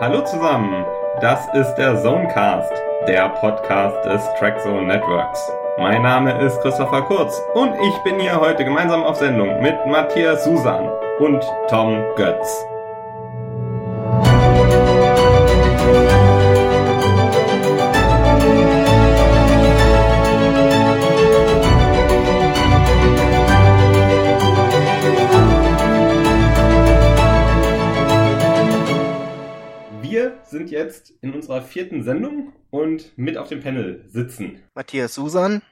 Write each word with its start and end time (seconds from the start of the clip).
Hallo 0.00 0.22
zusammen, 0.22 0.84
das 1.20 1.46
ist 1.54 1.76
der 1.76 1.96
Zonecast, 2.02 2.72
der 3.06 3.28
Podcast 3.28 4.04
des 4.04 4.22
Trackzone 4.40 4.88
Networks. 4.88 5.52
Mein 5.78 6.02
Name 6.02 6.32
ist 6.44 6.60
Christopher 6.62 7.02
Kurz 7.02 7.40
und 7.54 7.72
ich 7.76 7.96
bin 8.02 8.18
hier 8.18 8.40
heute 8.40 8.64
gemeinsam 8.64 9.04
auf 9.04 9.16
Sendung 9.16 9.60
mit 9.62 9.86
Matthias 9.86 10.42
Susan 10.42 10.88
und 11.20 11.44
Tom 11.68 12.02
Götz. 12.16 12.66
Unserer 31.54 31.62
vierten 31.62 32.02
Sendung 32.02 32.52
und 32.70 33.16
mit 33.16 33.36
auf 33.36 33.48
dem 33.48 33.60
Panel 33.60 34.04
sitzen. 34.08 34.58
Matthias 34.74 35.14
Susan. 35.14 35.62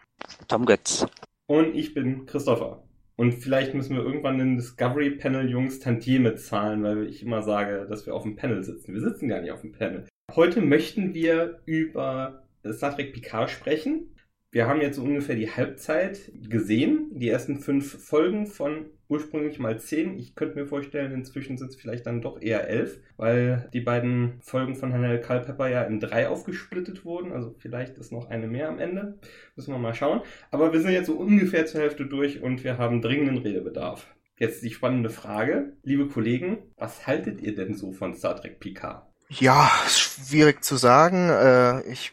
Tom 0.47 0.65
Götz. 0.65 1.07
Und 1.47 1.75
ich 1.75 1.93
bin 1.93 2.25
Christopher. 2.27 2.85
Und 3.17 3.33
vielleicht 3.33 3.75
müssen 3.75 3.97
wir 3.97 4.05
irgendwann 4.05 4.39
den 4.39 4.57
Discovery 4.57 5.11
Panel 5.11 5.51
Jungs 5.51 5.81
Tantieme 5.81 6.37
zahlen, 6.37 6.85
weil 6.85 7.09
ich 7.09 7.23
immer 7.23 7.43
sage, 7.43 7.87
dass 7.89 8.07
wir 8.07 8.15
auf 8.15 8.23
dem 8.23 8.37
Panel 8.37 8.63
sitzen. 8.63 8.95
Wir 8.95 9.01
sitzen 9.01 9.29
gar 9.29 9.41
nicht 9.41 9.51
auf 9.51 9.63
dem 9.63 9.73
Panel. 9.73 10.07
Heute 10.35 10.61
möchten 10.61 11.15
wir 11.15 11.61
über 11.67 12.45
Star 12.73 12.95
Trek 12.95 13.13
Picard 13.13 13.51
sprechen. 13.51 14.15
Wir 14.53 14.69
haben 14.69 14.81
jetzt 14.81 14.97
so 14.97 15.03
ungefähr 15.03 15.35
die 15.35 15.51
Halbzeit 15.51 16.31
gesehen, 16.49 17.11
die 17.13 17.29
ersten 17.29 17.59
fünf 17.59 18.05
Folgen 18.05 18.47
von 18.47 18.87
ursprünglich 19.13 19.59
mal 19.59 19.79
zehn. 19.79 20.19
Ich 20.19 20.35
könnte 20.35 20.59
mir 20.59 20.67
vorstellen, 20.67 21.13
inzwischen 21.13 21.59
sind 21.59 21.69
es 21.69 21.77
vielleicht 21.77 22.07
dann 22.07 22.23
doch 22.23 22.41
eher 22.41 22.67
elf, 22.67 22.99
weil 23.19 23.69
die 23.75 23.83
beiden 23.83 24.41
Folgen 24.41 24.75
von 24.75 24.93
Hannah 24.93 25.19
Culpepper 25.19 25.69
ja 25.69 25.83
in 25.83 26.01
drei 26.01 26.29
aufgesplittet 26.29 27.05
wurden. 27.05 27.31
Also 27.33 27.55
vielleicht 27.59 27.99
ist 27.99 28.11
noch 28.11 28.31
eine 28.31 28.47
mehr 28.47 28.71
am 28.71 28.79
Ende. 28.79 29.19
Müssen 29.55 29.75
wir 29.75 29.79
mal 29.79 29.95
schauen. 29.95 30.23
Aber 30.51 30.73
wir 30.73 30.81
sind 30.81 30.93
jetzt 30.93 31.09
so 31.09 31.15
ungefähr 31.15 31.67
zur 31.67 31.83
Hälfte 31.83 32.07
durch 32.07 32.41
und 32.41 32.65
wir 32.65 32.79
haben 32.79 33.03
dringenden 33.03 33.37
Redebedarf. 33.37 34.07
Jetzt 34.39 34.63
die 34.63 34.71
spannende 34.71 35.11
Frage, 35.11 35.75
liebe 35.83 36.09
Kollegen, 36.09 36.59
was 36.79 37.07
haltet 37.07 37.43
ihr 37.43 37.55
denn 37.55 37.75
so 37.75 37.93
von 37.93 38.15
Star 38.15 38.35
Trek 38.35 38.61
Picard? 38.61 39.07
Ja, 39.29 39.71
schwierig 39.89 40.65
zu 40.65 40.77
sagen. 40.77 41.29
Äh, 41.29 41.83
ich 41.83 42.13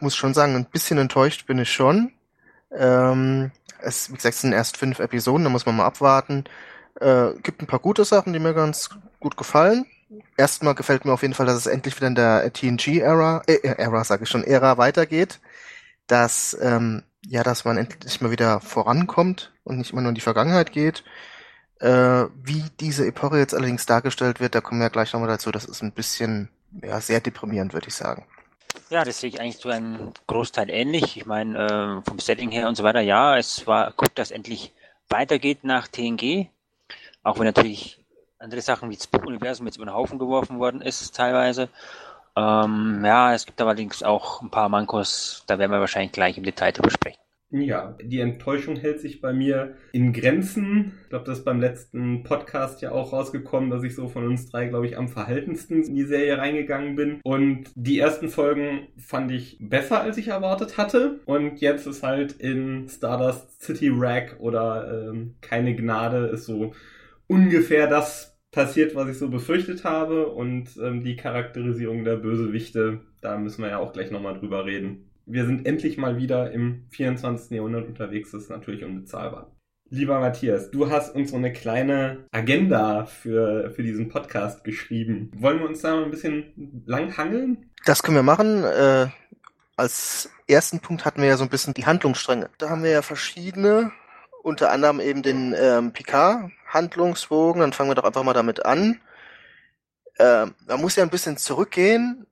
muss 0.00 0.14
schon 0.14 0.34
sagen, 0.34 0.54
ein 0.56 0.66
bisschen 0.70 0.98
enttäuscht 0.98 1.46
bin 1.46 1.58
ich 1.58 1.72
schon. 1.72 2.12
Ähm, 2.70 3.50
es, 3.84 4.08
gesagt, 4.08 4.34
es 4.34 4.40
sind 4.40 4.52
erst 4.52 4.76
fünf 4.76 4.98
Episoden, 4.98 5.44
da 5.44 5.50
muss 5.50 5.66
man 5.66 5.76
mal 5.76 5.86
abwarten. 5.86 6.44
Äh, 7.00 7.32
gibt 7.42 7.62
ein 7.62 7.66
paar 7.66 7.80
gute 7.80 8.04
Sachen, 8.04 8.32
die 8.32 8.38
mir 8.38 8.54
ganz 8.54 8.90
gut 9.20 9.36
gefallen. 9.36 9.86
Erstmal 10.36 10.74
gefällt 10.74 11.04
mir 11.04 11.12
auf 11.12 11.22
jeden 11.22 11.34
Fall, 11.34 11.46
dass 11.46 11.56
es 11.56 11.66
endlich 11.66 11.96
wieder 11.96 12.06
in 12.06 12.14
der 12.14 12.52
TNG-Ära, 12.52 13.42
äh, 13.46 13.58
Ära 13.62 14.04
sage 14.04 14.24
ich 14.24 14.28
schon, 14.28 14.44
Ära 14.44 14.78
weitergeht. 14.78 15.40
Dass, 16.06 16.56
ähm, 16.60 17.02
ja, 17.26 17.42
dass 17.42 17.64
man 17.64 17.78
endlich 17.78 18.20
mal 18.20 18.30
wieder 18.30 18.60
vorankommt 18.60 19.52
und 19.64 19.78
nicht 19.78 19.92
immer 19.92 20.02
nur 20.02 20.10
in 20.10 20.14
die 20.14 20.20
Vergangenheit 20.20 20.72
geht. 20.72 21.02
Äh, 21.80 22.26
wie 22.42 22.64
diese 22.80 23.06
Epoche 23.06 23.38
jetzt 23.38 23.54
allerdings 23.54 23.86
dargestellt 23.86 24.40
wird, 24.40 24.54
da 24.54 24.60
kommen 24.60 24.80
wir 24.80 24.90
gleich 24.90 25.12
nochmal 25.12 25.28
dazu, 25.28 25.50
das 25.50 25.64
ist 25.64 25.82
ein 25.82 25.92
bisschen, 25.92 26.48
ja, 26.82 27.00
sehr 27.00 27.20
deprimierend, 27.20 27.72
würde 27.72 27.88
ich 27.88 27.94
sagen. 27.94 28.26
Ja, 28.90 29.04
das 29.04 29.20
sehe 29.20 29.30
ich 29.30 29.40
eigentlich 29.40 29.58
zu 29.58 29.70
einem 29.70 30.12
Großteil 30.26 30.70
ähnlich. 30.70 31.16
Ich 31.16 31.26
meine, 31.26 32.02
äh, 32.02 32.08
vom 32.08 32.18
Setting 32.18 32.50
her 32.50 32.68
und 32.68 32.76
so 32.76 32.84
weiter, 32.84 33.00
ja, 33.00 33.36
es 33.36 33.66
war 33.66 33.92
gut, 33.92 34.10
dass 34.14 34.30
endlich 34.30 34.72
weitergeht 35.08 35.64
nach 35.64 35.88
TNG. 35.88 36.48
Auch 37.22 37.38
wenn 37.38 37.46
natürlich 37.46 37.98
andere 38.38 38.60
Sachen 38.60 38.90
wie 38.90 38.96
das 38.96 39.08
Universum 39.26 39.66
jetzt 39.66 39.76
über 39.76 39.86
den 39.86 39.94
Haufen 39.94 40.18
geworfen 40.18 40.58
worden 40.58 40.82
ist, 40.82 41.16
teilweise. 41.16 41.70
Ähm, 42.36 43.02
ja, 43.04 43.32
es 43.32 43.46
gibt 43.46 43.60
allerdings 43.60 44.02
auch 44.02 44.42
ein 44.42 44.50
paar 44.50 44.68
Mankos, 44.68 45.44
da 45.46 45.58
werden 45.58 45.70
wir 45.70 45.80
wahrscheinlich 45.80 46.12
gleich 46.12 46.36
im 46.36 46.44
Detail 46.44 46.72
drüber 46.72 46.90
sprechen. 46.90 47.23
Ja, 47.60 47.96
die 48.02 48.18
Enttäuschung 48.18 48.74
hält 48.74 48.98
sich 48.98 49.20
bei 49.20 49.32
mir 49.32 49.76
in 49.92 50.12
Grenzen. 50.12 50.92
Ich 51.04 51.08
glaube, 51.10 51.24
das 51.24 51.38
ist 51.38 51.44
beim 51.44 51.60
letzten 51.60 52.24
Podcast 52.24 52.82
ja 52.82 52.90
auch 52.90 53.12
rausgekommen, 53.12 53.70
dass 53.70 53.84
ich 53.84 53.94
so 53.94 54.08
von 54.08 54.26
uns 54.26 54.50
drei, 54.50 54.66
glaube 54.66 54.86
ich, 54.86 54.98
am 54.98 55.06
verhaltensten 55.06 55.84
in 55.84 55.94
die 55.94 56.02
Serie 56.02 56.36
reingegangen 56.36 56.96
bin. 56.96 57.20
Und 57.22 57.70
die 57.76 58.00
ersten 58.00 58.28
Folgen 58.28 58.88
fand 58.96 59.30
ich 59.30 59.56
besser, 59.60 60.00
als 60.00 60.18
ich 60.18 60.28
erwartet 60.28 60.78
hatte. 60.78 61.20
Und 61.26 61.60
jetzt 61.60 61.86
ist 61.86 62.02
halt 62.02 62.32
in 62.32 62.88
Stardust 62.88 63.62
City 63.62 63.88
Rack 63.88 64.36
oder 64.40 65.10
ähm, 65.10 65.36
Keine 65.40 65.76
Gnade 65.76 66.26
ist 66.26 66.46
so 66.46 66.72
ungefähr 67.28 67.86
das 67.86 68.36
passiert, 68.50 68.96
was 68.96 69.08
ich 69.08 69.18
so 69.18 69.30
befürchtet 69.30 69.84
habe. 69.84 70.26
Und 70.26 70.76
ähm, 70.82 71.04
die 71.04 71.14
Charakterisierung 71.14 72.02
der 72.02 72.16
Bösewichte, 72.16 73.02
da 73.20 73.38
müssen 73.38 73.62
wir 73.62 73.70
ja 73.70 73.78
auch 73.78 73.92
gleich 73.92 74.10
nochmal 74.10 74.34
drüber 74.34 74.66
reden 74.66 75.10
wir 75.26 75.46
sind 75.46 75.66
endlich 75.66 75.96
mal 75.96 76.16
wieder 76.16 76.52
im 76.52 76.86
24. 76.90 77.50
Jahrhundert 77.52 77.86
unterwegs. 77.86 78.30
Das 78.30 78.44
ist 78.44 78.50
natürlich 78.50 78.84
unbezahlbar. 78.84 79.50
Lieber 79.90 80.18
Matthias, 80.18 80.70
du 80.70 80.90
hast 80.90 81.14
uns 81.14 81.30
so 81.30 81.36
eine 81.36 81.52
kleine 81.52 82.24
Agenda 82.32 83.04
für, 83.04 83.70
für 83.70 83.82
diesen 83.82 84.08
Podcast 84.08 84.64
geschrieben. 84.64 85.30
Wollen 85.36 85.60
wir 85.60 85.68
uns 85.68 85.82
da 85.82 85.94
mal 85.94 86.04
ein 86.04 86.10
bisschen 86.10 86.82
langhangeln? 86.86 87.70
Das 87.84 88.02
können 88.02 88.16
wir 88.16 88.22
machen. 88.22 88.64
Äh, 88.64 89.08
als 89.76 90.30
ersten 90.48 90.80
Punkt 90.80 91.04
hatten 91.04 91.20
wir 91.20 91.28
ja 91.28 91.36
so 91.36 91.44
ein 91.44 91.50
bisschen 91.50 91.74
die 91.74 91.86
Handlungsstränge. 91.86 92.50
Da 92.58 92.70
haben 92.70 92.82
wir 92.82 92.90
ja 92.90 93.02
verschiedene, 93.02 93.92
unter 94.42 94.70
anderem 94.70 95.00
eben 95.00 95.22
den 95.22 95.54
ähm, 95.56 95.92
Picard-Handlungsbogen. 95.92 97.60
Dann 97.60 97.72
fangen 97.72 97.90
wir 97.90 97.94
doch 97.94 98.04
einfach 98.04 98.24
mal 98.24 98.32
damit 98.32 98.64
an. 98.64 99.00
Äh, 100.16 100.46
man 100.66 100.80
muss 100.80 100.96
ja 100.96 101.02
ein 101.02 101.10
bisschen 101.10 101.36
zurückgehen 101.36 102.26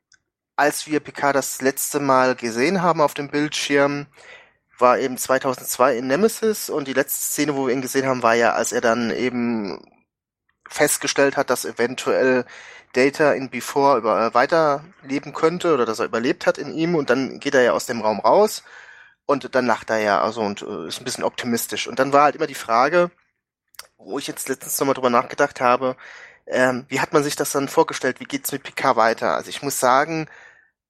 als 0.63 0.87
wir 0.87 1.01
Picard 1.01 1.35
das 1.35 1.61
letzte 1.61 1.99
Mal 1.99 2.37
gesehen 2.37 2.83
haben 2.83 3.01
auf 3.01 3.15
dem 3.15 3.29
Bildschirm, 3.29 4.07
war 4.79 4.97
eben 4.97 5.19
2002 5.19 5.99
in 5.99 6.07
Nemesis 6.07 6.71
und 6.71 6.87
die 6.87 6.93
letzte 6.93 7.25
Szene, 7.25 7.57
wo 7.57 7.67
wir 7.67 7.75
ihn 7.75 7.83
gesehen 7.83 8.07
haben, 8.07 8.23
war 8.23 8.35
ja, 8.35 8.53
als 8.53 8.71
er 8.71 8.81
dann 8.81 9.11
eben 9.11 9.85
festgestellt 10.69 11.37
hat, 11.37 11.51
dass 11.51 11.65
eventuell 11.65 12.45
Data 12.93 13.33
in 13.33 13.51
Before 13.51 13.99
über, 13.99 14.25
äh, 14.25 14.35
weiterleben 14.35 15.33
könnte 15.33 15.75
oder 15.75 15.85
dass 15.85 15.99
er 15.99 16.05
überlebt 16.07 16.47
hat 16.47 16.59
in 16.59 16.73
ihm 16.75 16.95
und 16.95 17.11
dann 17.11 17.41
geht 17.41 17.57
er 17.57 17.63
ja 17.63 17.73
aus 17.73 17.87
dem 17.87 18.01
Raum 18.01 18.21
raus 18.21 18.63
und 19.27 19.57
dann 19.57 19.67
lacht 19.67 19.91
er 19.91 19.99
ja 19.99 20.23
also 20.23 20.43
und 20.43 20.63
äh, 20.63 20.87
ist 20.87 21.01
ein 21.01 21.05
bisschen 21.05 21.25
optimistisch. 21.25 21.89
Und 21.89 21.99
dann 21.99 22.13
war 22.13 22.23
halt 22.23 22.37
immer 22.37 22.47
die 22.47 22.55
Frage, 22.55 23.11
wo 23.99 24.17
ich 24.21 24.29
jetzt 24.29 24.49
letztens 24.49 24.79
nochmal 24.79 24.95
drüber 24.95 25.11
nachgedacht 25.11 25.61
habe, 25.61 25.97
ähm, 26.47 26.87
wie 26.89 27.01
hat 27.01 27.13
man 27.13 27.25
sich 27.25 27.35
das 27.37 27.51
dann 27.51 27.69
vorgestellt? 27.69 28.21
Wie 28.21 28.27
geht's 28.27 28.53
mit 28.53 28.63
Picard 28.63 28.97
weiter? 28.97 29.35
Also 29.35 29.51
ich 29.51 29.63
muss 29.63 29.81
sagen, 29.81 30.29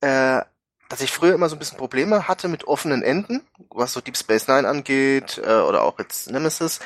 äh, 0.02 0.42
dass 0.88 1.00
ich 1.00 1.10
früher 1.10 1.34
immer 1.34 1.48
so 1.48 1.56
ein 1.56 1.58
bisschen 1.58 1.78
Probleme 1.78 2.28
hatte 2.28 2.48
mit 2.48 2.64
offenen 2.64 3.02
Enden, 3.02 3.40
was 3.70 3.94
so 3.94 4.00
Deep 4.00 4.16
Space 4.16 4.46
Nine 4.46 4.68
angeht 4.68 5.40
äh, 5.42 5.60
oder 5.60 5.82
auch 5.82 5.98
jetzt 5.98 6.30
Nemesis. 6.30 6.80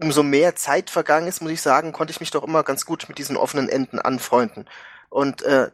Umso 0.00 0.24
mehr 0.24 0.56
Zeit 0.56 0.90
vergangen 0.90 1.28
ist, 1.28 1.42
muss 1.42 1.52
ich 1.52 1.62
sagen, 1.62 1.92
konnte 1.92 2.10
ich 2.10 2.18
mich 2.18 2.32
doch 2.32 2.42
immer 2.42 2.64
ganz 2.64 2.84
gut 2.84 3.08
mit 3.08 3.18
diesen 3.18 3.36
offenen 3.36 3.68
Enden 3.68 4.00
anfreunden. 4.00 4.68
Und 5.10 5.42
äh, 5.42 5.70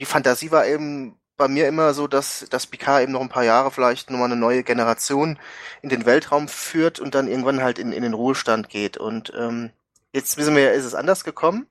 die 0.00 0.06
Fantasie 0.06 0.50
war 0.50 0.66
eben 0.66 1.16
bei 1.36 1.46
mir 1.46 1.68
immer 1.68 1.94
so, 1.94 2.08
dass, 2.08 2.46
dass 2.50 2.66
Picard 2.66 3.02
eben 3.02 3.12
noch 3.12 3.20
ein 3.20 3.28
paar 3.28 3.44
Jahre 3.44 3.70
vielleicht 3.70 4.10
nochmal 4.10 4.32
eine 4.32 4.40
neue 4.40 4.64
Generation 4.64 5.38
in 5.82 5.90
den 5.90 6.06
Weltraum 6.06 6.48
führt 6.48 6.98
und 6.98 7.14
dann 7.14 7.28
irgendwann 7.28 7.62
halt 7.62 7.78
in, 7.78 7.92
in 7.92 8.02
den 8.02 8.14
Ruhestand 8.14 8.68
geht. 8.68 8.96
Und 8.96 9.32
ähm, 9.38 9.70
Jetzt 10.16 10.38
wissen 10.38 10.56
wir 10.56 10.62
ja, 10.62 10.70
ist 10.70 10.86
es 10.86 10.94
anders 10.94 11.24
gekommen 11.24 11.66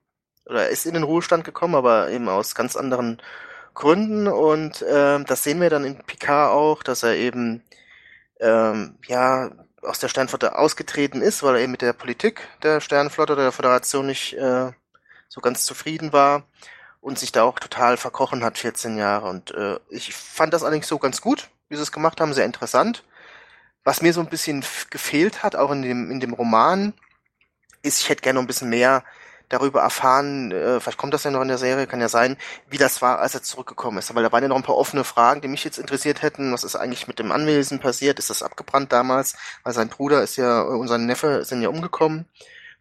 oder 0.45 0.69
ist 0.69 0.85
in 0.85 0.93
den 0.93 1.01
Ruhestand 1.01 1.43
gekommen, 1.43 1.73
aber 1.73 2.11
eben 2.11 2.29
aus 2.29 2.53
ganz 2.53 2.75
anderen 2.75 3.19
Gründen 3.75 4.27
und 4.27 4.81
äh, 4.81 5.23
das 5.23 5.43
sehen 5.43 5.61
wir 5.61 5.69
dann 5.69 5.85
in 5.85 5.97
Picard 5.99 6.51
auch, 6.51 6.81
dass 6.81 7.03
er 7.03 7.15
eben 7.15 7.63
ähm, 8.39 8.97
ja 9.07 9.51
aus 9.81 9.99
der 9.99 10.07
Sternflotte 10.07 10.57
ausgetreten 10.57 11.21
ist, 11.21 11.43
weil 11.43 11.55
er 11.55 11.61
eben 11.61 11.71
mit 11.71 11.81
der 11.81 11.93
Politik 11.93 12.47
der 12.63 12.81
Sternflotte 12.81 13.33
oder 13.33 13.43
der 13.43 13.51
Föderation 13.51 14.07
nicht 14.07 14.33
äh, 14.33 14.71
so 15.29 15.41
ganz 15.41 15.65
zufrieden 15.65 16.13
war 16.13 16.43
und 17.01 17.19
sich 17.19 17.31
da 17.31 17.43
auch 17.43 17.59
total 17.59 17.97
verkochen 17.97 18.43
hat, 18.43 18.57
14 18.57 18.97
Jahre. 18.97 19.29
Und 19.29 19.51
äh, 19.51 19.77
ich 19.89 20.15
fand 20.15 20.53
das 20.53 20.63
eigentlich 20.63 20.87
so 20.87 20.97
ganz 20.97 21.21
gut, 21.21 21.49
wie 21.69 21.75
sie 21.75 21.83
es 21.83 21.91
gemacht 21.91 22.19
haben, 22.19 22.33
sehr 22.33 22.45
interessant. 22.45 23.03
Was 23.83 24.01
mir 24.01 24.13
so 24.13 24.21
ein 24.21 24.29
bisschen 24.29 24.65
gefehlt 24.89 25.43
hat, 25.43 25.55
auch 25.55 25.71
in 25.71 25.83
dem, 25.83 26.09
in 26.09 26.19
dem 26.19 26.33
Roman, 26.33 26.93
ist, 27.83 28.01
ich 28.01 28.09
hätte 28.09 28.23
gerne 28.23 28.37
noch 28.37 28.43
ein 28.43 28.47
bisschen 28.47 28.69
mehr 28.69 29.03
darüber 29.49 29.81
erfahren, 29.81 30.51
äh, 30.51 30.79
vielleicht 30.79 30.97
kommt 30.97 31.13
das 31.13 31.23
ja 31.23 31.31
noch 31.31 31.41
in 31.41 31.47
der 31.47 31.57
Serie, 31.57 31.87
kann 31.87 32.01
ja 32.01 32.09
sein, 32.09 32.37
wie 32.69 32.77
das 32.77 33.01
war, 33.01 33.19
als 33.19 33.33
er 33.35 33.43
zurückgekommen 33.43 33.97
ist. 33.97 34.13
Weil 34.13 34.23
da 34.23 34.31
waren 34.31 34.43
ja 34.43 34.49
noch 34.49 34.55
ein 34.55 34.63
paar 34.63 34.77
offene 34.77 35.03
Fragen, 35.03 35.41
die 35.41 35.47
mich 35.47 35.63
jetzt 35.63 35.77
interessiert 35.77 36.21
hätten. 36.21 36.53
Was 36.53 36.63
ist 36.63 36.75
eigentlich 36.75 37.07
mit 37.07 37.19
dem 37.19 37.31
Anwesen 37.31 37.79
passiert? 37.79 38.19
Ist 38.19 38.29
das 38.29 38.43
abgebrannt 38.43 38.91
damals? 38.91 39.35
Weil 39.63 39.73
sein 39.73 39.89
Bruder 39.89 40.23
ist 40.23 40.35
ja, 40.37 40.63
äh, 40.63 40.65
und 40.65 40.87
sein 40.87 41.05
Neffe 41.05 41.43
sind 41.45 41.61
ja 41.61 41.69
umgekommen. 41.69 42.25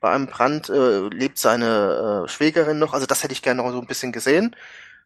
Bei 0.01 0.11
einem 0.11 0.27
Brand 0.27 0.69
äh, 0.69 1.09
lebt 1.09 1.39
seine 1.39 2.25
äh, 2.27 2.29
Schwägerin 2.29 2.79
noch. 2.79 2.93
Also 2.93 3.07
das 3.07 3.23
hätte 3.23 3.33
ich 3.33 3.43
gerne 3.43 3.63
noch 3.63 3.71
so 3.73 3.81
ein 3.81 3.87
bisschen 3.87 4.13
gesehen. 4.13 4.55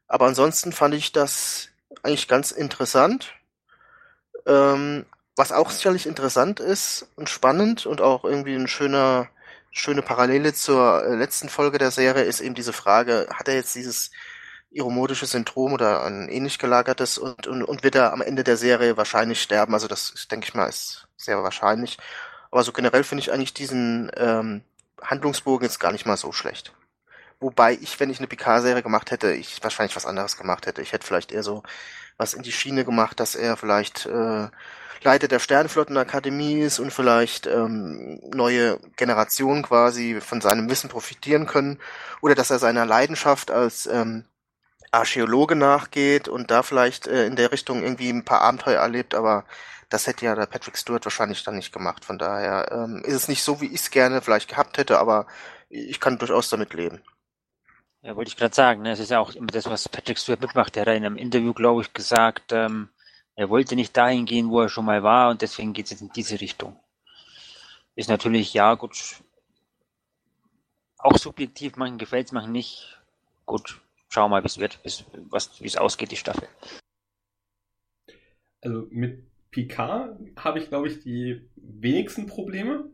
Aber 0.09 0.27
ansonsten 0.27 0.73
fand 0.73 0.95
ich 0.95 1.13
das 1.13 1.69
eigentlich 2.03 2.29
ganz 2.29 2.51
interessant. 2.51 3.35
Ähm, 4.47 5.07
was 5.37 5.53
auch 5.53 5.71
sicherlich 5.71 6.07
interessant 6.07 6.59
ist 6.59 7.07
und 7.15 7.29
spannend 7.29 7.87
und 7.87 8.01
auch 8.01 8.25
irgendwie 8.25 8.57
ein 8.57 8.67
schöner 8.67 9.29
schöne 9.79 10.03
Parallele 10.03 10.53
zur 10.55 11.05
äh, 11.05 11.15
letzten 11.15 11.49
Folge 11.49 11.79
der 11.79 11.91
Serie 11.91 12.25
ist 12.25 12.41
eben 12.41 12.55
diese 12.55 12.73
Frage, 12.73 13.29
hat 13.33 13.49
er 13.49 13.55
jetzt 13.55 13.75
dieses 13.75 14.11
iromodisches 14.71 15.31
Syndrom 15.31 15.73
oder 15.73 16.05
ein 16.05 16.29
ähnlich 16.29 16.59
gelagertes 16.59 17.17
und, 17.17 17.47
und, 17.47 17.63
und 17.63 17.83
wird 17.85 17.95
er 17.95 18.13
am 18.13 18.21
Ende 18.21 18.45
der 18.45 18.57
Serie 18.57 18.97
wahrscheinlich 18.97 19.41
sterben. 19.41 19.75
Also 19.75 19.89
das, 19.89 20.27
denke 20.31 20.47
ich 20.47 20.55
mal, 20.55 20.69
ist 20.69 21.09
sehr 21.17 21.43
wahrscheinlich. 21.43 21.97
Aber 22.51 22.63
so 22.65 22.73
generell 22.73 23.05
finde 23.05 23.23
ich 23.23 23.33
eigentlich 23.33 23.55
diesen 23.55 24.11
ähm, 24.17 24.63
Handlungsbogen 25.01 25.67
jetzt 25.67 25.81
gar 25.81 25.93
nicht 25.93 26.07
mal 26.07 26.17
so 26.17 26.33
schlecht. 26.33 26.75
Wobei 27.41 27.79
ich, 27.81 27.99
wenn 28.01 28.11
ich 28.11 28.19
eine 28.19 28.27
PK-Serie 28.27 28.83
gemacht 28.83 29.11
hätte, 29.11 29.33
ich 29.33 29.63
wahrscheinlich 29.63 29.97
was 29.97 30.07
anderes 30.07 30.37
gemacht 30.37 30.67
hätte. 30.67 30.83
Ich 30.83 30.93
hätte 30.93 31.07
vielleicht 31.07 31.31
eher 31.31 31.45
so 31.45 31.63
was 32.19 32.35
in 32.35 32.43
die 32.43 32.53
Schiene 32.53 32.85
gemacht, 32.85 33.19
dass 33.21 33.35
er 33.35 33.57
vielleicht 33.57 34.07
äh, 34.07 34.49
Leiter 35.03 35.29
der 35.29 35.39
Sternflottenakademie 35.39 36.61
ist 36.61 36.81
und 36.81 36.93
vielleicht 36.93 37.47
ähm, 37.47 38.21
neue 38.35 38.79
Generationen 38.97 39.63
quasi 39.63 40.21
von 40.21 40.41
seinem 40.41 40.69
Wissen 40.69 40.91
profitieren 40.91 41.47
können. 41.47 41.79
Oder 42.21 42.35
dass 42.35 42.51
er 42.51 42.59
seiner 42.59 42.85
Leidenschaft 42.85 43.51
als 43.51 43.87
ähm, 43.87 44.25
Archäologe 44.91 45.55
nachgeht 45.55 46.29
und 46.29 46.51
da 46.51 46.63
vielleicht 46.63 47.07
äh, 47.07 47.27
in 47.27 47.37
der 47.37 47.53
Richtung 47.53 47.83
irgendwie 47.83 48.11
ein 48.11 48.25
paar 48.25 48.41
Abenteuer 48.41 48.81
erlebt, 48.81 49.15
aber 49.15 49.45
das 49.89 50.07
hätte 50.07 50.25
ja 50.25 50.35
der 50.35 50.47
Patrick 50.47 50.77
Stewart 50.77 51.05
wahrscheinlich 51.05 51.45
dann 51.45 51.57
nicht 51.57 51.73
gemacht. 51.73 52.05
Von 52.05 52.19
daher 52.19 52.71
ähm, 52.73 53.03
ist 53.05 53.15
es 53.15 53.29
nicht 53.29 53.43
so, 53.43 53.61
wie 53.61 53.67
ich 53.67 53.81
es 53.81 53.91
gerne 53.91 54.21
vielleicht 54.21 54.49
gehabt 54.49 54.79
hätte, 54.79 54.99
aber 54.99 55.27
ich 55.71 56.01
kann 56.01 56.19
durchaus 56.19 56.49
damit 56.51 56.75
leben. 56.75 57.01
Ja, 58.03 58.15
wollte 58.15 58.29
ich 58.29 58.37
gerade 58.37 58.55
sagen, 58.55 58.83
ne? 58.83 58.93
ist 58.93 59.11
ja 59.11 59.19
auch 59.19 59.35
immer 59.35 59.49
das, 59.49 59.67
was 59.67 59.89
Patrick 59.89 60.19
Stewart 60.19 60.41
mitmacht. 60.41 60.77
Der 60.77 60.83
hat 60.83 60.89
in 60.89 61.05
einem 61.05 61.17
Interview, 61.17 61.53
glaube 61.53 61.83
ich, 61.83 61.93
gesagt, 61.93 62.53
ähm, 62.53 62.91
er 63.35 63.51
wollte 63.51 63.75
nicht 63.75 63.97
dahin 63.97 64.25
gehen, 64.25 64.51
wo 64.51 64.61
er 64.61 64.69
schon 64.69 64.85
mal 64.85 65.03
war 65.03 65.31
und 65.31 65.43
deswegen 65.43 65.73
geht 65.73 65.87
es 65.87 65.93
jetzt 65.93 66.03
in 66.03 66.13
diese 66.13 66.41
Richtung. 66.41 66.79
Ist 67.97 68.09
natürlich, 68.09 68.55
ja, 68.55 68.75
gut, 68.75 69.21
auch 70.99 71.17
subjektiv, 71.17 71.77
manchen 71.77 71.99
gefällt 71.99 72.27
es, 72.27 72.33
manchen 72.33 72.53
nicht. 72.53 72.99
Gut, 73.47 73.81
schauen 74.09 74.31
wir 74.31 74.37
mal, 74.37 74.43
wie 74.43 74.49
es 74.49 74.59
wird, 74.59 74.79
wie 74.85 75.67
es 75.67 75.77
ausgeht, 75.77 76.11
die 76.11 76.17
Staffel. 76.17 76.49
Also 78.61 78.87
mit 78.91 79.25
Picard 79.51 80.19
habe 80.37 80.59
ich, 80.59 80.69
glaube 80.69 80.89
ich, 80.89 81.01
die 81.01 81.49
wenigsten 81.57 82.27
Probleme. 82.27 82.91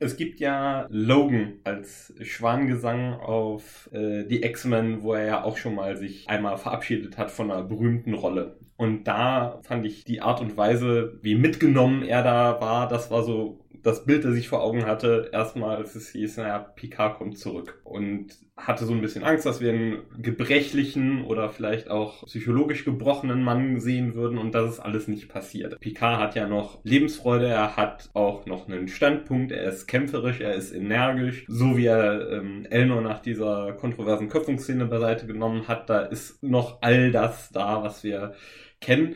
Es 0.00 0.16
gibt 0.16 0.38
ja 0.38 0.86
Logan 0.90 1.54
als 1.64 2.14
Schwangesang 2.20 3.14
auf 3.14 3.90
äh, 3.92 4.24
die 4.24 4.44
X-Men, 4.44 5.02
wo 5.02 5.14
er 5.14 5.26
ja 5.26 5.44
auch 5.44 5.56
schon 5.56 5.74
mal 5.74 5.96
sich 5.96 6.28
einmal 6.28 6.56
verabschiedet 6.56 7.18
hat 7.18 7.32
von 7.32 7.50
einer 7.50 7.64
berühmten 7.64 8.14
Rolle. 8.14 8.58
Und 8.76 9.08
da 9.08 9.60
fand 9.64 9.84
ich 9.86 10.04
die 10.04 10.20
Art 10.20 10.40
und 10.40 10.56
Weise, 10.56 11.18
wie 11.22 11.34
mitgenommen 11.34 12.04
er 12.04 12.22
da 12.22 12.60
war, 12.60 12.86
das 12.86 13.10
war 13.10 13.24
so 13.24 13.58
das 13.82 14.04
Bild, 14.04 14.24
das 14.24 14.34
ich 14.34 14.48
vor 14.48 14.62
Augen 14.62 14.86
hatte, 14.86 15.30
erstmal, 15.32 15.76
als 15.76 15.94
es 15.94 16.10
hieß, 16.10 16.38
naja, 16.38 16.58
Picard 16.58 17.18
kommt 17.18 17.38
zurück. 17.38 17.80
Und 17.84 18.36
hatte 18.58 18.84
so 18.84 18.92
ein 18.92 19.00
bisschen 19.00 19.22
Angst, 19.22 19.46
dass 19.46 19.60
wir 19.60 19.72
einen 19.72 20.02
gebrechlichen 20.18 21.24
oder 21.24 21.48
vielleicht 21.48 21.90
auch 21.90 22.24
psychologisch 22.26 22.84
gebrochenen 22.84 23.42
Mann 23.42 23.78
sehen 23.78 24.14
würden 24.14 24.36
und 24.36 24.52
das 24.52 24.72
ist 24.72 24.80
alles 24.80 25.06
nicht 25.06 25.28
passiert. 25.28 25.78
Picard 25.78 26.18
hat 26.18 26.34
ja 26.34 26.48
noch 26.48 26.80
Lebensfreude, 26.82 27.46
er 27.46 27.76
hat 27.76 28.10
auch 28.14 28.46
noch 28.46 28.68
einen 28.68 28.88
Standpunkt, 28.88 29.52
er 29.52 29.68
ist 29.68 29.86
kämpferisch, 29.86 30.40
er 30.40 30.54
ist 30.54 30.72
energisch. 30.72 31.44
So 31.46 31.76
wie 31.76 31.86
er 31.86 32.32
ähm, 32.32 32.66
Elnor 32.68 33.00
nach 33.00 33.20
dieser 33.20 33.74
kontroversen 33.74 34.28
Köpfungsszene 34.28 34.86
beiseite 34.86 35.26
genommen 35.26 35.68
hat, 35.68 35.88
da 35.88 36.00
ist 36.00 36.42
noch 36.42 36.78
all 36.82 37.12
das 37.12 37.50
da, 37.50 37.82
was 37.84 38.02
wir 38.02 38.34
kennen 38.80 39.14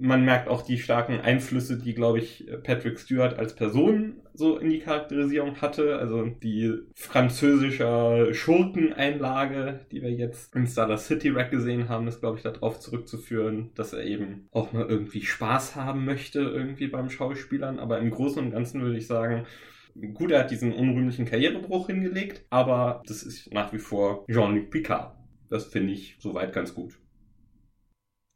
man 0.00 0.24
merkt 0.24 0.48
auch 0.48 0.62
die 0.62 0.78
starken 0.78 1.20
Einflüsse, 1.20 1.78
die, 1.78 1.94
glaube 1.94 2.18
ich, 2.18 2.46
Patrick 2.62 2.98
Stewart 2.98 3.38
als 3.38 3.54
Person 3.54 4.20
so 4.32 4.56
in 4.56 4.70
die 4.70 4.78
Charakterisierung 4.78 5.60
hatte. 5.60 5.98
Also 5.98 6.26
die 6.26 6.72
französische 6.94 8.28
Schurkeneinlage, 8.32 9.80
die 9.90 10.02
wir 10.02 10.12
jetzt 10.12 10.54
in 10.54 10.66
Star 10.66 10.96
City 10.96 11.30
Rack 11.30 11.50
gesehen 11.50 11.88
haben, 11.88 12.06
ist, 12.06 12.20
glaube 12.20 12.36
ich, 12.36 12.44
darauf 12.44 12.78
zurückzuführen, 12.78 13.70
dass 13.74 13.92
er 13.92 14.04
eben 14.04 14.48
auch 14.52 14.72
mal 14.72 14.86
irgendwie 14.88 15.22
Spaß 15.22 15.74
haben 15.74 16.04
möchte, 16.04 16.40
irgendwie 16.40 16.86
beim 16.86 17.10
Schauspielern. 17.10 17.78
Aber 17.78 17.98
im 17.98 18.10
Großen 18.10 18.42
und 18.42 18.52
Ganzen 18.52 18.80
würde 18.82 18.98
ich 18.98 19.08
sagen, 19.08 19.46
gut, 20.14 20.30
er 20.30 20.40
hat 20.40 20.50
diesen 20.50 20.72
unrühmlichen 20.72 21.26
Karrierebruch 21.26 21.88
hingelegt, 21.88 22.44
aber 22.50 23.02
das 23.06 23.24
ist 23.24 23.52
nach 23.52 23.72
wie 23.72 23.78
vor 23.78 24.24
Jean-Luc 24.30 24.70
Picard. 24.70 25.16
Das 25.50 25.66
finde 25.66 25.92
ich 25.92 26.16
soweit 26.20 26.52
ganz 26.52 26.74
gut. 26.74 26.98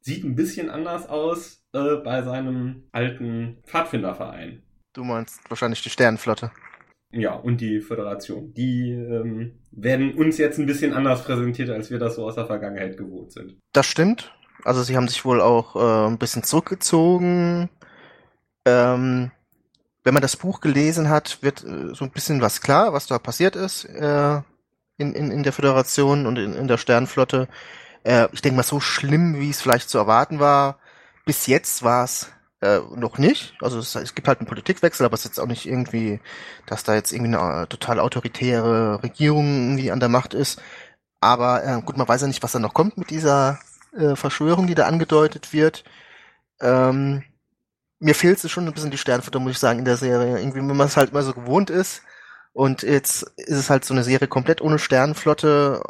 Sieht 0.02 0.25
ein 0.25 0.34
bisschen 0.34 0.69
anders 0.69 1.08
aus 1.08 1.64
äh, 1.72 1.96
bei 1.96 2.22
seinem 2.22 2.88
alten 2.90 3.58
Pfadfinderverein. 3.66 4.62
Du 4.93 5.04
meinst 5.04 5.49
wahrscheinlich 5.49 5.81
die 5.82 5.90
Sternenflotte. 5.90 6.50
Ja, 7.12 7.34
und 7.34 7.60
die 7.60 7.81
Föderation. 7.81 8.52
Die 8.52 8.90
ähm, 8.90 9.60
werden 9.70 10.14
uns 10.14 10.38
jetzt 10.38 10.58
ein 10.58 10.66
bisschen 10.66 10.93
anders 10.93 11.25
präsentiert, 11.25 11.70
als 11.70 11.90
wir 11.90 12.00
das 12.00 12.16
so 12.16 12.26
aus 12.26 12.34
der 12.34 12.46
Vergangenheit 12.46 12.96
gewohnt 12.96 13.32
sind. 13.32 13.56
Das 13.72 13.87
stimmt. 13.87 14.34
Also 14.64 14.82
sie 14.82 14.96
haben 14.96 15.06
sich 15.06 15.25
wohl 15.25 15.40
auch 15.40 15.76
äh, 15.76 16.08
ein 16.08 16.19
bisschen 16.19 16.43
zurückgezogen. 16.43 17.69
Ähm, 18.64 19.31
wenn 20.02 20.14
man 20.14 20.22
das 20.22 20.37
Buch 20.37 20.60
gelesen 20.60 21.10
hat, 21.10 21.43
wird 21.43 21.62
äh, 21.62 21.94
so 21.94 22.05
ein 22.05 22.10
bisschen 22.10 22.40
was 22.40 22.60
klar, 22.60 22.93
was 22.93 23.06
da 23.06 23.20
passiert 23.20 23.55
ist 23.55 23.84
äh, 23.84 24.40
in, 24.96 25.14
in, 25.14 25.31
in 25.31 25.43
der 25.44 25.52
Föderation 25.52 26.26
und 26.26 26.38
in, 26.38 26.55
in 26.55 26.66
der 26.66 26.78
Sternenflotte. 26.78 27.46
Äh, 28.04 28.28
ich 28.32 28.43
denke 28.43 28.56
mal, 28.56 28.62
so 28.62 28.81
schlimm, 28.81 29.38
wie 29.38 29.50
es 29.50 29.60
vielleicht 29.60 29.90
zu 29.90 29.99
erwarten 29.99 30.40
war, 30.40 30.78
bis 31.25 31.46
jetzt 31.46 31.82
war 31.82 32.04
es 32.04 32.32
äh, 32.60 32.81
noch 32.94 33.19
nicht. 33.19 33.54
Also 33.60 33.78
es, 33.78 33.94
es, 33.94 34.14
gibt 34.14 34.28
halt 34.28 34.40
einen 34.40 34.49
Politikwechsel, 34.49 35.04
aber 35.06 35.14
es 35.14 35.20
ist 35.20 35.32
jetzt 35.32 35.40
auch 35.40 35.46
nicht 35.46 35.66
irgendwie, 35.66 36.20
dass 36.66 36.84
da 36.84 36.94
jetzt 36.94 37.12
irgendwie 37.12 37.37
eine 37.37 37.62
äh, 37.62 37.66
total 37.66 38.00
autoritäre 38.00 39.02
Regierung 39.02 39.46
irgendwie 39.46 39.90
an 39.93 40.00
der 40.00 40.08
Macht 40.08 40.34
ist. 40.34 40.60
Aber 41.20 41.64
äh, 41.64 41.82
gut, 41.82 41.96
man 41.96 42.08
weiß 42.08 42.22
ja 42.22 42.28
nicht, 42.28 42.43
was 42.43 42.52
da 42.52 42.58
noch 42.58 42.75
kommt 42.75 42.99
mit 42.99 43.10
dieser 43.10 43.58
äh, 43.96 44.16
Verschwörung, 44.16 44.66
die 44.66 44.75
da 44.75 44.87
angedeutet 44.87 45.52
wird. 45.52 45.84
Ähm, 46.60 47.25
mir 48.00 48.14
fehlt 48.14 48.43
es 48.43 48.50
schon 48.50 48.66
ein 48.66 48.72
bisschen 48.72 48.90
die 48.90 48.98
Sternfutter, 48.98 49.38
muss 49.38 49.52
ich 49.52 49.58
sagen, 49.58 49.78
in 49.81 49.84
der 49.84 49.96
Serie. 49.96 50.38
Irgendwie, 50.38 50.58
wenn 50.58 50.76
man 50.76 50.87
es 50.88 50.96
halt 50.96 51.12
mal 51.12 51.22
so 51.22 51.32
gewohnt 51.34 51.70
ist. 51.70 52.02
Und 52.52 52.82
jetzt 52.82 53.22
ist 53.37 53.56
es 53.58 53.70
halt 53.70 53.84
so 53.84 53.94
eine 53.94 54.05
Serie 54.05 54.28
komplett 54.28 54.60
ohne 54.60 54.78
Sternflotte 54.78 55.82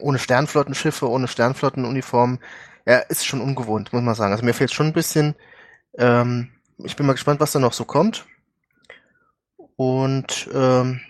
ohne 0.00 0.18
Sternflottenschiffe, 0.18 1.08
ohne 1.08 1.28
Sternflottenuniform, 1.28 2.38
ja, 2.86 2.98
ist 2.98 3.26
schon 3.26 3.40
ungewohnt, 3.40 3.92
muss 3.92 4.02
man 4.02 4.14
sagen. 4.14 4.32
Also 4.32 4.44
mir 4.44 4.54
fehlt 4.54 4.72
schon 4.72 4.86
ein 4.86 4.92
bisschen. 4.92 5.34
Ähm, 5.98 6.52
ich 6.78 6.96
bin 6.96 7.06
mal 7.06 7.12
gespannt, 7.12 7.40
was 7.40 7.52
da 7.52 7.58
noch 7.58 7.72
so 7.72 7.84
kommt. 7.84 8.26
Und 9.76 10.48
ähm, 10.54 11.00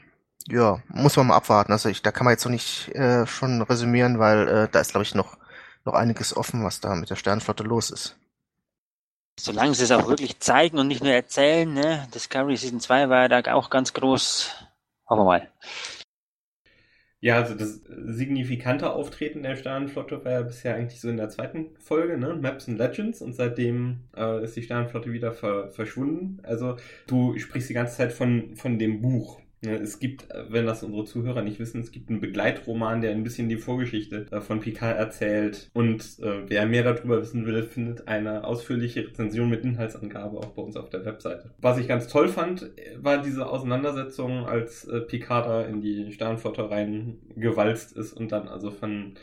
ja, 0.49 0.81
muss 0.89 1.17
man 1.17 1.29
mal 1.29 1.37
abwarten. 1.37 1.73
Also 1.73 1.89
ich, 1.89 2.03
da 2.03 2.13
kann 2.13 2.25
man 2.25 2.33
jetzt 2.33 2.45
noch 2.45 2.53
nicht 2.53 2.89
äh, 2.95 3.27
schon 3.27 3.63
resümieren, 3.63 4.19
weil 4.19 4.49
äh, 4.49 4.69
da 4.71 4.81
ist, 4.81 4.93
glaube 4.93 5.05
ich, 5.05 5.15
noch, 5.15 5.37
noch 5.85 5.95
einiges 5.95 6.37
offen, 6.37 6.65
was 6.65 6.81
da 6.81 6.95
mit 6.95 7.11
der 7.11 7.17
Sternflotte 7.17 7.63
los 7.63 7.91
ist. 7.91 8.17
Solange 9.39 9.75
sie 9.75 9.85
es 9.85 9.91
auch 9.91 10.09
wirklich 10.09 10.41
zeigen 10.41 10.79
und 10.79 10.89
nicht 10.89 11.03
nur 11.03 11.13
erzählen, 11.13 11.73
ne? 11.73 12.09
Discovery 12.15 12.57
Season 12.57 12.81
2 12.81 13.11
war 13.11 13.29
ja 13.29 13.43
da 13.43 13.53
auch 13.53 13.69
ganz 13.69 13.93
groß. 13.93 14.51
Hoffen 15.09 15.21
wir 15.21 15.25
mal. 15.25 15.51
Ja, 17.21 17.37
also 17.37 17.55
das 17.55 17.81
signifikante 17.89 18.93
Auftreten 18.93 19.43
der 19.43 19.57
Sternenflotte 19.57 20.25
war 20.25 20.33
ja 20.33 20.43
bisher 20.43 20.75
eigentlich 20.75 21.01
so 21.01 21.09
in 21.09 21.17
der 21.17 21.31
zweiten 21.31 21.75
Folge, 21.79 22.19
ne? 22.19 22.35
Maps 22.35 22.69
and 22.69 22.79
Legends 22.79 23.23
und 23.23 23.35
seitdem 23.35 24.05
äh, 24.17 24.45
ist 24.45 24.55
die 24.55 24.63
Sternenflotte 24.63 25.13
wieder 25.13 25.33
ver 25.33 25.71
verschwunden. 25.71 26.39
Also 26.43 26.77
du 27.07 27.37
sprichst 27.39 27.71
die 27.71 27.75
ganze 27.75 27.97
Zeit 27.97 28.13
von, 28.13 28.55
von 28.55 28.79
dem 28.79 29.01
Buch. 29.01 29.41
Es 29.69 29.99
gibt, 29.99 30.29
wenn 30.49 30.67
das 30.67 30.83
unsere 30.83 31.05
Zuhörer 31.05 31.43
nicht 31.43 31.59
wissen, 31.59 31.81
es 31.81 31.91
gibt 31.91 32.11
einen 32.11 32.21
Begleitroman, 32.21 33.01
der 33.01 33.13
ein 33.13 33.23
bisschen 33.23 33.49
die 33.49 33.57
Vorgeschichte 33.57 34.27
äh, 34.31 34.41
von 34.41 34.61
Picard 34.61 34.97
erzählt. 34.97 35.71
Und 35.75 36.03
äh, 36.21 36.49
wer 36.49 36.67
mehr 36.67 36.85
darüber 36.85 37.21
wissen 37.21 37.47
will, 37.47 37.63
findet 37.63 38.09
eine 38.09 38.45
ausführliche 38.45 39.09
Rezension 39.09 39.49
mit 39.49 39.65
Inhaltsangabe 39.65 40.39
auch 40.39 40.53
bei 40.53 40.63
uns 40.63 40.77
auf 40.77 40.91
der 40.91 41.05
Webseite. 41.05 41.55
Was 41.59 41.79
ich 41.79 41.89
ganz 41.89 42.09
toll 42.09 42.29
fand, 42.29 42.71
war 42.97 43.23
diese 43.23 43.47
Auseinandersetzung, 43.47 44.47
als 44.47 44.85
äh, 44.85 45.01
Picard 45.01 45.47
da 45.47 45.63
in 45.63 45.81
die 45.81 46.13
Sternflotte 46.13 46.71
reingewalzt 46.71 47.97
ist 47.97 48.13
und 48.13 48.33
dann 48.33 48.49
also 48.49 48.71
von 48.71 49.15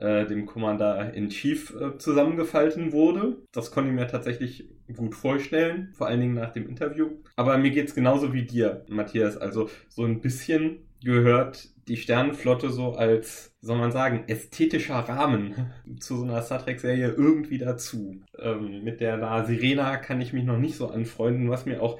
äh, 0.00 0.26
dem 0.26 0.46
Commander 0.46 1.12
in 1.14 1.28
Chief 1.28 1.74
äh, 1.78 1.98
zusammengefalten 1.98 2.92
wurde. 2.92 3.36
Das 3.52 3.70
konnte 3.70 3.92
mir 3.92 4.06
tatsächlich 4.06 4.68
gut 4.94 5.14
vorstellen, 5.14 5.90
vor 5.92 6.06
allen 6.06 6.20
Dingen 6.20 6.34
nach 6.34 6.52
dem 6.52 6.68
Interview. 6.68 7.10
Aber 7.36 7.58
mir 7.58 7.70
geht's 7.70 7.94
genauso 7.94 8.32
wie 8.32 8.42
dir, 8.42 8.84
Matthias. 8.88 9.36
Also 9.36 9.70
so 9.88 10.04
ein 10.04 10.20
bisschen 10.20 10.78
gehört 11.02 11.68
die 11.88 11.96
Sternenflotte 11.96 12.70
so 12.70 12.92
als, 12.92 13.56
soll 13.60 13.78
man 13.78 13.90
sagen, 13.90 14.24
ästhetischer 14.28 14.94
Rahmen 14.94 15.72
zu 16.00 16.18
so 16.18 16.24
einer 16.24 16.42
Star 16.42 16.64
Trek-Serie 16.64 17.08
irgendwie 17.16 17.58
dazu. 17.58 18.20
Ähm, 18.38 18.84
mit 18.84 19.00
der 19.00 19.16
La 19.16 19.44
Sirena 19.44 19.96
kann 19.96 20.20
ich 20.20 20.32
mich 20.32 20.44
noch 20.44 20.58
nicht 20.58 20.76
so 20.76 20.88
anfreunden, 20.88 21.50
was 21.50 21.66
mir 21.66 21.82
auch 21.82 21.98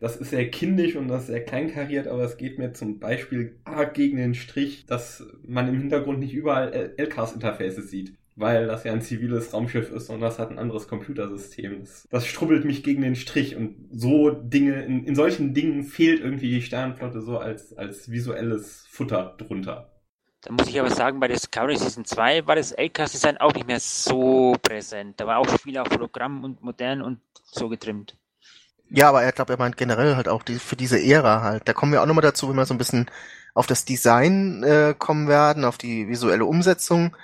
das 0.00 0.16
ist 0.16 0.30
sehr 0.30 0.50
kindisch 0.50 0.96
und 0.96 1.06
das 1.06 1.22
ist 1.22 1.26
sehr 1.28 1.44
kleinkariert, 1.44 2.08
aber 2.08 2.24
es 2.24 2.36
geht 2.36 2.58
mir 2.58 2.72
zum 2.72 2.98
Beispiel 2.98 3.54
arg 3.62 3.94
gegen 3.94 4.16
den 4.16 4.34
Strich, 4.34 4.84
dass 4.84 5.24
man 5.46 5.68
im 5.68 5.78
Hintergrund 5.78 6.18
nicht 6.18 6.34
überall 6.34 6.92
LCAS-Interfaces 6.96 7.88
sieht 7.88 8.12
weil 8.34 8.66
das 8.66 8.84
ja 8.84 8.92
ein 8.92 9.02
ziviles 9.02 9.52
Raumschiff 9.52 9.90
ist 9.90 10.08
und 10.08 10.20
das 10.20 10.38
hat 10.38 10.50
ein 10.50 10.58
anderes 10.58 10.88
Computersystem. 10.88 11.80
Das, 11.80 12.08
das 12.10 12.26
strubbelt 12.26 12.64
mich 12.64 12.82
gegen 12.82 13.02
den 13.02 13.16
Strich 13.16 13.56
und 13.56 13.88
so 13.92 14.30
Dinge, 14.30 14.82
in, 14.82 15.04
in 15.04 15.14
solchen 15.14 15.54
Dingen 15.54 15.84
fehlt 15.84 16.20
irgendwie 16.20 16.50
die 16.50 16.62
Sternenflotte 16.62 17.20
so 17.20 17.38
als, 17.38 17.76
als 17.76 18.10
visuelles 18.10 18.86
Futter 18.88 19.34
drunter. 19.38 19.88
Da 20.42 20.52
muss 20.52 20.66
ich 20.66 20.80
aber 20.80 20.90
sagen, 20.90 21.20
bei 21.20 21.28
Discovery 21.28 21.76
Season 21.76 22.04
2 22.04 22.48
war 22.48 22.56
das 22.56 22.72
LCAS-Design 22.72 23.36
auch 23.38 23.54
nicht 23.54 23.68
mehr 23.68 23.78
so 23.78 24.56
präsent. 24.60 25.20
Da 25.20 25.26
war 25.26 25.38
auch 25.38 25.48
viel 25.60 25.78
auf 25.78 25.88
Hologramm 25.90 26.42
und 26.42 26.62
modern 26.62 27.00
und 27.00 27.20
so 27.44 27.68
getrimmt. 27.68 28.16
Ja, 28.90 29.08
aber 29.08 29.22
er 29.22 29.30
glaube, 29.32 29.52
er 29.52 29.58
meint 29.58 29.76
generell 29.76 30.16
halt 30.16 30.28
auch 30.28 30.42
die, 30.42 30.56
für 30.56 30.74
diese 30.74 31.00
Ära 31.00 31.42
halt. 31.42 31.68
Da 31.68 31.72
kommen 31.72 31.92
wir 31.92 32.02
auch 32.02 32.06
nochmal 32.06 32.22
dazu, 32.22 32.48
wenn 32.48 32.56
wir 32.56 32.66
so 32.66 32.74
ein 32.74 32.78
bisschen 32.78 33.08
auf 33.54 33.66
das 33.66 33.84
Design 33.84 34.64
äh, 34.64 34.94
kommen 34.98 35.28
werden, 35.28 35.64
auf 35.64 35.78
die 35.78 36.08
visuelle 36.08 36.44
Umsetzung. 36.44 37.16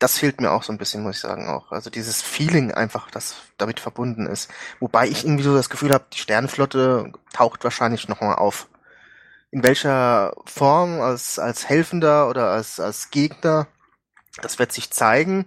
Das 0.00 0.18
fehlt 0.18 0.40
mir 0.40 0.50
auch 0.50 0.64
so 0.64 0.72
ein 0.72 0.78
bisschen, 0.78 1.02
muss 1.02 1.16
ich 1.16 1.20
sagen 1.20 1.48
auch. 1.48 1.70
Also 1.70 1.90
dieses 1.90 2.22
Feeling 2.22 2.72
einfach, 2.72 3.10
das 3.10 3.36
damit 3.58 3.78
verbunden 3.78 4.26
ist. 4.26 4.50
Wobei 4.80 5.06
ich 5.06 5.24
irgendwie 5.24 5.44
so 5.44 5.54
das 5.54 5.70
Gefühl 5.70 5.92
habe, 5.92 6.06
die 6.12 6.18
Sternenflotte 6.18 7.12
taucht 7.32 7.62
wahrscheinlich 7.62 8.08
nochmal 8.08 8.36
auf. 8.36 8.68
In 9.52 9.62
welcher 9.62 10.32
Form, 10.46 11.00
als, 11.00 11.38
als 11.38 11.68
Helfender 11.68 12.28
oder 12.28 12.50
als, 12.50 12.80
als 12.80 13.10
Gegner, 13.10 13.68
das 14.42 14.58
wird 14.58 14.72
sich 14.72 14.90
zeigen. 14.90 15.44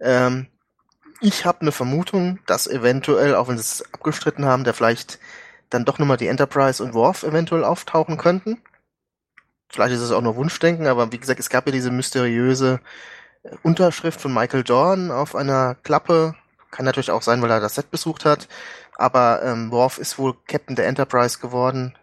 Ähm, 0.00 0.48
ich 1.20 1.44
habe 1.44 1.60
eine 1.60 1.72
Vermutung, 1.72 2.38
dass 2.46 2.66
eventuell, 2.66 3.34
auch 3.34 3.48
wenn 3.48 3.58
sie 3.58 3.62
es 3.62 3.84
abgestritten 3.92 4.46
haben, 4.46 4.64
der 4.64 4.72
vielleicht 4.72 5.18
dann 5.68 5.84
doch 5.84 5.98
nochmal 5.98 6.16
die 6.16 6.28
Enterprise 6.28 6.82
und 6.82 6.94
Worf 6.94 7.22
eventuell 7.22 7.64
auftauchen 7.64 8.16
könnten. 8.16 8.62
Vielleicht 9.68 9.94
ist 9.94 10.00
es 10.00 10.10
auch 10.10 10.22
nur 10.22 10.36
Wunschdenken, 10.36 10.86
aber 10.86 11.12
wie 11.12 11.18
gesagt, 11.18 11.38
es 11.38 11.50
gab 11.50 11.66
ja 11.66 11.72
diese 11.72 11.92
mysteriöse 11.92 12.80
Unterschrift 13.62 14.20
von 14.20 14.34
Michael 14.34 14.64
Dorn 14.64 15.10
auf 15.10 15.34
einer 15.34 15.74
Klappe. 15.76 16.34
Kann 16.70 16.84
natürlich 16.84 17.10
auch 17.10 17.22
sein, 17.22 17.42
weil 17.42 17.50
er 17.50 17.60
das 17.60 17.74
Set 17.74 17.90
besucht 17.90 18.24
hat. 18.24 18.48
Aber 18.96 19.42
ähm, 19.42 19.70
Worf 19.70 19.98
ist 19.98 20.18
wohl 20.18 20.34
Captain 20.46 20.76
der 20.76 20.86
Enterprise 20.86 21.38
geworden. 21.38 21.96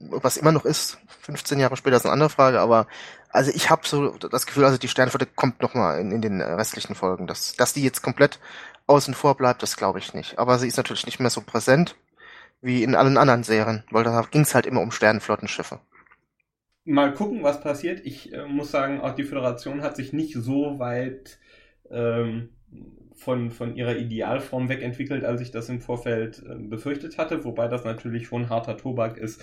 Was 0.00 0.36
immer 0.36 0.52
noch 0.52 0.64
ist, 0.64 0.98
15 1.22 1.58
Jahre 1.58 1.76
später 1.76 1.96
ist 1.96 2.04
eine 2.04 2.12
andere 2.12 2.30
Frage, 2.30 2.60
aber 2.60 2.86
also 3.30 3.50
ich 3.52 3.70
habe 3.70 3.86
so 3.86 4.10
das 4.10 4.46
Gefühl, 4.46 4.64
also 4.64 4.78
die 4.78 4.88
Sternflotte 4.88 5.26
kommt 5.26 5.62
noch 5.62 5.74
mal 5.74 5.98
in, 5.98 6.12
in 6.12 6.22
den 6.22 6.40
restlichen 6.40 6.94
Folgen. 6.94 7.26
Dass, 7.26 7.54
dass 7.56 7.72
die 7.72 7.82
jetzt 7.82 8.02
komplett 8.02 8.38
außen 8.86 9.14
vor 9.14 9.36
bleibt, 9.36 9.62
das 9.62 9.76
glaube 9.76 9.98
ich 9.98 10.12
nicht. 10.14 10.38
Aber 10.38 10.58
sie 10.58 10.68
ist 10.68 10.76
natürlich 10.76 11.06
nicht 11.06 11.20
mehr 11.20 11.30
so 11.30 11.40
präsent 11.40 11.96
wie 12.60 12.82
in 12.84 12.94
allen 12.94 13.16
anderen 13.16 13.42
Serien, 13.42 13.84
weil 13.90 14.04
da 14.04 14.20
ging 14.30 14.42
es 14.42 14.54
halt 14.54 14.66
immer 14.66 14.80
um 14.80 14.92
Sternenflottenschiffe. 14.92 15.80
Mal 16.84 17.14
gucken, 17.14 17.42
was 17.42 17.60
passiert. 17.60 18.04
Ich 18.04 18.32
äh, 18.32 18.46
muss 18.46 18.70
sagen, 18.70 19.00
auch 19.00 19.14
die 19.14 19.24
Föderation 19.24 19.82
hat 19.82 19.96
sich 19.96 20.12
nicht 20.12 20.34
so 20.34 20.78
weit 20.78 21.38
ähm, 21.90 22.48
von, 23.14 23.50
von 23.50 23.76
ihrer 23.76 23.96
Idealform 23.96 24.68
wegentwickelt, 24.68 25.24
als 25.24 25.40
ich 25.40 25.52
das 25.52 25.68
im 25.68 25.80
Vorfeld 25.80 26.42
äh, 26.48 26.56
befürchtet 26.56 27.18
hatte, 27.18 27.44
wobei 27.44 27.68
das 27.68 27.84
natürlich 27.84 28.26
schon 28.26 28.48
harter 28.48 28.76
Tobak 28.76 29.16
ist, 29.16 29.40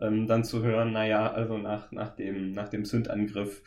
ähm, 0.00 0.26
dann 0.26 0.42
zu 0.42 0.64
hören, 0.64 0.92
naja, 0.92 1.30
also 1.32 1.58
nach, 1.58 1.92
nach 1.92 2.10
dem, 2.16 2.52
nach 2.52 2.68
dem 2.68 2.84
Sündangriff 2.84 3.62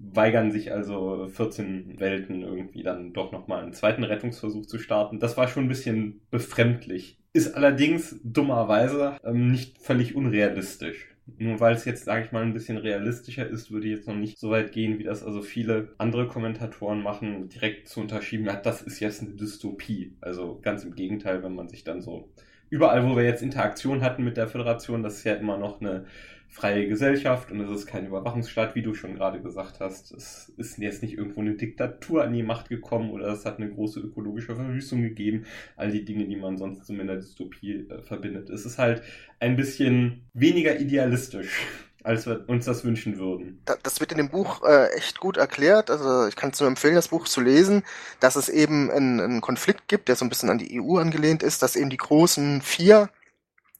weigern 0.00 0.50
sich 0.50 0.72
also 0.72 1.28
14 1.28 2.00
Welten 2.00 2.42
irgendwie 2.42 2.82
dann 2.82 3.12
doch 3.12 3.30
nochmal 3.30 3.62
einen 3.62 3.72
zweiten 3.72 4.02
Rettungsversuch 4.02 4.66
zu 4.66 4.78
starten. 4.78 5.20
Das 5.20 5.36
war 5.36 5.46
schon 5.46 5.64
ein 5.64 5.68
bisschen 5.68 6.20
befremdlich. 6.30 7.18
Ist 7.32 7.54
allerdings 7.54 8.18
dummerweise 8.24 9.16
ähm, 9.24 9.50
nicht 9.52 9.78
völlig 9.78 10.16
unrealistisch. 10.16 11.13
Nur 11.26 11.58
weil 11.58 11.74
es 11.74 11.86
jetzt, 11.86 12.04
sage 12.04 12.24
ich 12.26 12.32
mal, 12.32 12.42
ein 12.42 12.52
bisschen 12.52 12.76
realistischer 12.76 13.46
ist, 13.48 13.70
würde 13.70 13.86
ich 13.88 13.96
jetzt 13.96 14.08
noch 14.08 14.14
nicht 14.14 14.38
so 14.38 14.50
weit 14.50 14.72
gehen, 14.72 14.98
wie 14.98 15.04
das 15.04 15.22
also 15.22 15.40
viele 15.40 15.94
andere 15.96 16.28
Kommentatoren 16.28 17.02
machen, 17.02 17.48
direkt 17.48 17.88
zu 17.88 18.00
unterschieben, 18.00 18.44
ja, 18.46 18.56
das 18.56 18.82
ist 18.82 19.00
jetzt 19.00 19.22
eine 19.22 19.30
Dystopie. 19.30 20.16
Also 20.20 20.58
ganz 20.60 20.84
im 20.84 20.94
Gegenteil, 20.94 21.42
wenn 21.42 21.54
man 21.54 21.68
sich 21.68 21.82
dann 21.82 22.02
so 22.02 22.28
überall, 22.68 23.08
wo 23.08 23.16
wir 23.16 23.24
jetzt 23.24 23.42
Interaktion 23.42 24.02
hatten 24.02 24.24
mit 24.24 24.36
der 24.36 24.48
Föderation, 24.48 25.02
das 25.02 25.18
ist 25.18 25.24
ja 25.24 25.34
immer 25.34 25.56
noch 25.56 25.80
eine 25.80 26.06
freie 26.54 26.86
Gesellschaft 26.86 27.50
und 27.50 27.60
es 27.60 27.70
ist 27.70 27.86
kein 27.86 28.06
Überwachungsstaat, 28.06 28.76
wie 28.76 28.82
du 28.82 28.94
schon 28.94 29.16
gerade 29.16 29.42
gesagt 29.42 29.80
hast. 29.80 30.12
Es 30.12 30.52
ist 30.56 30.78
jetzt 30.78 31.02
nicht 31.02 31.18
irgendwo 31.18 31.40
eine 31.40 31.54
Diktatur 31.54 32.22
an 32.22 32.32
die 32.32 32.44
Macht 32.44 32.68
gekommen 32.68 33.10
oder 33.10 33.26
es 33.26 33.44
hat 33.44 33.58
eine 33.58 33.70
große 33.70 33.98
ökologische 33.98 34.54
Verwüstung 34.54 35.02
gegeben. 35.02 35.46
All 35.76 35.90
die 35.90 36.04
Dinge, 36.04 36.26
die 36.26 36.36
man 36.36 36.56
sonst 36.56 36.86
so 36.86 36.92
mit 36.92 37.08
der 37.08 37.16
Dystopie 37.16 37.88
äh, 37.90 38.02
verbindet. 38.02 38.50
Es 38.50 38.64
ist 38.64 38.78
halt 38.78 39.02
ein 39.40 39.56
bisschen 39.56 40.22
weniger 40.32 40.78
idealistisch 40.78 41.66
als 42.04 42.26
wir 42.26 42.46
uns 42.48 42.66
das 42.66 42.84
wünschen 42.84 43.18
würden. 43.18 43.62
Das 43.82 43.98
wird 43.98 44.12
in 44.12 44.18
dem 44.18 44.28
Buch 44.28 44.62
äh, 44.62 44.88
echt 44.94 45.20
gut 45.20 45.38
erklärt. 45.38 45.90
Also 45.90 46.26
ich 46.26 46.36
kann 46.36 46.50
es 46.50 46.60
nur 46.60 46.68
empfehlen, 46.68 46.94
das 46.94 47.08
Buch 47.08 47.26
zu 47.26 47.40
lesen, 47.40 47.82
dass 48.20 48.36
es 48.36 48.50
eben 48.50 48.90
einen, 48.90 49.20
einen 49.20 49.40
Konflikt 49.40 49.88
gibt, 49.88 50.08
der 50.08 50.16
so 50.16 50.26
ein 50.26 50.28
bisschen 50.28 50.50
an 50.50 50.58
die 50.58 50.78
EU 50.80 50.98
angelehnt 50.98 51.42
ist, 51.42 51.62
dass 51.62 51.76
eben 51.76 51.88
die 51.88 51.96
großen 51.96 52.60
vier, 52.60 53.08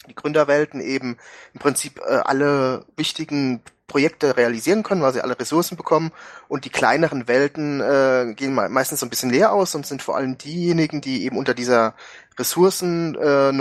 die 0.09 0.15
Gründerwelten 0.15 0.81
eben 0.81 1.17
im 1.53 1.61
Prinzip 1.61 2.01
äh, 2.01 2.21
alle 2.25 2.85
wichtigen 2.97 3.63
Projekte 3.87 4.37
realisieren 4.37 4.83
können, 4.83 5.03
weil 5.03 5.13
sie 5.13 5.21
alle 5.21 5.39
Ressourcen 5.39 5.77
bekommen 5.77 6.11
und 6.49 6.65
die 6.65 6.71
kleineren 6.71 7.29
Welten 7.29 7.81
äh, 7.81 8.33
gehen 8.35 8.55
meistens 8.55 9.01
so 9.01 9.07
ein 9.07 9.11
bisschen 9.11 9.31
leer 9.31 9.53
aus 9.53 9.75
und 9.75 9.87
sind 9.87 10.03
vor 10.03 10.17
allem 10.17 10.39
diejenigen, 10.39 11.01
die 11.01 11.25
eben 11.25 11.37
unter 11.37 11.55
dieser 11.55 11.95
Ressourcen 12.39 13.15
äh, 13.15 13.53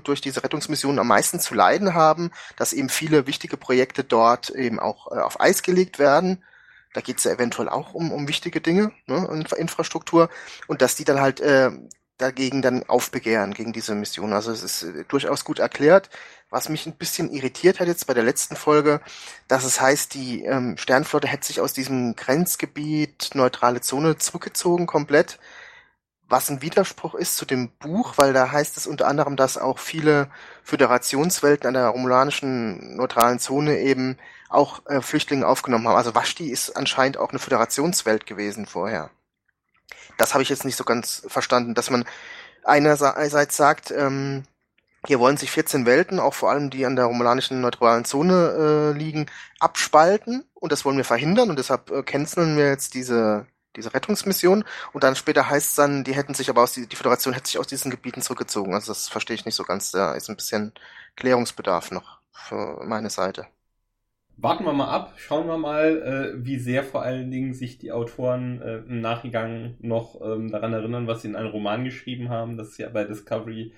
durch 0.00 0.20
diese 0.20 0.44
Rettungsmission 0.44 0.98
am 0.98 1.08
meisten 1.08 1.40
zu 1.40 1.54
leiden 1.54 1.94
haben, 1.94 2.30
dass 2.56 2.72
eben 2.72 2.88
viele 2.88 3.26
wichtige 3.26 3.56
Projekte 3.56 4.04
dort 4.04 4.50
eben 4.50 4.78
auch 4.78 5.10
äh, 5.10 5.20
auf 5.20 5.40
Eis 5.40 5.62
gelegt 5.62 5.98
werden. 5.98 6.42
Da 6.94 7.02
geht 7.02 7.18
es 7.18 7.24
ja 7.24 7.32
eventuell 7.32 7.68
auch 7.68 7.92
um, 7.92 8.12
um 8.12 8.28
wichtige 8.28 8.62
Dinge, 8.62 8.92
ne, 9.06 9.44
Infrastruktur, 9.56 10.30
und 10.66 10.80
dass 10.80 10.94
die 10.94 11.04
dann 11.04 11.20
halt 11.20 11.40
äh, 11.40 11.70
dagegen 12.18 12.62
dann 12.62 12.84
aufbegehren, 12.88 13.54
gegen 13.54 13.72
diese 13.72 13.94
Mission. 13.94 14.32
Also 14.32 14.52
es 14.52 14.62
ist 14.62 14.82
äh, 14.82 15.04
durchaus 15.08 15.44
gut 15.44 15.58
erklärt. 15.58 16.10
Was 16.50 16.68
mich 16.68 16.86
ein 16.86 16.96
bisschen 16.96 17.30
irritiert 17.30 17.80
hat 17.80 17.88
jetzt 17.88 18.06
bei 18.06 18.14
der 18.14 18.22
letzten 18.22 18.56
Folge, 18.56 19.00
dass 19.48 19.64
es 19.64 19.80
heißt, 19.80 20.14
die 20.14 20.44
ähm, 20.44 20.76
Sternflotte 20.76 21.28
hätte 21.28 21.46
sich 21.46 21.60
aus 21.60 21.72
diesem 21.72 22.14
Grenzgebiet, 22.16 23.30
neutrale 23.34 23.80
Zone 23.80 24.16
zurückgezogen 24.18 24.86
komplett 24.86 25.38
was 26.28 26.50
ein 26.50 26.62
Widerspruch 26.62 27.14
ist 27.14 27.36
zu 27.36 27.44
dem 27.44 27.70
Buch, 27.78 28.14
weil 28.16 28.32
da 28.32 28.50
heißt 28.50 28.76
es 28.76 28.86
unter 28.86 29.06
anderem, 29.06 29.36
dass 29.36 29.58
auch 29.58 29.78
viele 29.78 30.28
Föderationswelten 30.64 31.68
an 31.68 31.74
der 31.74 31.88
romulanischen 31.88 32.96
neutralen 32.96 33.38
Zone 33.38 33.78
eben 33.78 34.18
auch 34.48 34.84
äh, 34.86 35.00
Flüchtlinge 35.00 35.46
aufgenommen 35.46 35.86
haben. 35.88 35.96
Also 35.96 36.14
Vashti 36.14 36.50
ist 36.50 36.76
anscheinend 36.76 37.18
auch 37.18 37.30
eine 37.30 37.38
Föderationswelt 37.38 38.26
gewesen 38.26 38.66
vorher. 38.66 39.10
Das 40.16 40.34
habe 40.34 40.42
ich 40.42 40.48
jetzt 40.48 40.64
nicht 40.64 40.76
so 40.76 40.84
ganz 40.84 41.22
verstanden, 41.28 41.74
dass 41.74 41.90
man 41.90 42.04
einerseits 42.64 43.56
sagt, 43.56 43.90
ähm, 43.90 44.44
hier 45.06 45.20
wollen 45.20 45.36
sich 45.36 45.50
14 45.50 45.86
Welten, 45.86 46.18
auch 46.18 46.34
vor 46.34 46.50
allem 46.50 46.70
die 46.70 46.84
an 46.84 46.96
der 46.96 47.04
romulanischen 47.04 47.60
neutralen 47.60 48.04
Zone 48.04 48.92
äh, 48.94 48.98
liegen, 48.98 49.26
abspalten 49.60 50.44
und 50.54 50.72
das 50.72 50.84
wollen 50.84 50.96
wir 50.96 51.04
verhindern 51.04 51.50
und 51.50 51.58
deshalb 51.58 51.90
äh, 51.90 52.02
canceln 52.02 52.56
wir 52.56 52.68
jetzt 52.68 52.94
diese 52.94 53.46
diese 53.76 53.92
Rettungsmission 53.94 54.64
und 54.92 55.04
dann 55.04 55.16
später 55.16 55.48
heißt 55.48 55.70
es 55.70 55.74
dann, 55.76 56.02
die 56.02 56.14
hätten 56.14 56.34
sich 56.34 56.50
aber 56.50 56.62
aus 56.62 56.72
die, 56.72 56.86
die 56.86 56.96
Föderation 56.96 57.34
hätte 57.34 57.46
sich 57.48 57.58
aus 57.58 57.66
diesen 57.66 57.90
Gebieten 57.90 58.22
zurückgezogen. 58.22 58.74
Also 58.74 58.90
das 58.92 59.08
verstehe 59.08 59.34
ich 59.34 59.44
nicht 59.44 59.54
so 59.54 59.64
ganz. 59.64 59.90
Da 59.90 60.14
ist 60.14 60.28
ein 60.30 60.36
bisschen 60.36 60.72
Klärungsbedarf 61.16 61.90
noch 61.90 62.20
für 62.32 62.82
meine 62.84 63.10
Seite. 63.10 63.46
Warten 64.38 64.64
wir 64.64 64.72
mal 64.74 64.90
ab, 64.90 65.14
schauen 65.16 65.46
wir 65.46 65.56
mal, 65.56 66.34
äh, 66.36 66.44
wie 66.44 66.58
sehr 66.58 66.84
vor 66.84 67.02
allen 67.02 67.30
Dingen 67.30 67.54
sich 67.54 67.78
die 67.78 67.90
Autoren 67.90 68.60
äh, 68.60 68.78
im 68.78 69.00
Nachgang 69.00 69.76
noch 69.80 70.20
ähm, 70.20 70.50
daran 70.50 70.74
erinnern, 70.74 71.06
was 71.06 71.22
sie 71.22 71.28
in 71.28 71.36
einem 71.36 71.50
Roman 71.50 71.84
geschrieben 71.84 72.28
haben. 72.28 72.56
Das 72.58 72.68
ist 72.68 72.78
ja 72.78 72.88
bei 72.90 73.04
Discovery 73.04 73.72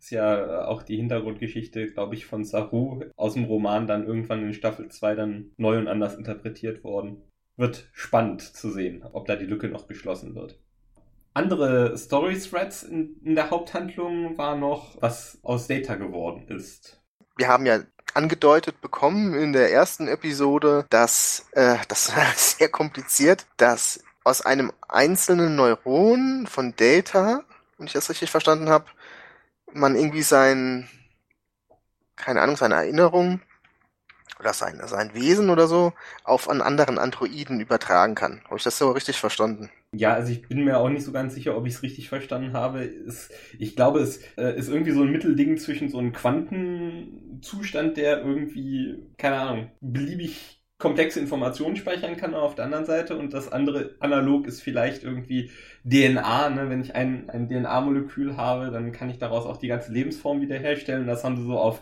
ist 0.00 0.10
ja 0.10 0.66
auch 0.66 0.82
die 0.82 0.96
Hintergrundgeschichte, 0.96 1.88
glaube 1.88 2.14
ich, 2.14 2.24
von 2.24 2.42
Saru 2.44 3.04
aus 3.16 3.34
dem 3.34 3.44
Roman 3.44 3.86
dann 3.86 4.06
irgendwann 4.06 4.42
in 4.42 4.54
Staffel 4.54 4.88
2 4.88 5.14
dann 5.14 5.50
neu 5.58 5.78
und 5.78 5.88
anders 5.88 6.16
interpretiert 6.16 6.82
worden 6.82 7.22
wird 7.60 7.88
spannend 7.92 8.40
zu 8.40 8.70
sehen, 8.70 9.04
ob 9.12 9.26
da 9.26 9.36
die 9.36 9.44
Lücke 9.44 9.68
noch 9.68 9.86
geschlossen 9.86 10.34
wird. 10.34 10.58
Andere 11.34 11.96
Story-Threads 11.96 12.82
in, 12.84 13.20
in 13.22 13.34
der 13.34 13.50
Haupthandlung 13.50 14.36
war 14.36 14.56
noch, 14.56 15.00
was 15.00 15.38
aus 15.42 15.68
Data 15.68 15.94
geworden 15.94 16.48
ist. 16.48 17.00
Wir 17.36 17.48
haben 17.48 17.66
ja 17.66 17.80
angedeutet 18.14 18.80
bekommen 18.80 19.34
in 19.34 19.52
der 19.52 19.72
ersten 19.72 20.08
Episode, 20.08 20.86
dass 20.90 21.46
äh, 21.52 21.76
das 21.88 22.14
war 22.16 22.26
sehr 22.36 22.68
kompliziert, 22.68 23.46
dass 23.56 24.02
aus 24.24 24.42
einem 24.42 24.72
einzelnen 24.88 25.56
Neuron 25.56 26.46
von 26.46 26.74
Data, 26.76 27.42
wenn 27.78 27.86
ich 27.86 27.92
das 27.92 28.10
richtig 28.10 28.30
verstanden 28.30 28.68
habe, 28.68 28.86
man 29.72 29.96
irgendwie 29.96 30.22
sein, 30.22 30.88
keine 32.16 32.42
Ahnung, 32.42 32.56
seine 32.56 32.74
Erinnerung 32.74 33.40
oder 34.40 34.52
sein, 34.52 34.80
sein 34.86 35.14
Wesen 35.14 35.50
oder 35.50 35.66
so 35.66 35.92
auf 36.24 36.48
einen 36.48 36.62
anderen 36.62 36.98
Androiden 36.98 37.60
übertragen 37.60 38.14
kann. 38.14 38.40
Habe 38.44 38.56
ich 38.56 38.64
das 38.64 38.78
so 38.78 38.90
richtig 38.90 39.18
verstanden? 39.18 39.70
Ja, 39.92 40.14
also 40.14 40.32
ich 40.32 40.48
bin 40.48 40.64
mir 40.64 40.78
auch 40.78 40.88
nicht 40.88 41.04
so 41.04 41.12
ganz 41.12 41.34
sicher, 41.34 41.56
ob 41.56 41.66
ich 41.66 41.74
es 41.74 41.82
richtig 41.82 42.08
verstanden 42.08 42.52
habe. 42.52 42.84
Es, 42.84 43.28
ich 43.58 43.76
glaube, 43.76 44.00
es 44.00 44.20
äh, 44.36 44.56
ist 44.56 44.68
irgendwie 44.68 44.92
so 44.92 45.02
ein 45.02 45.10
Mittelding 45.10 45.58
zwischen 45.58 45.88
so 45.88 45.98
einem 45.98 46.12
Quantenzustand, 46.12 47.96
der 47.96 48.24
irgendwie, 48.24 49.02
keine 49.18 49.40
Ahnung, 49.40 49.70
beliebig 49.80 50.60
komplexe 50.80 51.20
Informationen 51.20 51.76
speichern 51.76 52.16
kann 52.16 52.34
auf 52.34 52.54
der 52.54 52.64
anderen 52.64 52.86
Seite 52.86 53.16
und 53.16 53.34
das 53.34 53.52
andere 53.52 53.94
analog 54.00 54.46
ist 54.46 54.62
vielleicht 54.62 55.04
irgendwie 55.04 55.50
DNA. 55.84 56.50
Ne? 56.50 56.70
Wenn 56.70 56.80
ich 56.80 56.94
ein, 56.94 57.28
ein 57.28 57.48
DNA-Molekül 57.48 58.36
habe, 58.36 58.70
dann 58.70 58.90
kann 58.90 59.10
ich 59.10 59.18
daraus 59.18 59.44
auch 59.44 59.58
die 59.58 59.68
ganze 59.68 59.92
Lebensform 59.92 60.40
wiederherstellen. 60.40 61.06
Das 61.06 61.22
haben 61.22 61.36
sie 61.36 61.44
so 61.44 61.58
auf 61.58 61.80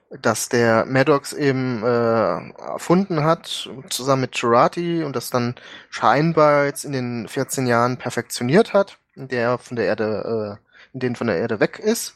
dass 0.10 0.50
der 0.50 0.86
Maddox 0.86 1.34
eben 1.34 1.84
äh, 1.84 2.50
erfunden 2.62 3.24
hat, 3.24 3.70
zusammen 3.90 4.22
mit 4.22 4.34
Girardi 4.34 5.04
und 5.04 5.16
das 5.16 5.30
dann 5.30 5.56
scheinbar 5.90 6.66
jetzt 6.66 6.84
in 6.86 6.92
den 6.92 7.28
14 7.28 7.68
Jahren 7.68 7.98
perfektioniert 7.98 8.74
hat 8.74 9.00
in 9.18 9.28
der 9.28 9.42
er 9.50 9.58
von 9.58 9.76
der 9.76 9.86
Erde, 9.86 10.60
äh, 10.60 10.68
in 10.94 11.00
denen 11.00 11.16
von 11.16 11.28
der 11.28 11.38
Erde 11.38 11.60
weg 11.60 11.80
ist. 11.80 12.16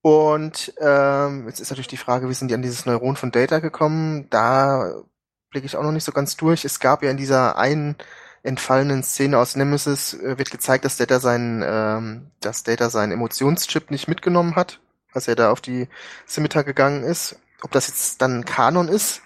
Und 0.00 0.72
ähm, 0.80 1.46
jetzt 1.48 1.60
ist 1.60 1.70
natürlich 1.70 1.88
die 1.88 1.96
Frage, 1.96 2.28
wie 2.28 2.34
sind 2.34 2.48
die 2.48 2.54
an 2.54 2.62
dieses 2.62 2.86
Neuron 2.86 3.16
von 3.16 3.30
Data 3.32 3.58
gekommen? 3.58 4.28
Da 4.30 5.02
blicke 5.50 5.66
ich 5.66 5.76
auch 5.76 5.82
noch 5.82 5.92
nicht 5.92 6.04
so 6.04 6.12
ganz 6.12 6.36
durch. 6.36 6.64
Es 6.64 6.78
gab 6.78 7.02
ja 7.02 7.10
in 7.10 7.16
dieser 7.16 7.56
einen 7.58 7.96
entfallenen 8.44 9.02
Szene 9.02 9.38
aus 9.38 9.56
Nemesis 9.56 10.14
äh, 10.14 10.38
wird 10.38 10.50
gezeigt, 10.50 10.84
dass 10.84 10.96
Data 10.96 11.18
seinen, 11.18 11.64
ähm, 11.66 12.30
dass 12.40 12.62
Data 12.62 12.90
seinen 12.90 13.12
Emotionschip 13.12 13.90
nicht 13.90 14.06
mitgenommen 14.06 14.54
hat, 14.54 14.80
als 15.12 15.26
er 15.26 15.34
da 15.34 15.50
auf 15.50 15.60
die 15.60 15.88
Scimitar 16.28 16.62
gegangen 16.62 17.02
ist. 17.02 17.36
Ob 17.62 17.72
das 17.72 17.88
jetzt 17.88 18.20
dann 18.20 18.44
Kanon 18.44 18.88
ist, 18.88 19.22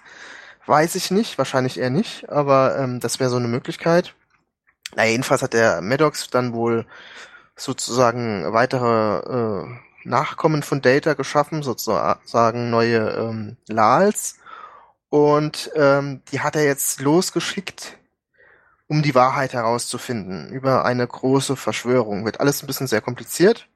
weiß 0.65 0.95
ich 0.95 1.11
nicht, 1.11 1.37
wahrscheinlich 1.37 1.77
eher 1.77 1.89
nicht, 1.89 2.29
aber 2.29 2.77
ähm, 2.79 3.01
das 3.01 3.19
wäre 3.19 3.29
so 3.29 3.35
eine 3.35 3.49
Möglichkeit. 3.49 4.15
Na, 4.95 5.05
jedenfalls 5.05 5.41
hat 5.41 5.53
der 5.53 5.81
Maddox 5.81 6.29
dann 6.29 6.53
wohl 6.53 6.87
sozusagen 7.57 8.53
weitere 8.53 9.65
äh, 9.65 9.67
Nachkommen 10.05 10.63
von 10.63 10.81
Data 10.81 11.13
geschaffen, 11.13 11.61
sozusagen 11.61 12.69
neue 12.69 13.09
ähm, 13.09 13.57
Lals. 13.67 14.37
Und 15.09 15.71
ähm, 15.75 16.21
die 16.31 16.39
hat 16.39 16.55
er 16.55 16.63
jetzt 16.63 17.01
losgeschickt, 17.01 17.98
um 18.89 19.01
die 19.03 19.15
Wahrheit 19.15 19.53
herauszufinden 19.53 20.49
über 20.49 20.83
eine 20.83 21.07
große 21.07 21.55
Verschwörung. 21.55 22.25
Wird 22.25 22.41
alles 22.41 22.61
ein 22.61 22.67
bisschen 22.67 22.87
sehr 22.87 22.99
kompliziert. 23.01 23.69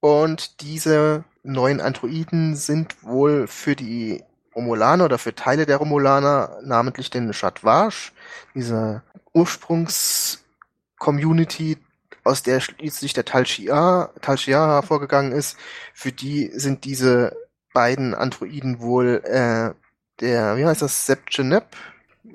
Und 0.00 0.60
diese 0.60 1.24
neuen 1.42 1.80
Androiden 1.80 2.54
sind 2.54 3.02
wohl 3.02 3.48
für 3.48 3.74
die 3.74 4.22
Romulaner 4.54 5.06
oder 5.06 5.18
für 5.18 5.34
Teile 5.34 5.66
der 5.66 5.78
Romulaner, 5.78 6.60
namentlich 6.62 7.10
den 7.10 7.32
Chatwash, 7.32 8.12
diese 8.54 9.02
Ursprungs-Community, 9.32 11.78
aus 12.22 12.42
der 12.42 12.60
schließlich 12.60 13.14
der 13.14 13.24
Tal 13.24 13.46
Shia, 13.46 14.10
Tal 14.20 14.36
Shia 14.36 14.66
hervorgegangen 14.66 15.32
ist, 15.32 15.56
für 15.94 16.12
die 16.12 16.50
sind 16.52 16.84
diese 16.84 17.34
beiden 17.72 18.14
Androiden 18.14 18.80
wohl 18.80 19.22
äh, 19.24 19.72
der, 20.20 20.56
wie 20.56 20.66
heißt 20.66 20.82
das, 20.82 21.06
Sepchenep? 21.06 21.64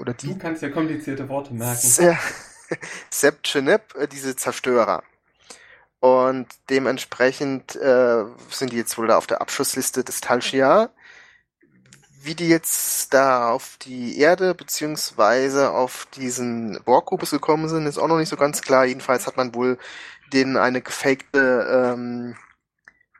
Oder 0.02 0.14
die? 0.14 0.28
Du 0.28 0.38
kannst 0.38 0.62
ja 0.62 0.70
komplizierte 0.70 1.30
Worte 1.30 1.54
merken. 1.54 1.78
Sepchenep, 3.10 3.96
äh, 3.96 4.08
diese 4.08 4.36
Zerstörer. 4.36 5.04
Und 6.00 6.48
dementsprechend 6.70 7.76
äh, 7.76 8.24
sind 8.50 8.72
die 8.72 8.78
jetzt 8.78 8.98
wohl 8.98 9.08
da 9.08 9.18
auf 9.18 9.28
der 9.28 9.40
Abschussliste 9.42 10.04
des 10.04 10.20
Tal 10.20 10.42
Shia 10.42 10.90
wie 12.24 12.36
die 12.36 12.48
jetzt 12.48 13.14
da 13.14 13.50
auf 13.50 13.78
die 13.82 14.20
Erde 14.20 14.54
beziehungsweise 14.54 15.72
auf 15.72 16.08
diesen 16.16 16.80
Borg-Kubus 16.86 17.32
gekommen 17.32 17.68
sind, 17.68 17.88
ist 17.88 17.98
auch 17.98 18.08
noch 18.08 18.20
nicht 18.20 18.30
so 18.30 18.38
ganz 18.38 18.62
klar. 18.62 18.86
Jedenfalls 18.86 19.26
hat 19.26 19.38
man 19.38 19.56
wohl 19.56 19.78
denen 20.32 20.56
eine 20.56 20.82
gefakte 20.82 21.94
ähm, 21.96 22.36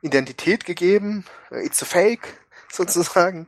Identität 0.02 0.64
gegeben. 0.64 1.24
It's 1.50 1.82
a 1.82 1.86
fake, 1.86 2.40
sozusagen. 2.76 3.46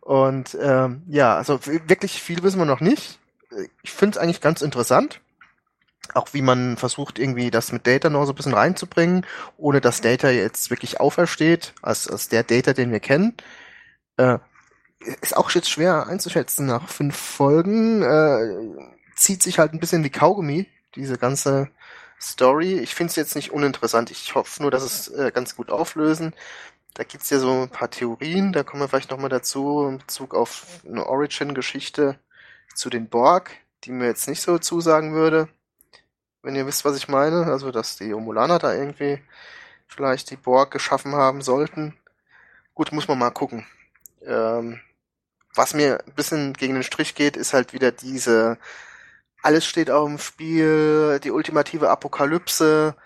Und 0.00 0.56
ähm, 0.60 1.02
ja, 1.08 1.36
also 1.36 1.60
wirklich 1.66 2.22
viel 2.22 2.42
wissen 2.42 2.58
wir 2.58 2.64
noch 2.66 2.80
nicht. 2.80 3.18
Ich 3.82 3.92
finde 3.92 4.18
es 4.18 4.22
eigentlich 4.22 4.40
ganz 4.40 4.62
interessant. 4.62 5.20
Auch 6.14 6.32
wie 6.32 6.42
man 6.42 6.76
versucht, 6.76 7.18
irgendwie 7.18 7.50
das 7.50 7.72
mit 7.72 7.86
Data 7.86 8.08
noch 8.08 8.24
so 8.24 8.32
ein 8.32 8.36
bisschen 8.36 8.54
reinzubringen, 8.54 9.26
ohne 9.58 9.80
dass 9.80 10.00
Data 10.00 10.30
jetzt 10.30 10.70
wirklich 10.70 11.00
aufersteht, 11.00 11.74
als, 11.82 12.08
als 12.08 12.28
der 12.28 12.44
Data, 12.44 12.72
den 12.72 12.92
wir 12.92 13.00
kennen. 13.00 13.34
Äh, 14.16 14.38
ist 15.20 15.36
auch 15.36 15.50
jetzt 15.50 15.70
schwer 15.70 16.06
einzuschätzen 16.06 16.66
nach 16.66 16.88
fünf 16.88 17.16
Folgen. 17.16 18.02
Äh, 18.02 18.88
zieht 19.16 19.42
sich 19.42 19.58
halt 19.58 19.72
ein 19.72 19.80
bisschen 19.80 20.04
wie 20.04 20.10
Kaugummi, 20.10 20.66
diese 20.94 21.18
ganze 21.18 21.68
Story. 22.20 22.78
Ich 22.78 22.94
finde 22.94 23.10
es 23.10 23.16
jetzt 23.16 23.36
nicht 23.36 23.52
uninteressant. 23.52 24.10
Ich 24.10 24.34
hoffe 24.34 24.62
nur, 24.62 24.70
dass 24.70 24.82
es 24.82 25.08
äh, 25.08 25.30
ganz 25.32 25.56
gut 25.56 25.70
auflösen. 25.70 26.34
Da 26.98 27.04
gibt's 27.04 27.30
ja 27.30 27.38
so 27.38 27.62
ein 27.62 27.68
paar 27.68 27.92
Theorien, 27.92 28.52
da 28.52 28.64
kommen 28.64 28.82
wir 28.82 28.88
vielleicht 28.88 29.12
nochmal 29.12 29.28
dazu, 29.30 29.86
in 29.88 29.98
Bezug 29.98 30.34
auf 30.34 30.80
eine 30.84 31.06
Origin-Geschichte 31.06 32.18
zu 32.74 32.90
den 32.90 33.08
Borg, 33.08 33.52
die 33.84 33.92
mir 33.92 34.06
jetzt 34.06 34.26
nicht 34.26 34.42
so 34.42 34.58
zusagen 34.58 35.14
würde. 35.14 35.48
Wenn 36.42 36.56
ihr 36.56 36.66
wisst, 36.66 36.84
was 36.84 36.96
ich 36.96 37.06
meine. 37.06 37.44
Also, 37.46 37.70
dass 37.70 37.98
die 37.98 38.12
Omulaner 38.12 38.58
da 38.58 38.74
irgendwie 38.74 39.22
vielleicht 39.86 40.30
die 40.30 40.36
Borg 40.36 40.72
geschaffen 40.72 41.14
haben 41.14 41.40
sollten. 41.40 41.96
Gut, 42.74 42.90
muss 42.90 43.06
man 43.06 43.18
mal 43.18 43.30
gucken. 43.30 43.64
Ähm, 44.22 44.80
was 45.54 45.74
mir 45.74 46.02
ein 46.04 46.14
bisschen 46.14 46.52
gegen 46.54 46.74
den 46.74 46.82
Strich 46.82 47.14
geht, 47.14 47.36
ist 47.36 47.52
halt 47.52 47.72
wieder 47.72 47.92
diese, 47.92 48.58
alles 49.40 49.64
steht 49.66 49.88
auf 49.88 50.08
dem 50.08 50.18
Spiel, 50.18 51.20
die 51.22 51.30
ultimative 51.30 51.90
Apokalypse. 51.90 52.96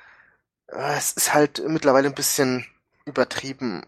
Äh, 0.68 0.96
es 0.96 1.12
ist 1.12 1.35
halt 1.35 1.62
mittlerweile 1.68 2.09
ein 2.09 2.14
bisschen 2.14 2.66
übertrieben 3.04 3.82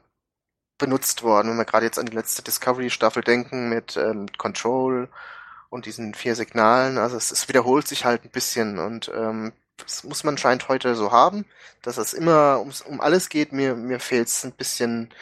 benutzt 0.78 1.22
worden, 1.22 1.50
wenn 1.50 1.56
wir 1.56 1.64
gerade 1.64 1.86
jetzt 1.86 1.98
an 1.98 2.06
die 2.06 2.16
letzte 2.16 2.42
Discovery-Staffel 2.42 3.22
denken 3.22 3.68
mit 3.68 3.96
ähm, 3.96 4.26
Control 4.38 5.08
und 5.70 5.86
diesen 5.86 6.14
vier 6.14 6.34
Signalen. 6.34 6.98
Also 6.98 7.16
es, 7.16 7.30
es 7.30 7.48
wiederholt 7.48 7.86
sich 7.88 8.04
halt 8.04 8.24
ein 8.24 8.30
bisschen 8.30 8.78
und 8.78 9.10
ähm, 9.14 9.52
das 9.76 10.04
muss 10.04 10.24
man 10.24 10.38
scheint 10.38 10.68
heute 10.68 10.94
so 10.94 11.12
haben, 11.12 11.46
dass 11.82 11.96
es 11.96 12.12
immer 12.12 12.60
ums, 12.60 12.80
um 12.82 13.00
alles 13.00 13.28
geht. 13.28 13.52
Mir, 13.52 13.74
mir 13.74 14.00
fehlt 14.00 14.28
es 14.28 14.44
ein 14.44 14.52
bisschen, 14.52 15.12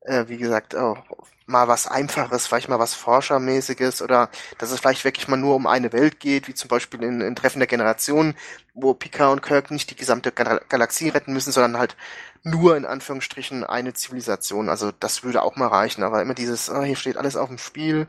äh, 0.00 0.24
wie 0.28 0.38
gesagt, 0.38 0.74
auch 0.76 1.04
mal 1.48 1.66
was 1.66 1.86
Einfaches, 1.86 2.46
vielleicht 2.46 2.68
mal 2.68 2.78
was 2.78 2.94
Forschermäßiges 2.94 4.02
oder 4.02 4.30
dass 4.58 4.70
es 4.70 4.80
vielleicht 4.80 5.04
wirklich 5.04 5.28
mal 5.28 5.38
nur 5.38 5.56
um 5.56 5.66
eine 5.66 5.92
Welt 5.92 6.20
geht, 6.20 6.46
wie 6.46 6.54
zum 6.54 6.68
Beispiel 6.68 7.02
in, 7.02 7.22
in 7.22 7.34
Treffen 7.34 7.58
der 7.58 7.66
Generation, 7.66 8.34
wo 8.74 8.92
Picard 8.94 9.32
und 9.32 9.42
Kirk 9.42 9.70
nicht 9.70 9.90
die 9.90 9.96
gesamte 9.96 10.30
Gal 10.30 10.60
Galaxie 10.68 11.08
retten 11.08 11.32
müssen, 11.32 11.52
sondern 11.52 11.78
halt 11.78 11.96
nur 12.44 12.76
in 12.76 12.84
Anführungsstrichen 12.84 13.64
eine 13.64 13.94
Zivilisation. 13.94 14.68
Also 14.68 14.92
das 14.92 15.24
würde 15.24 15.42
auch 15.42 15.56
mal 15.56 15.68
reichen, 15.68 16.02
aber 16.02 16.20
immer 16.20 16.34
dieses, 16.34 16.68
oh, 16.68 16.82
hier 16.82 16.96
steht 16.96 17.16
alles 17.16 17.36
auf 17.36 17.48
dem 17.48 17.58
Spiel, 17.58 18.08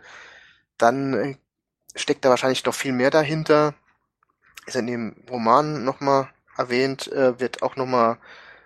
dann 0.77 1.13
äh, 1.13 1.37
steckt 1.95 2.25
da 2.25 2.29
wahrscheinlich 2.29 2.65
noch 2.65 2.75
viel 2.75 2.91
mehr 2.91 3.09
dahinter. 3.09 3.73
Ist 4.65 4.75
in 4.75 4.87
dem 4.87 5.15
Roman 5.29 5.85
nochmal 5.85 6.29
erwähnt, 6.57 7.11
äh, 7.11 7.39
wird 7.39 7.63
auch 7.63 7.77
nochmal 7.77 8.17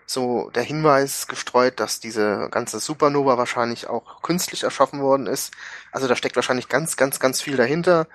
so 0.05 0.49
der 0.51 0.63
Hinweis 0.63 1.27
gestreut, 1.27 1.79
dass 1.79 1.99
diese 1.99 2.49
ganze 2.51 2.79
Supernova 2.79 3.37
wahrscheinlich 3.37 3.87
auch 3.87 4.21
künstlich 4.21 4.63
erschaffen 4.63 5.01
worden 5.01 5.27
ist. 5.27 5.53
Also 5.91 6.07
da 6.07 6.15
steckt 6.15 6.35
wahrscheinlich 6.35 6.69
ganz, 6.69 6.97
ganz, 6.97 7.19
ganz 7.19 7.41
viel 7.41 7.57
dahinter. 7.57 8.07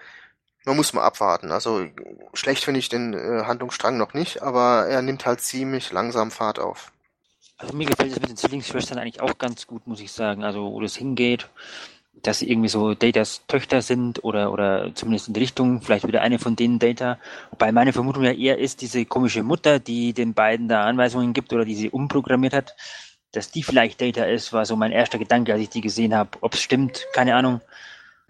Man 0.64 0.77
muss 0.77 0.92
mal 0.92 1.05
abwarten. 1.05 1.51
Also 1.51 1.87
schlecht 2.35 2.64
finde 2.64 2.81
ich 2.81 2.88
den 2.88 3.14
äh, 3.14 3.44
Handlungsstrang 3.44 3.96
noch 3.96 4.14
nicht, 4.14 4.42
aber 4.42 4.87
er 4.87 5.03
nimmt 5.03 5.24
halt 5.24 5.40
ziemlich 5.40 5.92
langsam 5.92 6.31
Fahrt 6.31 6.59
auf. 6.59 6.92
Also 7.57 7.74
mir 7.74 7.87
gefällt 7.87 8.12
es 8.12 8.20
mit 8.20 8.29
den 8.29 8.37
Zwillingsschwestern 8.37 8.98
eigentlich 8.98 9.20
auch 9.20 9.37
ganz 9.38 9.66
gut, 9.66 9.87
muss 9.87 10.01
ich 10.01 10.12
sagen. 10.12 10.44
Also 10.44 10.72
wo 10.72 10.81
das 10.81 10.94
hingeht 10.94 11.48
dass 12.23 12.41
sie 12.41 12.51
irgendwie 12.51 12.69
so 12.69 12.95
Datas 12.95 13.47
Töchter 13.47 13.83
sind 13.83 14.25
oder, 14.25 14.53
oder 14.53 14.95
zumindest 14.95 15.29
in 15.29 15.35
die 15.35 15.41
Richtung, 15.41 15.83
vielleicht 15.83 16.07
wieder 16.07 16.23
eine 16.23 16.39
von 16.39 16.57
denen 16.57 16.79
Data. 16.79 17.19
Wobei 17.51 17.73
meine 17.73 17.93
Vermutung 17.93 18.25
ja 18.25 18.33
eher 18.33 18.59
ist, 18.59 18.81
diese 18.81 19.05
komische 19.05 19.43
Mutter, 19.43 19.79
die 19.79 20.13
den 20.13 20.35
beiden 20.35 20.69
da 20.69 20.85
Anweisungen 20.85 21.33
gibt 21.33 21.53
oder 21.53 21.65
die 21.65 21.75
sie 21.75 21.91
umprogrammiert 21.91 22.55
hat, 22.55 22.75
dass 23.33 23.51
die 23.51 23.63
vielleicht 23.63 24.01
Data 24.01 24.25
ist, 24.25 24.53
war 24.53 24.65
so 24.65 24.77
mein 24.77 24.93
erster 24.93 25.19
Gedanke, 25.19 25.53
als 25.53 25.63
ich 25.63 25.69
die 25.71 25.81
gesehen 25.81 26.15
habe. 26.15 26.31
Ob 26.41 26.55
es 26.55 26.63
stimmt, 26.63 27.07
keine 27.13 27.35
Ahnung. 27.35 27.61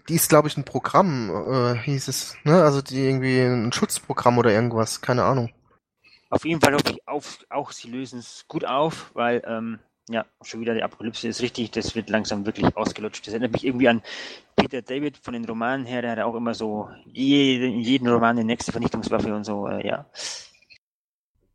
Die 0.07 0.15
ist, 0.15 0.29
glaube 0.29 0.47
ich, 0.47 0.57
ein 0.57 0.65
Programm, 0.65 1.29
äh, 1.29 1.77
hieß 1.77 2.07
es, 2.07 2.35
ne? 2.43 2.63
Also 2.63 2.81
die 2.81 3.05
irgendwie 3.05 3.41
ein 3.41 3.71
Schutzprogramm 3.71 4.37
oder 4.37 4.51
irgendwas, 4.51 5.01
keine 5.01 5.23
Ahnung. 5.23 5.51
Auf 6.31 6.45
jeden 6.45 6.61
Fall 6.61 6.73
hoffe 6.73 6.91
ich 6.91 7.07
auf, 7.07 7.39
auch, 7.49 7.71
sie 7.71 7.89
lösen 7.89 8.19
es 8.19 8.45
gut 8.47 8.65
auf, 8.65 9.11
weil 9.13 9.41
ähm, 9.47 9.79
ja, 10.09 10.25
schon 10.41 10.61
wieder 10.61 10.73
die 10.73 10.83
Apokalypse 10.83 11.27
ist 11.27 11.41
richtig, 11.41 11.71
das 11.71 11.95
wird 11.95 12.09
langsam 12.09 12.45
wirklich 12.45 12.75
ausgelutscht. 12.75 13.25
Das 13.25 13.33
erinnert 13.33 13.53
mich 13.53 13.65
irgendwie 13.65 13.89
an 13.89 14.01
Peter 14.55 14.81
David 14.81 15.17
von 15.17 15.33
den 15.33 15.45
Romanen 15.45 15.85
her, 15.85 16.01
der 16.01 16.11
hat 16.11 16.19
auch 16.19 16.35
immer 16.35 16.53
so 16.53 16.89
jeden, 17.05 17.79
jeden 17.79 18.07
Roman 18.07 18.37
die 18.37 18.43
nächste 18.43 18.71
Vernichtungswaffe 18.71 19.33
und 19.33 19.45
so, 19.45 19.67
äh, 19.67 19.87
ja. 19.87 20.05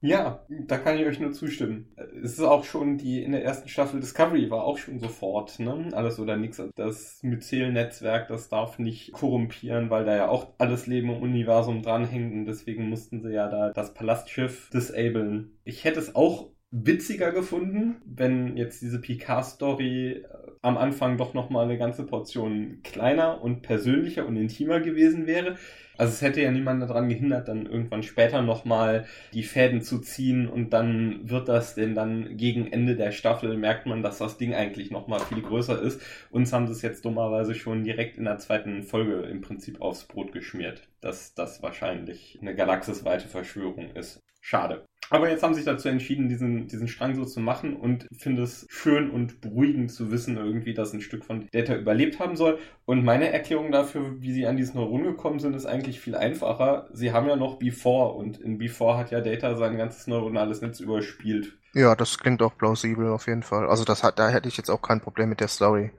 Ja, 0.07 0.45
da 0.67 0.77
kann 0.77 0.99
ich 0.99 1.07
euch 1.07 1.19
nur 1.19 1.33
zustimmen. 1.33 1.91
Es 2.23 2.33
ist 2.35 2.41
auch 2.43 2.65
schon 2.65 2.99
die 2.99 3.23
in 3.23 3.33
der 3.33 3.43
ersten 3.43 3.71
Staffel 3.71 4.01
Discovery 4.01 4.51
war 4.51 4.65
auch 4.65 4.77
schon 4.77 4.99
sofort, 4.99 5.59
ne? 5.59 5.89
Alles 5.95 6.19
oder 6.21 6.37
nichts. 6.37 6.63
Das 6.75 7.23
Myzel-Netzwerk, 7.23 8.29
das 8.29 8.51
darf 8.51 8.79
nicht 8.79 9.13
korrumpieren, 9.13 9.89
weil 9.89 10.05
da 10.05 10.15
ja 10.15 10.29
auch 10.29 10.53
alles 10.59 10.87
Leben 10.87 11.09
im 11.09 11.23
Universum 11.23 11.81
dranhängt 11.81 12.35
und 12.35 12.45
deswegen 12.45 12.91
mussten 12.91 13.23
sie 13.23 13.33
ja 13.33 13.49
da 13.49 13.71
das 13.73 13.95
Palastschiff 13.95 14.69
disablen. 14.69 15.59
Ich 15.65 15.85
hätte 15.85 16.01
es 16.01 16.15
auch 16.15 16.51
witziger 16.77 17.31
gefunden, 17.31 17.97
wenn 18.05 18.57
jetzt 18.57 18.83
diese 18.83 19.01
Picard-Story 19.01 20.11
äh, 20.11 20.25
am 20.61 20.77
Anfang 20.77 21.17
doch 21.19 21.33
nochmal 21.33 21.67
eine 21.67 21.79
ganze 21.79 22.05
Portion 22.05 22.81
kleiner 22.83 23.41
und 23.43 23.63
persönlicher 23.63 24.27
und 24.27 24.37
intimer 24.37 24.81
gewesen 24.81 25.29
wäre. 25.29 25.57
Also 25.97 26.13
es 26.13 26.23
hätte 26.23 26.43
ja 26.43 26.51
niemand 26.51 26.83
daran 26.83 27.09
gehindert, 27.09 27.47
dann 27.47 27.67
irgendwann 27.67 28.03
später 28.03 28.43
nochmal 28.43 29.07
die 29.33 29.45
Fäden 29.45 29.83
zu 29.83 30.01
ziehen 30.01 30.49
und 30.49 30.71
dann 30.73 31.31
wird 31.31 31.49
das 31.49 31.77
denn 31.77 31.95
dann 31.95 32.37
gegen 32.37 32.67
Ende 32.67 32.97
der 32.97 33.13
Staffel 33.13 33.57
merkt 33.57 33.87
man, 33.87 34.03
dass 34.03 34.19
das 34.19 34.37
Ding 34.37 34.53
eigentlich 34.53 34.91
nochmal 34.91 35.21
viel 35.21 35.43
größer 35.43 35.81
ist. 35.81 36.01
Uns 36.33 36.53
haben 36.53 36.67
sie 36.67 36.73
es 36.73 36.83
jetzt 36.83 37.05
dummerweise 37.05 37.55
schon 37.55 37.85
direkt 37.85 38.19
in 38.19 38.25
der 38.25 38.39
zweiten 38.39 38.83
Folge 38.83 39.21
im 39.29 39.43
Prinzip 39.43 39.81
aufs 39.81 40.07
Brot 40.09 40.33
geschmiert, 40.33 40.89
dass 41.01 41.35
das 41.35 41.63
wahrscheinlich 41.63 42.37
eine 42.41 42.57
galaxisweite 42.57 43.29
Verschwörung 43.29 43.95
ist. 43.95 44.24
Schade. 44.47 44.85
Aber 45.09 45.31
jetzt 45.31 45.43
haben 45.43 45.55
sie 45.55 45.61
sich 45.61 45.67
dazu 45.67 45.89
entschieden, 45.89 46.29
diesen, 46.29 46.69
diesen 46.69 46.87
Strang 46.87 47.15
so 47.15 47.25
zu 47.25 47.41
machen 47.41 47.75
und 47.77 48.07
finde 48.15 48.43
es 48.43 48.67
schön 48.69 49.09
und 49.09 49.41
beruhigend 49.41 49.91
zu 49.91 50.11
wissen, 50.11 50.37
irgendwie, 50.37 50.75
dass 50.75 50.93
ein 50.93 51.01
Stück 51.01 51.25
von 51.25 51.49
Data 51.51 51.75
überlebt 51.75 52.19
haben 52.19 52.37
soll. 52.37 52.59
Und 52.85 53.07
meine 53.07 53.33
Erklärung 53.33 53.73
dafür, 53.73 54.21
wie 54.21 54.33
sie 54.33 54.47
an 54.47 54.59
diesen 54.59 54.77
Neuron 54.77 55.05
gekommen 55.05 55.39
sind, 55.39 55.57
ist 55.57 55.65
eigentlich 55.65 55.99
viel 55.99 56.15
einfacher. 56.15 56.91
Sie 56.93 57.11
haben 57.11 57.27
ja 57.27 57.37
noch 57.37 57.59
Before 57.59 58.13
und 58.13 58.39
in 58.39 58.59
Before 58.59 58.99
hat 58.99 59.11
ja 59.11 59.23
Data 59.23 59.57
sein 59.57 59.79
ganzes 59.79 60.07
neuronales 60.09 60.61
Netz 60.61 60.79
überspielt. 60.79 61.57
Ja, 61.73 61.97
das 61.97 62.19
klingt 62.19 62.43
auch 62.43 62.59
plausibel 62.59 63.09
auf 63.09 63.27
jeden 63.27 63.45
Fall. 63.45 63.67
Also 63.67 63.85
das 63.85 64.03
hat, 64.03 64.19
da 64.19 64.29
hätte 64.29 64.49
ich 64.49 64.59
jetzt 64.59 64.69
auch 64.69 64.83
kein 64.83 65.01
Problem 65.01 65.31
mit 65.31 65.41
der 65.41 65.49
Story. 65.49 65.91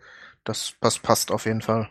Das, 0.43 0.75
das 0.81 0.99
passt 0.99 1.31
auf 1.31 1.47
jeden 1.47 1.63
Fall. 1.63 1.89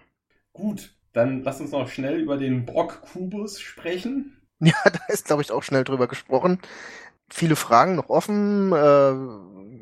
Gut, 0.52 0.94
dann 1.12 1.42
lass 1.42 1.60
uns 1.60 1.72
noch 1.72 1.88
schnell 1.88 2.20
über 2.20 2.36
den 2.36 2.64
Brock-Kubus 2.64 3.60
sprechen. 3.60 4.33
Ja, 4.60 4.74
da 4.84 5.00
ist, 5.08 5.26
glaube 5.26 5.42
ich, 5.42 5.50
auch 5.52 5.62
schnell 5.62 5.84
drüber 5.84 6.06
gesprochen. 6.06 6.60
Viele 7.30 7.56
Fragen 7.56 7.96
noch 7.96 8.08
offen. 8.08 8.72
Äh, 8.72 9.12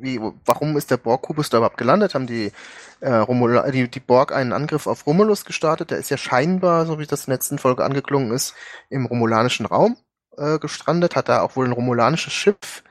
wie, 0.02 0.20
warum 0.44 0.76
ist 0.76 0.90
der 0.90 0.96
Borg-Kubus 0.96 1.50
da 1.50 1.58
überhaupt 1.58 1.76
gelandet? 1.76 2.14
Haben 2.14 2.26
die, 2.26 2.52
äh, 3.00 3.12
Romula 3.12 3.70
die, 3.70 3.88
die 3.88 4.00
Borg 4.00 4.32
einen 4.32 4.52
Angriff 4.52 4.86
auf 4.86 5.06
Romulus 5.06 5.44
gestartet? 5.44 5.90
Der 5.90 5.98
ist 5.98 6.10
ja 6.10 6.16
scheinbar, 6.16 6.86
so 6.86 6.98
wie 6.98 7.06
das 7.06 7.22
in 7.22 7.26
der 7.26 7.36
letzten 7.36 7.58
Folge 7.58 7.84
angeklungen 7.84 8.32
ist, 8.32 8.54
im 8.90 9.06
romulanischen 9.06 9.66
Raum 9.66 9.96
äh, 10.36 10.58
gestrandet, 10.58 11.16
hat 11.16 11.28
da 11.28 11.42
auch 11.42 11.56
wohl 11.56 11.66
ein 11.66 11.72
romulanisches 11.72 12.32
Schiff 12.32 12.82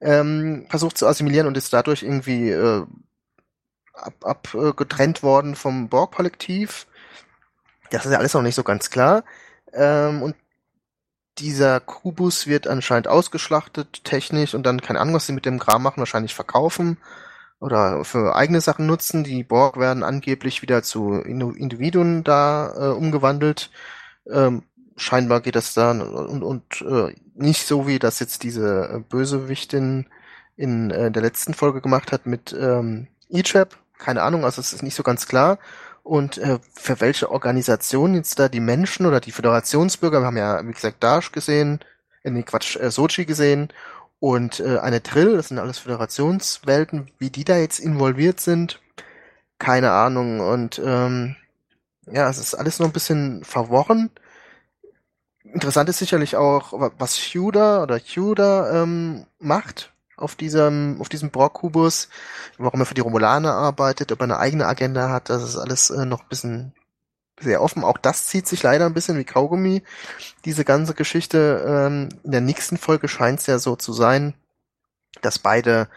ähm, 0.00 0.66
versucht 0.68 0.98
zu 0.98 1.06
assimilieren 1.06 1.46
und 1.46 1.56
ist 1.56 1.72
dadurch 1.72 2.02
irgendwie 2.02 2.50
äh, 2.50 2.86
abgetrennt 4.22 5.18
ab, 5.18 5.22
äh, 5.22 5.22
worden 5.22 5.54
vom 5.56 5.88
Borg-Kollektiv. 5.88 6.86
Das 7.90 8.04
ist 8.06 8.12
ja 8.12 8.18
alles 8.18 8.34
noch 8.34 8.42
nicht 8.42 8.54
so 8.54 8.64
ganz 8.64 8.90
klar. 8.90 9.24
Ähm, 9.72 10.22
und 10.22 10.36
dieser 11.38 11.80
Kubus 11.80 12.46
wird 12.46 12.66
anscheinend 12.66 13.08
ausgeschlachtet, 13.08 14.04
technisch, 14.04 14.54
und 14.54 14.64
dann 14.64 14.80
keine 14.80 15.00
Ahnung, 15.00 15.14
was 15.14 15.26
sie 15.26 15.32
mit 15.32 15.46
dem 15.46 15.58
Kram 15.58 15.82
machen, 15.82 16.00
wahrscheinlich 16.00 16.34
verkaufen 16.34 16.98
oder 17.60 18.04
für 18.04 18.36
eigene 18.36 18.60
Sachen 18.60 18.86
nutzen. 18.86 19.24
Die 19.24 19.42
Borg 19.42 19.78
werden 19.78 20.02
angeblich 20.02 20.62
wieder 20.62 20.82
zu 20.82 21.14
Individuen 21.14 22.24
da 22.24 22.72
äh, 22.76 22.94
umgewandelt. 22.94 23.70
Ähm, 24.30 24.62
scheinbar 24.96 25.40
geht 25.40 25.56
das 25.56 25.74
da 25.74 25.90
und, 25.90 26.42
und 26.42 26.82
äh, 26.82 27.14
nicht 27.34 27.66
so, 27.66 27.86
wie 27.86 27.98
das 27.98 28.20
jetzt 28.20 28.42
diese 28.42 28.90
äh, 28.92 28.98
Bösewichtin 29.00 30.06
in 30.56 30.90
äh, 30.90 31.10
der 31.10 31.22
letzten 31.22 31.54
Folge 31.54 31.80
gemacht 31.80 32.12
hat 32.12 32.26
mit 32.26 32.54
ähm, 32.58 33.08
E-Trap. 33.28 33.76
Keine 33.98 34.22
Ahnung, 34.22 34.44
also 34.44 34.60
es 34.60 34.72
ist 34.72 34.82
nicht 34.82 34.94
so 34.94 35.02
ganz 35.02 35.26
klar. 35.26 35.58
Und 36.04 36.36
äh, 36.36 36.58
für 36.74 37.00
welche 37.00 37.30
Organisation 37.30 38.14
jetzt 38.14 38.38
da 38.38 38.50
die 38.50 38.60
Menschen 38.60 39.06
oder 39.06 39.20
die 39.20 39.32
Föderationsbürger, 39.32 40.20
wir 40.20 40.26
haben 40.26 40.36
ja, 40.36 40.66
wie 40.68 40.72
gesagt, 40.72 41.02
Dash 41.02 41.32
gesehen, 41.32 41.80
äh, 42.22 42.30
nee, 42.30 42.42
Quatsch, 42.42 42.76
äh, 42.76 42.90
Sochi 42.90 43.24
gesehen 43.24 43.72
und 44.20 44.60
äh, 44.60 44.78
eine 44.78 45.02
Trill, 45.02 45.36
das 45.36 45.48
sind 45.48 45.58
alles 45.58 45.78
Föderationswelten, 45.78 47.10
wie 47.18 47.30
die 47.30 47.44
da 47.44 47.56
jetzt 47.56 47.78
involviert 47.78 48.38
sind, 48.38 48.82
keine 49.58 49.92
Ahnung. 49.92 50.40
Und 50.40 50.78
ähm, 50.84 51.36
ja, 52.06 52.28
es 52.28 52.36
ist 52.36 52.54
alles 52.54 52.78
noch 52.80 52.86
ein 52.88 52.92
bisschen 52.92 53.42
verworren. 53.42 54.10
Interessant 55.42 55.88
ist 55.88 56.00
sicherlich 56.00 56.36
auch, 56.36 56.74
was 56.98 57.16
Huda 57.16 57.82
oder 57.82 57.98
Huda 57.98 58.82
ähm, 58.82 59.24
macht 59.38 59.93
auf 60.16 60.34
diesem, 60.36 61.00
auf 61.00 61.08
diesem 61.08 61.30
Borg-Kubus, 61.30 62.08
warum 62.58 62.80
er 62.80 62.86
für 62.86 62.94
die 62.94 63.00
Romulaner 63.00 63.52
arbeitet, 63.52 64.12
ob 64.12 64.20
er 64.20 64.24
eine 64.24 64.38
eigene 64.38 64.66
Agenda 64.66 65.10
hat, 65.10 65.30
das 65.30 65.42
ist 65.42 65.56
alles 65.56 65.90
äh, 65.90 66.04
noch 66.04 66.22
ein 66.22 66.28
bisschen 66.28 66.74
sehr 67.40 67.62
offen. 67.62 67.84
Auch 67.84 67.98
das 67.98 68.26
zieht 68.26 68.46
sich 68.46 68.62
leider 68.62 68.86
ein 68.86 68.94
bisschen 68.94 69.18
wie 69.18 69.24
Kaugummi, 69.24 69.82
diese 70.44 70.64
ganze 70.64 70.94
Geschichte. 70.94 71.64
Ähm, 71.66 72.08
in 72.22 72.30
der 72.30 72.40
nächsten 72.40 72.76
Folge 72.76 73.08
scheint 73.08 73.40
es 73.40 73.46
ja 73.46 73.58
so 73.58 73.76
zu 73.76 73.92
sein, 73.92 74.34
dass 75.20 75.38
beide 75.38 75.88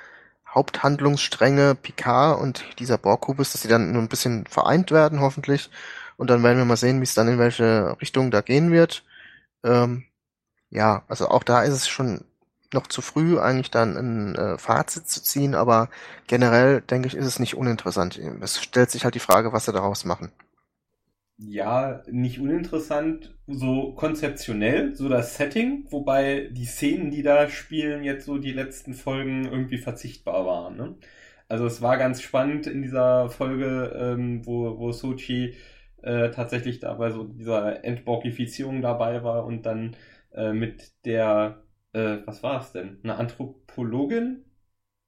Haupthandlungsstränge, 0.48 1.76
Picard 1.76 2.40
und 2.40 2.66
dieser 2.80 2.98
Borg-Kubus, 2.98 3.52
dass 3.52 3.62
sie 3.62 3.68
dann 3.68 3.92
nur 3.92 4.02
ein 4.02 4.10
bisschen 4.10 4.46
vereint 4.48 4.92
werden, 4.92 5.20
hoffentlich. 5.20 5.70
Und 6.18 6.30
dann 6.30 6.42
werden 6.42 6.58
wir 6.58 6.66
mal 6.66 6.78
sehen, 6.78 7.00
wie 7.00 7.04
es 7.04 7.14
dann 7.14 7.28
in 7.28 7.38
welche 7.38 7.96
Richtung 8.02 8.32
da 8.32 8.42
gehen 8.42 8.72
wird. 8.72 9.04
Ähm, 9.64 10.06
ja, 10.70 11.04
also 11.08 11.30
auch 11.30 11.44
da 11.44 11.62
ist 11.62 11.74
es 11.74 11.88
schon 11.88 12.26
noch 12.74 12.88
zu 12.88 13.02
früh, 13.02 13.40
eigentlich 13.40 13.72
dann 13.72 13.98
ein 13.98 14.36
äh, 14.36 14.58
Fazit 14.58 15.08
zu 15.08 15.24
ziehen, 15.24 15.56
aber 15.56 15.90
generell 16.28 16.82
denke 16.82 17.08
ich, 17.08 17.16
ist 17.16 17.26
es 17.26 17.40
nicht 17.40 17.56
uninteressant. 17.56 18.20
Es 18.42 18.62
stellt 18.62 18.92
sich 18.92 19.04
halt 19.04 19.16
die 19.16 19.20
Frage, 19.20 19.54
was 19.54 19.66
sie 19.66 19.74
daraus 19.74 20.06
machen. 20.06 20.32
Ja, 21.40 22.02
nicht 22.08 22.40
uninteressant, 22.40 23.36
so 23.46 23.94
konzeptionell, 23.94 24.96
so 24.96 25.08
das 25.08 25.38
Setting, 25.38 25.86
wobei 25.92 26.50
die 26.52 26.66
Szenen, 26.66 27.12
die 27.12 27.22
da 27.22 27.48
spielen, 27.48 28.04
jetzt 28.04 28.26
so 28.26 28.40
die 28.40 28.54
letzten 28.54 28.96
Folgen 28.96 29.46
irgendwie 29.46 29.78
verzichtbar 29.78 30.48
waren. 30.48 30.78
Ne? 30.78 30.96
Also 31.48 31.68
es 31.68 31.82
war 31.82 31.98
ganz 31.98 32.22
spannend 32.24 32.66
in 32.66 32.82
dieser 32.82 33.30
Folge, 33.30 33.96
ähm, 33.96 34.46
wo, 34.48 34.80
wo 34.80 34.92
Sochi 34.92 35.56
äh, 36.02 36.32
tatsächlich 36.32 36.80
dabei 36.80 37.12
so 37.12 37.24
dieser 37.26 37.84
Entborgifizierung 37.86 38.82
dabei 38.82 39.24
war 39.24 39.46
und 39.46 39.66
dann 39.66 39.96
äh, 40.34 40.54
mit 40.54 40.92
der 41.06 41.62
äh, 41.98 42.28
was 42.28 42.44
war 42.44 42.62
es 42.62 42.72
denn? 42.72 43.00
Eine 43.04 43.16
Anthropologin, 43.18 44.46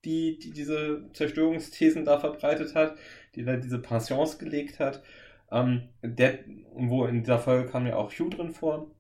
die, 0.06 0.40
die 0.40 0.52
diese 0.52 1.10
Zerstörungsthesen 1.14 2.06
da 2.06 2.20
verbreitet 2.20 2.76
hat, 2.76 2.98
die 3.36 3.44
da 3.44 3.58
diese 3.58 3.80
Pensions 3.80 4.40
gelegt 4.40 4.80
hat. 4.80 5.04
Ähm, 5.52 5.90
der, 6.04 6.40
wo 6.74 7.06
in 7.06 7.22
dieser 7.22 7.40
Folge 7.40 7.70
kam 7.70 7.88
ja 7.88 7.96
auch 7.96 8.12
Hugh 8.12 8.30
drin 8.30 8.52
vor. 8.54 8.92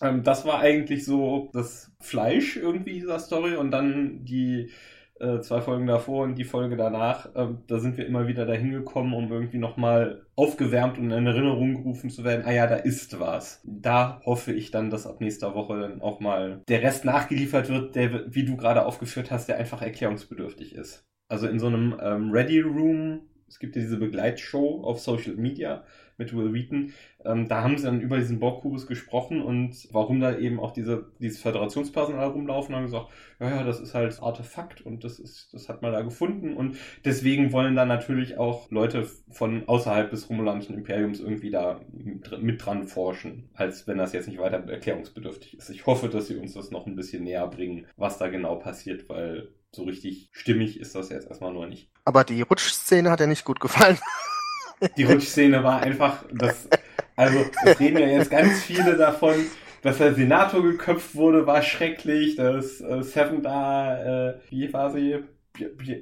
Ähm, 0.00 0.22
das 0.24 0.44
war 0.44 0.60
eigentlich 0.60 1.04
so 1.04 1.50
das 1.52 1.92
Fleisch 2.00 2.56
irgendwie 2.56 2.94
dieser 2.94 3.18
Story 3.18 3.56
und 3.56 3.70
dann 3.70 4.24
die 4.24 4.70
äh, 5.20 5.40
zwei 5.40 5.60
Folgen 5.60 5.86
davor 5.86 6.24
und 6.24 6.36
die 6.36 6.44
Folge 6.44 6.76
danach, 6.76 7.34
äh, 7.34 7.48
da 7.66 7.78
sind 7.78 7.96
wir 7.96 8.06
immer 8.06 8.26
wieder 8.26 8.46
dahin 8.46 8.70
gekommen, 8.70 9.14
um 9.14 9.32
irgendwie 9.32 9.58
nochmal 9.58 10.26
aufgewärmt 10.36 10.98
und 10.98 11.10
in 11.10 11.26
Erinnerung 11.26 11.74
gerufen 11.74 12.10
zu 12.10 12.24
werden, 12.24 12.44
ah 12.46 12.52
ja, 12.52 12.66
da 12.66 12.76
ist 12.76 13.18
was. 13.18 13.62
Da 13.64 14.20
hoffe 14.24 14.52
ich 14.52 14.70
dann, 14.70 14.90
dass 14.90 15.06
ab 15.06 15.20
nächster 15.20 15.54
Woche 15.54 15.80
dann 15.80 16.02
auch 16.02 16.20
mal 16.20 16.62
der 16.68 16.82
Rest 16.82 17.04
nachgeliefert 17.04 17.68
wird, 17.68 17.94
der, 17.94 18.34
wie 18.34 18.44
du 18.44 18.56
gerade 18.56 18.84
aufgeführt 18.84 19.30
hast, 19.30 19.48
der 19.48 19.58
einfach 19.58 19.82
erklärungsbedürftig 19.82 20.74
ist. 20.74 21.06
Also 21.28 21.48
in 21.48 21.58
so 21.58 21.66
einem 21.66 21.96
ähm, 22.00 22.30
Ready 22.30 22.60
Room, 22.60 23.22
es 23.48 23.58
gibt 23.58 23.76
ja 23.76 23.82
diese 23.82 23.98
Begleitshow 23.98 24.82
auf 24.84 25.00
Social 25.00 25.34
Media, 25.36 25.84
mit 26.18 26.34
Will 26.34 26.52
Wheaton. 26.52 26.92
Ähm, 27.24 27.48
da 27.48 27.62
haben 27.62 27.76
sie 27.76 27.84
dann 27.84 28.00
über 28.00 28.18
diesen 28.18 28.38
Borg-Kubus 28.38 28.86
gesprochen 28.86 29.42
und 29.42 29.88
warum 29.92 30.20
da 30.20 30.36
eben 30.36 30.60
auch 30.60 30.72
diese, 30.72 31.10
dieses 31.18 31.40
Föderationspersonal 31.40 32.28
rumlaufen, 32.28 32.74
haben 32.74 32.84
gesagt, 32.84 33.08
ja, 33.40 33.50
ja, 33.50 33.64
das 33.64 33.80
ist 33.80 33.94
halt 33.94 34.20
Artefakt 34.22 34.80
und 34.80 35.04
das 35.04 35.18
ist, 35.18 35.52
das 35.52 35.68
hat 35.68 35.82
man 35.82 35.92
da 35.92 36.02
gefunden 36.02 36.54
und 36.54 36.76
deswegen 37.04 37.52
wollen 37.52 37.76
da 37.76 37.84
natürlich 37.84 38.38
auch 38.38 38.70
Leute 38.70 39.08
von 39.30 39.68
außerhalb 39.68 40.10
des 40.10 40.30
romulanischen 40.30 40.74
Imperiums 40.74 41.20
irgendwie 41.20 41.50
da 41.50 41.80
mit 42.40 42.64
dran 42.64 42.84
forschen, 42.84 43.50
als 43.54 43.86
wenn 43.86 43.98
das 43.98 44.12
jetzt 44.12 44.28
nicht 44.28 44.38
weiter 44.38 44.58
erklärungsbedürftig 44.68 45.58
ist. 45.58 45.70
Ich 45.70 45.86
hoffe, 45.86 46.08
dass 46.08 46.28
sie 46.28 46.36
uns 46.36 46.54
das 46.54 46.70
noch 46.70 46.86
ein 46.86 46.96
bisschen 46.96 47.24
näher 47.24 47.46
bringen, 47.48 47.86
was 47.96 48.18
da 48.18 48.28
genau 48.28 48.56
passiert, 48.56 49.08
weil 49.08 49.48
so 49.72 49.84
richtig 49.84 50.30
stimmig 50.32 50.80
ist 50.80 50.94
das 50.94 51.10
jetzt 51.10 51.28
erstmal 51.28 51.52
nur 51.52 51.66
nicht. 51.66 51.90
Aber 52.04 52.24
die 52.24 52.40
Rutschszene 52.40 53.10
hat 53.10 53.20
ja 53.20 53.26
nicht 53.26 53.44
gut 53.44 53.60
gefallen. 53.60 53.98
Die 54.96 55.04
Rutschszene 55.04 55.62
war 55.64 55.82
einfach, 55.82 56.24
das, 56.32 56.68
also 57.16 57.38
es 57.64 57.80
reden 57.80 57.98
ja 57.98 58.06
jetzt 58.06 58.30
ganz 58.30 58.62
viele 58.62 58.96
davon, 58.96 59.34
dass 59.82 59.98
der 59.98 60.14
Senator 60.14 60.62
geköpft 60.62 61.14
wurde, 61.14 61.46
war 61.46 61.62
schrecklich, 61.62 62.36
dass 62.36 62.80
äh, 62.80 63.02
Seven 63.02 63.42
da, 63.42 64.30
äh, 64.30 64.34
wie 64.50 64.72
war 64.72 64.90
sie? 64.90 65.22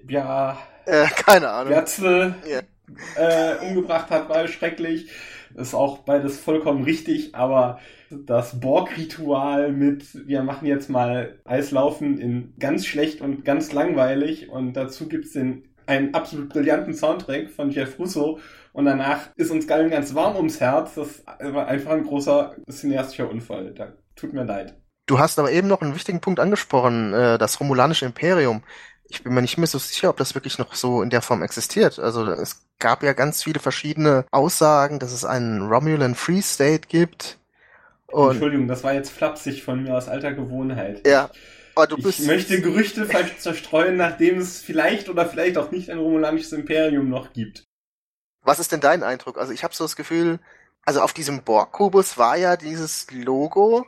Ja, 0.08 0.58
äh, 0.86 1.06
keine 1.06 1.48
Ahnung. 1.50 1.72
Glatze, 1.72 2.34
ja. 2.48 2.60
äh, 3.16 3.66
umgebracht 3.66 4.10
hat, 4.10 4.28
war 4.28 4.48
schrecklich. 4.48 5.10
ist 5.54 5.74
auch 5.74 5.98
beides 5.98 6.40
vollkommen 6.40 6.82
richtig, 6.84 7.34
aber 7.34 7.78
das 8.10 8.60
Borg-Ritual 8.60 9.72
mit, 9.72 10.26
wir 10.26 10.42
machen 10.42 10.66
jetzt 10.66 10.90
mal 10.90 11.38
Eislaufen 11.44 12.18
in 12.18 12.54
ganz 12.58 12.86
schlecht 12.86 13.20
und 13.20 13.44
ganz 13.44 13.72
langweilig 13.72 14.48
und 14.48 14.74
dazu 14.74 15.08
gibt's 15.08 15.32
den 15.32 15.68
einen 15.86 16.14
absolut 16.14 16.48
brillanten 16.48 16.94
Soundtrack 16.94 17.50
von 17.50 17.70
Jeff 17.70 17.98
Russo 17.98 18.38
und 18.74 18.86
danach 18.86 19.28
ist 19.36 19.52
uns 19.52 19.70
allen 19.70 19.88
ganz 19.88 20.16
warm 20.16 20.34
ums 20.34 20.58
Herz. 20.58 20.96
Das 20.96 21.22
war 21.24 21.68
einfach 21.68 21.92
ein 21.92 22.02
großer 22.02 22.56
cineastischer 22.68 23.30
Unfall. 23.30 23.72
Da 23.72 23.92
tut 24.16 24.32
mir 24.32 24.42
leid. 24.42 24.74
Du 25.06 25.20
hast 25.20 25.38
aber 25.38 25.52
eben 25.52 25.68
noch 25.68 25.80
einen 25.80 25.94
wichtigen 25.94 26.20
Punkt 26.20 26.40
angesprochen, 26.40 27.14
äh, 27.14 27.38
das 27.38 27.60
romulanische 27.60 28.04
Imperium. 28.04 28.64
Ich 29.08 29.22
bin 29.22 29.32
mir 29.32 29.42
nicht 29.42 29.58
mehr 29.58 29.68
so 29.68 29.78
sicher, 29.78 30.10
ob 30.10 30.16
das 30.16 30.34
wirklich 30.34 30.58
noch 30.58 30.74
so 30.74 31.02
in 31.02 31.10
der 31.10 31.22
Form 31.22 31.42
existiert. 31.42 32.00
Also 32.00 32.26
es 32.26 32.66
gab 32.80 33.04
ja 33.04 33.12
ganz 33.12 33.44
viele 33.44 33.60
verschiedene 33.60 34.24
Aussagen, 34.32 34.98
dass 34.98 35.12
es 35.12 35.24
einen 35.24 35.68
Romulan 35.68 36.16
Free 36.16 36.42
State 36.42 36.88
gibt. 36.88 37.38
Und 38.08 38.32
Entschuldigung, 38.32 38.66
das 38.66 38.82
war 38.82 38.92
jetzt 38.92 39.10
flapsig 39.10 39.62
von 39.62 39.84
mir 39.84 39.96
aus 39.96 40.08
alter 40.08 40.32
Gewohnheit. 40.32 41.06
Ja, 41.06 41.30
aber 41.76 41.86
du 41.86 41.96
bist. 41.96 42.18
Ich 42.18 42.26
möchte 42.26 42.60
Gerüchte 42.60 43.08
zerstreuen, 43.38 43.96
nachdem 43.96 44.38
es 44.38 44.60
vielleicht 44.60 45.08
oder 45.08 45.26
vielleicht 45.26 45.58
auch 45.58 45.70
nicht 45.70 45.90
ein 45.90 45.98
romulanisches 45.98 46.52
Imperium 46.52 47.08
noch 47.08 47.32
gibt. 47.32 47.68
Was 48.44 48.58
ist 48.58 48.72
denn 48.72 48.80
dein 48.80 49.02
Eindruck? 49.02 49.38
Also 49.38 49.52
ich 49.52 49.64
habe 49.64 49.74
so 49.74 49.84
das 49.84 49.96
Gefühl, 49.96 50.38
also 50.84 51.00
auf 51.00 51.12
diesem 51.12 51.42
Borg-Kubus 51.42 52.18
war 52.18 52.36
ja 52.36 52.56
dieses 52.56 53.10
Logo, 53.10 53.86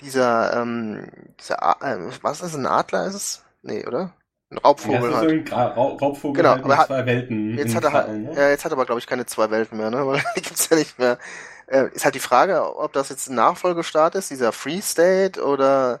dieser, 0.00 0.54
ähm, 0.54 1.08
dieser, 1.40 1.76
äh, 1.80 1.98
was 2.22 2.40
ist 2.40 2.54
ein 2.54 2.66
Adler 2.66 3.06
ist 3.06 3.14
es? 3.14 3.44
Nee, 3.62 3.86
oder? 3.86 4.12
Ein 4.50 4.58
Raubvogel 4.58 5.10
ja, 5.10 5.16
halt. 5.18 5.52
Ra 5.52 5.66
Raubvogel 5.66 6.42
genau, 6.42 6.54
halt 6.54 6.64
aber 6.64 6.76
hat, 6.78 6.86
zwei 6.86 7.04
Welten. 7.04 7.58
Jetzt 7.58 7.74
hat 7.74 7.84
er 7.84 7.92
halt, 7.92 8.08
ne? 8.08 8.32
ja, 8.34 8.48
jetzt 8.48 8.64
hat 8.64 8.72
er 8.72 8.76
aber 8.76 8.86
glaube 8.86 8.98
ich 8.98 9.06
keine 9.06 9.26
zwei 9.26 9.50
Welten 9.50 9.76
mehr, 9.76 9.90
ne? 9.90 10.06
Weil 10.06 10.22
die 10.36 10.42
gibt's 10.42 10.68
ja 10.70 10.76
nicht 10.76 10.98
mehr. 10.98 11.18
Äh, 11.66 11.88
ist 11.92 12.04
halt 12.06 12.14
die 12.14 12.20
Frage, 12.20 12.76
ob 12.78 12.94
das 12.94 13.10
jetzt 13.10 13.28
ein 13.28 13.34
Nachfolgestaat 13.34 14.14
ist, 14.14 14.30
dieser 14.30 14.52
Free 14.52 14.80
State, 14.80 15.44
oder 15.44 16.00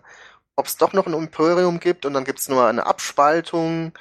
ob 0.56 0.66
es 0.66 0.78
doch 0.78 0.94
noch 0.94 1.06
ein 1.06 1.12
Imperium 1.12 1.78
gibt 1.78 2.06
und 2.06 2.14
dann 2.14 2.24
gibt's 2.24 2.48
nur 2.48 2.66
eine 2.66 2.86
Abspaltung. 2.86 3.92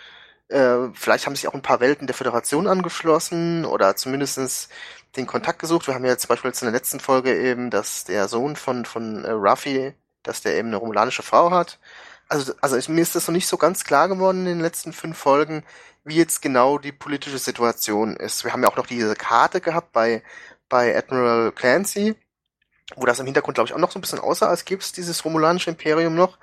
Äh, 0.50 0.90
vielleicht 0.94 1.26
haben 1.26 1.36
sich 1.36 1.48
auch 1.48 1.54
ein 1.54 1.62
paar 1.62 1.80
Welten 1.80 2.08
der 2.08 2.16
Föderation 2.16 2.68
angeschlossen 2.68 3.66
oder 3.66 3.96
zumindestens 3.96 4.70
den 5.16 5.28
Kontakt 5.28 5.60
gesucht. 5.60 5.88
Wir 5.88 5.96
haben 5.96 6.06
ja 6.06 6.18
zum 6.18 6.30
Beispiel 6.30 6.50
jetzt 6.50 6.62
in 6.62 6.68
der 6.68 6.74
letzten 6.74 7.00
Folge 7.00 7.36
eben, 7.38 7.70
dass 7.70 8.06
der 8.06 8.28
Sohn 8.28 8.56
von, 8.56 8.86
von 8.86 9.26
äh, 9.26 9.32
Ruffy, 9.32 9.94
dass 10.24 10.42
der 10.42 10.56
eben 10.58 10.70
eine 10.70 10.78
romulanische 10.78 11.24
Frau 11.24 11.52
hat. 11.52 11.80
Also, 12.30 12.54
also 12.62 12.78
ich, 12.78 12.90
mir 12.90 13.02
ist 13.02 13.16
das 13.16 13.28
noch 13.28 13.34
nicht 13.34 13.48
so 13.48 13.58
ganz 13.58 13.84
klar 13.84 14.08
geworden 14.08 14.40
in 14.40 14.46
den 14.46 14.60
letzten 14.62 14.94
fünf 14.94 15.18
Folgen, 15.18 15.64
wie 16.04 16.16
jetzt 16.16 16.42
genau 16.42 16.78
die 16.78 16.92
politische 16.92 17.38
Situation 17.38 18.16
ist. 18.16 18.44
Wir 18.44 18.54
haben 18.54 18.64
ja 18.64 18.70
auch 18.70 18.78
noch 18.78 18.88
diese 18.88 19.16
Karte 19.16 19.62
gehabt 19.62 19.92
bei, 19.94 20.24
bei 20.70 20.98
Admiral 20.98 21.52
Clancy, 21.52 22.16
wo 22.96 23.06
das 23.06 23.20
im 23.20 23.26
Hintergrund, 23.26 23.56
glaube 23.56 23.70
ich, 23.70 23.74
auch 23.74 23.80
noch 23.80 23.92
so 23.92 24.00
ein 24.00 24.02
bisschen 24.02 24.20
aussah, 24.20 24.48
als 24.48 24.66
gäbe 24.66 24.82
es 24.82 24.92
dieses 24.92 25.24
romulanische 25.26 25.70
Imperium 25.70 26.16
noch. 26.16 26.38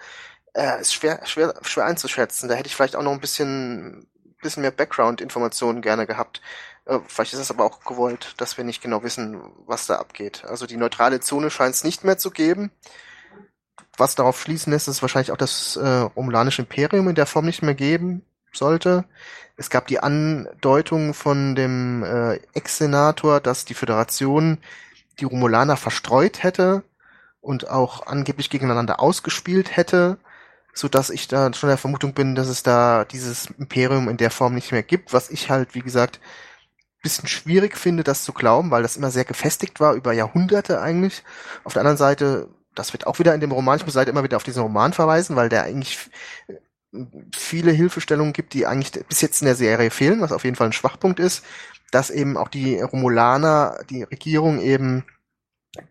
Äh, 0.55 0.81
ist 0.81 0.95
schwer, 0.95 1.21
schwer, 1.25 1.55
schwer 1.63 1.85
einzuschätzen. 1.85 2.49
Da 2.49 2.55
hätte 2.55 2.69
ich 2.69 2.77
vielleicht 2.77 2.97
auch 2.97 3.03
noch 3.03 3.13
ein 3.13 3.21
bisschen, 3.21 4.07
bisschen 4.41 4.63
mehr 4.63 4.71
Background-Informationen 4.71 5.83
gerne 5.83 6.07
gehabt. 6.07 6.41
Äh, 6.87 7.01
vielleicht 7.07 7.33
ist 7.33 7.41
es 7.41 7.51
aber 7.51 7.65
auch 7.65 7.85
gewollt, 7.85 8.35
dass 8.37 8.57
wir 8.57 8.65
nicht 8.65 8.83
genau 8.83 9.03
wissen, 9.03 9.41
was 9.67 9.87
da 9.87 9.97
abgeht. 9.97 10.45
Also 10.45 10.67
die 10.67 10.77
neutrale 10.77 11.21
Zone 11.21 11.51
scheint 11.51 11.75
es 11.75 11.85
nicht 11.85 12.05
mehr 12.05 12.19
zu 12.19 12.31
geben. 12.31 12.71
Was 13.97 14.15
darauf 14.15 14.41
schließen 14.41 14.73
lässt, 14.73 14.89
ist 14.89 15.03
wahrscheinlich 15.03 15.33
auch 15.33 15.37
das 15.37 15.77
äh, 15.77 15.87
Romulanische 15.87 16.63
Imperium 16.63 17.09
in 17.09 17.15
der 17.15 17.27
Form 17.27 17.47
nicht 17.47 17.63
mehr 17.63 17.75
geben 17.75 18.25
sollte. 18.53 19.05
Es 19.57 19.71
gab 19.71 19.87
die 19.87 20.01
Andeutung 20.01 21.15
von 21.15 21.55
dem 21.55 22.03
äh, 22.03 22.41
Ex-Senator, 22.55 23.41
dass 23.41 23.65
die 23.65 23.75
Föderation 23.75 24.59
die 25.21 25.25
Romulaner 25.25 25.77
verstreut 25.77 26.43
hätte 26.43 26.83
und 27.41 27.69
auch 27.71 28.07
angeblich 28.07 28.51
gegeneinander 28.51 29.01
ausgespielt 29.01 29.77
hätte, 29.77 30.19
so 30.75 30.89
dass 30.89 31.11
ich 31.11 31.29
da 31.29 31.53
schon 31.55 31.69
der 31.69 31.79
Vermutung 31.79 32.15
bin, 32.15 32.35
dass 32.35 32.49
es 32.49 32.63
da 32.63 33.05
dieses 33.05 33.47
Imperium 33.59 34.09
in 34.09 34.17
der 34.17 34.31
Form 34.31 34.55
nicht 34.55 34.73
mehr 34.73 34.83
gibt, 34.83 35.13
was 35.13 35.31
ich 35.31 35.51
halt, 35.51 35.75
wie 35.75 35.81
gesagt, 35.81 36.21
bisschen 37.05 37.29
schwierig 37.29 37.77
finde, 37.77 38.03
das 38.03 38.25
zu 38.25 38.33
glauben, 38.33 38.71
weil 38.71 38.83
das 38.83 38.97
immer 38.97 39.11
sehr 39.11 39.25
gefestigt 39.25 39.79
war, 39.79 39.95
über 39.95 40.13
Jahrhunderte 40.13 40.81
eigentlich. 40.81 41.23
Auf 41.63 41.75
der 41.75 41.81
anderen 41.81 41.99
Seite, 41.99 42.49
das 42.75 42.93
wird 42.93 43.07
auch 43.07 43.19
wieder 43.19 43.35
in 43.35 43.41
dem 43.41 43.53
Roman, 43.53 43.79
ich 43.79 43.87
muss 43.87 43.95
halt 43.95 44.09
immer 44.09 44.25
wieder 44.25 44.39
auf 44.39 44.43
diesen 44.43 44.63
Roman 44.63 44.93
verweisen, 44.93 45.37
weil 45.37 45.51
der 45.51 45.65
eigentlich 45.65 45.99
viele 47.33 47.73
Hilfestellungen 47.73 48.33
gibt, 48.33 48.55
die 48.55 48.67
eigentlich 48.67 49.05
bis 49.07 49.21
jetzt 49.21 49.43
in 49.43 49.47
der 49.47 49.55
Serie 49.55 49.91
fehlen, 49.91 50.21
was 50.21 50.33
auf 50.33 50.45
jeden 50.45 50.57
Fall 50.57 50.69
ein 50.69 50.73
Schwachpunkt 50.73 51.21
ist, 51.21 51.45
dass 51.91 52.11
eben 52.11 52.37
auch 52.37 52.49
die 52.49 52.81
Romulaner, 52.81 53.79
die 53.91 54.03
Regierung 54.03 54.61
eben 54.61 55.05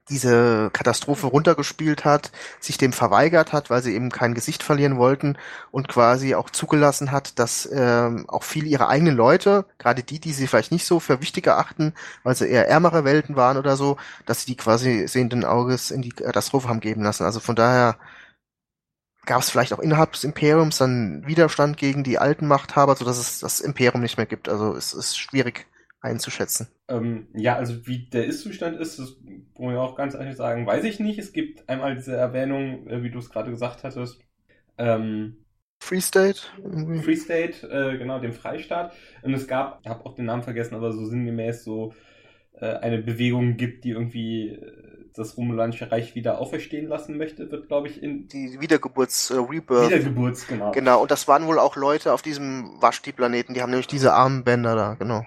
diese 0.09 0.69
Katastrophe 0.71 1.27
runtergespielt 1.27 2.05
hat, 2.05 2.31
sich 2.59 2.77
dem 2.77 2.93
verweigert 2.93 3.53
hat, 3.53 3.69
weil 3.69 3.81
sie 3.81 3.93
eben 3.95 4.09
kein 4.09 4.33
Gesicht 4.33 4.63
verlieren 4.63 4.97
wollten 4.97 5.37
und 5.71 5.87
quasi 5.87 6.35
auch 6.35 6.49
zugelassen 6.49 7.11
hat, 7.11 7.39
dass 7.39 7.69
ähm, 7.71 8.25
auch 8.29 8.43
viele 8.43 8.67
ihrer 8.67 8.89
eigenen 8.89 9.15
Leute, 9.15 9.65
gerade 9.77 10.03
die, 10.03 10.19
die 10.19 10.33
sie 10.33 10.47
vielleicht 10.47 10.71
nicht 10.71 10.85
so 10.85 10.99
für 10.99 11.21
wichtig 11.21 11.47
erachten, 11.47 11.93
weil 12.23 12.35
sie 12.35 12.47
eher 12.47 12.67
ärmere 12.67 13.03
Welten 13.03 13.35
waren 13.35 13.57
oder 13.57 13.75
so, 13.77 13.97
dass 14.25 14.41
sie 14.41 14.47
die 14.47 14.57
quasi 14.57 15.07
sehenden 15.07 15.45
Auges 15.45 15.91
in 15.91 16.01
die 16.01 16.11
Katastrophe 16.11 16.67
haben 16.69 16.79
geben 16.79 17.03
lassen. 17.03 17.23
Also 17.23 17.39
von 17.39 17.55
daher 17.55 17.97
gab 19.25 19.41
es 19.41 19.49
vielleicht 19.49 19.73
auch 19.73 19.79
innerhalb 19.79 20.13
des 20.13 20.23
Imperiums 20.23 20.77
dann 20.77 21.25
Widerstand 21.25 21.77
gegen 21.77 22.03
die 22.03 22.19
alten 22.19 22.47
Machthaber, 22.47 22.95
so 22.95 23.05
dass 23.05 23.17
es 23.17 23.39
das 23.39 23.61
Imperium 23.61 24.01
nicht 24.01 24.17
mehr 24.17 24.25
gibt. 24.25 24.49
Also 24.49 24.75
es 24.75 24.93
ist 24.93 25.17
schwierig 25.17 25.65
einzuschätzen. 26.03 26.67
Ähm, 26.87 27.27
ja, 27.33 27.55
also 27.55 27.87
wie 27.87 28.09
der 28.09 28.25
Ist-Zustand 28.25 28.79
ist, 28.79 28.99
das 28.99 29.17
muss 29.57 29.73
ich 29.73 29.79
auch 29.79 29.95
ganz 29.95 30.13
ehrlich 30.13 30.35
sagen, 30.35 30.67
weiß 30.67 30.83
ich 30.83 30.99
nicht. 30.99 31.17
Es 31.17 31.33
gibt 31.33 31.67
einmal 31.67 31.95
diese 31.95 32.15
Erwähnung, 32.15 32.87
äh, 32.87 33.01
wie 33.01 33.09
du 33.09 33.19
es 33.19 33.29
gerade 33.29 33.49
gesagt 33.49 33.83
hattest, 33.83 34.19
ähm, 34.77 35.37
Free 35.83 35.99
State? 35.99 36.39
Free 37.03 37.15
State, 37.15 37.67
äh, 37.67 37.97
genau, 37.97 38.19
dem 38.19 38.31
Freistaat. 38.31 38.93
Und 39.21 39.33
es 39.33 39.47
gab, 39.47 39.81
ich 39.83 39.89
habe 39.89 40.05
auch 40.05 40.15
den 40.15 40.25
Namen 40.25 40.43
vergessen, 40.43 40.75
aber 40.75 40.93
so 40.93 41.05
sinngemäß 41.05 41.65
so 41.65 41.93
äh, 42.53 42.67
eine 42.77 42.99
Bewegung 42.99 43.57
gibt, 43.57 43.83
die 43.83 43.89
irgendwie 43.89 44.49
äh, 44.49 45.09
das 45.13 45.35
Romulanische 45.35 45.91
Reich 45.91 46.15
wieder 46.15 46.39
auferstehen 46.39 46.87
lassen 46.87 47.17
möchte, 47.17 47.51
wird, 47.51 47.67
glaube 47.67 47.89
ich, 47.89 48.01
in... 48.01 48.27
Die 48.29 48.61
Wiedergeburts, 48.61 49.31
äh, 49.31 49.35
Rebirth. 49.35 49.89
Wiedergeburts, 49.89 50.47
genau. 50.47 50.71
Genau, 50.71 51.01
und 51.01 51.11
das 51.11 51.27
waren 51.27 51.45
wohl 51.47 51.59
auch 51.59 51.75
Leute 51.75 52.13
auf 52.13 52.21
diesem 52.21 52.81
Waschti-Planeten, 52.81 53.53
die 53.53 53.61
haben 53.61 53.69
nämlich 53.69 53.87
diese 53.87 54.13
Armbänder 54.13 54.75
da, 54.75 54.93
genau. 54.95 55.25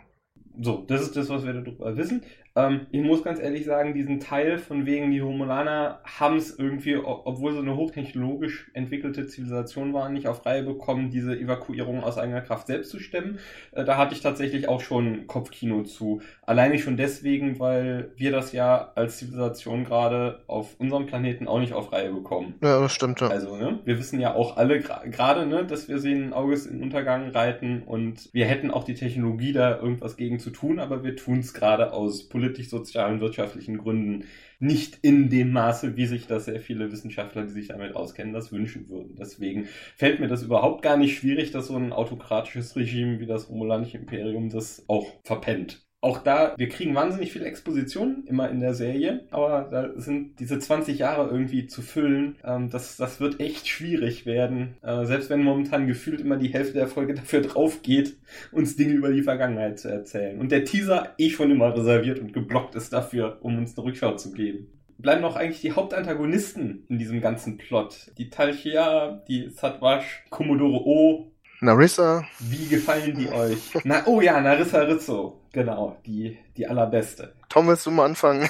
So, 0.61 0.85
das 0.87 1.03
ist 1.03 1.17
das, 1.17 1.29
was 1.29 1.45
wir 1.45 1.53
darüber 1.53 1.97
wissen. 1.97 2.23
Ähm, 2.57 2.87
ich 2.91 3.03
muss 3.03 3.23
ganz 3.23 3.39
ehrlich 3.39 3.67
sagen, 3.67 3.95
diesen 3.95 4.19
Teil 4.19 4.59
von 4.59 4.87
wegen, 4.87 5.11
die 5.11 5.21
Romulaner 5.21 6.01
haben 6.05 6.39
es 6.39 6.59
irgendwie, 6.59 6.97
obwohl 6.97 7.53
sie 7.53 7.59
eine 7.59 7.77
hochtechnologisch 7.77 8.71
entwickelte 8.73 9.27
Zivilisation 9.27 9.93
waren, 9.93 10.15
nicht 10.15 10.27
auf 10.27 10.45
Reihe 10.47 10.63
bekommen, 10.63 11.11
diese 11.11 11.39
Evakuierung 11.39 12.03
aus 12.03 12.17
eigener 12.17 12.41
Kraft 12.41 12.67
selbst 12.67 12.91
zu 12.91 12.99
stemmen. 12.99 13.39
Äh, 13.73 13.85
da 13.85 13.99
hatte 13.99 14.15
ich 14.15 14.23
tatsächlich 14.23 14.69
auch 14.69 14.81
schon 14.81 15.27
Kopfkino 15.27 15.83
zu. 15.83 16.23
Alleine 16.47 16.79
schon 16.79 16.97
deswegen, 16.97 17.61
weil 17.61 18.13
wir 18.17 18.33
das 18.33 18.53
ja 18.53 18.93
als 18.95 19.19
Zivilisation 19.19 19.85
gerade 19.85 20.41
auf 20.47 20.77
unserem 20.79 21.07
Planeten 21.07 21.47
auch 21.47 21.61
nicht 21.61 21.75
auf 21.75 21.93
Reihe 21.93 22.11
bekommen. 22.11 22.55
Ja, 22.63 22.81
das 22.81 22.93
stimmt. 22.93 23.21
Ja. 23.21 23.29
Also, 23.29 23.57
ne, 23.57 23.81
wir 23.85 23.99
wissen 23.99 24.19
ja 24.19 24.35
auch 24.35 24.57
alle 24.57 24.81
gerade, 24.81 25.47
ne, 25.47 25.67
dass 25.67 25.89
wir 25.89 25.99
sehen 25.99 26.33
Auges 26.33 26.65
in 26.65 26.83
Untergang 26.83 27.31
reiten 27.31 27.83
und 27.83 28.31
wir 28.33 28.47
hätten 28.47 28.71
auch 28.71 28.85
die 28.85 28.95
Technologie 28.95 29.53
da 29.53 29.79
irgendwas 29.79 30.17
gegen 30.17 30.39
zu 30.39 30.51
tun, 30.51 30.79
aber 30.79 31.05
wir 31.05 31.17
tun 31.17 31.41
es 31.41 31.53
gerade 31.53 31.93
aus 31.93 32.27
politischen 32.29 32.46
politisch, 32.47 32.69
sozialen, 32.69 33.21
wirtschaftlichen 33.21 33.79
Gründen 33.79 34.25
nicht 34.59 34.99
in 35.03 35.29
dem 35.29 35.53
Maße, 35.53 35.97
wie 35.97 36.07
sich 36.07 36.27
das 36.27 36.47
sehr 36.47 36.61
viele 36.61 36.91
Wissenschaftler, 36.93 37.45
die 37.45 37.53
sich 37.53 37.69
damit 37.69 37.95
auskennen, 37.95 38.33
das 38.33 38.53
wünschen 38.53 38.89
würden. 38.89 39.17
Deswegen 39.17 39.67
fällt 39.97 40.21
mir 40.21 40.29
das 40.29 40.43
überhaupt 40.43 40.83
gar 40.83 40.97
nicht 40.97 41.19
schwierig, 41.19 41.51
dass 41.51 41.67
so 41.67 41.77
ein 41.77 41.93
autokratisches 41.93 42.77
Regime 42.77 43.21
wie 43.21 43.27
das 43.27 43.49
Romulanische 43.51 43.99
Imperium 43.99 44.49
das 44.49 44.85
auch 44.89 45.13
verpennt 45.25 45.86
auch 46.07 46.19
da, 46.19 46.55
wir 46.57 46.69
kriegen 46.69 46.95
wahnsinnig 46.95 47.33
viel 47.33 47.43
Exposition 47.43 48.23
immer 48.27 48.49
in 48.49 48.61
der 48.61 48.75
Serie, 48.75 49.25
aber 49.31 49.67
da 49.69 49.91
sind 50.01 50.39
diese 50.39 50.61
20 50.61 51.01
Jahre 51.01 51.29
irgendwie 51.29 51.67
zu 51.67 51.83
füllen, 51.83 52.37
ähm, 52.45 52.71
das, 52.71 52.97
das 52.97 53.21
wird 53.21 53.41
echt 53.41 53.67
schwierig 53.67 54.25
werden. 54.25 54.77
Äh, 54.83 55.05
selbst 55.05 55.31
wenn 55.31 55.43
momentan 55.43 55.89
gefühlt 55.89 56.21
immer 56.21 56.37
die 56.37 56.53
Hälfte 56.53 56.75
der 56.75 56.87
Folge 56.87 57.15
dafür 57.17 57.41
drauf 57.41 57.83
geht, 57.83 58.17
uns 58.53 58.77
Dinge 58.77 58.93
über 58.93 59.11
die 59.11 59.23
Vergangenheit 59.23 59.81
zu 59.81 59.89
erzählen. 59.89 60.39
Und 60.39 60.53
der 60.53 60.65
Teaser 60.65 61.15
eh 61.19 61.31
schon 61.31 61.51
immer 61.51 61.77
reserviert 61.77 62.21
und 62.21 62.33
geblockt 62.33 62.77
ist 62.77 62.93
dafür, 62.93 63.39
um 63.41 63.59
uns 63.59 63.77
eine 63.77 63.87
Rückschau 63.87 64.15
zu 64.15 64.31
geben 64.31 64.69
bleiben 64.99 65.21
noch 65.21 65.37
eigentlich 65.37 65.61
die 65.61 65.73
Hauptantagonisten 65.73 66.87
in 66.89 66.99
diesem 66.99 67.21
ganzen 67.21 67.59
Plot. 67.59 68.13
Die 68.17 68.31
Talchia, 68.31 69.23
die 69.29 69.51
Satwash, 69.51 70.25
Commodore 70.31 70.87
O. 70.87 71.33
Narissa. 71.61 72.25
Wie 72.41 72.69
gefallen 72.69 73.17
die 73.17 73.29
euch? 73.31 73.59
Na, 73.85 74.03
oh 74.07 74.21
ja, 74.21 74.41
Narissa 74.41 74.81
Rizzo. 74.81 75.41
Genau, 75.53 75.97
die, 76.05 76.39
die 76.57 76.67
allerbeste. 76.67 77.33
Tom, 77.49 77.69
willst 77.69 77.87
du 77.87 77.91
mal 77.91 78.05
anfangen? 78.05 78.49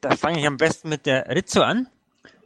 da 0.00 0.16
fange 0.16 0.40
ich 0.40 0.46
am 0.46 0.56
besten 0.56 0.88
mit 0.88 1.06
der 1.06 1.28
Rizzo 1.28 1.62
an, 1.62 1.88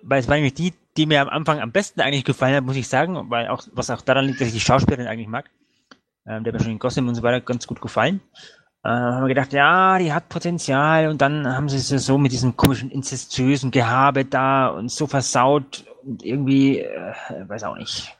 weil 0.03 0.21
es 0.21 0.29
war 0.29 0.37
nämlich 0.37 0.55
die, 0.55 0.75
die 0.97 1.07
mir 1.07 1.23
am 1.23 1.29
Anfang 1.29 1.61
am 1.61 1.73
besten 1.73 2.01
eigentlich 2.01 2.25
gefallen 2.25 2.55
hat, 2.55 2.65
muss 2.65 2.77
ich 2.77 2.89
sagen, 2.89 3.31
weil 3.31 3.49
auch, 3.49 3.65
was 3.73 3.91
auch 3.91 4.01
daran 4.01 4.27
liegt, 4.27 4.41
dass 4.41 4.49
ich 4.49 4.55
die 4.55 4.61
Schauspielerin 4.61 5.09
eigentlich 5.09 5.29
mag. 5.29 5.51
Ähm, 6.27 6.45
der 6.45 6.53
hat 6.53 6.61
mir 6.61 6.65
schon 6.65 6.73
in 6.73 6.79
Gotham 6.79 7.09
und 7.09 7.15
so 7.17 7.23
weiter 7.23 7.41
ganz 7.41 7.67
gut 7.67 7.81
gefallen. 7.81 8.21
äh, 8.85 8.89
haben 8.89 9.23
wir 9.25 9.29
gedacht, 9.29 9.53
ja, 9.53 9.99
die 9.99 10.13
hat 10.13 10.29
Potenzial 10.29 11.09
und 11.09 11.21
dann 11.21 11.47
haben 11.49 11.69
sie 11.69 11.77
es 11.77 11.89
so 11.89 12.17
mit 12.19 12.33
diesem 12.33 12.57
komischen 12.57 12.91
inzestiösen 12.91 13.71
Gehabe 13.71 14.25
da 14.25 14.69
und 14.69 14.91
so 14.91 15.07
versaut 15.07 15.85
und 16.05 16.25
irgendwie, 16.25 16.81
äh, 16.81 17.15
weiß 17.49 17.65
auch 17.65 17.77
nicht. 17.77 18.15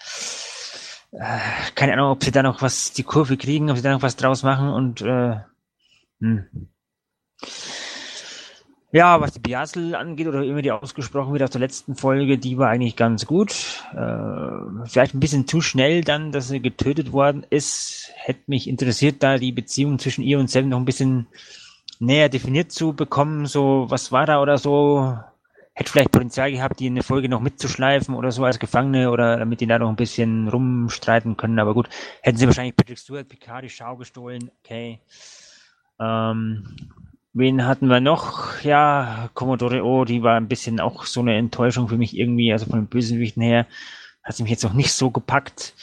Äh, 1.18 1.38
keine 1.74 1.92
Ahnung, 1.94 2.11
ob 2.11 2.24
sie 2.24 2.33
da 2.33 2.42
noch 2.42 2.62
was, 2.62 2.92
die 2.92 3.05
Kurve 3.05 3.37
kriegen, 3.37 3.70
ob 3.70 3.77
sie 3.77 3.83
da 3.83 3.92
noch 3.92 4.03
was 4.03 4.16
draus 4.16 4.42
machen 4.42 4.68
und 4.68 5.00
äh, 5.03 5.37
hm. 6.20 6.68
Ja, 8.90 9.20
was 9.20 9.33
die 9.33 9.40
Biasel 9.40 9.96
angeht 9.96 10.29
oder 10.29 10.44
immer 10.44 10.62
die 10.62 10.70
ausgesprochen 10.70 11.33
wird 11.33 11.42
aus 11.42 11.50
der 11.50 11.61
letzten 11.61 11.96
Folge, 11.96 12.38
die 12.38 12.59
war 12.59 12.68
eigentlich 12.68 12.94
ganz 12.94 13.27
gut. 13.27 13.50
Äh, 13.92 14.87
vielleicht 14.87 15.14
ein 15.14 15.20
bisschen 15.20 15.48
zu 15.48 15.61
schnell 15.61 16.03
dann, 16.03 16.31
dass 16.31 16.46
sie 16.46 16.61
getötet 16.61 17.11
worden 17.11 17.44
ist. 17.50 18.12
Hätte 18.14 18.42
mich 18.46 18.68
interessiert, 18.68 19.22
da 19.22 19.37
die 19.37 19.50
Beziehung 19.50 19.98
zwischen 19.98 20.22
ihr 20.22 20.38
und 20.38 20.48
Sam 20.48 20.68
noch 20.68 20.79
ein 20.79 20.85
bisschen 20.85 21.27
näher 21.98 22.29
definiert 22.29 22.70
zu 22.70 22.92
bekommen. 22.92 23.46
So, 23.46 23.87
was 23.88 24.12
war 24.12 24.27
da 24.27 24.40
oder 24.40 24.59
so? 24.59 25.18
Hätte 25.75 25.91
vielleicht 25.91 26.13
Potenzial 26.13 26.53
gehabt, 26.53 26.79
die 26.81 26.87
in 26.87 26.95
der 26.95 27.05
Folge 27.05 27.29
noch 27.29 27.41
mitzuschleifen 27.41 28.15
oder 28.15 28.31
so 28.31 28.45
als 28.45 28.59
Gefangene 28.59 29.11
oder 29.11 29.39
damit 29.39 29.61
die 29.61 29.67
da 29.67 29.79
noch 29.79 29.89
ein 29.89 29.97
bisschen 29.97 30.49
rumstreiten 30.49 31.37
können. 31.37 31.59
Aber 31.59 31.75
gut, 31.75 31.89
hätten 32.23 32.39
sie 32.39 32.47
wahrscheinlich 32.47 32.77
Patrick 32.77 32.99
Stewart, 32.99 33.29
Picard 33.29 33.65
die 33.65 33.71
Schau 33.71 33.97
gestohlen. 33.97 34.51
Okay. 34.63 35.01
Ähm, 36.01 36.77
Wen 37.37 37.67
hatten 37.67 37.89
wir 37.89 37.99
noch? 37.99 38.63
Ja, 38.63 39.29
Commodore 39.35 39.85
O, 39.85 40.05
die 40.05 40.23
war 40.23 40.37
ein 40.37 40.47
bisschen 40.47 40.79
auch 40.79 41.05
so 41.05 41.19
eine 41.19 41.37
Enttäuschung 41.37 41.89
für 41.89 41.97
mich 41.97 42.17
irgendwie, 42.17 42.53
also 42.53 42.67
von 42.67 42.79
den 42.79 42.87
Bösewichten 42.87 43.43
her. 43.43 43.67
Hat 44.23 44.37
sie 44.37 44.45
mich 44.45 44.53
jetzt 44.53 44.63
noch 44.63 44.73
nicht 44.73 44.93
so 44.93 45.11
gepackt. 45.11 45.75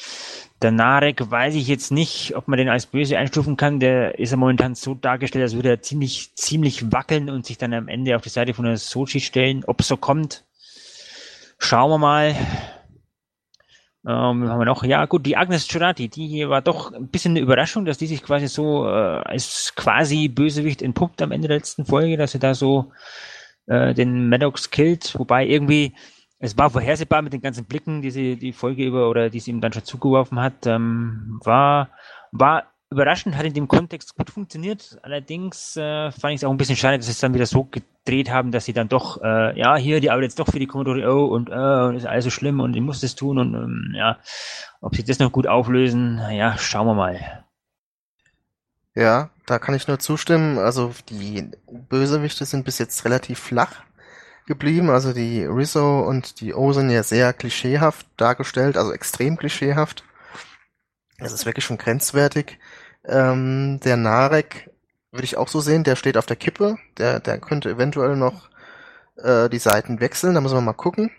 Der 0.61 0.71
Narek 0.71 1.31
weiß 1.31 1.55
ich 1.55 1.67
jetzt 1.67 1.91
nicht, 1.91 2.35
ob 2.35 2.47
man 2.47 2.57
den 2.57 2.69
als 2.69 2.85
böse 2.85 3.17
einstufen 3.17 3.57
kann. 3.57 3.79
Der 3.79 4.19
ist 4.19 4.29
ja 4.29 4.37
momentan 4.37 4.75
so 4.75 4.93
dargestellt, 4.93 5.43
als 5.43 5.55
würde 5.55 5.69
er 5.69 5.81
ziemlich, 5.81 6.35
ziemlich 6.35 6.91
wackeln 6.91 7.31
und 7.31 7.47
sich 7.47 7.57
dann 7.57 7.73
am 7.73 7.87
Ende 7.87 8.15
auf 8.15 8.21
die 8.21 8.29
Seite 8.29 8.53
von 8.53 8.65
der 8.65 8.77
Sochi 8.77 9.21
stellen. 9.21 9.63
Ob 9.65 9.79
es 9.79 9.87
so 9.87 9.97
kommt, 9.97 10.43
schauen 11.57 11.89
wir 11.89 11.97
mal. 11.97 12.35
Ähm, 14.05 14.49
haben 14.49 14.59
wir 14.59 14.65
noch? 14.65 14.83
Ja, 14.83 15.05
gut, 15.05 15.25
die 15.25 15.37
Agnes 15.37 15.71
Jurati, 15.71 16.09
die 16.09 16.47
war 16.47 16.61
doch 16.61 16.91
ein 16.91 17.07
bisschen 17.07 17.31
eine 17.31 17.39
Überraschung, 17.39 17.85
dass 17.85 17.97
die 17.97 18.07
sich 18.07 18.21
quasi 18.21 18.47
so 18.47 18.87
äh, 18.87 18.89
als 18.89 19.73
quasi 19.75 20.27
Bösewicht 20.27 20.81
entpuppt 20.83 21.21
am 21.23 21.31
Ende 21.31 21.47
der 21.47 21.57
letzten 21.57 21.85
Folge, 21.85 22.17
dass 22.17 22.33
sie 22.33 22.39
da 22.39 22.53
so 22.53 22.91
äh, 23.65 23.93
den 23.93 24.29
Maddox 24.29 24.69
killt, 24.69 25.17
wobei 25.17 25.45
irgendwie 25.45 25.93
es 26.41 26.57
war 26.57 26.71
vorhersehbar 26.71 27.21
mit 27.21 27.33
den 27.33 27.41
ganzen 27.41 27.65
Blicken, 27.65 28.01
die 28.01 28.09
sie 28.09 28.35
die 28.35 28.51
Folge 28.51 28.83
über 28.83 29.09
oder 29.09 29.29
die 29.29 29.39
sie 29.39 29.51
ihm 29.51 29.61
dann 29.61 29.73
schon 29.73 29.85
zugeworfen 29.85 30.39
hat, 30.39 30.65
ähm, 30.65 31.39
war 31.43 31.89
war 32.31 32.65
überraschend, 32.89 33.37
hat 33.37 33.45
in 33.45 33.53
dem 33.53 33.67
Kontext 33.67 34.15
gut 34.15 34.31
funktioniert. 34.31 34.99
Allerdings 35.03 35.77
äh, 35.77 36.11
fand 36.11 36.33
ich 36.33 36.41
es 36.41 36.43
auch 36.43 36.51
ein 36.51 36.57
bisschen 36.57 36.75
schade, 36.75 36.97
dass 36.97 37.05
sie 37.05 37.11
es 37.11 37.19
dann 37.19 37.33
wieder 37.33 37.45
so 37.45 37.63
gedreht 37.65 38.31
haben, 38.31 38.51
dass 38.51 38.65
sie 38.65 38.73
dann 38.73 38.89
doch, 38.89 39.21
äh, 39.21 39.57
ja, 39.57 39.77
hier, 39.77 40.01
die 40.01 40.09
arbeitet 40.09 40.31
jetzt 40.31 40.39
doch 40.39 40.51
für 40.51 40.59
die 40.59 40.67
Commodore 40.67 41.07
O 41.13 41.25
und 41.25 41.49
äh, 41.49 41.95
ist 41.95 42.05
alles 42.05 42.25
so 42.25 42.31
schlimm 42.31 42.59
und 42.59 42.75
ich 42.75 42.81
muss 42.81 43.01
das 43.01 43.15
tun 43.15 43.37
und 43.37 43.53
ähm, 43.53 43.93
ja, 43.95 44.17
ob 44.81 44.95
sie 44.95 45.03
das 45.03 45.19
noch 45.19 45.31
gut 45.31 45.47
auflösen, 45.47 46.21
ja, 46.31 46.57
schauen 46.57 46.87
wir 46.87 46.95
mal. 46.95 47.45
Ja, 48.93 49.29
da 49.45 49.57
kann 49.57 49.75
ich 49.75 49.87
nur 49.87 49.99
zustimmen. 49.99 50.57
Also 50.57 50.91
die 51.07 51.49
Bösewichte 51.87 52.45
sind 52.45 52.65
bis 52.65 52.77
jetzt 52.77 53.05
relativ 53.05 53.39
flach 53.39 53.83
geblieben. 54.51 54.89
Also 54.89 55.13
die 55.13 55.45
Rizzo 55.45 56.01
und 56.01 56.41
die 56.41 56.53
O 56.53 56.73
sind 56.73 56.89
ja 56.89 57.03
sehr 57.03 57.31
klischeehaft 57.31 58.05
dargestellt, 58.17 58.75
also 58.75 58.91
extrem 58.91 59.37
klischeehaft. 59.37 60.03
Es 61.17 61.31
ist 61.31 61.45
wirklich 61.45 61.63
schon 61.63 61.77
grenzwertig. 61.77 62.59
Ähm, 63.05 63.79
der 63.85 63.95
Narek 63.95 64.69
würde 65.11 65.23
ich 65.23 65.37
auch 65.37 65.47
so 65.47 65.61
sehen, 65.61 65.85
der 65.85 65.95
steht 65.95 66.17
auf 66.17 66.25
der 66.25 66.35
Kippe. 66.35 66.77
Der, 66.97 67.21
der 67.21 67.39
könnte 67.39 67.69
eventuell 67.69 68.17
noch 68.17 68.49
äh, 69.15 69.47
die 69.47 69.59
Seiten 69.59 70.01
wechseln, 70.01 70.33
da 70.35 70.41
müssen 70.41 70.57
wir 70.57 70.61
mal 70.61 70.73
gucken. 70.73 71.11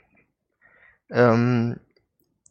Ähm, 1.10 1.80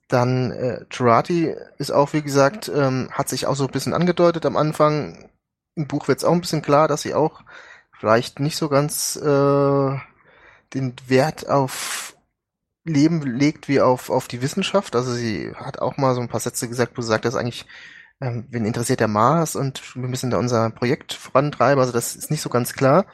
dann 0.07 0.51
äh, 0.51 0.85
Jurati 0.91 1.55
ist 1.77 1.91
auch, 1.91 2.13
wie 2.13 2.23
gesagt, 2.23 2.71
ähm, 2.73 3.09
hat 3.11 3.29
sich 3.29 3.45
auch 3.45 3.55
so 3.55 3.65
ein 3.65 3.71
bisschen 3.71 3.93
angedeutet 3.93 4.45
am 4.45 4.57
Anfang. 4.57 5.29
Im 5.75 5.87
Buch 5.87 6.07
wird 6.07 6.17
es 6.17 6.25
auch 6.25 6.33
ein 6.33 6.41
bisschen 6.41 6.63
klar, 6.63 6.87
dass 6.87 7.03
sie 7.03 7.13
auch 7.13 7.43
vielleicht 7.97 8.39
nicht 8.39 8.57
so 8.57 8.67
ganz 8.67 9.15
äh, 9.15 9.97
den 10.73 10.95
Wert 11.07 11.49
auf 11.49 12.15
Leben 12.83 13.21
legt 13.21 13.67
wie 13.67 13.81
auf, 13.81 14.09
auf 14.09 14.27
die 14.27 14.41
Wissenschaft. 14.41 14.95
Also 14.95 15.13
sie 15.13 15.53
hat 15.55 15.79
auch 15.79 15.97
mal 15.97 16.15
so 16.15 16.21
ein 16.21 16.29
paar 16.29 16.39
Sätze 16.39 16.67
gesagt, 16.67 16.97
wo 16.97 17.01
sie 17.01 17.07
sagt, 17.07 17.25
dass 17.25 17.35
eigentlich 17.35 17.65
ähm, 18.21 18.45
wen 18.49 18.65
interessiert 18.65 18.99
der 18.99 19.07
Mars 19.07 19.55
und 19.55 19.95
wir 19.95 20.07
müssen 20.07 20.31
da 20.31 20.37
unser 20.37 20.69
Projekt 20.69 21.13
vorantreiben. 21.13 21.79
Also 21.79 21.91
das 21.91 22.15
ist 22.15 22.31
nicht 22.31 22.41
so 22.41 22.49
ganz 22.49 22.73
klar. 22.73 23.05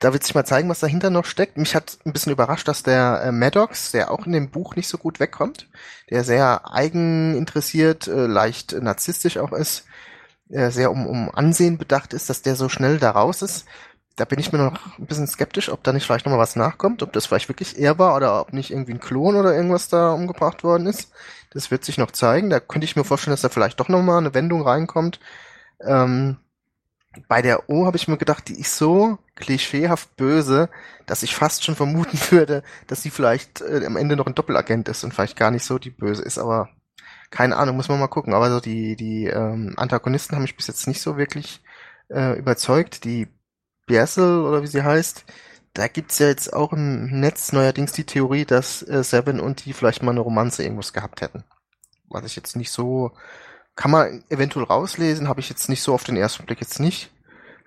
Da 0.00 0.12
wird 0.12 0.24
sich 0.24 0.34
mal 0.34 0.44
zeigen, 0.44 0.68
was 0.68 0.80
dahinter 0.80 1.10
noch 1.10 1.24
steckt. 1.24 1.56
Mich 1.56 1.74
hat 1.74 1.98
ein 2.04 2.12
bisschen 2.12 2.32
überrascht, 2.32 2.68
dass 2.68 2.82
der 2.82 3.22
äh, 3.24 3.32
Maddox, 3.32 3.92
der 3.92 4.10
auch 4.10 4.26
in 4.26 4.32
dem 4.32 4.50
Buch 4.50 4.76
nicht 4.76 4.88
so 4.88 4.98
gut 4.98 5.20
wegkommt, 5.20 5.68
der 6.10 6.24
sehr 6.24 6.70
eigeninteressiert, 6.70 8.08
äh, 8.08 8.26
leicht 8.26 8.72
narzisstisch 8.72 9.38
auch 9.38 9.52
ist, 9.52 9.86
äh, 10.50 10.70
sehr 10.70 10.90
um, 10.90 11.06
um 11.06 11.30
Ansehen 11.34 11.78
bedacht 11.78 12.12
ist, 12.12 12.28
dass 12.28 12.42
der 12.42 12.56
so 12.56 12.68
schnell 12.68 12.98
da 12.98 13.12
raus 13.12 13.40
ist. 13.42 13.66
Da 14.16 14.24
bin 14.24 14.38
ich 14.38 14.52
mir 14.52 14.58
noch 14.58 14.98
ein 14.98 15.06
bisschen 15.06 15.26
skeptisch, 15.26 15.68
ob 15.70 15.82
da 15.82 15.92
nicht 15.92 16.06
vielleicht 16.06 16.24
nochmal 16.24 16.40
was 16.40 16.54
nachkommt, 16.54 17.02
ob 17.02 17.12
das 17.12 17.26
vielleicht 17.26 17.48
wirklich 17.48 17.78
er 17.78 17.98
war 17.98 18.14
oder 18.14 18.40
ob 18.40 18.52
nicht 18.52 18.70
irgendwie 18.70 18.92
ein 18.92 19.00
Klon 19.00 19.34
oder 19.34 19.54
irgendwas 19.54 19.88
da 19.88 20.12
umgebracht 20.12 20.62
worden 20.62 20.86
ist. 20.86 21.10
Das 21.50 21.70
wird 21.70 21.84
sich 21.84 21.98
noch 21.98 22.12
zeigen. 22.12 22.50
Da 22.50 22.60
könnte 22.60 22.84
ich 22.84 22.96
mir 22.96 23.04
vorstellen, 23.04 23.32
dass 23.32 23.42
da 23.42 23.48
vielleicht 23.48 23.80
doch 23.80 23.88
nochmal 23.88 24.18
eine 24.18 24.34
Wendung 24.34 24.62
reinkommt. 24.62 25.18
Ähm, 25.80 26.36
bei 27.28 27.42
der 27.42 27.68
O 27.68 27.86
habe 27.86 27.96
ich 27.96 28.08
mir 28.08 28.16
gedacht, 28.16 28.48
die 28.48 28.60
ist 28.60 28.76
so 28.76 29.18
klischeehaft 29.36 30.16
böse, 30.16 30.68
dass 31.06 31.22
ich 31.22 31.34
fast 31.34 31.64
schon 31.64 31.76
vermuten 31.76 32.18
würde, 32.30 32.62
dass 32.86 33.02
sie 33.02 33.10
vielleicht 33.10 33.60
äh, 33.62 33.84
am 33.86 33.96
Ende 33.96 34.16
noch 34.16 34.26
ein 34.26 34.34
Doppelagent 34.34 34.88
ist 34.88 35.04
und 35.04 35.12
vielleicht 35.14 35.36
gar 35.36 35.50
nicht 35.50 35.64
so 35.64 35.78
die 35.78 35.90
böse 35.90 36.22
ist, 36.22 36.38
aber 36.38 36.70
keine 37.30 37.56
Ahnung, 37.56 37.76
muss 37.76 37.88
man 37.88 37.98
mal 37.98 38.08
gucken. 38.08 38.34
Aber 38.34 38.50
so 38.50 38.60
die, 38.60 38.96
die 38.96 39.26
ähm, 39.26 39.74
Antagonisten 39.76 40.36
haben 40.36 40.42
mich 40.42 40.56
bis 40.56 40.68
jetzt 40.68 40.86
nicht 40.86 41.00
so 41.00 41.16
wirklich 41.16 41.62
äh, 42.08 42.38
überzeugt. 42.38 43.04
Die 43.04 43.28
Biasel 43.86 44.40
oder 44.44 44.62
wie 44.62 44.66
sie 44.66 44.82
heißt, 44.82 45.24
da 45.74 45.88
gibt's 45.88 46.18
ja 46.20 46.28
jetzt 46.28 46.52
auch 46.52 46.72
im 46.72 47.06
Netz 47.20 47.52
neuerdings 47.52 47.92
die 47.92 48.04
Theorie, 48.04 48.44
dass 48.44 48.82
äh, 48.82 49.02
Seven 49.02 49.40
und 49.40 49.64
die 49.64 49.72
vielleicht 49.72 50.02
mal 50.02 50.12
eine 50.12 50.20
Romanze 50.20 50.62
irgendwas 50.62 50.92
gehabt 50.92 51.20
hätten. 51.20 51.44
Was 52.08 52.24
ich 52.24 52.36
jetzt 52.36 52.56
nicht 52.56 52.70
so, 52.70 53.10
kann 53.74 53.90
man 53.90 54.24
eventuell 54.28 54.66
rauslesen, 54.66 55.28
habe 55.28 55.40
ich 55.40 55.48
jetzt 55.48 55.68
nicht 55.68 55.82
so 55.82 55.92
auf 55.92 56.04
den 56.04 56.16
ersten 56.16 56.46
Blick 56.46 56.60
jetzt 56.60 56.78
nicht 56.78 57.10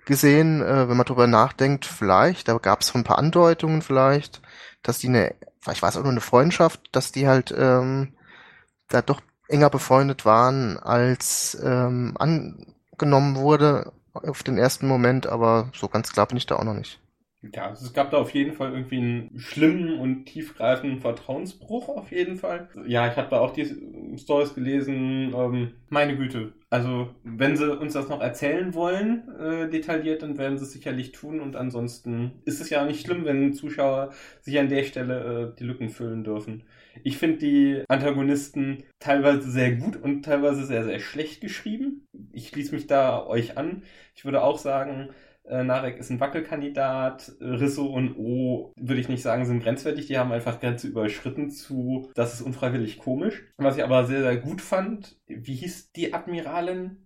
gesehen. 0.06 0.62
Äh, 0.62 0.88
wenn 0.88 0.96
man 0.96 1.06
drüber 1.06 1.26
nachdenkt, 1.26 1.84
vielleicht, 1.84 2.48
da 2.48 2.56
gab's 2.56 2.88
so 2.88 2.98
ein 2.98 3.04
paar 3.04 3.18
Andeutungen 3.18 3.82
vielleicht, 3.82 4.40
dass 4.82 4.98
die 4.98 5.08
eine, 5.08 5.34
vielleicht 5.60 5.82
war 5.82 5.90
es 5.90 5.96
auch 5.98 6.02
nur 6.02 6.12
eine 6.12 6.22
Freundschaft, 6.22 6.80
dass 6.92 7.12
die 7.12 7.28
halt 7.28 7.54
ähm, 7.56 8.14
da 8.88 9.02
doch 9.02 9.20
enger 9.48 9.68
befreundet 9.68 10.24
waren, 10.24 10.78
als 10.78 11.58
ähm, 11.62 12.14
angenommen 12.18 13.36
wurde 13.36 13.92
auf 14.24 14.42
den 14.42 14.58
ersten 14.58 14.86
Moment, 14.86 15.26
aber 15.26 15.70
so 15.74 15.88
ganz 15.88 16.12
klar 16.12 16.26
bin 16.26 16.36
ich 16.36 16.46
da 16.46 16.56
auch 16.56 16.64
noch 16.64 16.74
nicht. 16.74 17.00
Ja, 17.54 17.68
also 17.68 17.86
es 17.86 17.92
gab 17.92 18.10
da 18.10 18.16
auf 18.16 18.34
jeden 18.34 18.52
Fall 18.52 18.72
irgendwie 18.72 18.98
einen 18.98 19.38
schlimmen 19.38 19.96
und 20.00 20.24
tiefgreifenden 20.24 21.00
Vertrauensbruch 21.00 21.88
auf 21.88 22.10
jeden 22.10 22.36
Fall. 22.36 22.68
Ja, 22.84 23.06
ich 23.06 23.16
habe 23.16 23.30
da 23.30 23.38
auch 23.38 23.52
die 23.52 23.64
Stories 24.16 24.54
gelesen. 24.54 25.32
Ähm, 25.36 25.74
meine 25.88 26.16
Güte. 26.16 26.52
Also, 26.68 27.14
wenn 27.22 27.56
sie 27.56 27.78
uns 27.78 27.92
das 27.92 28.08
noch 28.08 28.20
erzählen 28.20 28.74
wollen, 28.74 29.28
äh, 29.38 29.70
detailliert, 29.70 30.22
dann 30.22 30.36
werden 30.36 30.58
sie 30.58 30.64
es 30.64 30.72
sicherlich 30.72 31.12
tun. 31.12 31.40
Und 31.40 31.54
ansonsten 31.54 32.32
ist 32.44 32.60
es 32.60 32.70
ja 32.70 32.84
nicht 32.84 33.06
schlimm, 33.06 33.24
wenn 33.24 33.52
Zuschauer 33.54 34.10
sich 34.40 34.58
an 34.58 34.68
der 34.68 34.82
Stelle 34.82 35.52
äh, 35.52 35.58
die 35.58 35.64
Lücken 35.64 35.90
füllen 35.90 36.24
dürfen. 36.24 36.64
Ich 37.04 37.18
finde 37.18 37.38
die 37.38 37.84
Antagonisten 37.88 38.84
teilweise 38.98 39.50
sehr 39.50 39.76
gut 39.76 39.96
und 39.96 40.24
teilweise 40.24 40.64
sehr, 40.64 40.84
sehr 40.84 40.98
schlecht 41.00 41.40
geschrieben. 41.40 42.06
Ich 42.32 42.48
schließe 42.48 42.74
mich 42.74 42.86
da 42.86 43.26
euch 43.26 43.56
an. 43.56 43.82
Ich 44.14 44.24
würde 44.24 44.42
auch 44.42 44.58
sagen, 44.58 45.10
äh, 45.44 45.64
Narek 45.64 45.98
ist 45.98 46.10
ein 46.10 46.20
Wackelkandidat. 46.20 47.32
Risso 47.40 47.86
und 47.86 48.16
O, 48.16 48.72
würde 48.76 49.00
ich 49.00 49.08
nicht 49.08 49.22
sagen, 49.22 49.46
sind 49.46 49.62
grenzwertig. 49.62 50.06
Die 50.06 50.18
haben 50.18 50.32
einfach 50.32 50.60
Grenze 50.60 50.88
überschritten 50.88 51.50
zu, 51.50 52.10
das 52.14 52.34
ist 52.34 52.42
unfreiwillig 52.42 52.98
komisch. 52.98 53.44
Was 53.56 53.76
ich 53.76 53.84
aber 53.84 54.04
sehr, 54.06 54.22
sehr 54.22 54.36
gut 54.36 54.60
fand, 54.60 55.16
wie 55.26 55.54
hieß 55.54 55.92
die 55.92 56.12
Admiralin? 56.12 57.04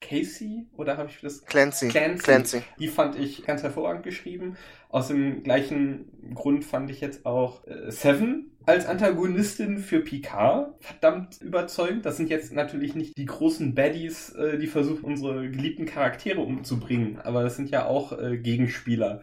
Casey 0.00 0.68
oder 0.76 0.96
habe 0.96 1.08
ich 1.10 1.20
das? 1.20 1.44
Clancy. 1.44 1.88
Clancy. 1.88 2.22
Clancy. 2.22 2.62
Die 2.78 2.88
fand 2.88 3.18
ich 3.18 3.44
ganz 3.44 3.62
hervorragend 3.62 4.04
geschrieben. 4.04 4.56
Aus 4.88 5.08
dem 5.08 5.42
gleichen 5.42 6.34
Grund 6.34 6.64
fand 6.64 6.90
ich 6.90 7.00
jetzt 7.00 7.26
auch 7.26 7.66
äh, 7.66 7.90
Seven 7.90 8.56
als 8.68 8.84
Antagonistin 8.84 9.78
für 9.78 10.00
Picard 10.00 10.74
verdammt 10.80 11.40
überzeugend. 11.40 12.04
Das 12.04 12.18
sind 12.18 12.28
jetzt 12.28 12.52
natürlich 12.52 12.94
nicht 12.94 13.16
die 13.16 13.24
großen 13.24 13.74
Baddies, 13.74 14.34
äh, 14.34 14.58
die 14.58 14.66
versuchen, 14.66 15.04
unsere 15.04 15.50
geliebten 15.50 15.86
Charaktere 15.86 16.42
umzubringen, 16.42 17.18
aber 17.18 17.42
das 17.42 17.56
sind 17.56 17.70
ja 17.70 17.86
auch 17.86 18.12
äh, 18.12 18.36
Gegenspieler, 18.36 19.22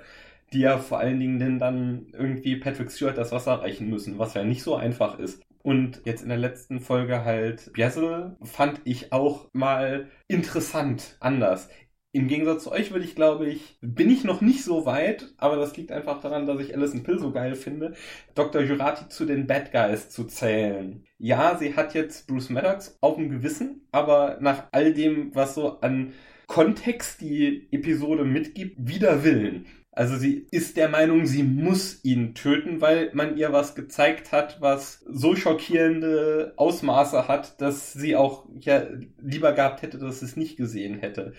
die 0.52 0.62
ja 0.62 0.80
vor 0.80 0.98
allen 0.98 1.20
Dingen 1.20 1.60
dann 1.60 2.08
irgendwie 2.14 2.56
Patrick 2.56 2.92
Stewart 2.92 3.20
das 3.20 3.32
Wasser 3.32 3.54
reichen 3.54 3.88
müssen, 3.88 4.18
was 4.18 4.34
ja 4.34 4.44
nicht 4.44 4.64
so 4.64 4.74
einfach 4.76 5.20
ist. 5.20 5.44
Und 5.62 6.02
jetzt 6.06 6.24
in 6.24 6.30
der 6.30 6.40
letzten 6.40 6.80
Folge 6.80 7.24
halt 7.24 7.72
Biazel 7.74 8.36
fand 8.42 8.82
ich 8.84 9.14
auch 9.14 9.48
mal 9.54 10.08
interessant 10.28 11.18
anders 11.20 11.70
Im 12.16 12.30
Gegensatz 12.30 12.64
zu 12.64 12.72
euch 12.72 12.94
würde 12.94 13.04
ich, 13.04 13.14
glaube 13.14 13.46
ich, 13.46 13.78
bin 13.82 14.10
ich 14.10 14.24
noch 14.24 14.40
nicht 14.40 14.64
so 14.64 14.86
weit, 14.86 15.34
aber 15.36 15.58
das 15.58 15.76
liegt 15.76 15.92
einfach 15.92 16.22
daran, 16.22 16.48
dass 16.48 16.62
ich 16.62 16.74
Alison 16.74 17.04
Pill 17.04 17.20
so 17.20 17.34
geil 17.34 17.56
finde, 17.56 17.94
Dr. 18.36 18.62
Jurati 18.62 19.10
zu 19.10 19.26
den 19.26 19.48
Bad 19.48 19.74
Guys 19.74 20.10
zu 20.12 20.24
zählen. 20.24 21.04
Ja, 21.18 21.58
sie 21.58 21.76
hat 21.76 21.94
jetzt 21.94 22.26
Bruce 22.26 22.50
Maddox 22.50 22.98
auf 23.02 23.18
dem 23.18 23.30
Gewissen, 23.30 23.82
aber 23.92 24.38
nach 24.40 24.68
all 24.72 24.94
dem, 24.94 25.36
was 25.36 25.56
so 25.56 25.82
an 25.82 26.14
Kontext 26.48 27.20
die 27.20 27.68
Episode 27.72 28.24
mitgibt, 28.24 28.78
wider 28.78 29.26
Willen. 29.26 29.66
Also 29.96 30.18
sie 30.18 30.46
ist 30.52 30.76
der 30.76 30.90
Meinung, 30.90 31.26
sie 31.26 31.44
muss 31.44 32.04
ihn 32.04 32.36
töten, 32.36 32.82
weil 32.82 33.12
man 33.14 33.38
ihr 33.38 33.54
was 33.54 33.76
gezeigt 33.76 34.34
hat, 34.34 34.60
was 34.60 35.06
so 35.08 35.38
schockierende 35.38 36.54
Ausmaße 36.58 37.30
hat, 37.30 37.62
dass 37.62 37.94
sie 37.94 38.18
auch 38.18 38.46
ja 38.60 38.84
lieber 39.22 39.54
gehabt 39.54 39.84
hätte, 39.84 39.98
dass 39.98 40.20
sie 40.20 40.26
es 40.26 40.36
nicht 40.36 40.58
gesehen 40.58 41.00
hätte. 41.00 41.32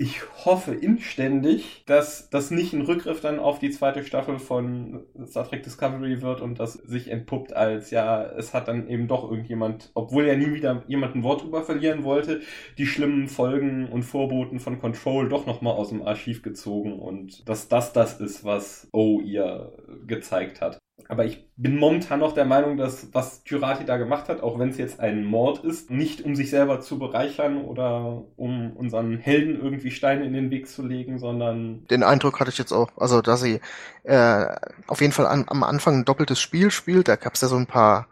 Ich 0.00 0.22
hoffe 0.44 0.74
inständig, 0.74 1.82
dass 1.86 2.30
das 2.30 2.52
nicht 2.52 2.72
ein 2.72 2.82
Rückgriff 2.82 3.20
dann 3.20 3.40
auf 3.40 3.58
die 3.58 3.70
zweite 3.70 4.04
Staffel 4.04 4.38
von 4.38 5.02
Star 5.26 5.48
Trek 5.48 5.64
Discovery 5.64 6.22
wird 6.22 6.40
und 6.40 6.60
das 6.60 6.74
sich 6.74 7.10
entpuppt 7.10 7.52
als, 7.52 7.90
ja, 7.90 8.22
es 8.22 8.54
hat 8.54 8.68
dann 8.68 8.86
eben 8.86 9.08
doch 9.08 9.28
irgendjemand, 9.28 9.90
obwohl 9.94 10.26
er 10.26 10.36
nie 10.36 10.54
wieder 10.54 10.84
jemand 10.86 11.16
ein 11.16 11.24
Wort 11.24 11.42
drüber 11.42 11.64
verlieren 11.64 12.04
wollte, 12.04 12.42
die 12.78 12.86
schlimmen 12.86 13.26
Folgen 13.26 13.88
und 13.88 14.04
Vorboten 14.04 14.60
von 14.60 14.78
Control 14.78 15.28
doch 15.28 15.46
nochmal 15.46 15.74
aus 15.74 15.88
dem 15.88 16.02
Archiv 16.02 16.42
gezogen 16.42 16.92
und 16.92 17.48
dass 17.48 17.66
das 17.66 17.92
das 17.92 18.20
ist, 18.20 18.44
was 18.44 18.86
O 18.92 19.20
ihr 19.20 19.72
gezeigt 20.06 20.60
hat. 20.60 20.78
Aber 21.10 21.24
ich 21.24 21.48
bin 21.56 21.78
momentan 21.78 22.20
noch 22.20 22.34
der 22.34 22.44
Meinung, 22.44 22.76
dass 22.76 23.08
was 23.14 23.40
Jurati 23.46 23.86
da 23.86 23.96
gemacht 23.96 24.28
hat, 24.28 24.42
auch 24.42 24.58
wenn 24.58 24.68
es 24.68 24.76
jetzt 24.76 25.00
ein 25.00 25.24
Mord 25.24 25.64
ist, 25.64 25.90
nicht 25.90 26.20
um 26.20 26.36
sich 26.36 26.50
selber 26.50 26.82
zu 26.82 26.98
bereichern 26.98 27.64
oder 27.64 28.24
um 28.36 28.76
unseren 28.76 29.16
Helden 29.16 29.58
irgendwie 29.58 29.90
Steine 29.90 30.26
in 30.26 30.34
den 30.34 30.50
Weg 30.50 30.68
zu 30.68 30.86
legen, 30.86 31.18
sondern. 31.18 31.86
Den 31.86 32.02
Eindruck 32.02 32.40
hatte 32.40 32.50
ich 32.50 32.58
jetzt 32.58 32.72
auch, 32.72 32.90
also 32.98 33.22
dass 33.22 33.40
sie 33.40 33.60
äh, 34.04 34.46
auf 34.86 35.00
jeden 35.00 35.14
Fall 35.14 35.26
an, 35.26 35.46
am 35.48 35.62
Anfang 35.62 36.00
ein 36.00 36.04
doppeltes 36.04 36.40
Spiel 36.40 36.70
spielt. 36.70 37.08
Da 37.08 37.16
gab 37.16 37.34
es 37.34 37.40
ja 37.40 37.48
so 37.48 37.56
ein 37.56 37.66
paar, 37.66 38.06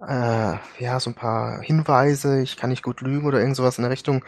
äh, 0.00 0.56
ja, 0.80 0.98
so 0.98 1.10
ein 1.10 1.14
paar 1.14 1.60
Hinweise, 1.60 2.42
ich 2.42 2.56
kann 2.56 2.70
nicht 2.70 2.82
gut 2.82 3.00
lügen 3.00 3.28
oder 3.28 3.38
irgend 3.38 3.54
sowas 3.54 3.78
in 3.78 3.82
der 3.82 3.92
Richtung. 3.92 4.24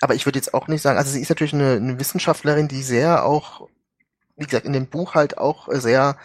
Aber 0.00 0.16
ich 0.16 0.26
würde 0.26 0.40
jetzt 0.40 0.54
auch 0.54 0.66
nicht 0.66 0.82
sagen, 0.82 0.98
also 0.98 1.12
sie 1.12 1.20
ist 1.20 1.28
natürlich 1.28 1.54
eine, 1.54 1.74
eine 1.74 2.00
Wissenschaftlerin, 2.00 2.66
die 2.66 2.82
sehr 2.82 3.24
auch, 3.24 3.68
wie 4.36 4.44
gesagt, 4.44 4.66
in 4.66 4.72
dem 4.72 4.88
Buch 4.88 5.14
halt 5.14 5.38
auch 5.38 5.68
sehr 5.70 6.16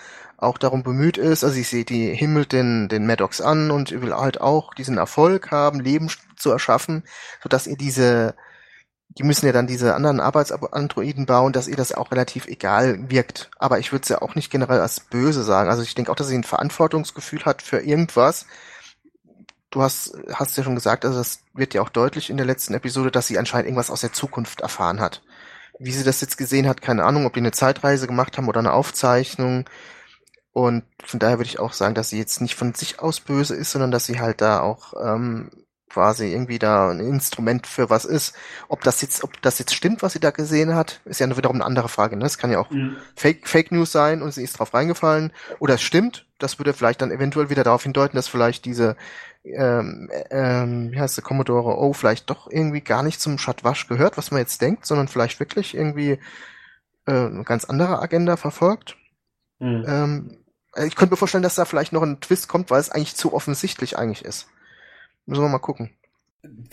auch 0.42 0.58
darum 0.58 0.84
bemüht 0.84 1.18
ist. 1.18 1.44
Also 1.44 1.58
ich 1.58 1.68
sehe, 1.68 1.86
die 1.86 2.14
himmelt 2.14 2.52
den, 2.52 2.88
den 2.88 3.06
Maddox 3.06 3.42
an 3.42 3.72
und 3.72 3.92
will 4.02 4.14
halt 4.14 4.42
auch 4.42 4.74
diesen 4.74 4.98
Erfolg 4.98 5.52
haben, 5.52 5.80
Leben 5.80 6.10
zu 6.38 6.52
erschaffen, 6.52 7.04
sodass 7.44 7.68
ihr 7.68 7.78
diese, 7.78 8.36
die 9.10 9.24
müssen 9.24 9.46
ja 9.46 9.52
dann 9.52 9.68
diese 9.68 9.96
anderen 9.96 10.22
Arbeitsandroiden 10.22 11.26
bauen, 11.26 11.52
dass 11.52 11.68
ihr 11.68 11.76
das 11.76 11.94
auch 11.94 12.12
relativ 12.12 12.48
egal 12.48 13.10
wirkt. 13.10 13.52
Aber 13.58 13.80
ich 13.80 13.92
würde 13.92 14.04
es 14.04 14.10
ja 14.10 14.22
auch 14.22 14.36
nicht 14.36 14.50
generell 14.50 14.80
als 14.80 15.02
böse 15.02 15.44
sagen. 15.44 15.70
Also 15.70 15.84
ich 15.84 15.96
denke 15.96 16.12
auch, 16.12 16.16
dass 16.16 16.30
sie 16.30 16.38
ein 16.38 16.44
Verantwortungsgefühl 16.44 17.44
hat 17.44 17.62
für 17.62 17.80
irgendwas. 17.80 18.46
Du 19.72 19.82
hast, 19.82 20.18
hast 20.34 20.58
ja 20.58 20.64
schon 20.64 20.76
gesagt, 20.76 21.06
also 21.06 21.18
das 21.18 21.42
wird 21.54 21.74
ja 21.74 21.82
auch 21.82 21.90
deutlich 21.90 22.30
in 22.30 22.38
der 22.38 22.46
letzten 22.46 22.74
Episode, 22.74 23.12
dass 23.12 23.28
sie 23.28 23.38
anscheinend 23.38 23.68
irgendwas 23.68 23.92
aus 23.92 24.02
der 24.02 24.14
Zukunft 24.14 24.62
erfahren 24.62 25.00
hat. 25.02 25.22
Wie 25.80 25.92
sie 25.92 26.04
das 26.04 26.22
jetzt 26.22 26.38
gesehen 26.38 26.68
hat, 26.68 26.82
keine 26.82 27.04
Ahnung, 27.04 27.26
ob 27.26 27.34
die 27.34 27.40
eine 27.40 27.52
Zeitreise 27.52 28.08
gemacht 28.08 28.38
haben 28.38 28.48
oder 28.48 28.60
eine 28.60 28.74
Aufzeichnung 28.74 29.66
und 30.60 30.84
von 31.04 31.20
daher 31.20 31.40
würde 31.40 31.50
ich 31.50 31.60
auch 31.60 31.74
sagen, 31.74 31.96
dass 31.96 32.10
sie 32.10 32.18
jetzt 32.18 32.42
nicht 32.42 32.56
von 32.56 32.74
sich 32.74 33.00
aus 33.00 33.20
böse 33.20 33.56
ist, 33.56 33.72
sondern 33.72 33.92
dass 33.92 34.06
sie 34.06 34.20
halt 34.20 34.42
da 34.42 34.62
auch 34.62 34.94
ähm, 35.02 35.50
quasi 35.90 36.32
irgendwie 36.32 36.60
da 36.60 36.92
ein 36.92 37.00
Instrument 37.00 37.68
für 37.68 37.90
was 37.90 38.06
ist. 38.06 38.36
Ob 38.68 38.84
das 38.84 39.02
jetzt, 39.02 39.24
ob 39.24 39.42
das 39.42 39.60
jetzt 39.60 39.74
stimmt, 39.74 40.04
was 40.04 40.14
sie 40.14 40.20
da 40.20 40.32
gesehen 40.32 40.76
hat, 40.76 41.02
ist 41.06 41.20
ja 41.20 41.38
wiederum 41.38 41.58
eine 41.58 41.66
andere 41.66 41.90
Frage. 41.90 42.16
Ne? 42.16 42.26
Es 42.26 42.38
kann 42.38 42.52
ja 42.52 42.60
auch 42.60 42.70
mhm. 42.70 42.98
Fake, 43.16 43.48
Fake 43.48 43.72
News 43.72 43.92
sein 43.92 44.22
und 44.22 44.34
sie 44.34 44.44
ist 44.44 44.60
drauf 44.60 44.74
reingefallen. 44.74 45.32
Oder 45.60 45.76
es 45.76 45.82
stimmt. 45.82 46.28
Das 46.38 46.60
würde 46.60 46.74
vielleicht 46.74 47.02
dann 47.02 47.12
eventuell 47.12 47.50
wieder 47.50 47.64
darauf 47.64 47.84
hindeuten, 47.84 48.16
dass 48.16 48.28
vielleicht 48.28 48.66
diese, 48.66 48.96
ähm, 49.44 50.10
ähm, 50.30 50.92
wie 50.92 51.00
heißt 51.00 51.18
der 51.18 51.24
Commodore 51.24 51.78
O, 51.78 51.94
vielleicht 51.94 52.30
doch 52.30 52.50
irgendwie 52.50 52.82
gar 52.82 53.04
nicht 53.04 53.20
zum 53.20 53.38
Chatwasch 53.38 53.88
gehört, 53.88 54.18
was 54.18 54.32
man 54.32 54.40
jetzt 54.40 54.62
denkt, 54.62 54.86
sondern 54.86 55.08
vielleicht 55.08 55.40
wirklich 55.40 55.76
irgendwie 55.76 56.20
äh, 57.06 57.12
eine 57.12 57.44
ganz 57.44 57.66
andere 57.66 58.00
Agenda 58.02 58.38
verfolgt. 58.38 58.96
Mhm. 59.60 59.86
Ähm, 59.88 60.30
äh, 60.32 60.39
ich 60.76 60.96
könnte 60.96 61.14
mir 61.14 61.18
vorstellen, 61.18 61.44
dass 61.44 61.56
da 61.56 61.66
vielleicht 61.66 61.94
noch 61.94 62.04
ein 62.04 62.20
Twist 62.20 62.48
kommt, 62.48 62.70
weil 62.70 62.80
es 62.80 62.90
eigentlich 62.90 63.16
zu 63.16 63.34
offensichtlich 63.34 63.98
eigentlich 63.98 64.26
ist. 64.26 64.48
Müssen 65.26 65.44
wir 65.44 65.50
mal 65.50 65.60
gucken. 65.60 65.92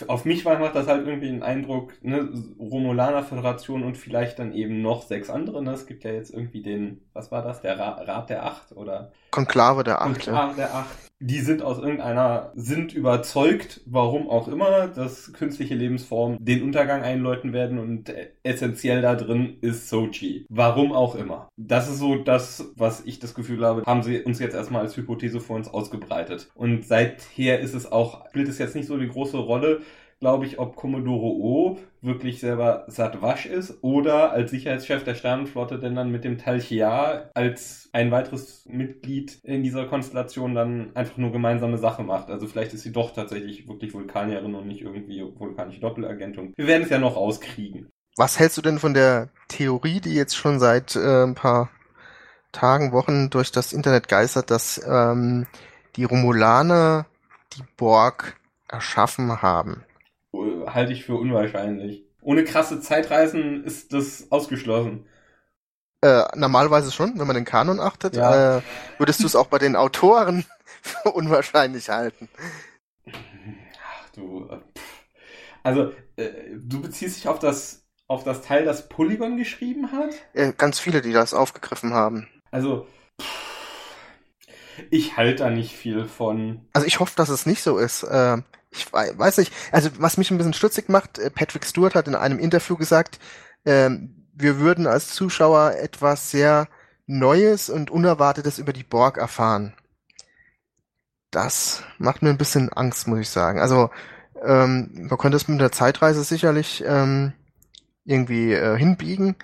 Auf 0.06 0.24
mich 0.24 0.44
macht 0.44 0.76
das 0.76 0.86
halt 0.86 1.06
irgendwie 1.06 1.28
einen 1.28 1.42
Eindruck, 1.42 1.92
ne, 2.02 2.30
Romulaner 2.58 3.24
Föderation 3.24 3.82
und 3.82 3.96
vielleicht 3.96 4.38
dann 4.38 4.52
eben 4.52 4.80
noch 4.80 5.02
sechs 5.02 5.28
andere. 5.28 5.62
Ne? 5.62 5.72
Es 5.72 5.86
gibt 5.86 6.04
ja 6.04 6.12
jetzt 6.12 6.30
irgendwie 6.30 6.62
den, 6.62 7.00
was 7.16 7.32
war 7.32 7.42
das, 7.42 7.60
der 7.62 7.78
Ra 7.78 7.90
Rat 8.02 8.30
der 8.30 8.44
Acht 8.44 8.72
oder? 8.72 9.10
Konklave 9.30 9.82
der 9.82 10.00
Acht. 10.00 10.12
Konklave 10.12 10.50
ja. 10.52 10.56
der 10.56 10.74
Acht 10.74 11.06
die 11.18 11.40
sind 11.40 11.62
aus 11.62 11.78
irgendeiner, 11.78 12.52
sind 12.54 12.92
überzeugt, 12.92 13.80
warum 13.86 14.28
auch 14.28 14.48
immer, 14.48 14.86
dass 14.88 15.32
künstliche 15.32 15.74
Lebensformen 15.74 16.36
den 16.44 16.62
Untergang 16.62 17.02
einläuten 17.02 17.54
werden 17.54 17.78
und 17.78 18.12
essentiell 18.42 19.00
da 19.00 19.14
drin 19.14 19.56
ist 19.62 19.88
Sochi. 19.88 20.44
Warum 20.50 20.92
auch 20.92 21.14
immer. 21.14 21.48
Das 21.56 21.88
ist 21.88 21.98
so 21.98 22.16
das, 22.16 22.70
was 22.76 23.02
ich 23.06 23.18
das 23.18 23.34
Gefühl 23.34 23.64
habe, 23.64 23.82
haben 23.86 24.02
sie 24.02 24.20
uns 24.22 24.38
jetzt 24.40 24.54
erstmal 24.54 24.82
als 24.82 24.96
Hypothese 24.96 25.40
vor 25.40 25.56
uns 25.56 25.68
ausgebreitet. 25.68 26.50
Und 26.54 26.86
seither 26.86 27.60
ist 27.60 27.74
es 27.74 27.90
auch, 27.90 28.28
spielt 28.28 28.48
es 28.48 28.58
jetzt 28.58 28.76
nicht 28.76 28.86
so 28.86 28.94
eine 28.94 29.08
große 29.08 29.38
Rolle, 29.38 29.80
glaube 30.20 30.46
ich, 30.46 30.58
ob 30.58 30.76
Commodore 30.76 31.26
O 31.26 31.78
wirklich 32.00 32.40
selber 32.40 32.84
Satwasch 32.88 33.46
ist 33.46 33.82
oder 33.82 34.32
als 34.32 34.50
Sicherheitschef 34.50 35.04
der 35.04 35.14
Sternenflotte 35.14 35.78
denn 35.78 35.94
dann 35.94 36.10
mit 36.10 36.24
dem 36.24 36.38
Tal 36.38 36.60
Chia 36.60 37.30
als 37.34 37.90
ein 37.92 38.10
weiteres 38.10 38.64
Mitglied 38.66 39.38
in 39.42 39.62
dieser 39.62 39.86
Konstellation 39.86 40.54
dann 40.54 40.94
einfach 40.94 41.16
nur 41.16 41.32
gemeinsame 41.32 41.78
Sache 41.78 42.02
macht. 42.02 42.30
Also 42.30 42.46
vielleicht 42.46 42.72
ist 42.72 42.82
sie 42.82 42.92
doch 42.92 43.12
tatsächlich 43.12 43.68
wirklich 43.68 43.92
Vulkanierin 43.92 44.54
und 44.54 44.68
nicht 44.68 44.82
irgendwie 44.82 45.22
vulkanische 45.36 45.80
Doppelagentin. 45.80 46.54
Wir 46.56 46.66
werden 46.66 46.84
es 46.84 46.90
ja 46.90 46.98
noch 46.98 47.16
rauskriegen. 47.16 47.90
Was 48.16 48.38
hältst 48.38 48.56
du 48.56 48.62
denn 48.62 48.78
von 48.78 48.94
der 48.94 49.28
Theorie, 49.48 50.00
die 50.00 50.14
jetzt 50.14 50.36
schon 50.36 50.58
seit 50.58 50.96
äh, 50.96 51.24
ein 51.24 51.34
paar 51.34 51.70
Tagen, 52.52 52.92
Wochen 52.92 53.28
durch 53.28 53.52
das 53.52 53.74
Internet 53.74 54.08
geistert, 54.08 54.50
dass 54.50 54.80
ähm, 54.88 55.46
die 55.96 56.04
Romulaner 56.04 57.04
die 57.54 57.62
Borg 57.76 58.40
erschaffen 58.68 59.42
haben? 59.42 59.84
Halte 60.66 60.92
ich 60.92 61.04
für 61.04 61.16
unwahrscheinlich. 61.16 62.04
Ohne 62.20 62.44
krasse 62.44 62.80
Zeitreisen 62.80 63.64
ist 63.64 63.92
das 63.92 64.30
ausgeschlossen. 64.30 65.06
Äh, 66.02 66.24
normalerweise 66.34 66.92
schon, 66.92 67.18
wenn 67.18 67.26
man 67.26 67.36
den 67.36 67.44
Kanon 67.44 67.80
achtet. 67.80 68.16
Ja. 68.16 68.58
Äh, 68.58 68.62
würdest 68.98 69.22
du 69.22 69.26
es 69.26 69.36
auch 69.36 69.46
bei 69.46 69.58
den 69.58 69.76
Autoren 69.76 70.44
für 70.82 71.10
unwahrscheinlich 71.10 71.88
halten? 71.88 72.28
Ach 73.06 74.10
du. 74.14 74.48
Äh, 74.50 74.58
also, 75.62 75.92
äh, 76.16 76.30
du 76.54 76.82
beziehst 76.82 77.16
dich 77.16 77.28
auf 77.28 77.38
das, 77.38 77.84
auf 78.08 78.24
das 78.24 78.42
Teil, 78.42 78.64
das 78.64 78.88
Polygon 78.88 79.36
geschrieben 79.36 79.90
hat? 79.92 80.14
Äh, 80.32 80.52
ganz 80.52 80.78
viele, 80.78 81.00
die 81.00 81.12
das 81.12 81.34
aufgegriffen 81.34 81.94
haben. 81.94 82.28
Also, 82.50 82.86
ich 84.90 85.16
halte 85.16 85.44
da 85.44 85.50
nicht 85.50 85.74
viel 85.74 86.04
von. 86.04 86.68
Also 86.72 86.86
ich 86.86 87.00
hoffe, 87.00 87.14
dass 87.16 87.28
es 87.30 87.46
nicht 87.46 87.62
so 87.62 87.78
ist. 87.78 88.06
Äh, 88.76 89.10
ich 89.10 89.18
weiß 89.18 89.38
nicht, 89.38 89.52
also 89.72 89.90
was 89.98 90.16
mich 90.18 90.30
ein 90.30 90.38
bisschen 90.38 90.54
stutzig 90.54 90.88
macht, 90.88 91.18
äh, 91.18 91.30
Patrick 91.30 91.64
Stewart 91.64 91.94
hat 91.94 92.08
in 92.08 92.14
einem 92.14 92.38
Interview 92.38 92.76
gesagt, 92.76 93.18
ähm, 93.64 94.26
wir 94.34 94.58
würden 94.58 94.86
als 94.86 95.14
Zuschauer 95.14 95.76
etwas 95.80 96.30
sehr 96.30 96.68
Neues 97.06 97.70
und 97.70 97.90
Unerwartetes 97.90 98.58
über 98.58 98.72
die 98.72 98.84
Borg 98.84 99.16
erfahren. 99.16 99.74
Das 101.30 101.82
macht 101.98 102.22
mir 102.22 102.30
ein 102.30 102.38
bisschen 102.38 102.72
Angst, 102.72 103.06
muss 103.06 103.20
ich 103.20 103.30
sagen. 103.30 103.60
Also 103.60 103.90
ähm, 104.42 104.90
man 105.08 105.18
könnte 105.18 105.36
es 105.36 105.48
mit 105.48 105.60
der 105.60 105.72
Zeitreise 105.72 106.24
sicherlich 106.24 106.84
ähm, 106.86 107.32
irgendwie 108.04 108.52
äh, 108.52 108.76
hinbiegen. 108.76 109.36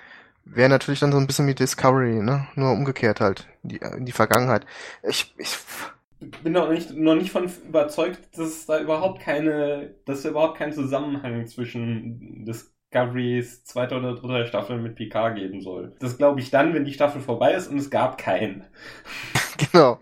Wäre 0.44 0.68
natürlich 0.68 1.00
dann 1.00 1.12
so 1.12 1.18
ein 1.18 1.26
bisschen 1.26 1.46
wie 1.46 1.54
Discovery, 1.54 2.20
ne? 2.20 2.48
Nur 2.56 2.72
umgekehrt 2.72 3.20
halt, 3.20 3.46
in 3.62 3.68
die, 3.68 3.76
in 3.76 4.06
die 4.06 4.12
Vergangenheit. 4.12 4.66
Ich, 5.02 5.34
ich 5.38 5.56
bin 6.42 6.52
noch 6.52 6.70
nicht, 6.70 6.94
noch 6.94 7.14
nicht 7.14 7.30
von 7.30 7.50
überzeugt, 7.66 8.20
dass 8.36 8.48
es 8.48 8.66
da 8.66 8.80
überhaupt 8.80 9.20
keine, 9.20 9.94
dass 10.04 10.20
es 10.20 10.24
überhaupt 10.26 10.58
keinen 10.58 10.72
Zusammenhang 10.72 11.46
zwischen 11.46 12.44
Discoverys 12.44 13.64
zweiter 13.64 13.98
oder 13.98 14.14
dritter 14.14 14.46
Staffel 14.46 14.78
mit 14.78 14.94
Picard 14.94 15.36
geben 15.36 15.60
soll. 15.60 15.94
Das 16.00 16.18
glaube 16.18 16.40
ich 16.40 16.50
dann, 16.50 16.74
wenn 16.74 16.84
die 16.84 16.92
Staffel 16.92 17.20
vorbei 17.20 17.52
ist 17.54 17.68
und 17.68 17.78
es 17.78 17.90
gab 17.90 18.18
keinen. 18.18 18.64
Genau. 19.70 19.98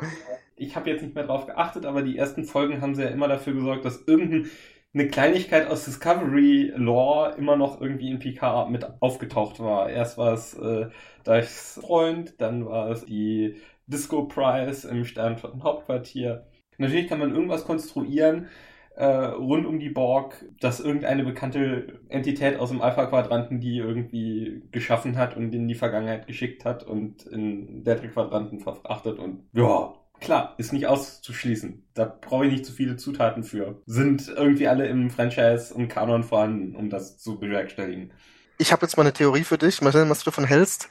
Ich 0.57 0.77
habe 0.77 0.89
jetzt 0.89 1.03
nicht 1.03 1.15
mehr 1.15 1.25
drauf 1.27 1.47
geachtet, 1.47 1.85
aber 1.85 2.03
die 2.03 2.17
ersten 2.17 2.45
Folgen 2.45 2.81
haben 2.81 2.95
sie 2.95 3.03
ja 3.03 3.09
immer 3.09 3.29
dafür 3.29 3.53
gesorgt, 3.53 3.85
dass 3.85 4.05
irgendeine 4.07 5.09
Kleinigkeit 5.11 5.69
aus 5.69 5.85
Discovery 5.85 6.73
Lore 6.77 7.35
immer 7.37 7.57
noch 7.57 7.81
irgendwie 7.81 8.11
in 8.11 8.21
Picard 8.21 8.71
mit 8.71 8.87
aufgetaucht 9.01 9.59
war. 9.61 9.91
Erst 9.91 10.19
war 10.19 10.33
es 10.33 10.55
äh, 10.55 10.89
Dives 11.27 11.81
Freund, 11.83 12.41
dann 12.41 12.65
war 12.65 12.91
es 12.91 13.05
die 13.05 13.57
Disco 13.91 14.25
Prize 14.25 14.89
im 14.89 15.05
Sternflotten 15.05 15.63
Hauptquartier. 15.63 16.47
Natürlich 16.79 17.09
kann 17.09 17.19
man 17.19 17.35
irgendwas 17.35 17.65
konstruieren, 17.65 18.49
äh, 18.97 19.05
rund 19.05 19.67
um 19.67 19.79
die 19.79 19.91
Borg, 19.91 20.45
dass 20.61 20.81
irgendeine 20.81 21.25
bekannte 21.25 22.01
Entität 22.09 22.59
aus 22.59 22.71
dem 22.71 22.83
Alpha-Quadranten 22.83 23.61
die 23.61 23.79
irgendwie 23.79 24.63
geschaffen 24.73 25.17
hat 25.17 25.37
und 25.37 25.55
in 25.55 25.69
die 25.69 25.75
Vergangenheit 25.75 26.27
geschickt 26.27 26.65
hat 26.65 26.85
und 26.85 27.27
in 27.27 27.85
Delta-Quadranten 27.85 28.61
verfrachtet 28.61 29.19
und 29.19 29.45
ja, 29.53 29.95
klar, 30.21 30.55
ist 30.59 30.73
nicht 30.73 30.87
auszuschließen. 30.87 31.89
Da 31.95 32.05
brauche 32.05 32.47
ich 32.47 32.53
nicht 32.53 32.67
zu 32.67 32.73
viele 32.73 32.97
Zutaten 32.97 33.43
für. 33.43 33.81
Sind 33.87 34.29
irgendwie 34.29 34.69
alle 34.69 34.87
im 34.87 35.11
Franchise 35.11 35.73
und 35.75 35.89
Kanon 35.89 36.23
vorhanden, 36.23 36.77
um 36.77 36.91
das 36.91 37.19
zu 37.19 37.39
bewerkstelligen. 37.39 38.13
Ich 38.59 38.73
habe 38.73 38.83
jetzt 38.83 38.99
mal 38.99 39.05
eine 39.05 39.15
Theorie 39.15 39.45
für 39.45 39.57
dich, 39.57 39.81
mal 39.81 39.93
sehen, 39.93 40.11
was 40.11 40.19
du 40.19 40.27
davon 40.27 40.45
hältst. 40.45 40.91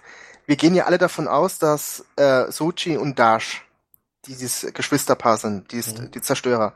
Wir 0.50 0.56
gehen 0.56 0.74
ja 0.74 0.86
alle 0.86 0.98
davon 0.98 1.28
aus, 1.28 1.60
dass 1.60 2.04
äh, 2.16 2.52
Sochi 2.52 2.98
und 2.98 3.20
Dash 3.20 3.64
dieses 4.26 4.74
Geschwisterpaar 4.74 5.38
sind, 5.38 5.72
die, 5.72 5.76
mhm. 5.76 6.10
die 6.10 6.22
Zerstörer. 6.22 6.74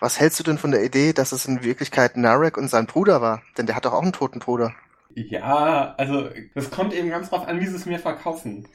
Was 0.00 0.18
hältst 0.18 0.40
du 0.40 0.44
denn 0.44 0.56
von 0.56 0.70
der 0.70 0.82
Idee, 0.82 1.12
dass 1.12 1.32
es 1.32 1.44
in 1.44 1.62
Wirklichkeit 1.62 2.16
Narek 2.16 2.56
und 2.56 2.68
sein 2.68 2.86
Bruder 2.86 3.20
war? 3.20 3.42
Denn 3.58 3.66
der 3.66 3.76
hat 3.76 3.84
doch 3.84 3.92
auch 3.92 4.00
einen 4.00 4.14
toten 4.14 4.38
Bruder. 4.38 4.72
Ja, 5.10 5.94
also 5.98 6.30
das 6.54 6.70
kommt 6.70 6.94
eben 6.94 7.10
ganz 7.10 7.28
drauf 7.28 7.46
an, 7.46 7.60
wie 7.60 7.66
sie 7.66 7.76
es 7.76 7.84
mir 7.84 7.98
verkaufen. 7.98 8.66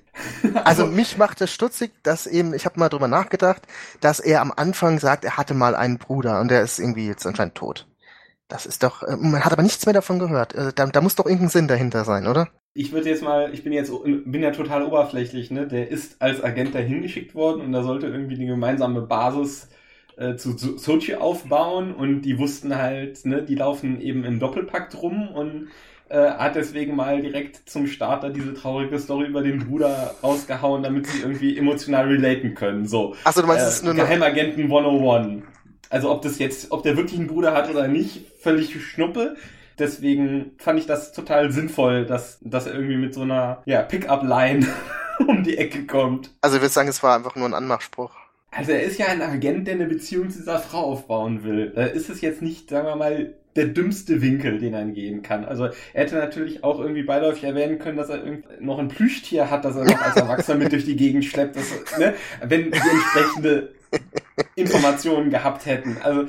also, 0.44 0.60
also 0.66 0.86
mich 0.86 1.18
macht 1.18 1.42
es 1.42 1.52
stutzig, 1.52 1.94
dass 2.04 2.28
eben, 2.28 2.54
ich 2.54 2.66
habe 2.66 2.80
mal 2.80 2.90
drüber 2.90 3.08
nachgedacht, 3.08 3.64
dass 4.02 4.20
er 4.20 4.42
am 4.42 4.54
Anfang 4.56 5.00
sagt, 5.00 5.26
er 5.26 5.38
hatte 5.38 5.56
mal 5.56 5.76
einen 5.76 5.98
Bruder 5.98 6.42
und 6.42 6.52
der 6.52 6.62
ist 6.62 6.78
irgendwie 6.78 7.08
jetzt 7.08 7.26
anscheinend 7.26 7.56
tot. 7.56 7.88
Das 8.50 8.68
ist 8.68 8.84
doch, 8.84 9.02
äh, 9.02 9.18
man 9.18 9.44
hat 9.44 9.52
aber 9.52 9.64
nichts 9.64 9.88
mehr 9.88 9.94
davon 9.94 10.20
gehört. 10.20 10.54
Äh, 10.54 10.74
da, 10.74 10.86
da 10.86 11.02
muss 11.02 11.16
doch 11.16 11.26
irgendein 11.26 11.50
Sinn 11.50 11.68
dahinter 11.68 12.06
sein, 12.06 12.28
oder? 12.28 12.50
Ich 12.78 12.92
würde 12.92 13.10
jetzt 13.10 13.24
mal, 13.24 13.54
ich 13.54 13.64
bin 13.64 13.74
jetzt, 13.74 13.92
bin 14.04 14.44
ja 14.44 14.52
total 14.52 14.84
oberflächlich, 14.84 15.50
ne? 15.50 15.68
Der 15.68 15.90
ist 15.90 16.22
als 16.22 16.44
Agent 16.44 16.76
dahin 16.76 17.02
geschickt 17.02 17.34
worden 17.34 17.62
und 17.62 17.72
da 17.72 17.82
sollte 17.82 18.06
irgendwie 18.08 18.36
eine 18.36 18.46
gemeinsame 18.46 19.02
Basis 19.02 19.70
äh, 20.18 20.36
zu 20.36 20.58
Sochi 20.58 21.16
aufbauen 21.16 21.94
und 21.94 22.22
die 22.22 22.38
wussten 22.38 22.76
halt, 22.76 23.26
ne, 23.26 23.42
die 23.42 23.56
laufen 23.56 24.02
eben 24.02 24.24
im 24.24 24.40
Doppelpakt 24.40 25.02
rum 25.02 25.30
und 25.30 25.70
äh, 26.10 26.18
hat 26.18 26.56
deswegen 26.56 26.96
mal 26.96 27.22
direkt 27.22 27.70
zum 27.70 27.88
Starter 27.88 28.30
diese 28.30 28.54
traurige 28.54 29.00
Story 29.00 29.28
über 29.28 29.42
den 29.42 29.68
Bruder 29.68 30.16
rausgehauen, 30.24 30.84
damit 30.84 31.08
sie 31.08 31.22
irgendwie 31.22 31.58
emotional 31.58 32.08
relaten 32.08 32.56
können. 32.56 32.88
So. 32.88 33.16
Achso, 33.24 33.42
du 33.42 33.48
meinst, 33.48 33.64
äh, 33.64 33.68
es 33.68 33.74
ist 33.76 33.86
nur 33.86 33.94
Geheimagenten 33.94 34.64
101. 34.66 35.44
Also 35.90 36.12
ob 36.12 36.22
das 36.22 36.40
jetzt, 36.40 36.72
ob 36.72 36.84
der 36.84 36.98
wirklich 36.98 37.20
einen 37.20 37.28
Bruder 37.28 37.54
hat 37.54 37.70
oder 37.70 37.88
nicht, 37.88 38.26
völlig 38.40 38.80
Schnuppe. 38.82 39.36
Deswegen 39.80 40.52
fand 40.58 40.80
ich 40.80 40.86
das 40.86 41.14
total 41.14 41.52
sinnvoll, 41.52 42.06
dass, 42.06 42.40
dass 42.42 42.68
er 42.68 42.74
irgendwie 42.74 42.98
mit 42.98 43.14
so 43.14 43.22
einer 43.22 43.62
ja, 43.66 43.82
Pickup-Line 43.84 44.66
um 45.28 45.44
die 45.44 45.58
Ecke 45.58 45.86
kommt. 45.86 46.32
Also 46.42 46.58
ich 46.58 46.62
würde 46.62 46.74
sagen, 46.74 46.90
es 46.90 47.04
war 47.04 47.16
einfach 47.16 47.36
nur 47.36 47.48
ein 47.48 47.54
Anmachspruch. 47.54 48.12
Also 48.52 48.72
er 48.72 48.84
ist 48.84 48.98
ja 48.98 49.08
ein 49.08 49.22
Agent, 49.22 49.68
der 49.68 49.76
eine 49.76 49.86
Beziehung 49.86 50.30
zu 50.30 50.40
dieser 50.40 50.60
Frau 50.60 50.86
aufbauen 50.92 51.44
will. 51.44 51.72
Da 51.76 51.86
ist 51.86 52.10
es 52.10 52.22
jetzt 52.22 52.42
nicht, 52.42 52.70
sagen 52.70 52.88
wir 52.88 52.96
mal, 52.96 53.34
der 53.56 53.66
dümmste 53.66 54.22
Winkel, 54.22 54.60
den 54.60 54.74
er 54.74 54.86
gehen 54.86 55.24
kann. 55.24 55.44
Also 55.44 55.66
er 55.66 56.04
hätte 56.04 56.16
natürlich 56.16 56.64
auch 56.64 56.80
irgendwie 56.80 57.04
beiläufig 57.04 57.44
erwähnen 57.44 57.80
können, 57.80 57.98
dass 57.98 58.10
er 58.10 58.22
noch 58.60 58.78
ein 58.78 58.88
Plüschtier 58.88 59.50
hat, 59.50 59.66
das 59.66 59.76
er 59.76 59.84
noch 59.84 60.00
als 60.00 60.16
Erwachsener 60.16 60.58
mit 60.58 60.72
durch 60.72 60.86
die 60.86 60.96
Gegend 60.96 61.26
schleppt. 61.26 61.56
Das, 61.56 61.98
ne? 61.98 62.14
Wenn 62.44 62.72
die 62.72 62.78
entsprechende 62.78 63.74
Informationen 64.56 65.30
gehabt 65.30 65.66
hätten. 65.66 65.98
Also 66.04 66.28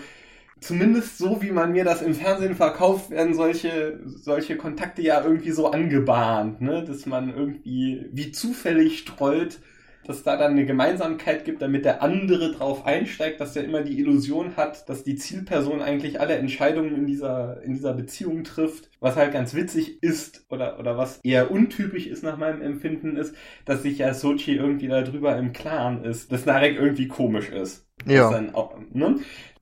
zumindest 0.60 1.18
so, 1.18 1.42
wie 1.42 1.50
man 1.50 1.72
mir 1.72 1.84
das 1.84 2.02
im 2.02 2.14
Fernsehen 2.14 2.54
verkauft, 2.54 3.10
werden 3.10 3.34
solche, 3.34 4.00
solche 4.04 4.56
Kontakte 4.56 5.02
ja 5.02 5.22
irgendwie 5.22 5.50
so 5.50 5.70
angebahnt, 5.70 6.60
ne? 6.60 6.84
dass 6.84 7.06
man 7.06 7.34
irgendwie 7.34 8.06
wie 8.12 8.32
zufällig 8.32 9.00
streut, 9.00 9.60
dass 10.08 10.22
da 10.22 10.38
dann 10.38 10.52
eine 10.52 10.64
Gemeinsamkeit 10.64 11.44
gibt, 11.44 11.60
damit 11.60 11.84
der 11.84 12.02
andere 12.02 12.50
drauf 12.50 12.86
einsteigt, 12.86 13.40
dass 13.40 13.52
der 13.52 13.64
immer 13.64 13.82
die 13.82 14.00
Illusion 14.00 14.56
hat, 14.56 14.88
dass 14.88 15.04
die 15.04 15.16
Zielperson 15.16 15.82
eigentlich 15.82 16.18
alle 16.18 16.36
Entscheidungen 16.36 16.94
in 16.94 17.06
dieser, 17.06 17.62
in 17.62 17.74
dieser 17.74 17.92
Beziehung 17.92 18.42
trifft. 18.42 18.88
Was 19.00 19.16
halt 19.16 19.34
ganz 19.34 19.52
witzig 19.52 20.02
ist 20.02 20.46
oder, 20.48 20.78
oder 20.78 20.96
was 20.96 21.18
eher 21.18 21.50
untypisch 21.50 22.06
ist 22.06 22.24
nach 22.24 22.38
meinem 22.38 22.62
Empfinden 22.62 23.16
ist, 23.16 23.34
dass 23.66 23.82
sich 23.82 23.98
ja 23.98 24.14
Sochi 24.14 24.54
irgendwie 24.54 24.88
darüber 24.88 25.36
im 25.36 25.52
Klaren 25.52 26.02
ist, 26.04 26.32
dass 26.32 26.46
Narek 26.46 26.78
irgendwie 26.78 27.08
komisch 27.08 27.50
ist. 27.50 27.86
Ja. 28.06 28.30
Dann 28.30 28.54
auch, 28.54 28.78
ne? 28.90 29.16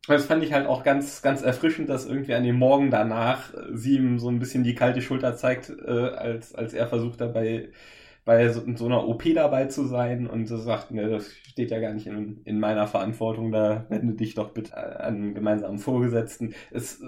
Das 0.07 0.27
fand 0.27 0.45
ich 0.45 0.53
halt 0.53 0.69
auch 0.69 0.85
ganz, 0.85 1.23
ganz 1.23 1.43
erfrischend, 1.43 1.89
dass 1.89 2.07
irgendwie 2.07 2.35
an 2.35 2.45
dem 2.45 2.57
Morgen 2.57 2.93
danach 2.93 3.53
sie 3.73 3.97
ihm 3.97 4.21
so 4.21 4.29
ein 4.29 4.39
bisschen 4.39 4.63
die 4.63 4.77
kalte 4.77 5.03
Schulter 5.03 5.37
zeigt, 5.37 5.71
äh, 5.85 5.91
als, 5.91 6.55
als 6.55 6.73
er 6.73 6.87
versucht 6.87 7.21
dabei 7.21 7.71
bei 8.27 8.49
so, 8.49 8.61
in 8.61 8.77
so 8.77 8.87
einer 8.87 9.07
OP 9.09 9.23
dabei 9.35 9.67
zu 9.67 9.87
sein 9.87 10.27
und 10.27 10.47
so 10.47 10.59
sagt, 10.59 10.91
ne, 10.91 11.09
das 11.09 11.33
steht 11.33 11.71
ja 11.71 11.79
gar 11.79 11.95
nicht 11.95 12.09
in, 12.09 12.43
in 12.45 12.59
meiner 12.59 12.89
Verantwortung, 12.89 13.53
da 13.53 13.87
wende 13.89 14.15
dich 14.15 14.35
doch 14.35 14.51
bitte 14.51 14.77
an 14.77 15.15
einen 15.15 15.35
gemeinsamen 15.35 15.79
Vorgesetzten. 15.79 16.53
Es 16.73 17.01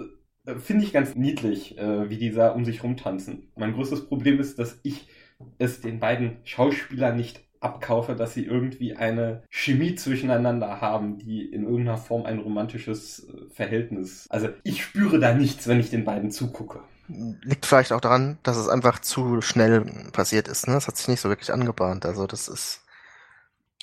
äh, 0.45 0.55
finde 0.55 0.85
ich 0.85 0.93
ganz 0.93 1.15
niedlich, 1.15 1.77
äh, 1.77 2.09
wie 2.09 2.17
die 2.17 2.31
da 2.31 2.51
um 2.51 2.63
sich 2.63 2.83
rumtanzen. 2.83 3.51
Mein 3.57 3.73
größtes 3.73 4.07
Problem 4.07 4.39
ist, 4.39 4.59
dass 4.59 4.79
ich 4.81 5.09
es 5.57 5.81
den 5.81 5.99
beiden 5.99 6.37
Schauspielern 6.45 7.17
nicht 7.17 7.41
abkaufe, 7.59 8.15
dass 8.15 8.33
sie 8.33 8.45
irgendwie 8.45 8.95
eine 8.95 9.43
Chemie 9.49 9.95
zwischeneinander 9.95 10.79
haben, 10.79 11.17
die 11.17 11.43
in 11.43 11.63
irgendeiner 11.63 11.97
Form 11.97 12.25
ein 12.25 12.39
romantisches 12.39 13.27
äh, 13.27 13.49
Verhältnis. 13.49 14.25
Also 14.29 14.47
ich 14.63 14.81
spüre 14.81 15.19
da 15.19 15.33
nichts, 15.33 15.67
wenn 15.67 15.81
ich 15.81 15.89
den 15.89 16.05
beiden 16.05 16.31
zugucke 16.31 16.79
liegt 17.09 17.65
vielleicht 17.65 17.91
auch 17.91 18.01
daran, 18.01 18.37
dass 18.43 18.57
es 18.57 18.69
einfach 18.69 18.99
zu 18.99 19.41
schnell 19.41 19.81
passiert 20.11 20.47
ist. 20.47 20.67
Ne? 20.67 20.75
Das 20.75 20.87
hat 20.87 20.97
sich 20.97 21.07
nicht 21.07 21.21
so 21.21 21.29
wirklich 21.29 21.51
angebahnt. 21.51 22.05
Also 22.05 22.27
das 22.27 22.47
ist, 22.47 22.85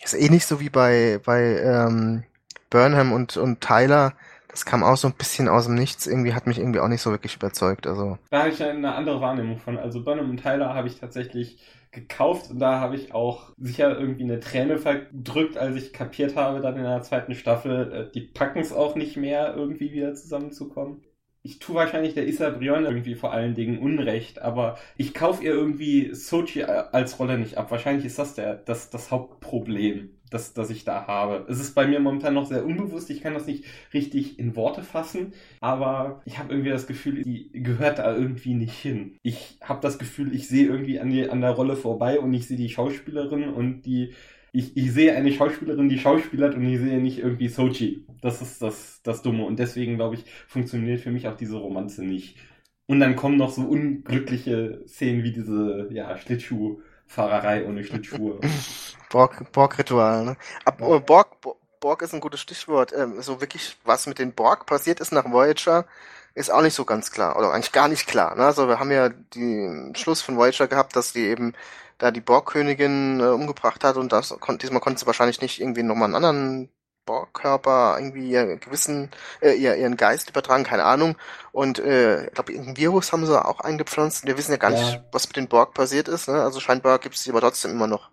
ist 0.03 0.15
eh 0.15 0.29
nicht 0.29 0.47
so 0.47 0.61
wie 0.61 0.71
bei, 0.71 1.21
bei 1.25 1.61
ähm, 1.61 2.25
Burnham 2.71 3.13
und, 3.13 3.37
und 3.37 3.61
Tyler. 3.61 4.15
Das 4.49 4.65
kam 4.65 4.83
auch 4.83 4.97
so 4.97 5.09
ein 5.09 5.15
bisschen 5.15 5.49
aus 5.49 5.67
dem 5.67 5.75
Nichts. 5.75 6.07
Irgendwie 6.07 6.35
hat 6.35 6.47
mich 6.47 6.59
irgendwie 6.59 6.81
auch 6.81 6.89
nicht 6.89 7.03
so 7.03 7.11
wirklich 7.11 7.37
überzeugt. 7.37 7.87
Also 7.87 8.19
da 8.31 8.41
habe 8.41 8.51
ich 8.51 8.63
eine 8.63 8.95
andere 8.95 9.21
Wahrnehmung 9.21 9.59
von. 9.59 9.77
Also 9.77 10.03
Burnham 10.03 10.31
und 10.31 10.43
Tyler 10.43 10.73
habe 10.73 10.89
ich 10.89 10.99
tatsächlich 10.99 11.59
gekauft 11.91 12.51
und 12.51 12.59
da 12.59 12.79
habe 12.79 12.95
ich 12.95 13.15
auch 13.15 13.53
sicher 13.57 13.99
irgendwie 13.99 14.25
eine 14.25 14.39
Träne 14.39 14.79
verdrückt, 14.79 15.57
als 15.57 15.77
ich 15.77 15.93
kapiert 15.95 16.37
habe, 16.37 16.61
dann 16.61 16.77
in 16.77 16.83
der 16.83 17.03
zweiten 17.03 17.35
Staffel, 17.35 17.93
äh, 17.93 18.13
die 18.13 18.21
packen 18.21 18.59
es 18.59 18.73
auch 18.73 18.97
nicht 18.97 19.17
mehr, 19.17 19.55
irgendwie 19.57 19.93
wieder 19.93 20.15
zusammenzukommen 20.15 21.06
ich 21.47 21.61
tue 21.61 21.77
wahrscheinlich 21.77 22.15
der 22.15 22.27
Issa 22.27 22.51
Brion 22.51 22.85
irgendwie 22.85 23.15
vor 23.15 23.33
allen 23.33 23.55
Dingen 23.55 23.79
Unrecht, 23.79 24.43
aber 24.43 24.77
ich 24.97 25.15
kaufe 25.15 25.45
ihr 25.45 25.53
irgendwie 25.53 26.13
Sochi 26.13 26.65
als 26.65 27.21
Rolle 27.21 27.39
nicht 27.39 27.57
ab. 27.57 27.71
Wahrscheinlich 27.71 28.05
ist 28.05 28.19
das 28.19 28.35
der, 28.35 28.57
das, 28.57 28.91
das 28.91 29.13
Hauptproblem, 29.13 30.11
das, 30.29 30.55
das 30.55 30.71
ich 30.71 30.85
da 30.85 31.07
habe. 31.07 31.47
Es 31.49 31.61
ist 31.61 31.77
bei 31.77 31.87
mir 31.87 32.01
momentan 32.01 32.35
noch 32.35 32.47
sehr 32.47 32.67
unbewusst, 32.67 33.11
ich 33.11 33.21
kann 33.21 33.35
das 33.35 33.47
nicht 33.47 33.65
richtig 33.95 34.41
in 34.41 34.57
Worte 34.57 34.83
fassen, 34.83 35.35
aber 35.61 36.21
ich 36.25 36.39
habe 36.39 36.53
irgendwie 36.53 36.71
das 36.71 36.89
Gefühl, 36.89 37.23
die 37.23 37.49
gehört 37.53 38.01
da 38.01 38.17
irgendwie 38.17 38.55
nicht 38.55 38.77
hin. 38.77 39.15
Ich 39.23 39.57
habe 39.63 39.81
das 39.81 40.01
Gefühl, 40.01 40.35
ich 40.35 40.49
sehe 40.49 40.67
irgendwie 40.67 40.99
an, 40.99 41.11
die, 41.11 41.31
an 41.31 41.43
der 41.43 41.53
Rolle 41.53 41.77
vorbei 41.77 42.19
und 42.19 42.35
ich 42.35 42.49
sehe 42.49 42.57
die 42.57 42.71
Schauspielerin 42.71 43.51
und 43.51 43.83
die 43.83 44.15
ich, 44.57 44.75
ich 44.75 44.93
sehe 44.93 45.15
eine 45.15 45.33
Schauspielerin, 45.33 45.91
die 45.91 45.99
schauspielert 45.99 46.55
und 46.55 46.65
ich 46.65 46.79
sehe 46.79 46.99
nicht 46.99 47.19
irgendwie 47.19 47.49
Sochi. 47.49 48.07
Das 48.23 48.41
ist 48.41 48.63
das, 48.63 49.03
das 49.03 49.21
Dumme. 49.21 49.45
Und 49.45 49.59
deswegen, 49.59 49.97
glaube 49.97 50.15
ich, 50.15 50.25
funktioniert 50.49 51.01
für 51.01 51.11
mich 51.11 51.29
auch 51.29 51.37
diese 51.37 51.57
Romanze 51.57 52.03
nicht. 52.03 52.39
Und 52.87 53.01
dann 53.01 53.17
kommen 53.17 53.37
noch 53.37 53.51
so 53.51 53.63
unglückliche 53.63 54.83
Szenen 54.87 55.25
wie 55.25 55.33
diese, 55.33 55.89
ja, 55.91 56.17
Schlittschuhfahrerei 56.17 57.67
ohne 57.67 57.85
Schlittschuhe. 57.85 58.41
Borg, 59.11 59.53
Borg-Ritual, 59.53 60.25
ne? 60.25 60.37
Ab, 60.65 60.81
ja. 60.81 60.99
Borg, 61.01 61.37
Borg 61.81 62.01
ist 62.01 62.15
ein 62.15 62.21
gutes 62.21 62.41
Stichwort. 62.41 62.95
Ähm, 62.97 63.21
so 63.21 63.43
wirklich, 63.43 63.77
was 63.85 64.07
mit 64.07 64.19
den 64.19 64.33
Borg 64.33 64.65
passiert 64.65 65.01
ist 65.01 65.13
nach 65.13 65.31
Voyager, 65.31 65.85
ist 66.35 66.51
auch 66.51 66.63
nicht 66.63 66.75
so 66.75 66.87
ganz 66.87 67.11
klar. 67.11 67.37
Oder 67.37 67.53
eigentlich 67.53 67.73
gar 67.73 67.89
nicht 67.89 68.07
klar. 68.07 68.35
Ne? 68.35 68.47
Also 68.47 68.69
wir 68.69 68.79
haben 68.79 68.91
ja 68.91 69.11
den 69.11 69.95
Schluss 69.97 70.23
von 70.23 70.39
Voyager 70.39 70.67
gehabt, 70.67 70.97
dass 70.97 71.13
die 71.13 71.27
eben 71.27 71.53
da 71.99 72.11
die 72.11 72.21
Borgkönigin 72.21 73.21
äh, 73.21 73.25
umgebracht 73.25 73.85
hat 73.85 73.97
und 73.97 74.13
das 74.13 74.37
kon 74.41 74.59
diesmal 74.59 74.81
konnte 74.81 75.01
sie 75.01 75.07
wahrscheinlich 75.07 75.41
nicht 75.41 75.61
irgendwie 75.61 75.83
nochmal 75.83 76.07
einen 76.07 76.15
anderen 76.15 76.69
Borgkörper 77.07 77.97
irgendwie 77.99 78.31
ihr 78.31 78.57
Gewissen, 78.57 79.11
äh, 79.41 79.53
ihr, 79.53 79.77
ihren 79.77 79.97
Geist 79.97 80.29
übertragen, 80.29 80.65
keine 80.65 80.85
Ahnung. 80.85 81.17
Und 81.53 81.79
äh, 81.79 82.27
ich 82.27 82.35
glaube, 82.35 82.53
irgendein 82.53 82.77
Virus 82.77 83.13
haben 83.13 83.25
sie 83.25 83.45
auch 83.45 83.61
eingepflanzt. 83.61 84.27
Wir 84.27 84.37
wissen 84.37 84.51
ja 84.51 84.59
gar 84.59 84.73
ja. 84.73 84.79
nicht, 84.79 85.03
was 85.13 85.29
mit 85.29 85.37
den 85.37 85.49
Borg 85.49 85.73
passiert 85.73 86.09
ist. 86.09 86.29
Ne? 86.29 86.43
Also 86.43 86.61
scheinbar 86.61 86.99
gibt 86.99 87.15
es 87.15 87.23
sie 87.23 87.31
aber 87.31 87.41
trotzdem 87.41 87.71
immer 87.71 87.87
noch. 87.87 88.11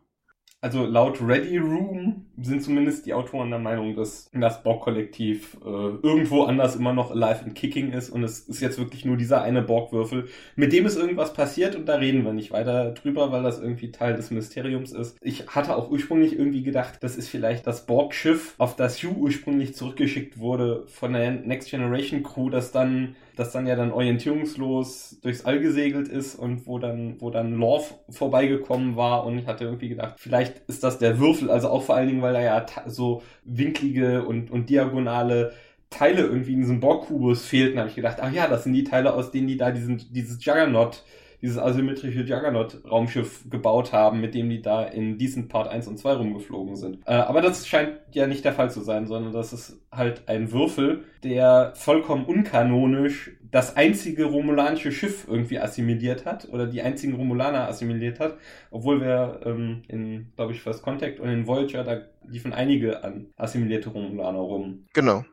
Also 0.64 0.86
laut 0.86 1.20
Ready 1.22 1.58
Room 1.58 2.26
sind 2.42 2.64
zumindest 2.64 3.06
die 3.06 3.14
Autoren 3.14 3.50
der 3.50 3.60
Meinung, 3.60 3.98
dass 3.98 4.30
das 4.32 4.64
Borg-Kollektiv 4.64 5.58
äh, 5.62 5.68
irgendwo 5.68 6.44
anders 6.44 6.78
immer 6.78 6.94
noch 6.94 7.12
alive 7.12 7.44
and 7.44 7.54
kicking 7.54 7.92
ist 7.92 8.10
und 8.10 8.24
es 8.24 8.40
ist 8.48 8.62
jetzt 8.62 8.78
wirklich 8.78 9.04
nur 9.04 9.18
dieser 9.18 9.42
eine 9.42 9.62
Borg-Würfel, 9.62 10.30
mit 10.56 10.72
dem 10.72 10.86
ist 10.86 10.96
irgendwas 10.96 11.34
passiert 11.34 11.76
und 11.76 11.90
da 11.90 11.96
reden 11.96 12.24
wir 12.24 12.32
nicht 12.32 12.52
weiter 12.52 12.92
drüber, 12.92 13.30
weil 13.34 13.44
das 13.44 13.60
irgendwie 13.60 13.92
Teil 13.92 14.16
des 14.16 14.32
Mysteriums 14.32 14.94
ist. 14.94 15.18
Ich 15.20 15.48
hatte 15.48 15.76
auch 15.76 15.92
ursprünglich 15.92 16.40
irgendwie 16.40 16.64
gedacht, 16.64 17.00
das 17.02 17.18
ist 17.18 17.28
vielleicht 17.28 17.68
das 17.68 17.86
Borg-Schiff, 17.86 18.56
auf 18.58 18.78
das 18.78 19.04
Hugh 19.04 19.20
ursprünglich 19.20 19.76
zurückgeschickt 19.76 20.40
wurde 20.40 20.86
von 20.88 21.12
der 21.12 21.32
Next 21.32 21.72
Generation 21.72 22.24
Crew, 22.24 22.50
das 22.50 22.72
dann 22.72 23.18
das 23.36 23.52
dann 23.52 23.68
ja 23.68 23.76
dann 23.76 23.92
orientierungslos 23.92 25.20
durchs 25.22 25.46
All 25.46 25.60
gesegelt 25.60 26.08
ist 26.08 26.36
und 26.36 26.68
wo 26.68 26.80
dann, 26.80 27.20
wo 27.20 27.30
dann 27.30 27.54
Lorf 27.54 27.96
vorbeigekommen 28.10 28.96
war 28.96 29.26
und 29.26 29.38
ich 29.38 29.48
hatte 29.48 29.64
irgendwie 29.66 29.90
gedacht, 29.90 30.16
vielleicht 30.18 30.60
ist 30.68 30.84
das 30.84 31.00
der 31.00 31.20
Würfel, 31.20 31.50
also 31.50 31.70
auch 31.70 31.84
vor 31.84 31.96
allen 31.96 32.08
Dingen, 32.08 32.22
weil 32.22 32.36
er 32.36 32.44
ja 32.44 32.66
so 32.88 33.24
winklige 33.44 34.24
und, 34.26 34.52
und 34.52 34.70
diagonale 34.70 35.54
Teile 35.90 36.22
irgendwie 36.22 36.54
in 36.54 36.62
diesem 36.62 36.80
Borg-Kubus 36.80 37.46
fehlten, 37.46 37.80
habe 37.80 37.90
ich 37.90 37.96
gedacht, 37.96 38.18
ach 38.20 38.32
ja, 38.32 38.48
das 38.48 38.64
sind 38.64 38.74
die 38.74 38.84
Teile, 38.84 39.14
aus 39.14 39.32
denen 39.32 39.48
die 39.48 39.58
da 39.58 39.72
diesen, 39.72 40.04
dieses 40.12 40.44
Juggernaut 40.44 41.04
dieses 41.44 41.58
asymmetrische 41.58 42.22
Juggernaut-Raumschiff 42.22 43.50
gebaut 43.50 43.92
haben, 43.92 44.22
mit 44.22 44.34
dem 44.34 44.50
die 44.50 44.62
da 44.62 44.84
in 44.84 45.18
Decent 45.18 45.50
Part 45.50 45.68
1 45.68 45.90
und 45.90 46.00
2 46.00 46.14
rumgeflogen 46.14 46.78
sind. 46.78 47.00
Äh, 47.06 47.16
aber 47.16 47.42
das 47.42 47.68
scheint 47.68 48.00
ja 48.14 48.28
nicht 48.28 48.46
der 48.46 48.54
Fall 48.54 48.72
zu 48.72 48.80
sein, 48.80 49.08
sondern 49.08 49.34
das 49.34 49.52
ist 49.52 49.82
halt 49.92 50.30
ein 50.30 50.54
Würfel, 50.54 51.04
der 51.22 51.74
vollkommen 51.76 52.24
unkanonisch 52.24 53.32
das 53.52 53.76
einzige 53.76 54.24
romulanische 54.24 54.94
Schiff 54.94 55.28
irgendwie 55.28 55.60
assimiliert 55.60 56.26
hat 56.26 56.48
oder 56.50 56.66
die 56.66 56.82
einzigen 56.82 57.14
Romulaner 57.14 57.68
assimiliert 57.68 58.22
hat, 58.22 58.38
obwohl 58.72 59.02
wir 59.02 59.42
ähm, 59.46 59.84
in, 59.90 60.32
glaube 60.38 60.54
ich, 60.54 60.62
First 60.62 60.82
Contact 60.82 61.20
und 61.20 61.28
in 61.28 61.46
Voyager, 61.46 61.84
da 61.84 62.02
liefen 62.26 62.54
einige 62.54 63.04
an 63.04 63.28
assimilierte 63.36 63.90
Romulaner 63.90 64.40
rum. 64.40 64.86
Genau, 64.94 65.26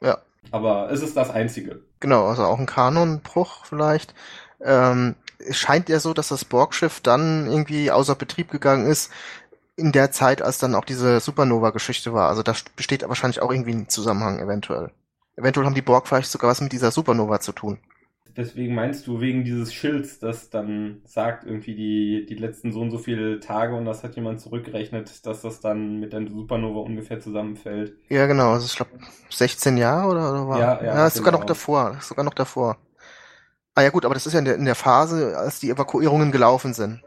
ja. 0.00 0.16
Aber 0.50 0.90
es 0.90 1.02
ist 1.02 1.14
das 1.14 1.28
einzige. 1.30 1.82
Genau, 2.00 2.24
also 2.24 2.44
auch 2.44 2.58
ein 2.58 2.66
Kanonbruch 2.66 3.66
vielleicht. 3.66 4.14
Ähm, 4.64 5.14
es 5.38 5.56
scheint 5.56 5.88
ja 5.88 6.00
so, 6.00 6.14
dass 6.14 6.28
das 6.28 6.44
Borgschiff 6.44 7.00
dann 7.00 7.46
irgendwie 7.46 7.90
außer 7.90 8.14
Betrieb 8.14 8.50
gegangen 8.50 8.86
ist 8.86 9.10
in 9.76 9.92
der 9.92 10.10
Zeit, 10.10 10.42
als 10.42 10.58
dann 10.58 10.74
auch 10.74 10.84
diese 10.84 11.20
Supernova-Geschichte 11.20 12.12
war. 12.12 12.28
Also 12.28 12.42
da 12.42 12.54
besteht 12.74 13.08
wahrscheinlich 13.08 13.40
auch 13.40 13.52
irgendwie 13.52 13.72
ein 13.72 13.88
Zusammenhang 13.88 14.40
eventuell. 14.40 14.90
Eventuell 15.36 15.66
haben 15.66 15.74
die 15.74 15.82
Borg 15.82 16.08
vielleicht 16.08 16.30
sogar 16.30 16.50
was 16.50 16.60
mit 16.60 16.72
dieser 16.72 16.90
Supernova 16.90 17.38
zu 17.38 17.52
tun. 17.52 17.78
Deswegen 18.36 18.74
meinst 18.74 19.06
du 19.06 19.20
wegen 19.20 19.44
dieses 19.44 19.74
Schilds, 19.74 20.20
das 20.20 20.48
dann 20.50 21.02
sagt 21.04 21.44
irgendwie 21.44 21.74
die, 21.74 22.26
die 22.26 22.36
letzten 22.36 22.72
so 22.72 22.80
und 22.80 22.90
so 22.90 22.98
viele 22.98 23.40
Tage 23.40 23.74
und 23.74 23.84
das 23.84 24.04
hat 24.04 24.14
jemand 24.14 24.40
zurückgerechnet, 24.40 25.26
dass 25.26 25.42
das 25.42 25.60
dann 25.60 25.98
mit 25.98 26.12
der 26.12 26.26
Supernova 26.28 26.80
ungefähr 26.80 27.18
zusammenfällt? 27.18 27.96
Ja, 28.08 28.26
genau. 28.26 28.52
Also 28.52 28.66
ich 28.66 28.76
glaube 28.76 28.92
16 29.30 29.76
Jahre 29.76 30.08
oder, 30.08 30.30
oder 30.30 30.48
war? 30.48 30.58
Ja, 30.60 30.80
ja, 30.80 30.94
ja 30.94 31.06
ist 31.06 31.16
sogar 31.16 31.32
noch 31.32 31.40
genau. 31.40 31.48
davor. 31.48 31.96
Sogar 32.00 32.24
noch 32.24 32.34
davor. 32.34 32.78
Ah 33.78 33.82
ja 33.82 33.90
gut, 33.90 34.04
aber 34.04 34.14
das 34.14 34.26
ist 34.26 34.32
ja 34.32 34.40
in 34.40 34.44
der, 34.44 34.56
in 34.56 34.64
der 34.64 34.74
Phase, 34.74 35.38
als 35.38 35.60
die 35.60 35.70
Evakuierungen 35.70 36.32
gelaufen 36.32 36.74
sind. 36.74 37.00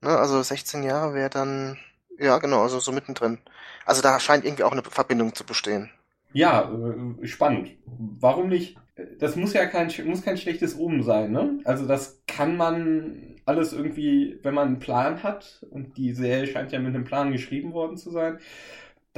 Ne, 0.00 0.08
also 0.08 0.40
16 0.40 0.82
Jahre 0.82 1.12
wäre 1.12 1.28
dann, 1.28 1.76
ja 2.18 2.38
genau, 2.38 2.62
also 2.62 2.80
so 2.80 2.92
mittendrin. 2.92 3.36
Also 3.84 4.00
da 4.00 4.18
scheint 4.18 4.46
irgendwie 4.46 4.64
auch 4.64 4.72
eine 4.72 4.80
Verbindung 4.82 5.34
zu 5.34 5.44
bestehen. 5.44 5.90
Ja, 6.32 6.72
äh, 6.72 7.26
spannend. 7.26 7.72
Warum 7.84 8.48
nicht? 8.48 8.78
Das 9.18 9.36
muss 9.36 9.52
ja 9.52 9.66
kein, 9.66 9.92
muss 10.06 10.22
kein 10.22 10.38
schlechtes 10.38 10.78
Omen 10.78 11.02
sein, 11.02 11.30
ne? 11.30 11.60
Also 11.64 11.86
das 11.86 12.22
kann 12.26 12.56
man 12.56 13.36
alles 13.44 13.74
irgendwie, 13.74 14.38
wenn 14.42 14.54
man 14.54 14.68
einen 14.68 14.78
Plan 14.78 15.22
hat, 15.22 15.62
und 15.70 15.98
die 15.98 16.14
Serie 16.14 16.46
scheint 16.46 16.72
ja 16.72 16.78
mit 16.78 16.94
einem 16.94 17.04
Plan 17.04 17.32
geschrieben 17.32 17.74
worden 17.74 17.98
zu 17.98 18.10
sein, 18.10 18.38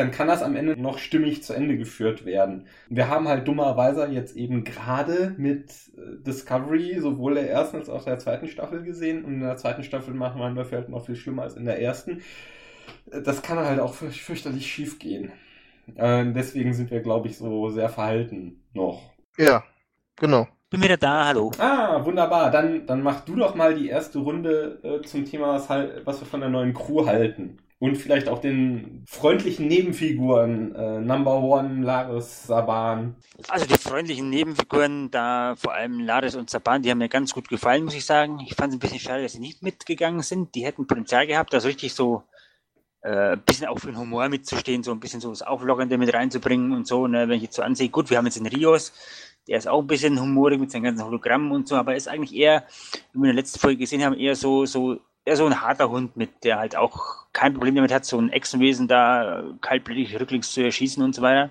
dann 0.00 0.10
kann 0.10 0.28
das 0.28 0.42
am 0.42 0.56
Ende 0.56 0.80
noch 0.80 0.98
stimmig 0.98 1.42
zu 1.42 1.52
Ende 1.52 1.76
geführt 1.76 2.24
werden. 2.24 2.66
Wir 2.88 3.08
haben 3.08 3.28
halt 3.28 3.46
dummerweise 3.46 4.06
jetzt 4.06 4.34
eben 4.34 4.64
gerade 4.64 5.34
mit 5.36 5.70
äh, 5.94 6.22
Discovery 6.24 6.98
sowohl 7.00 7.34
der 7.34 7.50
ersten 7.50 7.76
als 7.76 7.90
auch 7.90 8.02
der 8.04 8.18
zweiten 8.18 8.48
Staffel 8.48 8.82
gesehen 8.82 9.24
und 9.24 9.34
in 9.34 9.40
der 9.40 9.58
zweiten 9.58 9.82
Staffel 9.82 10.14
machen 10.14 10.40
wir 10.40 10.70
halt 10.70 10.88
noch 10.88 11.04
viel 11.04 11.16
schlimmer 11.16 11.42
als 11.42 11.54
in 11.54 11.66
der 11.66 11.82
ersten. 11.82 12.22
Das 13.10 13.42
kann 13.42 13.58
halt 13.58 13.78
auch 13.78 13.92
fürchterlich 13.92 14.66
schief 14.66 14.98
gehen. 14.98 15.32
Äh, 15.96 16.32
deswegen 16.32 16.72
sind 16.72 16.90
wir, 16.90 17.00
glaube 17.00 17.28
ich, 17.28 17.36
so 17.36 17.68
sehr 17.68 17.90
verhalten 17.90 18.62
noch. 18.72 19.02
Ja, 19.36 19.64
genau. 20.16 20.48
Bin 20.70 20.82
wieder 20.82 20.96
da, 20.96 21.26
hallo. 21.26 21.50
Ah, 21.58 22.02
wunderbar. 22.04 22.50
Dann, 22.50 22.86
dann 22.86 23.02
mach 23.02 23.20
du 23.20 23.36
doch 23.36 23.54
mal 23.54 23.74
die 23.74 23.88
erste 23.88 24.20
Runde 24.20 24.80
äh, 24.82 25.06
zum 25.06 25.26
Thema, 25.26 25.54
was, 25.54 25.68
halt, 25.68 26.06
was 26.06 26.20
wir 26.20 26.26
von 26.26 26.40
der 26.40 26.48
neuen 26.48 26.72
Crew 26.72 27.04
halten 27.06 27.58
und 27.80 27.96
vielleicht 27.96 28.28
auch 28.28 28.38
den 28.38 29.04
freundlichen 29.08 29.66
Nebenfiguren 29.66 30.74
äh, 30.74 31.00
Number 31.00 31.42
One, 31.42 31.82
Laris, 31.82 32.46
Saban. 32.46 33.16
Also 33.48 33.64
die 33.64 33.78
freundlichen 33.78 34.28
Nebenfiguren, 34.28 35.10
da 35.10 35.56
vor 35.56 35.72
allem 35.72 35.98
Laris 35.98 36.36
und 36.36 36.50
Saban, 36.50 36.82
die 36.82 36.90
haben 36.90 36.98
mir 36.98 37.08
ganz 37.08 37.32
gut 37.32 37.48
gefallen, 37.48 37.84
muss 37.84 37.94
ich 37.94 38.04
sagen. 38.04 38.38
Ich 38.46 38.54
fand 38.54 38.68
es 38.68 38.76
ein 38.76 38.80
bisschen 38.80 39.00
schade, 39.00 39.22
dass 39.22 39.32
sie 39.32 39.40
nicht 39.40 39.62
mitgegangen 39.62 40.20
sind. 40.20 40.54
Die 40.54 40.64
hätten 40.64 40.86
Potenzial 40.86 41.26
gehabt, 41.26 41.54
also 41.54 41.68
richtig 41.68 41.94
so 41.94 42.22
äh, 43.00 43.38
bisschen 43.38 43.66
auch 43.66 43.78
für 43.78 43.86
den 43.86 43.98
Humor 43.98 44.28
mitzustehen, 44.28 44.82
so 44.82 44.92
ein 44.92 45.00
bisschen 45.00 45.22
so 45.22 45.30
das 45.30 45.40
Auflockernde 45.40 45.96
mit 45.96 46.12
reinzubringen 46.12 46.72
und 46.72 46.86
so. 46.86 47.06
Ne? 47.06 47.28
Wenn 47.28 47.36
ich 47.38 47.44
jetzt 47.44 47.56
so 47.56 47.62
ansehe, 47.62 47.88
gut, 47.88 48.10
wir 48.10 48.18
haben 48.18 48.26
jetzt 48.26 48.36
den 48.36 48.46
Rios, 48.46 48.92
der 49.48 49.56
ist 49.56 49.66
auch 49.66 49.80
ein 49.80 49.86
bisschen 49.86 50.20
humorig 50.20 50.60
mit 50.60 50.70
seinen 50.70 50.82
ganzen 50.82 51.06
Hologrammen 51.06 51.50
und 51.50 51.66
so, 51.66 51.76
aber 51.76 51.96
ist 51.96 52.08
eigentlich 52.08 52.34
eher, 52.38 52.66
wie 53.14 53.20
wir 53.20 53.30
in 53.30 53.36
der 53.36 53.42
letzten 53.42 53.58
Folge 53.58 53.78
gesehen 53.78 54.04
haben, 54.04 54.18
eher 54.18 54.36
so, 54.36 54.66
so 54.66 55.00
eher 55.24 55.36
so 55.36 55.46
ein 55.46 55.60
harter 55.60 55.90
Hund 55.90 56.16
mit, 56.16 56.44
der 56.44 56.58
halt 56.58 56.76
auch 56.76 57.26
kein 57.32 57.54
Problem 57.54 57.76
damit 57.76 57.92
hat, 57.92 58.04
so 58.04 58.18
ein 58.18 58.30
Echsenwesen 58.30 58.88
da 58.88 59.44
kaltblütig 59.60 60.18
rücklings 60.18 60.52
zu 60.52 60.62
erschießen 60.62 61.02
und 61.02 61.14
so 61.14 61.22
weiter. 61.22 61.50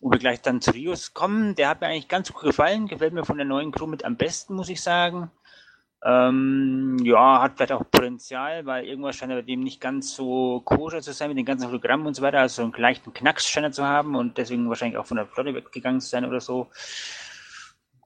Und 0.00 0.12
wir 0.12 0.18
gleich 0.18 0.42
dann 0.42 0.60
zu 0.60 0.72
Rios 0.72 1.14
kommen, 1.14 1.54
der 1.54 1.68
hat 1.68 1.80
mir 1.80 1.88
eigentlich 1.88 2.08
ganz 2.08 2.32
gut 2.32 2.42
gefallen, 2.42 2.88
gefällt 2.88 3.12
mir 3.12 3.24
von 3.24 3.36
der 3.36 3.46
neuen 3.46 3.72
Crew 3.72 3.86
mit 3.86 4.04
am 4.04 4.16
besten, 4.16 4.54
muss 4.54 4.68
ich 4.68 4.82
sagen. 4.82 5.30
Ähm, 6.04 6.98
ja, 7.04 7.40
hat 7.40 7.52
vielleicht 7.56 7.70
auch 7.70 7.88
Potenzial, 7.88 8.66
weil 8.66 8.84
irgendwas 8.84 9.14
scheint 9.14 9.30
bei 9.30 9.42
dem 9.42 9.60
nicht 9.60 9.80
ganz 9.80 10.14
so 10.16 10.60
koscher 10.64 11.00
zu 11.00 11.12
sein 11.12 11.28
mit 11.28 11.38
den 11.38 11.44
ganzen 11.44 11.68
Hologrammen 11.68 12.08
und 12.08 12.14
so 12.14 12.22
weiter, 12.22 12.40
also 12.40 12.56
so 12.56 12.62
einen 12.62 12.72
leichten 12.82 13.12
Knacks 13.12 13.48
scheint 13.48 13.66
er 13.66 13.72
zu 13.72 13.84
haben 13.84 14.16
und 14.16 14.36
deswegen 14.36 14.68
wahrscheinlich 14.68 14.98
auch 14.98 15.06
von 15.06 15.16
der 15.16 15.26
Flotte 15.26 15.54
weggegangen 15.54 16.00
zu 16.00 16.08
sein 16.08 16.24
oder 16.24 16.40
so. 16.40 16.70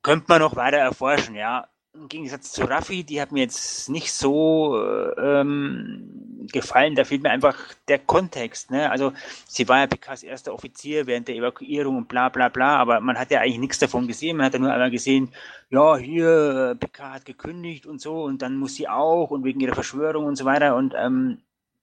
Könnte 0.02 0.26
man 0.28 0.42
noch 0.42 0.56
weiter 0.56 0.76
erforschen, 0.76 1.34
ja 1.34 1.68
im 1.96 2.08
Gegensatz 2.08 2.52
zu 2.52 2.64
Raffi, 2.64 3.04
die 3.04 3.20
hat 3.20 3.32
mir 3.32 3.40
jetzt 3.40 3.88
nicht 3.88 4.12
so 4.12 4.80
ähm, 5.18 6.46
gefallen. 6.52 6.94
Da 6.94 7.04
fehlt 7.04 7.22
mir 7.22 7.30
einfach 7.30 7.56
der 7.88 7.98
Kontext. 7.98 8.70
Ne? 8.70 8.90
Also 8.90 9.12
sie 9.46 9.68
war 9.68 9.78
ja 9.80 9.86
Picards 9.86 10.22
erster 10.22 10.52
Offizier 10.52 11.06
während 11.06 11.28
der 11.28 11.36
Evakuierung 11.36 11.96
und 11.96 12.08
bla 12.08 12.28
bla 12.28 12.48
bla, 12.48 12.76
aber 12.76 13.00
man 13.00 13.18
hat 13.18 13.30
ja 13.30 13.40
eigentlich 13.40 13.58
nichts 13.58 13.78
davon 13.78 14.06
gesehen. 14.06 14.36
Man 14.36 14.46
hat 14.46 14.54
ja 14.54 14.58
nur 14.58 14.72
einmal 14.72 14.90
gesehen, 14.90 15.32
ja, 15.70 15.96
hier, 15.96 16.76
Picard 16.78 17.14
hat 17.14 17.24
gekündigt 17.24 17.86
und 17.86 18.00
so 18.00 18.22
und 18.24 18.42
dann 18.42 18.56
muss 18.56 18.74
sie 18.74 18.88
auch 18.88 19.30
und 19.30 19.44
wegen 19.44 19.60
ihrer 19.60 19.74
Verschwörung 19.74 20.26
und 20.26 20.36
so 20.36 20.44
weiter. 20.44 20.76
Und 20.76 20.94
ähm, 20.96 21.38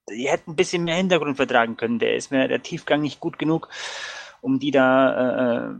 die 0.08 0.28
hätten 0.28 0.52
ein 0.52 0.56
bisschen 0.56 0.84
mehr 0.84 0.96
Hintergrund 0.96 1.36
vertragen 1.36 1.76
können. 1.76 1.98
Der 1.98 2.14
ist 2.14 2.30
mir 2.30 2.46
der 2.48 2.62
Tiefgang 2.62 3.00
nicht 3.00 3.20
gut 3.20 3.38
genug 3.38 3.68
um 4.44 4.58
die 4.58 4.70
da 4.70 5.70
äh, 5.70 5.74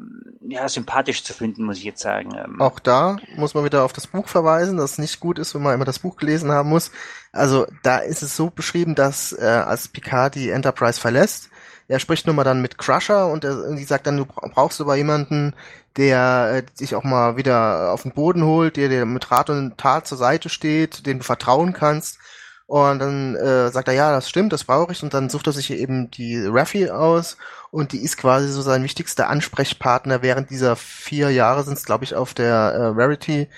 ja, 0.49 0.67
sympathisch 0.71 1.23
zu 1.23 1.35
finden, 1.35 1.65
muss 1.65 1.77
ich 1.77 1.85
jetzt 1.85 2.01
sagen. 2.01 2.35
Ähm. 2.35 2.63
Auch 2.63 2.79
da 2.79 3.19
muss 3.37 3.53
man 3.53 3.63
wieder 3.65 3.85
auf 3.85 3.93
das 3.93 4.07
Buch 4.07 4.27
verweisen, 4.27 4.79
dass 4.79 4.93
es 4.93 4.99
nicht 4.99 5.21
gut 5.21 5.39
ist, 5.39 5.55
wenn 5.55 5.61
man 5.61 5.75
immer 5.75 5.85
das 5.85 5.99
Buch 5.99 6.17
gelesen 6.17 6.51
haben 6.51 6.71
muss. 6.71 6.91
Also 7.31 7.67
da 7.83 7.99
ist 7.99 8.23
es 8.23 8.37
so 8.37 8.49
beschrieben, 8.49 8.95
dass 8.95 9.33
äh, 9.33 9.45
als 9.45 9.89
Picard 9.89 10.35
die 10.35 10.49
Enterprise 10.49 10.99
verlässt, 10.99 11.51
er 11.89 11.99
spricht 11.99 12.25
nur 12.25 12.35
mal 12.35 12.45
dann 12.45 12.63
mit 12.63 12.79
Crusher 12.79 13.29
und 13.29 13.45
er 13.45 13.75
die 13.75 13.85
sagt 13.85 14.07
dann, 14.07 14.17
du 14.17 14.25
brauchst 14.25 14.81
aber 14.81 14.97
jemanden, 14.97 15.53
der 15.99 16.53
äh, 16.55 16.63
dich 16.81 16.95
auch 16.95 17.05
mal 17.05 17.37
wieder 17.37 17.93
auf 17.93 18.03
den 18.03 18.13
Boden 18.13 18.45
holt, 18.45 18.79
der 18.79 18.89
dir 18.89 19.05
mit 19.05 19.31
Rat 19.31 19.51
und 19.51 19.77
Tat 19.77 20.07
zur 20.07 20.17
Seite 20.17 20.49
steht, 20.49 21.05
dem 21.05 21.19
du 21.19 21.25
vertrauen 21.25 21.75
kannst. 21.75 22.19
Und 22.67 22.99
dann 22.99 23.37
äh, 23.37 23.71
sagt 23.71 23.89
er, 23.89 23.95
ja, 23.95 24.13
das 24.13 24.29
stimmt, 24.29 24.53
das 24.53 24.65
brauche 24.65 24.93
ich. 24.93 25.03
Und 25.03 25.13
dann 25.13 25.29
sucht 25.29 25.47
er 25.47 25.53
sich 25.53 25.71
eben 25.71 26.11
die 26.11 26.45
Raffi 26.47 26.91
aus 26.91 27.37
und 27.71 27.93
die 27.93 28.03
ist 28.03 28.17
quasi 28.17 28.49
so 28.49 28.63
sein 28.63 28.85
wichtigster 28.85 29.29
Ansprechpartner 29.29 30.23
während 30.23 30.51
dieser 30.51 30.77
vier 30.77 31.31
Jahre 31.31 31.65
sind 31.65 31.77
es, 31.77 31.85
glaube 31.85 32.05
ich, 32.05 32.15
auf 32.15 32.33
der 32.33 32.55
äh, 32.55 32.87
Rarity. 32.95 33.49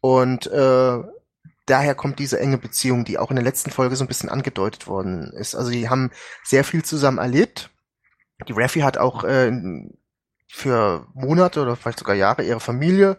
Und 0.00 0.46
äh, 0.48 0.98
daher 1.66 1.94
kommt 1.94 2.18
diese 2.18 2.38
enge 2.38 2.58
Beziehung, 2.58 3.04
die 3.04 3.18
auch 3.18 3.30
in 3.30 3.36
der 3.36 3.44
letzten 3.44 3.70
Folge 3.70 3.96
so 3.96 4.04
ein 4.04 4.08
bisschen 4.08 4.28
angedeutet 4.28 4.86
worden 4.86 5.32
ist. 5.32 5.54
Also 5.54 5.70
die 5.70 5.88
haben 5.88 6.10
sehr 6.42 6.64
viel 6.64 6.84
zusammen 6.84 7.18
erlebt. 7.18 7.70
Die 8.46 8.52
Raffi 8.52 8.80
hat 8.80 8.98
auch 8.98 9.24
äh, 9.24 9.52
für 10.48 11.06
Monate 11.14 11.62
oder 11.62 11.76
vielleicht 11.76 12.00
sogar 12.00 12.14
Jahre 12.14 12.42
ihre 12.42 12.60
Familie 12.60 13.16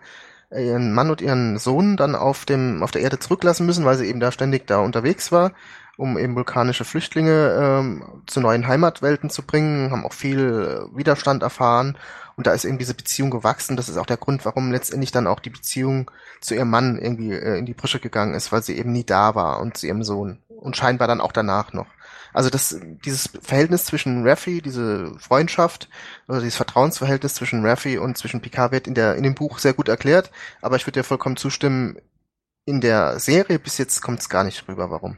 ihren 0.52 0.94
Mann 0.94 1.10
und 1.10 1.22
ihren 1.22 1.58
Sohn 1.58 1.98
dann 1.98 2.16
auf 2.16 2.46
dem 2.46 2.84
auf 2.84 2.92
der 2.92 3.02
Erde 3.02 3.20
zurücklassen 3.20 3.66
müssen, 3.66 3.86
weil 3.86 3.98
sie 3.98 4.08
eben 4.08 4.20
da 4.20 4.32
ständig 4.32 4.68
da 4.68 4.80
unterwegs 4.80 5.32
war, 5.32 5.52
um 5.98 6.18
eben 6.18 6.36
vulkanische 6.36 6.86
Flüchtlinge 6.86 7.58
ähm, 7.60 8.24
zu 8.28 8.42
neuen 8.42 8.68
Heimatwelten 8.68 9.30
zu 9.30 9.44
bringen, 9.44 9.92
haben 9.92 10.06
auch 10.06 10.14
viel 10.14 10.88
Widerstand 10.94 11.44
erfahren 11.44 11.98
und 12.36 12.48
da 12.48 12.54
ist 12.54 12.66
eben 12.66 12.78
diese 12.78 12.94
Beziehung 12.94 13.32
gewachsen. 13.32 13.78
Das 13.78 13.90
ist 13.90 13.98
auch 13.98 14.06
der 14.06 14.18
Grund, 14.18 14.46
warum 14.46 14.72
letztendlich 14.72 15.12
dann 15.12 15.28
auch 15.28 15.40
die 15.40 15.50
Beziehung 15.50 16.12
zu 16.42 16.56
ihrem 16.56 16.70
Mann 16.70 16.98
irgendwie 16.98 17.32
äh, 17.32 17.58
in 17.58 17.66
die 17.66 17.74
Brüche 17.74 18.00
gegangen 18.00 18.34
ist, 18.34 18.52
weil 18.52 18.62
sie 18.64 18.78
eben 18.78 18.92
nie 18.92 19.06
da 19.06 19.36
war 19.36 19.60
und 19.62 19.78
zu 19.78 19.88
ihrem 19.88 20.04
Sohn 20.04 20.40
und 20.50 20.76
scheinbar 20.76 21.08
dann 21.08 21.22
auch 21.22 21.32
danach 21.32 21.74
noch. 21.74 21.88
Also 22.36 22.50
das, 22.50 22.78
dieses 23.06 23.30
Verhältnis 23.42 23.86
zwischen 23.86 24.28
Raffi, 24.28 24.62
diese 24.62 25.18
Freundschaft, 25.20 25.88
oder 26.28 26.40
dieses 26.42 26.58
Vertrauensverhältnis 26.58 27.36
zwischen 27.36 27.66
Raffi 27.66 27.98
und 27.98 28.18
zwischen 28.18 28.42
Picard 28.42 28.74
wird 28.74 28.88
in 28.88 28.94
der, 28.94 29.16
in 29.16 29.24
dem 29.24 29.36
Buch 29.36 29.58
sehr 29.58 29.72
gut 29.72 29.88
erklärt, 29.88 30.32
aber 30.62 30.76
ich 30.76 30.86
würde 30.86 31.00
dir 31.00 31.06
vollkommen 31.06 31.38
zustimmen, 31.38 31.98
in 32.66 32.82
der 32.82 33.22
Serie 33.22 33.58
bis 33.58 33.78
jetzt 33.78 34.02
kommt 34.02 34.20
es 34.20 34.28
gar 34.28 34.44
nicht 34.44 34.68
rüber, 34.68 34.92
warum. 34.92 35.18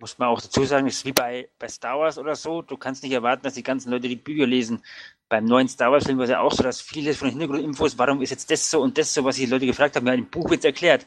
Muss 0.00 0.18
man 0.18 0.28
auch 0.28 0.40
dazu 0.40 0.64
sagen, 0.64 0.88
ist 0.88 1.04
wie 1.04 1.12
bei, 1.12 1.48
bei 1.60 1.68
Star 1.68 2.00
Wars 2.00 2.18
oder 2.18 2.34
so, 2.34 2.62
du 2.62 2.76
kannst 2.76 3.04
nicht 3.04 3.12
erwarten, 3.12 3.44
dass 3.44 3.54
die 3.54 3.62
ganzen 3.62 3.92
Leute 3.92 4.08
die 4.08 4.16
Bücher 4.16 4.46
lesen. 4.46 4.82
Beim 5.28 5.44
neuen 5.44 5.68
Star 5.68 5.92
Wars 5.92 6.04
Film 6.04 6.18
war 6.18 6.24
es 6.24 6.30
ja 6.30 6.40
auch 6.40 6.52
so, 6.52 6.64
dass 6.64 6.80
vieles 6.80 7.16
von 7.16 7.28
den 7.28 7.38
Hintergrundinfos, 7.38 7.96
warum 7.96 8.22
ist 8.22 8.30
jetzt 8.30 8.50
das 8.50 8.68
so 8.68 8.80
und 8.80 8.98
das 8.98 9.14
so, 9.14 9.24
was 9.24 9.36
die 9.36 9.46
Leute 9.46 9.66
gefragt 9.66 9.94
haben, 9.94 10.06
ja, 10.08 10.14
im 10.14 10.28
Buch 10.28 10.50
wird 10.50 10.64
erklärt. 10.64 11.06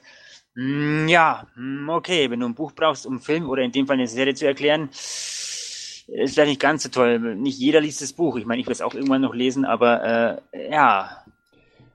Hm, 0.56 1.08
ja, 1.08 1.47
hm, 1.56 1.89
okay, 1.89 2.30
wenn 2.30 2.41
du 2.41 2.47
ein 2.47 2.56
Buch 2.56 2.74
brauchst, 2.74 3.06
um 3.06 3.14
einen 3.14 3.22
Film 3.22 3.49
oder 3.49 3.62
in 3.62 3.72
dem 3.72 3.88
Fall 3.88 3.95
eine 3.95 4.08
Serie 4.08 4.34
zu 4.34 4.45
erklären, 4.45 4.89
ist 4.91 6.34
vielleicht 6.34 6.49
nicht 6.49 6.62
ganz 6.62 6.84
so 6.84 6.89
toll. 6.89 7.20
Nicht 7.36 7.60
jeder 7.60 7.80
liest 7.80 8.02
das 8.02 8.14
Buch. 8.14 8.36
Ich 8.36 8.45
meine, 8.45 8.60
ich 8.60 8.68
will 8.68 8.74
es 8.74 8.82
auch 8.82 8.93
irgendwann 8.93 9.22
noch 9.22 9.34
lesen, 9.34 9.64
aber 9.66 10.41
äh, 10.54 10.72
ja. 10.72 11.24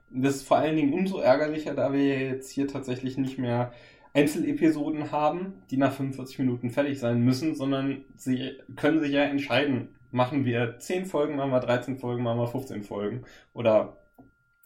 Das 0.09 0.37
ist 0.37 0.47
vor 0.47 0.57
allen 0.57 0.75
Dingen 0.75 0.93
umso 0.93 1.19
ärgerlicher, 1.19 1.75
da 1.75 1.93
wir 1.93 2.19
jetzt 2.19 2.49
hier 2.49 2.67
tatsächlich 2.67 3.17
nicht 3.17 3.37
mehr 3.37 3.73
Einzelepisoden 4.13 5.11
haben, 5.11 5.61
die 5.69 5.77
nach 5.77 5.93
45 5.93 6.39
Minuten 6.39 6.71
fertig 6.71 6.99
sein 6.99 7.21
müssen, 7.21 7.53
sondern 7.53 8.05
sie 8.15 8.53
können 8.75 8.99
sich 8.99 9.11
ja 9.11 9.21
entscheiden, 9.21 9.89
machen 10.11 10.45
wir 10.45 10.79
10 10.79 11.05
Folgen, 11.05 11.35
machen 11.35 11.51
wir 11.51 11.59
13 11.59 11.97
Folgen, 11.97 12.23
machen 12.23 12.39
wir 12.39 12.47
15 12.47 12.83
Folgen. 12.83 13.23
Oder 13.53 13.97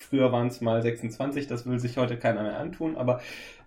früher 0.02 0.32
waren 0.32 0.48
es 0.48 0.62
mal 0.62 0.82
26, 0.82 1.48
das 1.48 1.66
will 1.66 1.80
sich 1.80 1.98
heute 1.98 2.18
keiner 2.18 2.44
mehr 2.44 2.60
antun, 2.60 2.96
aber 2.96 3.22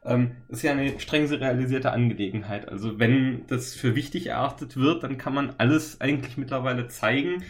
ähm, 0.05 0.33
ist 0.49 0.63
ja 0.63 0.73
eine 0.73 1.01
streng 1.01 1.27
realisierte 1.27 1.93
Angelegenheit. 1.93 2.69
Also 2.69 2.99
wenn 2.99 3.47
das 3.47 3.75
für 3.75 3.95
wichtig 3.95 4.27
erachtet 4.27 4.77
wird, 4.77 5.03
dann 5.03 5.19
kann 5.19 5.35
man 5.35 5.55
alles 5.59 6.01
eigentlich 6.01 6.37
mittlerweile 6.37 6.89
zeigen. 6.89 7.43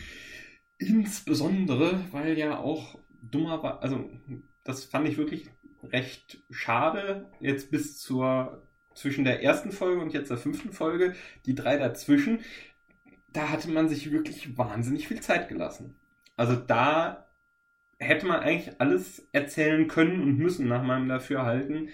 Insbesondere, 0.78 2.00
weil 2.12 2.38
ja 2.38 2.58
auch 2.58 2.98
dummer, 3.22 3.82
also 3.82 4.08
das 4.64 4.84
fand 4.84 5.08
ich 5.08 5.18
wirklich 5.18 5.50
recht 5.82 6.42
schade, 6.50 7.30
jetzt 7.40 7.70
bis 7.70 7.98
zur 7.98 8.66
zwischen 8.94 9.24
der 9.24 9.42
ersten 9.42 9.72
Folge 9.72 10.00
und 10.00 10.12
jetzt 10.12 10.30
der 10.30 10.38
fünften 10.38 10.72
Folge, 10.72 11.14
die 11.46 11.54
drei 11.54 11.76
dazwischen, 11.76 12.40
da 13.32 13.50
hatte 13.50 13.68
man 13.70 13.88
sich 13.88 14.12
wirklich 14.12 14.56
wahnsinnig 14.56 15.08
viel 15.08 15.20
Zeit 15.20 15.48
gelassen. 15.48 15.96
Also 16.36 16.54
da 16.54 17.23
hätte 17.98 18.26
man 18.26 18.40
eigentlich 18.40 18.80
alles 18.80 19.26
erzählen 19.32 19.88
können 19.88 20.22
und 20.22 20.38
müssen 20.38 20.68
nach 20.68 20.82
meinem 20.82 21.08
Dafürhalten, 21.08 21.90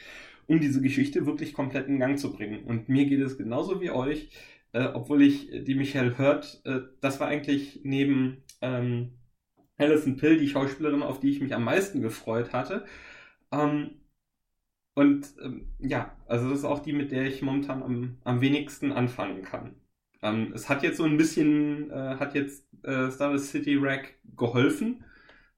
um 0.46 0.61
diese 0.61 0.82
Geschichte 0.82 1.26
wirklich 1.26 1.53
komplett 1.55 1.88
in 1.88 1.98
Gang 2.01 2.18
zu 2.18 2.32
bringen. 2.32 2.64
Und 2.64 2.88
mir 2.88 3.07
geht 3.07 3.20
es 3.20 3.38
genauso 3.38 3.80
wie 3.80 3.90
euch, 3.90 4.30
äh, 4.72 4.84
obwohl 4.86 5.22
ich 5.22 5.51
die 5.64 5.74
Michelle 5.74 6.18
hört, 6.18 6.61
äh, 6.64 6.80
das 7.01 7.20
war 7.20 7.28
eigentlich 7.28 7.80
neben 7.84 8.42
ähm, 8.61 9.12
Alison 9.78 10.16
Pill 10.16 10.38
die 10.38 10.48
Schauspielerin, 10.48 11.03
auf 11.03 11.20
die 11.20 11.30
ich 11.30 11.40
mich 11.40 11.55
am 11.55 11.64
meisten 11.64 12.03
gefreut 12.03 12.53
hatte. 12.53 12.84
Ähm, 13.53 14.01
und 14.94 15.34
ähm, 15.42 15.68
ja, 15.78 16.16
also 16.26 16.51
das 16.51 16.61
ist 16.61 16.64
auch 16.64 16.80
die, 16.80 16.92
mit 16.92 17.12
der 17.12 17.26
ich 17.26 17.42
momentan 17.42 17.82
am, 17.82 18.18
am 18.24 18.40
wenigsten 18.40 18.92
anfangen 18.92 19.42
kann. 19.42 19.74
Ähm, 20.22 20.53
es 20.55 20.68
hat 20.68 20.82
jetzt 20.82 20.98
so 20.98 21.05
ein 21.05 21.16
bisschen, 21.16 21.90
äh, 21.90 22.16
hat 22.18 22.34
jetzt 22.34 22.66
äh, 22.84 23.11
Star 23.11 23.30
Wars 23.30 23.51
City 23.51 23.76
Rack 23.76 24.18
geholfen, 24.36 25.05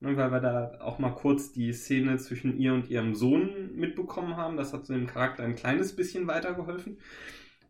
weil 0.03 0.31
wir 0.31 0.41
da 0.41 0.79
auch 0.81 0.99
mal 0.99 1.15
kurz 1.15 1.53
die 1.53 1.73
Szene 1.73 2.17
zwischen 2.19 2.59
ihr 2.59 2.75
und 2.75 2.91
ihrem 2.91 3.15
Sohn 3.15 3.75
mitbekommen 3.75 4.37
haben. 4.37 4.57
Das 4.57 4.73
hat 4.73 4.87
so 4.87 4.95
dem 4.95 5.07
Charakter 5.07 5.45
ein 5.45 5.55
kleines 5.55 5.95
bisschen 5.97 6.27
weitergeholfen. 6.27 6.99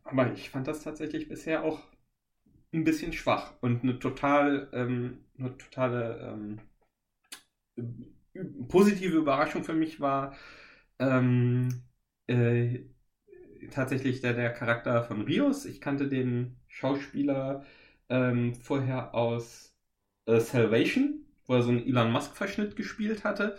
Aber 0.05 0.33
ich 0.33 0.51
fand 0.51 0.67
das 0.67 0.83
tatsächlich 0.83 1.29
bisher 1.29 1.65
auch 1.65 1.81
ein 2.73 2.85
bisschen 2.85 3.13
schwach 3.13 3.53
und 3.61 3.83
eine 3.83 3.99
total, 3.99 4.69
ähm, 4.73 5.19
eine 5.39 5.57
totale 5.59 6.59
ähm, 7.77 8.67
positive 8.69 9.17
Überraschung 9.17 9.65
für 9.65 9.75
mich 9.75 10.01
war 10.01 10.35
ähm, 10.99 11.83
äh, 12.27 12.81
tatsächlich 13.71 14.21
der, 14.21 14.35
der 14.35 14.53
Charakter 14.53 15.03
von 15.05 15.23
Rios. 15.23 15.65
Ich 15.67 15.81
kannte 15.81 16.09
den 16.09 16.57
Schauspieler 16.69 17.65
ähm, 18.09 18.55
vorher 18.55 19.15
aus 19.15 19.75
äh, 20.27 20.41
Salvation, 20.41 21.27
wo 21.53 21.57
er 21.57 21.63
so 21.63 21.71
einen 21.71 21.87
Elon 21.87 22.11
Musk-Verschnitt 22.11 22.77
gespielt 22.77 23.25
hatte. 23.25 23.57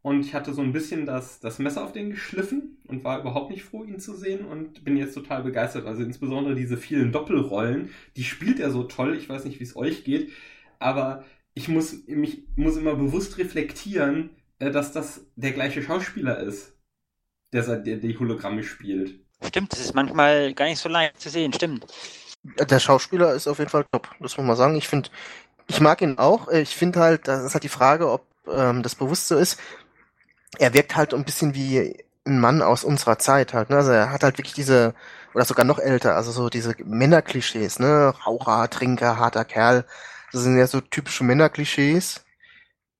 Und 0.00 0.24
ich 0.24 0.34
hatte 0.34 0.54
so 0.54 0.62
ein 0.62 0.72
bisschen 0.72 1.04
das, 1.04 1.40
das 1.40 1.58
Messer 1.58 1.84
auf 1.84 1.92
den 1.92 2.10
geschliffen 2.10 2.78
und 2.86 3.04
war 3.04 3.20
überhaupt 3.20 3.50
nicht 3.50 3.64
froh, 3.64 3.84
ihn 3.84 4.00
zu 4.00 4.14
sehen 4.14 4.44
und 4.44 4.84
bin 4.84 4.96
jetzt 4.96 5.14
total 5.14 5.42
begeistert. 5.42 5.84
Also 5.84 6.02
insbesondere 6.02 6.54
diese 6.54 6.76
vielen 6.76 7.12
Doppelrollen, 7.12 7.90
die 8.16 8.24
spielt 8.24 8.58
er 8.58 8.70
so 8.70 8.84
toll. 8.84 9.16
Ich 9.16 9.28
weiß 9.28 9.44
nicht, 9.44 9.60
wie 9.60 9.64
es 9.64 9.76
euch 9.76 10.04
geht, 10.04 10.30
aber 10.78 11.24
ich 11.54 11.68
muss 11.68 12.06
mich 12.06 12.44
muss 12.54 12.76
immer 12.76 12.94
bewusst 12.94 13.36
reflektieren, 13.38 14.30
äh, 14.58 14.70
dass 14.70 14.92
das 14.92 15.26
der 15.34 15.52
gleiche 15.52 15.82
Schauspieler 15.82 16.38
ist, 16.38 16.74
der, 17.52 17.76
der 17.76 17.96
die 17.96 18.18
Hologramme 18.18 18.62
spielt. 18.62 19.18
Stimmt, 19.42 19.72
das 19.72 19.80
ist 19.80 19.94
manchmal 19.94 20.54
gar 20.54 20.66
nicht 20.66 20.78
so 20.78 20.88
leicht 20.88 21.20
zu 21.20 21.28
sehen, 21.28 21.52
stimmt. 21.52 21.84
Der 22.44 22.78
Schauspieler 22.78 23.34
ist 23.34 23.48
auf 23.48 23.58
jeden 23.58 23.70
Fall 23.70 23.84
top, 23.90 24.08
das 24.20 24.36
muss 24.36 24.46
man 24.46 24.56
sagen. 24.56 24.76
Ich 24.76 24.86
finde, 24.86 25.10
ich 25.66 25.80
mag 25.80 26.00
ihn 26.02 26.18
auch. 26.18 26.48
Äh, 26.48 26.60
ich 26.60 26.76
finde 26.76 27.00
halt, 27.00 27.28
das 27.28 27.42
ist 27.44 27.54
halt 27.54 27.64
die 27.64 27.68
Frage, 27.68 28.10
ob 28.10 28.26
ähm, 28.48 28.82
das 28.82 28.94
bewusst 28.94 29.28
so 29.28 29.36
ist. 29.36 29.58
Er 30.58 30.74
wirkt 30.74 30.96
halt 30.96 31.14
ein 31.14 31.24
bisschen 31.24 31.54
wie 31.54 32.04
ein 32.26 32.40
Mann 32.40 32.62
aus 32.62 32.84
unserer 32.84 33.18
Zeit 33.18 33.54
halt. 33.54 33.70
Ne? 33.70 33.76
Also 33.76 33.92
er 33.92 34.10
hat 34.10 34.22
halt 34.22 34.38
wirklich 34.38 34.54
diese, 34.54 34.94
oder 35.34 35.44
sogar 35.44 35.64
noch 35.64 35.78
älter, 35.78 36.16
also 36.16 36.32
so 36.32 36.48
diese 36.48 36.74
Männerklischees, 36.84 37.78
ne? 37.78 38.14
Raucher, 38.26 38.68
Trinker, 38.70 39.18
harter 39.18 39.44
Kerl. 39.44 39.84
Das 40.32 40.42
sind 40.42 40.58
ja 40.58 40.66
so 40.66 40.80
typische 40.80 41.24
Männerklischees. 41.24 42.24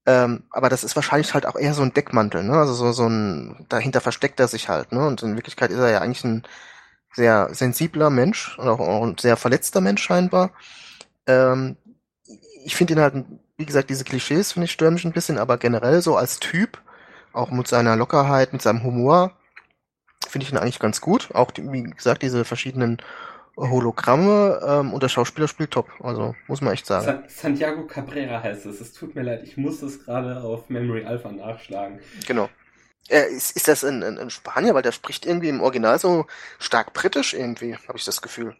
Ähm, 0.05 0.43
aber 0.51 0.69
das 0.69 0.83
ist 0.83 0.95
wahrscheinlich 0.95 1.33
halt 1.33 1.45
auch 1.45 1.57
eher 1.57 1.73
so 1.73 1.81
ein 1.83 1.93
Deckmantel, 1.93 2.43
ne? 2.43 2.53
Also 2.53 2.73
so, 2.73 2.91
so 2.93 3.07
ein, 3.07 3.65
dahinter 3.69 4.01
versteckt 4.01 4.39
er 4.39 4.47
sich 4.47 4.69
halt, 4.69 4.91
ne? 4.93 5.05
Und 5.05 5.23
in 5.23 5.35
Wirklichkeit 5.35 5.71
ist 5.71 5.79
er 5.79 5.89
ja 5.91 6.01
eigentlich 6.01 6.23
ein 6.23 6.43
sehr 7.13 7.53
sensibler 7.53 8.09
Mensch 8.09 8.57
und 8.59 8.67
auch, 8.69 8.79
auch 8.79 9.03
ein 9.03 9.17
sehr 9.17 9.37
verletzter 9.37 9.81
Mensch 9.81 10.03
scheinbar. 10.03 10.51
Ähm, 11.27 11.77
ich 12.67 12.75
finde 12.75 12.95
ihn 12.95 12.99
halt, 12.99 13.13
wie 13.55 13.65
gesagt, 13.65 13.89
diese 13.89 14.03
Klischees 14.03 14.51
finde 14.51 14.65
ich 14.65 14.73
stören 14.73 14.95
mich 14.95 15.05
ein 15.05 15.13
bisschen, 15.13 15.37
aber 15.37 15.57
generell 15.57 16.01
so 16.01 16.17
als 16.17 16.41
Typ, 16.41 16.81
auch 17.31 17.49
mit 17.49 17.65
seiner 17.65 17.95
Lockerheit, 17.95 18.51
mit 18.51 18.61
seinem 18.61 18.83
Humor, 18.83 19.31
finde 20.27 20.45
ich 20.45 20.51
ihn 20.51 20.57
eigentlich 20.57 20.79
ganz 20.79 20.99
gut. 20.99 21.29
Auch, 21.33 21.49
wie 21.55 21.83
gesagt, 21.83 22.23
diese 22.23 22.43
verschiedenen 22.43 22.97
Hologramme 23.55 24.59
ähm, 24.67 24.93
und 24.93 25.01
der 25.01 25.07
Schauspieler 25.07 25.47
spielt 25.47 25.71
top. 25.71 25.87
Also 26.01 26.35
muss 26.47 26.59
man 26.59 26.73
echt 26.73 26.85
sagen. 26.85 27.05
San 27.05 27.23
Santiago 27.29 27.87
Cabrera 27.87 28.43
heißt 28.43 28.65
es. 28.65 28.81
Es 28.81 28.91
tut 28.91 29.15
mir 29.15 29.23
leid, 29.23 29.43
ich 29.43 29.55
muss 29.55 29.79
das 29.79 30.03
gerade 30.03 30.41
auf 30.41 30.69
Memory 30.69 31.05
Alpha 31.05 31.31
nachschlagen. 31.31 32.01
Genau. 32.27 32.49
Äh, 33.07 33.29
ist, 33.29 33.55
ist 33.55 33.69
das 33.69 33.83
in, 33.83 34.01
in, 34.01 34.17
in 34.17 34.29
Spanier? 34.29 34.75
Weil 34.75 34.81
der 34.81 34.91
spricht 34.91 35.25
irgendwie 35.25 35.47
im 35.47 35.61
Original 35.61 35.97
so 35.99 36.25
stark 36.59 36.91
britisch 36.91 37.33
irgendwie, 37.33 37.77
habe 37.87 37.97
ich 37.97 38.03
das 38.03 38.21
Gefühl. 38.21 38.57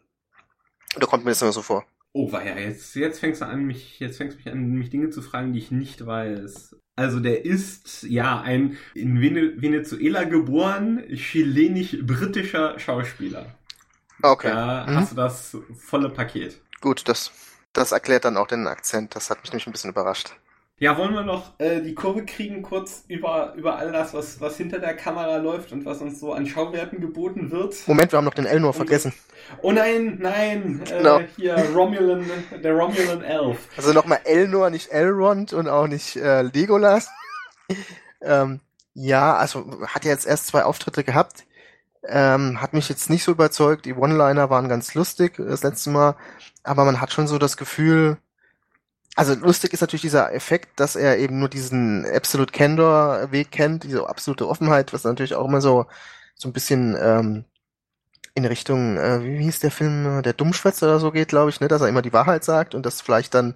Oder 0.96 1.08
kommt 1.08 1.26
mir 1.26 1.32
das 1.32 1.42
immer 1.42 1.52
so 1.52 1.62
vor? 1.62 1.86
Oh, 2.20 2.32
war 2.32 2.44
ja, 2.44 2.58
jetzt, 2.58 2.96
jetzt 2.96 3.20
fängst 3.20 3.42
du 3.42 3.46
an, 3.46 3.66
mich, 3.66 4.00
jetzt 4.00 4.18
fängst 4.18 4.38
du 4.38 4.40
mich 4.40 4.52
an, 4.52 4.72
mich 4.72 4.90
Dinge 4.90 5.12
zu 5.12 5.22
fragen, 5.22 5.54
die 5.54 5.60
ich 5.60 5.70
nicht 5.70 6.04
weiß. 6.04 6.76
Also 6.96 7.20
der 7.20 7.46
ist 7.46 8.02
ja 8.02 8.42
ein 8.42 8.76
in 8.96 9.22
Venezuela 9.22 10.24
geboren, 10.24 11.04
chilenisch-britischer 11.14 12.80
Schauspieler. 12.80 13.54
Okay. 14.24 14.50
Da 14.50 14.88
mhm. 14.88 14.96
hast 14.96 15.12
du 15.12 15.16
das 15.16 15.58
volle 15.78 16.10
Paket. 16.10 16.60
Gut, 16.82 17.08
das, 17.08 17.32
das 17.72 17.92
erklärt 17.92 18.26
dann 18.26 18.38
auch 18.38 18.48
den 18.48 18.66
Akzent. 18.66 19.16
Das 19.16 19.30
hat 19.30 19.44
mich 19.44 19.52
nämlich 19.52 19.68
ein 19.68 19.74
bisschen 19.74 19.92
überrascht. 19.92 20.36
Ja, 20.80 20.96
wollen 20.96 21.16
wir 21.16 21.24
noch 21.24 21.60
äh, 21.60 21.82
die 21.82 21.96
Kurve 21.96 22.24
kriegen, 22.24 22.62
kurz 22.62 23.04
über, 23.08 23.56
über 23.56 23.80
all 23.80 23.92
das, 23.92 24.14
was, 24.14 24.40
was 24.40 24.58
hinter 24.58 24.78
der 24.78 24.96
Kamera 24.96 25.38
läuft 25.38 25.72
und 25.72 25.86
was 25.86 26.02
uns 26.02 26.20
so 26.20 26.34
an 26.34 26.46
Schauwerten 26.46 27.02
geboten 27.02 27.50
wird? 27.50 27.76
Moment, 27.88 28.12
wir 28.12 28.18
haben 28.18 28.26
noch 28.26 28.36
den 28.36 28.46
Elnor 28.46 28.74
vergessen. 28.76 29.12
Oh 29.64 29.72
nein, 29.72 30.20
nein, 30.22 30.84
äh, 30.92 31.02
no. 31.02 31.22
hier 31.36 31.56
Romulan, 31.74 32.30
der 32.64 32.74
Romulan 32.74 33.24
Elf. 33.24 33.58
Also 33.76 33.92
nochmal 33.92 34.20
Elnor, 34.26 34.70
nicht 34.70 34.92
Elrond 34.92 35.52
und 35.52 35.68
auch 35.68 35.88
nicht 35.88 36.16
äh, 36.16 36.44
Legolas. 36.44 37.10
ähm, 38.22 38.60
ja, 38.94 39.36
also 39.36 39.82
hat 39.88 40.06
ja 40.06 40.12
jetzt 40.12 40.28
erst 40.28 40.46
zwei 40.46 40.64
Auftritte 40.64 41.04
gehabt. 41.04 41.46
Ähm, 42.08 42.62
hat 42.62 42.74
mich 42.74 42.88
jetzt 42.88 43.10
nicht 43.10 43.24
so 43.24 43.32
überzeugt. 43.32 43.86
Die 43.86 43.96
One-Liner 43.96 44.52
waren 44.52 44.70
ganz 44.70 44.94
lustig 44.94 45.38
das 45.38 45.64
letzte 45.64 45.90
Mal, 45.90 46.16
aber 46.64 46.86
man 46.86 47.02
hat 47.02 47.12
schon 47.12 47.28
so 47.28 47.40
das 47.40 47.58
Gefühl, 47.58 48.18
also 49.18 49.34
lustig 49.34 49.74
ist 49.74 49.82
natürlich 49.82 50.02
dieser 50.04 50.34
Effekt, 50.34 50.80
dass 50.80 50.96
er 50.96 51.18
eben 51.18 51.40
nur 51.40 51.50
diesen 51.50 52.06
Absolute 52.06 52.54
Candor 52.54 53.32
Weg 53.32 53.52
kennt, 53.52 53.84
diese 53.84 54.08
absolute 54.08 54.48
Offenheit, 54.48 54.94
was 54.94 55.04
natürlich 55.04 55.36
auch 55.36 55.48
immer 55.48 55.62
so 55.62 55.88
so 56.36 56.50
ein 56.50 56.54
bisschen 56.54 56.96
ähm, 57.00 57.46
in 58.36 58.46
Richtung, 58.46 58.98
äh, 58.98 59.24
wie 59.24 59.44
hieß 59.44 59.60
der 59.62 59.72
Film, 59.72 60.22
der 60.24 60.34
Dummschwätzer 60.34 60.88
oder 60.88 61.00
so 61.00 61.12
geht, 61.12 61.30
glaube 61.30 61.50
ich, 61.50 61.60
ne, 61.60 61.68
dass 61.68 61.82
er 61.82 61.90
immer 61.90 62.04
die 62.04 62.14
Wahrheit 62.14 62.44
sagt 62.44 62.76
und 62.76 62.86
das 62.86 63.02
vielleicht 63.02 63.34
dann 63.34 63.56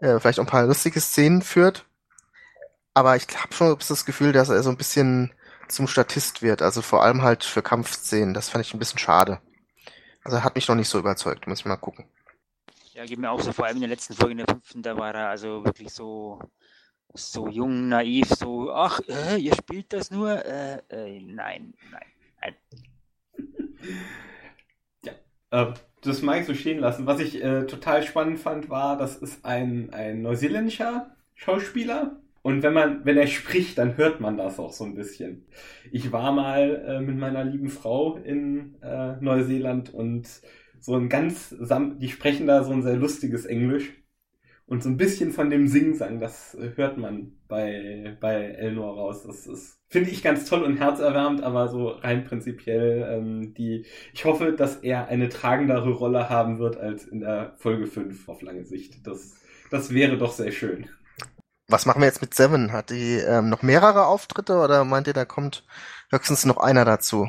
äh, 0.00 0.18
vielleicht 0.18 0.40
auch 0.40 0.44
ein 0.44 0.46
paar 0.46 0.66
lustige 0.66 1.00
Szenen 1.00 1.42
führt. 1.42 1.84
Aber 2.94 3.16
ich 3.16 3.26
habe 3.36 3.54
schon 3.54 3.76
das 3.88 4.04
Gefühl, 4.06 4.32
dass 4.32 4.48
er 4.48 4.62
so 4.62 4.70
ein 4.70 4.76
bisschen 4.78 5.32
zum 5.68 5.86
Statist 5.88 6.42
wird, 6.42 6.62
also 6.62 6.82
vor 6.82 7.02
allem 7.04 7.22
halt 7.22 7.44
für 7.44 7.62
Kampfszenen. 7.62 8.34
Das 8.34 8.48
fand 8.50 8.64
ich 8.64 8.74
ein 8.74 8.78
bisschen 8.78 8.98
schade. 8.98 9.40
Also 10.24 10.42
hat 10.44 10.54
mich 10.54 10.68
noch 10.68 10.76
nicht 10.76 10.88
so 10.88 10.98
überzeugt, 10.98 11.46
muss 11.46 11.60
ich 11.60 11.66
mal 11.66 11.76
gucken. 11.76 12.06
Ja, 12.94 13.06
geht 13.06 13.18
mir 13.18 13.30
auch 13.30 13.40
so, 13.40 13.52
vor 13.52 13.64
allem 13.64 13.76
in 13.76 13.82
der 13.82 13.88
letzten 13.88 14.14
Folge, 14.14 14.32
in 14.32 14.38
der 14.38 14.46
fünften, 14.46 14.82
da 14.82 14.98
war 14.98 15.14
er 15.14 15.28
also 15.28 15.64
wirklich 15.64 15.90
so, 15.90 16.38
so 17.14 17.48
jung, 17.48 17.88
naiv, 17.88 18.28
so, 18.28 18.70
ach, 18.70 19.00
äh, 19.08 19.38
ihr 19.38 19.54
spielt 19.54 19.92
das 19.94 20.10
nur? 20.10 20.44
Äh, 20.44 20.82
äh, 20.90 21.20
nein, 21.20 21.72
nein, 21.90 22.06
nein. 22.40 22.54
Ja, 25.04 25.12
äh, 25.50 25.74
das 26.02 26.22
mag 26.22 26.40
ich 26.40 26.46
so 26.46 26.54
stehen 26.54 26.78
lassen. 26.80 27.06
Was 27.06 27.20
ich 27.20 27.42
äh, 27.42 27.66
total 27.66 28.02
spannend 28.02 28.38
fand, 28.38 28.68
war, 28.68 28.98
das 28.98 29.16
ist 29.16 29.44
ein, 29.44 29.92
ein 29.92 30.22
neuseeländischer 30.22 31.16
Schauspieler, 31.34 32.22
und 32.42 32.64
wenn 32.64 32.72
man, 32.72 33.04
wenn 33.04 33.16
er 33.16 33.28
spricht, 33.28 33.78
dann 33.78 33.96
hört 33.96 34.20
man 34.20 34.36
das 34.36 34.58
auch 34.58 34.72
so 34.72 34.84
ein 34.84 34.96
bisschen. 34.96 35.46
Ich 35.92 36.10
war 36.10 36.32
mal 36.32 36.84
äh, 36.86 37.00
mit 37.00 37.16
meiner 37.16 37.44
lieben 37.44 37.68
Frau 37.68 38.16
in 38.16 38.74
äh, 38.82 39.14
Neuseeland 39.20 39.94
und 39.94 40.28
so 40.82 40.96
ein 40.96 41.08
ganz, 41.08 41.54
die 41.58 42.08
sprechen 42.08 42.46
da 42.46 42.64
so 42.64 42.72
ein 42.72 42.82
sehr 42.82 42.96
lustiges 42.96 43.46
Englisch. 43.46 43.92
Und 44.66 44.82
so 44.82 44.88
ein 44.88 44.96
bisschen 44.96 45.32
von 45.32 45.50
dem 45.50 45.68
Singsang, 45.68 46.18
das 46.18 46.56
hört 46.76 46.96
man 46.96 47.32
bei, 47.46 48.16
bei 48.20 48.44
Elnor 48.44 48.94
raus. 48.94 49.22
Das 49.26 49.46
ist, 49.46 49.78
finde 49.88 50.10
ich 50.10 50.22
ganz 50.22 50.48
toll 50.48 50.62
und 50.62 50.78
herzerwärmend, 50.78 51.42
aber 51.42 51.68
so 51.68 51.88
rein 51.88 52.24
prinzipiell, 52.24 53.06
ähm, 53.10 53.54
die, 53.54 53.84
ich 54.14 54.24
hoffe, 54.24 54.52
dass 54.52 54.76
er 54.76 55.08
eine 55.08 55.28
tragendere 55.28 55.90
Rolle 55.90 56.30
haben 56.30 56.58
wird 56.58 56.78
als 56.78 57.04
in 57.04 57.20
der 57.20 57.54
Folge 57.58 57.86
5 57.86 58.28
auf 58.28 58.40
lange 58.40 58.64
Sicht. 58.64 59.06
Das, 59.06 59.34
das 59.70 59.92
wäre 59.92 60.16
doch 60.16 60.32
sehr 60.32 60.52
schön. 60.52 60.88
Was 61.68 61.86
machen 61.86 62.00
wir 62.00 62.06
jetzt 62.06 62.22
mit 62.22 62.34
Seven? 62.34 62.72
Hat 62.72 62.90
die 62.90 63.16
ähm, 63.16 63.50
noch 63.50 63.62
mehrere 63.62 64.06
Auftritte 64.06 64.56
oder 64.56 64.84
meint 64.84 65.06
ihr, 65.06 65.12
da 65.12 65.24
kommt 65.24 65.64
höchstens 66.10 66.46
noch 66.46 66.56
einer 66.56 66.84
dazu? 66.84 67.28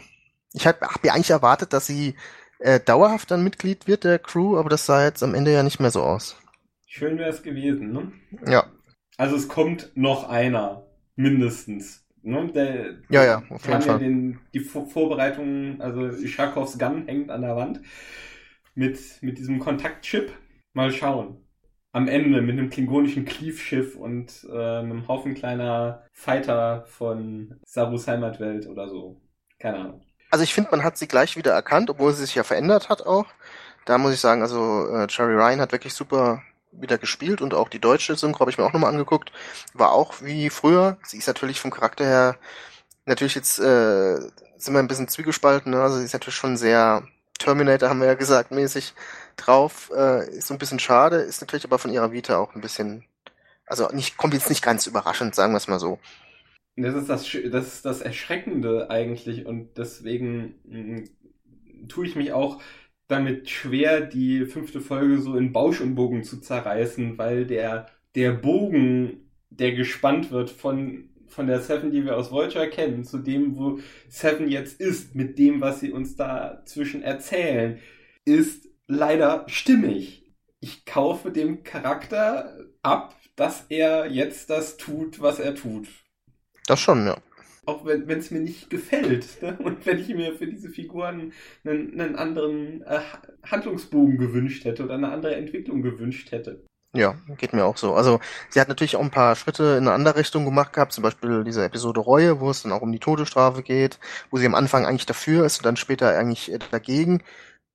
Ich 0.53 0.65
habe 0.65 0.79
hab 0.81 1.03
ja 1.03 1.13
eigentlich 1.13 1.31
erwartet, 1.31 1.73
dass 1.73 1.87
sie 1.87 2.15
äh, 2.63 2.79
dauerhaft 2.79 3.29
dann 3.29 3.43
Mitglied 3.43 3.87
wird 3.87 4.05
der 4.05 4.19
Crew, 4.19 4.57
aber 4.57 4.69
das 4.69 4.85
sah 4.85 5.03
jetzt 5.03 5.21
am 5.21 5.35
Ende 5.35 5.51
ja 5.51 5.63
nicht 5.63 5.79
mehr 5.79 5.91
so 5.91 6.01
aus. 6.01 6.37
Schön 6.87 7.17
wäre 7.17 7.29
es 7.29 7.43
gewesen, 7.43 7.91
ne? 7.91 8.11
Ja. 8.47 8.65
Also 9.17 9.35
es 9.35 9.47
kommt 9.47 9.91
noch 9.95 10.29
einer, 10.29 10.85
mindestens. 11.15 12.05
Ne? 12.21 12.51
Der, 12.53 12.99
ja, 13.09 13.25
ja, 13.25 13.43
auf 13.49 13.67
jeden 13.67 13.81
Fall. 13.81 13.95
Ja 13.95 13.97
den, 13.97 14.39
die 14.53 14.61
Vor 14.61 14.87
Vorbereitungen, 14.87 15.81
also 15.81 16.25
Schakovs 16.25 16.79
Gun 16.79 17.05
hängt 17.05 17.29
an 17.29 17.41
der 17.41 17.55
Wand 17.57 17.81
mit, 18.75 18.99
mit 19.21 19.37
diesem 19.37 19.59
Kontaktchip. 19.59 20.31
Mal 20.73 20.91
schauen. 20.91 21.37
Am 21.91 22.07
Ende 22.07 22.41
mit 22.41 22.57
einem 22.57 22.69
klingonischen 22.69 23.25
Cleave-Schiff 23.25 23.95
und 23.95 24.47
äh, 24.49 24.79
einem 24.79 25.07
Haufen 25.07 25.35
kleiner 25.35 26.05
Fighter 26.11 26.85
von 26.87 27.59
Sarus 27.65 28.07
Heimatwelt 28.07 28.67
oder 28.67 28.87
so. 28.87 29.21
Keine 29.59 29.77
Ahnung. 29.79 30.01
Also 30.33 30.43
ich 30.43 30.55
finde, 30.55 30.71
man 30.71 30.83
hat 30.83 30.97
sie 30.97 31.07
gleich 31.07 31.37
wieder 31.37 31.53
erkannt, 31.53 31.91
obwohl 31.91 32.11
sie 32.11 32.25
sich 32.25 32.33
ja 32.33 32.41
verändert 32.41 32.89
hat 32.89 33.05
auch. 33.05 33.27
Da 33.85 33.99
muss 33.99 34.15
ich 34.15 34.19
sagen, 34.19 34.41
also 34.41 34.87
äh, 34.89 35.05
Cherry 35.05 35.35
Ryan 35.35 35.61
hat 35.61 35.71
wirklich 35.71 35.93
super 35.93 36.41
wieder 36.71 36.97
gespielt 36.97 37.39
und 37.39 37.53
auch 37.53 37.69
die 37.69 37.77
deutsche 37.77 38.15
Synchro 38.15 38.39
habe 38.39 38.49
ich 38.49 38.57
mir 38.57 38.65
auch 38.65 38.73
nochmal 38.73 38.89
angeguckt. 38.89 39.31
War 39.75 39.91
auch 39.91 40.15
wie 40.21 40.49
früher. 40.49 40.97
Sie 41.03 41.19
ist 41.19 41.27
natürlich 41.27 41.59
vom 41.61 41.69
Charakter 41.69 42.03
her, 42.03 42.35
natürlich 43.05 43.35
jetzt 43.35 43.59
äh, 43.59 44.15
sind 44.57 44.73
wir 44.73 44.79
ein 44.79 44.87
bisschen 44.87 45.07
zwiegespalten, 45.07 45.71
ne? 45.71 45.83
also 45.83 45.97
sie 45.97 46.05
ist 46.05 46.13
natürlich 46.13 46.35
schon 46.35 46.57
sehr 46.57 47.03
Terminator, 47.37 47.89
haben 47.89 47.99
wir 47.99 48.07
ja 48.07 48.15
gesagt, 48.15 48.49
mäßig 48.49 48.95
drauf. 49.37 49.91
Äh, 49.95 50.29
ist 50.31 50.47
so 50.47 50.55
ein 50.55 50.57
bisschen 50.57 50.79
schade, 50.79 51.17
ist 51.17 51.41
natürlich 51.41 51.65
aber 51.65 51.77
von 51.77 51.93
ihrer 51.93 52.11
Vita 52.11 52.37
auch 52.37 52.55
ein 52.55 52.61
bisschen, 52.61 53.05
also 53.67 53.87
nicht, 53.89 54.17
kommt 54.17 54.33
jetzt 54.33 54.49
nicht 54.49 54.63
ganz 54.63 54.87
überraschend, 54.87 55.35
sagen 55.35 55.53
wir 55.53 55.57
es 55.57 55.67
mal 55.67 55.79
so. 55.79 55.99
Das 56.75 56.95
ist 56.95 57.09
das, 57.09 57.37
das 57.51 57.73
ist 57.75 57.85
das 57.85 58.01
Erschreckende 58.01 58.89
eigentlich 58.89 59.45
und 59.45 59.77
deswegen 59.77 60.55
mh, 60.65 60.79
mm, 60.79 61.87
tue 61.87 62.07
ich 62.07 62.15
mich 62.15 62.31
auch 62.31 62.61
damit 63.07 63.49
schwer, 63.49 64.01
die 64.01 64.45
fünfte 64.45 64.81
Folge 64.81 65.19
so 65.19 65.37
in 65.37 65.53
Bausch 65.53 65.81
und 65.81 65.95
Bogen 65.95 66.23
zu 66.23 66.39
zerreißen, 66.39 67.17
weil 67.17 67.45
der, 67.45 67.87
der 68.15 68.31
Bogen, 68.31 69.29
der 69.49 69.73
gespannt 69.73 70.31
wird 70.31 70.49
von, 70.49 71.09
von 71.27 71.47
der 71.47 71.59
Seven, 71.59 71.91
die 71.91 72.05
wir 72.05 72.17
aus 72.17 72.31
Voyager 72.31 72.67
kennen, 72.67 73.03
zu 73.03 73.19
dem, 73.19 73.57
wo 73.57 73.79
Seven 74.09 74.47
jetzt 74.49 74.79
ist, 74.79 75.15
mit 75.15 75.37
dem, 75.37 75.61
was 75.61 75.79
sie 75.79 75.91
uns 75.91 76.15
dazwischen 76.15 77.03
erzählen, 77.03 77.79
ist 78.25 78.67
leider 78.87 79.45
stimmig. 79.47 80.23
Ich 80.59 80.85
kaufe 80.85 81.31
dem 81.31 81.63
Charakter 81.63 82.57
ab, 82.81 83.15
dass 83.35 83.65
er 83.69 84.09
jetzt 84.09 84.49
das 84.49 84.77
tut, 84.77 85.21
was 85.21 85.39
er 85.39 85.55
tut. 85.55 85.87
Das 86.67 86.79
schon, 86.79 87.05
ja 87.05 87.17
auch 87.65 87.85
wenn 87.85 88.09
es 88.09 88.31
mir 88.31 88.41
nicht 88.41 88.69
gefällt. 88.69 89.41
Ne? 89.41 89.57
Und 89.63 89.85
wenn 89.85 89.99
ich 89.99 90.09
mir 90.09 90.33
für 90.33 90.47
diese 90.47 90.69
Figuren 90.69 91.33
einen, 91.63 91.99
einen 91.99 92.15
anderen 92.15 92.81
äh, 92.83 92.99
Handlungsbogen 93.43 94.17
gewünscht 94.17 94.65
hätte 94.65 94.83
oder 94.83 94.95
eine 94.95 95.11
andere 95.11 95.35
Entwicklung 95.35 95.81
gewünscht 95.81 96.31
hätte. 96.31 96.63
Ja, 96.95 97.15
geht 97.37 97.53
mir 97.53 97.65
auch 97.65 97.77
so. 97.77 97.95
Also 97.95 98.19
sie 98.49 98.61
hat 98.61 98.67
natürlich 98.67 98.95
auch 98.95 99.01
ein 99.01 99.09
paar 99.09 99.35
Schritte 99.35 99.77
in 99.77 99.87
eine 99.87 99.93
andere 99.93 100.17
Richtung 100.17 100.45
gemacht 100.45 100.73
gehabt, 100.73 100.93
zum 100.93 101.01
Beispiel 101.01 101.43
diese 101.43 101.63
Episode 101.63 102.01
Reue, 102.01 102.39
wo 102.39 102.51
es 102.51 102.61
dann 102.61 102.71
auch 102.71 102.81
um 102.81 102.91
die 102.91 102.99
Todesstrafe 102.99 103.63
geht, 103.63 103.99
wo 104.29 104.37
sie 104.37 104.45
am 104.45 104.53
Anfang 104.53 104.85
eigentlich 104.85 105.07
dafür 105.07 105.45
ist 105.45 105.57
und 105.57 105.65
dann 105.65 105.75
später 105.75 106.15
eigentlich 106.15 106.51
dagegen. 106.69 107.23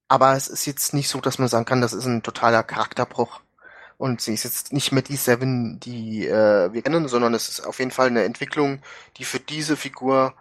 Aber 0.07 0.37
es 0.37 0.49
ist 0.49 0.67
jetzt 0.67 0.95
nicht 0.95 1.09
so, 1.09 1.21
dass 1.21 1.39
man 1.39 1.49
sagen 1.49 1.65
kann, 1.65 1.81
das 1.81 1.93
ist 1.93 2.07
ein 2.07 2.23
totaler 2.23 2.63
Charakterbruch. 2.63 3.41
Und 3.99 4.21
sie 4.21 4.35
ist 4.35 4.45
jetzt 4.45 4.73
nicht 4.73 4.93
mehr 4.93 5.03
die 5.03 5.17
Seven, 5.17 5.81
die 5.81 6.27
äh, 6.27 6.73
wir 6.73 6.83
kennen, 6.83 7.09
sondern 7.09 7.35
es 7.35 7.49
ist 7.49 7.61
auf 7.67 7.81
jeden 7.81 7.91
Fall 7.91 8.07
eine 8.07 8.25
Entwicklung, 8.25 8.81
die 9.17 9.25
für 9.25 9.41
diese 9.41 9.77
Figur 9.77 10.35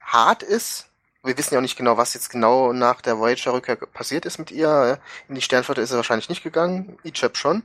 hart 0.00 0.42
ist. 0.42 0.86
Wir 1.22 1.36
wissen 1.36 1.54
ja 1.54 1.58
auch 1.60 1.62
nicht 1.62 1.76
genau, 1.76 1.98
was 1.98 2.14
jetzt 2.14 2.30
genau 2.30 2.72
nach 2.72 3.02
der 3.02 3.18
Voyager-Rückkehr 3.18 3.76
passiert 3.76 4.24
ist 4.26 4.38
mit 4.38 4.50
ihr. 4.50 5.00
In 5.28 5.34
die 5.34 5.42
Sternflotte 5.42 5.82
ist 5.82 5.90
er 5.90 5.98
wahrscheinlich 5.98 6.30
nicht 6.30 6.42
gegangen, 6.42 6.98
Ichab 7.04 7.36
schon. 7.36 7.64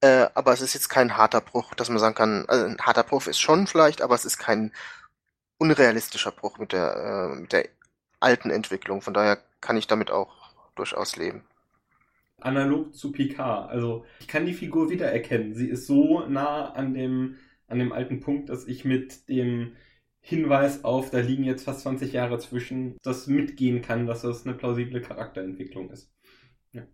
Äh, 0.00 0.28
aber 0.34 0.52
es 0.54 0.62
ist 0.62 0.74
jetzt 0.74 0.88
kein 0.88 1.16
harter 1.18 1.42
Bruch, 1.42 1.74
dass 1.74 1.90
man 1.90 1.98
sagen 1.98 2.14
kann, 2.14 2.46
also 2.48 2.64
ein 2.66 2.78
harter 2.80 3.02
Bruch 3.04 3.26
ist 3.26 3.40
schon 3.40 3.66
vielleicht, 3.66 4.02
aber 4.02 4.14
es 4.14 4.24
ist 4.24 4.38
kein 4.38 4.72
unrealistischer 5.58 6.32
Bruch 6.32 6.58
mit 6.58 6.72
der, 6.72 6.96
äh, 7.34 7.36
mit 7.40 7.52
der 7.52 7.68
alten 8.20 8.50
Entwicklung. 8.50 9.02
Von 9.02 9.14
daher 9.14 9.38
kann 9.60 9.76
ich 9.76 9.86
damit 9.86 10.10
auch 10.10 10.32
durchaus 10.76 11.16
leben 11.16 11.44
analog 12.38 12.94
zu 12.94 13.12
Picard. 13.12 13.70
Also 13.70 14.04
ich 14.20 14.28
kann 14.28 14.46
die 14.46 14.54
Figur 14.54 14.90
wiedererkennen. 14.90 15.54
Sie 15.54 15.68
ist 15.68 15.86
so 15.86 16.26
nah 16.26 16.70
an 16.72 16.94
dem, 16.94 17.36
an 17.68 17.78
dem 17.78 17.92
alten 17.92 18.20
Punkt, 18.20 18.48
dass 18.48 18.66
ich 18.66 18.84
mit 18.84 19.28
dem 19.28 19.76
Hinweis 20.20 20.84
auf, 20.84 21.10
da 21.10 21.20
liegen 21.20 21.44
jetzt 21.44 21.64
fast 21.64 21.82
20 21.82 22.12
Jahre 22.12 22.38
zwischen, 22.38 22.98
das 23.02 23.26
mitgehen 23.28 23.80
kann, 23.82 24.06
dass 24.06 24.22
das 24.22 24.44
eine 24.46 24.56
plausible 24.56 25.00
Charakterentwicklung 25.00 25.90
ist. 25.90 26.12
Ja, 26.72 26.86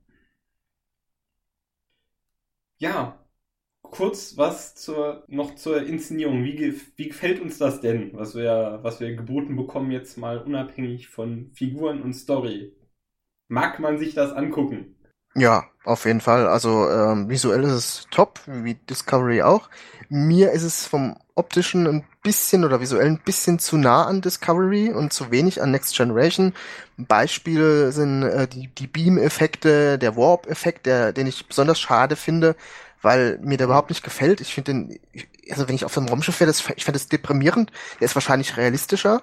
ja 2.79 3.19
kurz 3.83 4.37
was 4.37 4.75
zur, 4.75 5.25
noch 5.29 5.55
zur 5.57 5.83
Inszenierung. 5.87 6.45
Wie, 6.45 6.75
wie 6.97 7.09
gefällt 7.09 7.41
uns 7.41 7.59
das 7.59 7.81
denn, 7.81 8.13
was 8.15 8.35
wir, 8.35 8.81
was 8.83 9.01
wir 9.01 9.15
geboten 9.15 9.57
bekommen, 9.57 9.91
jetzt 9.93 10.17
mal 10.19 10.39
unabhängig 10.39 11.09
von 11.09 11.51
Figuren 11.53 12.03
und 12.03 12.15
Story? 12.15 12.75
Mag 13.49 13.81
man 13.81 13.99
sich 13.99 14.15
das 14.15 14.33
angucken? 14.33 14.97
Ja, 15.35 15.65
auf 15.85 16.05
jeden 16.05 16.21
Fall. 16.21 16.47
Also 16.47 16.89
ähm, 16.91 17.29
visuell 17.29 17.65
ist 17.65 17.73
es 17.73 18.07
top, 18.11 18.41
wie 18.47 18.75
Discovery 18.75 19.43
auch. 19.43 19.69
Mir 20.09 20.53
ist 20.53 20.63
es 20.63 20.87
vom 20.87 21.17
optischen 21.35 21.87
ein 21.87 22.05
bisschen 22.23 22.65
oder 22.65 22.81
visuell 22.81 23.07
ein 23.07 23.19
bisschen 23.19 23.59
zu 23.59 23.79
nah 23.79 24.05
an 24.05 24.21
Discovery 24.21 24.91
und 24.93 25.13
zu 25.13 25.31
wenig 25.31 25.63
an 25.63 25.71
Next 25.71 25.97
Generation. 25.97 26.53
Beispiele 26.99 27.93
sind 27.93 28.23
äh, 28.23 28.47
die, 28.47 28.69
die 28.69 28.87
Beam-Effekte, 28.87 29.99
der 29.99 30.17
Warp-Effekt, 30.17 30.85
der, 30.87 31.13
den 31.13 31.27
ich 31.27 31.47
besonders 31.49 31.81
schade 31.81 32.17
finde, 32.17 32.55
weil 33.01 33.39
mir 33.43 33.57
der 33.57 33.67
überhaupt 33.67 33.91
nicht 33.91 34.05
gefällt. 34.05 34.41
Ich 34.43 34.55
finde 34.55 34.73
den, 34.73 35.01
also 35.51 35.67
wenn 35.67 35.75
ich 35.75 35.87
auf 35.87 35.95
dem 35.95 36.09
Raumschiff 36.09 36.39
wäre, 36.41 36.51
ich 36.51 36.85
fände 36.85 36.99
das 36.99 37.09
deprimierend. 37.09 37.73
Der 38.01 38.05
ist 38.05 38.15
wahrscheinlich 38.15 38.57
realistischer. 38.59 39.23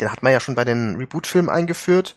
Den 0.00 0.12
hat 0.12 0.22
man 0.22 0.32
ja 0.32 0.40
schon 0.40 0.54
bei 0.54 0.64
den 0.64 0.96
Reboot-Filmen 0.96 1.50
eingeführt. 1.50 2.14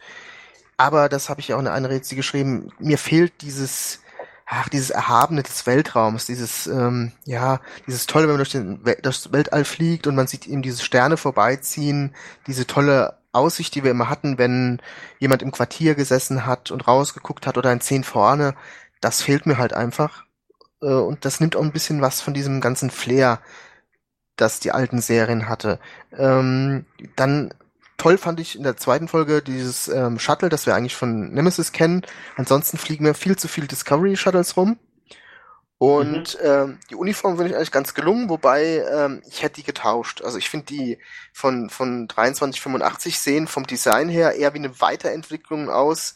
Aber 0.79 1.09
das 1.09 1.27
habe 1.27 1.41
ich 1.41 1.49
ja 1.49 1.57
auch 1.57 1.59
in 1.59 1.67
einer 1.67 1.89
Rätsel 1.89 2.15
geschrieben. 2.15 2.71
Mir 2.79 2.97
fehlt 2.97 3.41
dieses, 3.41 3.99
ach, 4.45 4.69
dieses 4.69 4.91
Erhabene 4.91 5.43
des 5.43 5.67
Weltraums, 5.67 6.25
dieses, 6.25 6.67
ähm, 6.67 7.11
ja, 7.25 7.59
dieses 7.85 8.05
Tolle, 8.07 8.27
wenn 8.27 8.35
man 8.35 8.45
durch 8.45 8.51
den, 8.53 8.81
das 9.03 9.33
Weltall 9.33 9.65
fliegt 9.65 10.07
und 10.07 10.15
man 10.15 10.27
sieht 10.27 10.47
eben 10.47 10.61
diese 10.61 10.81
Sterne 10.81 11.17
vorbeiziehen, 11.17 12.15
diese 12.47 12.65
tolle 12.65 13.17
Aussicht, 13.33 13.75
die 13.75 13.83
wir 13.83 13.91
immer 13.91 14.07
hatten, 14.09 14.37
wenn 14.37 14.81
jemand 15.19 15.41
im 15.41 15.51
Quartier 15.51 15.95
gesessen 15.95 16.45
hat 16.45 16.71
und 16.71 16.87
rausgeguckt 16.87 17.45
hat 17.45 17.57
oder 17.57 17.71
ein 17.71 17.81
Zehn 17.81 18.05
vorne, 18.05 18.55
das 19.01 19.21
fehlt 19.21 19.45
mir 19.45 19.57
halt 19.57 19.73
einfach. 19.73 20.23
Äh, 20.81 20.85
und 20.85 21.25
das 21.25 21.41
nimmt 21.41 21.57
auch 21.57 21.61
ein 21.63 21.73
bisschen 21.73 22.01
was 22.01 22.21
von 22.21 22.33
diesem 22.33 22.61
ganzen 22.61 22.89
Flair, 22.89 23.41
das 24.37 24.61
die 24.61 24.71
alten 24.71 25.01
Serien 25.01 25.49
hatte. 25.49 25.77
Ähm, 26.17 26.85
dann 27.17 27.53
toll 27.99 28.17
fand 28.17 28.39
ich 28.39 28.55
in 28.55 28.63
der 28.63 28.77
zweiten 28.77 29.07
Folge 29.07 29.43
dieses 29.43 29.87
ähm, 29.87 30.17
Shuttle, 30.17 30.49
das 30.49 30.65
wir 30.65 30.73
eigentlich 30.73 30.95
von 30.95 31.31
Nemesis 31.31 31.71
kennen. 31.71 32.01
Ansonsten 32.35 32.79
fliegen 32.79 33.03
mir 33.03 33.13
viel 33.13 33.37
zu 33.37 33.47
viel 33.47 33.67
Discovery 33.67 34.15
Shuttles 34.15 34.57
rum. 34.57 34.79
Und 35.77 36.37
mhm. 36.41 36.49
ähm, 36.49 36.79
die 36.89 36.95
Uniform 36.95 37.37
finde 37.37 37.51
ich 37.51 37.55
eigentlich 37.55 37.71
ganz 37.71 37.93
gelungen, 37.93 38.29
wobei 38.29 38.83
ähm, 38.91 39.21
ich 39.27 39.43
hätte 39.43 39.55
die 39.55 39.63
getauscht. 39.63 40.21
Also 40.21 40.37
ich 40.37 40.49
finde 40.49 40.65
die 40.65 40.97
von, 41.31 41.69
von 41.69 42.09
2385 42.09 43.17
sehen 43.19 43.47
vom 43.47 43.65
Design 43.65 44.09
her 44.09 44.33
eher 44.33 44.53
wie 44.53 44.57
eine 44.57 44.81
Weiterentwicklung 44.81 45.69
aus, 45.69 46.15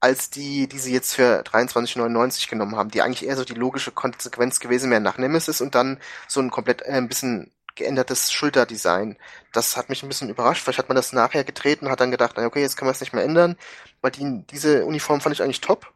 als 0.00 0.30
die, 0.30 0.66
die 0.66 0.78
sie 0.78 0.92
jetzt 0.92 1.14
für 1.14 1.44
2399 1.44 2.48
genommen 2.48 2.74
haben, 2.74 2.90
die 2.90 3.02
eigentlich 3.02 3.26
eher 3.26 3.36
so 3.36 3.44
die 3.44 3.54
logische 3.54 3.92
Konsequenz 3.92 4.58
gewesen 4.58 4.90
wäre 4.90 5.00
nach 5.00 5.18
Nemesis 5.18 5.60
und 5.60 5.74
dann 5.74 6.00
so 6.26 6.40
ein 6.40 6.50
komplett 6.50 6.82
äh, 6.82 6.92
ein 6.92 7.06
bisschen 7.08 7.52
geändertes 7.80 8.30
Schulterdesign. 8.32 9.16
Das 9.52 9.76
hat 9.76 9.88
mich 9.88 10.02
ein 10.02 10.08
bisschen 10.08 10.28
überrascht. 10.28 10.62
Vielleicht 10.62 10.78
hat 10.78 10.88
man 10.88 10.96
das 10.96 11.12
nachher 11.12 11.44
gedreht 11.44 11.82
und 11.82 11.90
hat 11.90 12.00
dann 12.00 12.10
gedacht, 12.10 12.38
okay, 12.38 12.60
jetzt 12.60 12.76
können 12.76 12.88
wir 12.88 12.92
es 12.92 13.00
nicht 13.00 13.12
mehr 13.12 13.24
ändern. 13.24 13.56
Weil 14.00 14.12
die, 14.12 14.44
diese 14.50 14.84
Uniform 14.84 15.20
fand 15.20 15.34
ich 15.34 15.42
eigentlich 15.42 15.60
top. 15.60 15.92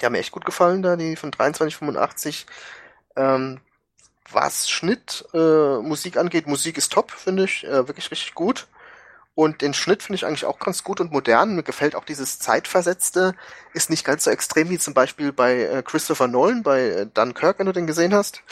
Die 0.00 0.06
haben 0.06 0.12
mir 0.12 0.18
echt 0.18 0.32
gut 0.32 0.44
gefallen 0.44 0.82
da, 0.82 0.96
die 0.96 1.16
von 1.16 1.32
2385. 1.32 2.46
Ähm, 3.16 3.60
was 4.30 4.70
Schnitt, 4.70 5.26
äh, 5.34 5.78
Musik 5.78 6.16
angeht, 6.16 6.46
Musik 6.46 6.78
ist 6.78 6.92
top, 6.92 7.10
finde 7.10 7.44
ich, 7.44 7.64
äh, 7.64 7.86
wirklich 7.86 8.10
richtig 8.10 8.34
gut. 8.34 8.66
Und 9.34 9.62
den 9.62 9.74
Schnitt 9.74 10.02
finde 10.02 10.16
ich 10.16 10.26
eigentlich 10.26 10.44
auch 10.44 10.60
ganz 10.60 10.84
gut 10.84 11.00
und 11.00 11.12
modern. 11.12 11.56
Mir 11.56 11.64
gefällt 11.64 11.96
auch 11.96 12.04
dieses 12.04 12.38
Zeitversetzte. 12.38 13.34
Ist 13.72 13.90
nicht 13.90 14.04
ganz 14.04 14.24
so 14.24 14.30
extrem 14.30 14.70
wie 14.70 14.78
zum 14.78 14.94
Beispiel 14.94 15.32
bei 15.32 15.62
äh, 15.62 15.82
Christopher 15.82 16.28
Nolan, 16.28 16.62
bei 16.62 16.82
äh, 16.82 17.06
Dunkirk, 17.06 17.58
wenn 17.58 17.66
du 17.66 17.72
den 17.72 17.88
gesehen 17.88 18.14
hast. 18.14 18.42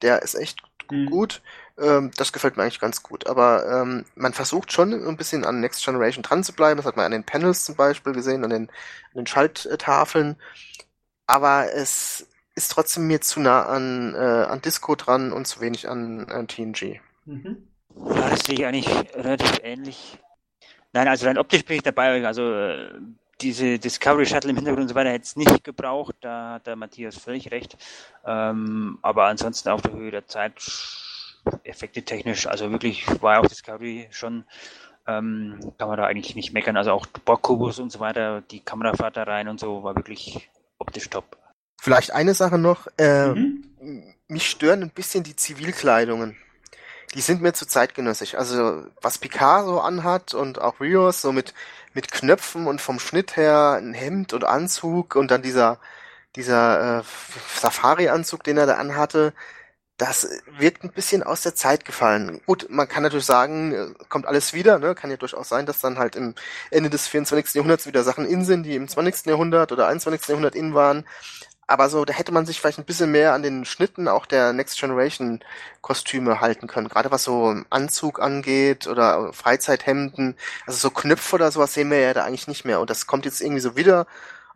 Der 0.00 0.22
ist 0.22 0.34
echt 0.34 0.60
mhm. 0.90 1.10
gut. 1.10 1.42
Ähm, 1.78 2.10
das 2.16 2.32
gefällt 2.32 2.56
mir 2.56 2.62
eigentlich 2.62 2.80
ganz 2.80 3.02
gut. 3.02 3.26
Aber 3.26 3.66
ähm, 3.68 4.04
man 4.14 4.32
versucht 4.32 4.72
schon 4.72 4.92
ein 4.92 5.16
bisschen 5.16 5.44
an 5.44 5.60
Next 5.60 5.84
Generation 5.84 6.22
dran 6.22 6.44
zu 6.44 6.52
bleiben. 6.52 6.76
Das 6.76 6.86
hat 6.86 6.96
man 6.96 7.06
an 7.06 7.12
den 7.12 7.24
Panels 7.24 7.64
zum 7.64 7.76
Beispiel 7.76 8.12
gesehen, 8.12 8.44
an 8.44 8.50
den, 8.50 8.68
an 8.68 9.16
den 9.16 9.26
Schalttafeln. 9.26 10.36
Aber 11.26 11.72
es 11.72 12.26
ist 12.54 12.70
trotzdem 12.70 13.06
mir 13.06 13.20
zu 13.20 13.40
nah 13.40 13.64
an, 13.66 14.14
äh, 14.14 14.18
an 14.18 14.62
Disco 14.62 14.94
dran 14.94 15.32
und 15.32 15.46
zu 15.46 15.60
wenig 15.60 15.88
an, 15.88 16.28
an 16.28 16.46
TNG. 16.46 17.00
Mhm. 17.24 17.68
Ja, 17.96 18.30
das 18.30 18.40
sehe 18.40 18.56
ich 18.56 18.66
eigentlich 18.66 18.88
relativ 19.14 19.60
ähnlich. 19.62 20.18
Nein, 20.92 21.08
also 21.08 21.26
rein 21.26 21.38
optisch 21.38 21.64
bin 21.64 21.76
ich 21.76 21.82
dabei. 21.82 22.24
Also 22.24 22.52
äh, 22.52 22.88
diese 23.40 23.78
Discovery 23.78 24.26
Shuttle 24.26 24.50
im 24.50 24.56
Hintergrund 24.56 24.82
und 24.82 24.88
so 24.88 24.94
weiter 24.94 25.10
hätte 25.10 25.24
es 25.24 25.36
nicht 25.36 25.64
gebraucht. 25.64 26.14
Da 26.20 26.54
hat 26.54 26.66
der 26.66 26.76
Matthias 26.76 27.16
völlig 27.18 27.50
recht. 27.50 27.76
Ähm, 28.24 28.98
aber 29.02 29.26
ansonsten 29.26 29.68
auf 29.70 29.82
der 29.82 29.92
Höhe 29.92 30.10
der 30.10 30.26
Zeit, 30.26 30.54
Effekte 31.64 32.02
technisch, 32.02 32.46
also 32.46 32.70
wirklich 32.70 33.06
war 33.22 33.40
auch 33.40 33.46
Discovery 33.46 34.08
schon, 34.10 34.44
ähm, 35.06 35.58
kann 35.78 35.88
man 35.88 35.98
da 35.98 36.06
eigentlich 36.06 36.34
nicht 36.34 36.52
meckern. 36.52 36.76
Also 36.76 36.92
auch 36.92 37.06
Bockkubus 37.06 37.78
und 37.78 37.90
so 37.90 38.00
weiter, 38.00 38.42
die 38.42 38.60
Kamerafahrt 38.60 39.16
da 39.16 39.24
rein 39.24 39.48
und 39.48 39.60
so 39.60 39.82
war 39.82 39.96
wirklich 39.96 40.50
optisch 40.78 41.10
top. 41.10 41.36
Vielleicht 41.80 42.12
eine 42.12 42.34
Sache 42.34 42.58
noch. 42.58 42.86
Äh, 42.98 43.28
mhm. 43.28 44.14
Mich 44.28 44.48
stören 44.48 44.82
ein 44.82 44.90
bisschen 44.90 45.22
die 45.22 45.36
Zivilkleidungen. 45.36 46.36
Die 47.14 47.20
sind 47.20 47.42
mir 47.42 47.52
zu 47.52 47.66
zeitgenössisch. 47.66 48.34
Also 48.34 48.86
was 49.00 49.18
Picard 49.18 49.66
so 49.66 49.80
anhat 49.80 50.34
und 50.34 50.60
auch 50.60 50.80
Rios 50.80 51.20
so 51.20 51.32
mit 51.32 51.54
mit 51.92 52.10
Knöpfen 52.10 52.66
und 52.66 52.80
vom 52.80 52.98
Schnitt 52.98 53.36
her 53.36 53.78
ein 53.78 53.94
Hemd 53.94 54.32
und 54.32 54.44
Anzug 54.44 55.14
und 55.14 55.30
dann 55.30 55.42
dieser 55.42 55.78
dieser 56.36 57.00
äh, 57.00 57.02
Safari-Anzug, 57.54 58.42
den 58.42 58.56
er 58.56 58.66
da 58.66 58.74
anhatte, 58.74 59.32
das 59.96 60.28
wirkt 60.58 60.82
ein 60.82 60.92
bisschen 60.92 61.22
aus 61.22 61.42
der 61.42 61.54
Zeit 61.54 61.84
gefallen. 61.84 62.40
Gut, 62.46 62.66
man 62.68 62.88
kann 62.88 63.04
natürlich 63.04 63.26
sagen, 63.26 63.72
äh, 63.72 64.04
kommt 64.08 64.26
alles 64.26 64.52
wieder, 64.52 64.78
ne? 64.78 64.94
Kann 64.94 65.10
ja 65.10 65.16
durchaus 65.16 65.48
sein, 65.48 65.66
dass 65.66 65.80
dann 65.80 65.98
halt 65.98 66.16
im 66.16 66.34
Ende 66.70 66.90
des 66.90 67.06
24. 67.06 67.54
Jahrhunderts 67.54 67.86
wieder 67.86 68.02
Sachen 68.02 68.26
in 68.26 68.44
sind, 68.44 68.64
die 68.64 68.74
im 68.74 68.88
20. 68.88 69.26
Jahrhundert 69.26 69.70
oder 69.72 69.86
21. 69.86 70.28
Jahrhundert 70.28 70.56
in 70.56 70.74
waren. 70.74 71.04
Aber 71.66 71.88
so, 71.88 72.04
da 72.04 72.12
hätte 72.12 72.32
man 72.32 72.44
sich 72.44 72.60
vielleicht 72.60 72.78
ein 72.78 72.84
bisschen 72.84 73.10
mehr 73.10 73.32
an 73.32 73.42
den 73.42 73.64
Schnitten 73.64 74.08
auch 74.08 74.26
der 74.26 74.52
Next 74.52 74.78
Generation 74.78 75.40
Kostüme 75.80 76.40
halten 76.40 76.66
können. 76.66 76.88
Gerade 76.88 77.10
was 77.10 77.24
so 77.24 77.54
Anzug 77.70 78.20
angeht 78.20 78.86
oder 78.86 79.32
Freizeithemden. 79.32 80.36
Also 80.66 80.78
so 80.78 80.90
Knöpfe 80.90 81.36
oder 81.36 81.50
sowas 81.52 81.72
sehen 81.74 81.90
wir 81.90 82.00
ja 82.00 82.14
da 82.14 82.24
eigentlich 82.24 82.48
nicht 82.48 82.64
mehr. 82.64 82.80
Und 82.80 82.90
das 82.90 83.06
kommt 83.06 83.24
jetzt 83.24 83.40
irgendwie 83.40 83.60
so 83.60 83.76
wieder, 83.76 84.06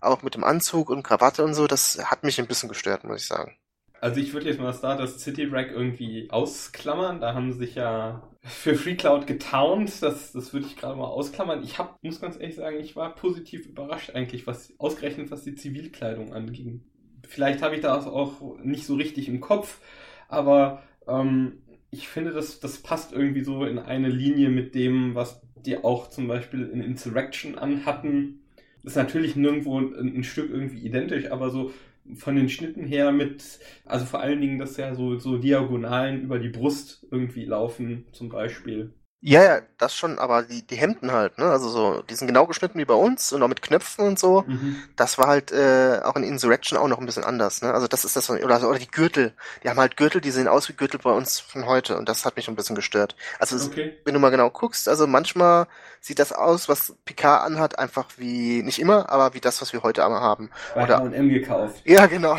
auch 0.00 0.22
mit 0.22 0.34
dem 0.34 0.44
Anzug 0.44 0.90
und 0.90 1.02
Krawatte 1.02 1.44
und 1.44 1.54
so. 1.54 1.66
Das 1.66 1.98
hat 2.04 2.24
mich 2.24 2.38
ein 2.40 2.46
bisschen 2.46 2.68
gestört, 2.68 3.04
muss 3.04 3.22
ich 3.22 3.26
sagen. 3.28 3.56
Also 4.00 4.20
ich 4.20 4.32
würde 4.32 4.46
jetzt 4.46 4.60
mal 4.60 4.72
Stardust 4.72 5.20
City 5.20 5.44
Rack 5.44 5.70
irgendwie 5.72 6.30
ausklammern. 6.30 7.20
Da 7.20 7.34
haben 7.34 7.52
sie 7.52 7.58
sich 7.58 7.74
ja 7.74 8.28
für 8.42 8.74
Free 8.74 8.94
Cloud 8.94 9.26
getaunt. 9.26 10.02
Das, 10.02 10.32
das 10.32 10.52
würde 10.52 10.66
ich 10.66 10.76
gerade 10.76 10.96
mal 10.96 11.06
ausklammern. 11.06 11.62
Ich 11.64 11.78
hab, 11.78 12.02
muss 12.02 12.20
ganz 12.20 12.36
ehrlich 12.38 12.56
sagen, 12.56 12.78
ich 12.80 12.94
war 12.96 13.14
positiv 13.14 13.66
überrascht 13.66 14.10
eigentlich, 14.14 14.46
was 14.46 14.72
ausgerechnet 14.78 15.30
was 15.30 15.42
die 15.42 15.54
Zivilkleidung 15.54 16.32
anging 16.32 16.82
vielleicht 17.28 17.62
habe 17.62 17.76
ich 17.76 17.82
das 17.82 18.06
auch 18.06 18.58
nicht 18.62 18.86
so 18.86 18.96
richtig 18.96 19.28
im 19.28 19.40
Kopf, 19.40 19.80
aber 20.28 20.82
ähm, 21.06 21.58
ich 21.90 22.08
finde, 22.08 22.32
das, 22.32 22.60
das 22.60 22.78
passt 22.78 23.12
irgendwie 23.12 23.44
so 23.44 23.64
in 23.64 23.78
eine 23.78 24.08
Linie 24.08 24.48
mit 24.50 24.74
dem, 24.74 25.14
was 25.14 25.40
die 25.54 25.82
auch 25.82 26.08
zum 26.08 26.28
Beispiel 26.28 26.66
in 26.66 26.80
Insurrection 26.80 27.56
anhatten. 27.56 28.40
Ist 28.82 28.96
natürlich 28.96 29.36
nirgendwo 29.36 29.80
ein, 29.80 30.18
ein 30.18 30.24
Stück 30.24 30.50
irgendwie 30.50 30.78
identisch, 30.78 31.30
aber 31.30 31.50
so 31.50 31.72
von 32.16 32.36
den 32.36 32.48
Schnitten 32.48 32.84
her 32.84 33.12
mit, 33.12 33.60
also 33.84 34.04
vor 34.06 34.20
allen 34.20 34.40
Dingen, 34.40 34.58
dass 34.58 34.76
ja 34.76 34.94
so, 34.94 35.18
so 35.18 35.38
Diagonalen 35.38 36.22
über 36.22 36.38
die 36.38 36.48
Brust 36.48 37.06
irgendwie 37.10 37.44
laufen, 37.44 38.06
zum 38.12 38.28
Beispiel. 38.28 38.92
Ja, 39.20 39.42
ja, 39.42 39.60
das 39.78 39.96
schon, 39.96 40.20
aber 40.20 40.44
die, 40.44 40.64
die 40.64 40.76
Hemden 40.76 41.10
halt, 41.10 41.38
ne? 41.38 41.46
Also 41.46 41.68
so, 41.68 42.02
die 42.02 42.14
sind 42.14 42.28
genau 42.28 42.46
geschnitten 42.46 42.78
wie 42.78 42.84
bei 42.84 42.94
uns 42.94 43.32
und 43.32 43.42
auch 43.42 43.48
mit 43.48 43.62
Knöpfen 43.62 44.06
und 44.06 44.16
so. 44.16 44.44
Mhm. 44.46 44.76
Das 44.94 45.18
war 45.18 45.26
halt 45.26 45.50
äh, 45.50 46.00
auch 46.04 46.14
in 46.14 46.22
Insurrection 46.22 46.78
auch 46.78 46.86
noch 46.86 47.00
ein 47.00 47.06
bisschen 47.06 47.24
anders, 47.24 47.60
ne? 47.60 47.74
Also 47.74 47.88
das 47.88 48.04
ist 48.04 48.14
das, 48.14 48.30
oder, 48.30 48.68
oder 48.68 48.78
die 48.78 48.86
Gürtel. 48.86 49.32
Die 49.64 49.70
haben 49.70 49.80
halt 49.80 49.96
Gürtel, 49.96 50.20
die 50.20 50.30
sehen 50.30 50.46
aus 50.46 50.68
wie 50.68 50.74
Gürtel 50.74 51.00
bei 51.02 51.10
uns 51.10 51.40
von 51.40 51.66
heute 51.66 51.98
und 51.98 52.08
das 52.08 52.24
hat 52.24 52.36
mich 52.36 52.46
ein 52.46 52.54
bisschen 52.54 52.76
gestört. 52.76 53.16
Also 53.40 53.56
okay. 53.66 53.98
wenn 54.04 54.14
du 54.14 54.20
mal 54.20 54.30
genau 54.30 54.50
guckst, 54.50 54.88
also 54.88 55.08
manchmal 55.08 55.66
sieht 56.00 56.20
das 56.20 56.32
aus, 56.32 56.68
was 56.68 56.94
Picard 57.04 57.44
anhat, 57.44 57.76
einfach 57.76 58.06
wie, 58.18 58.62
nicht 58.62 58.78
immer, 58.78 59.08
aber 59.10 59.34
wie 59.34 59.40
das, 59.40 59.60
was 59.60 59.72
wir 59.72 59.82
heute 59.82 60.04
haben. 60.04 60.50
Bei 60.76 60.84
oder 60.84 60.98
H&M 60.98 61.28
gekauft. 61.28 61.82
Ja, 61.84 62.06
genau. 62.06 62.38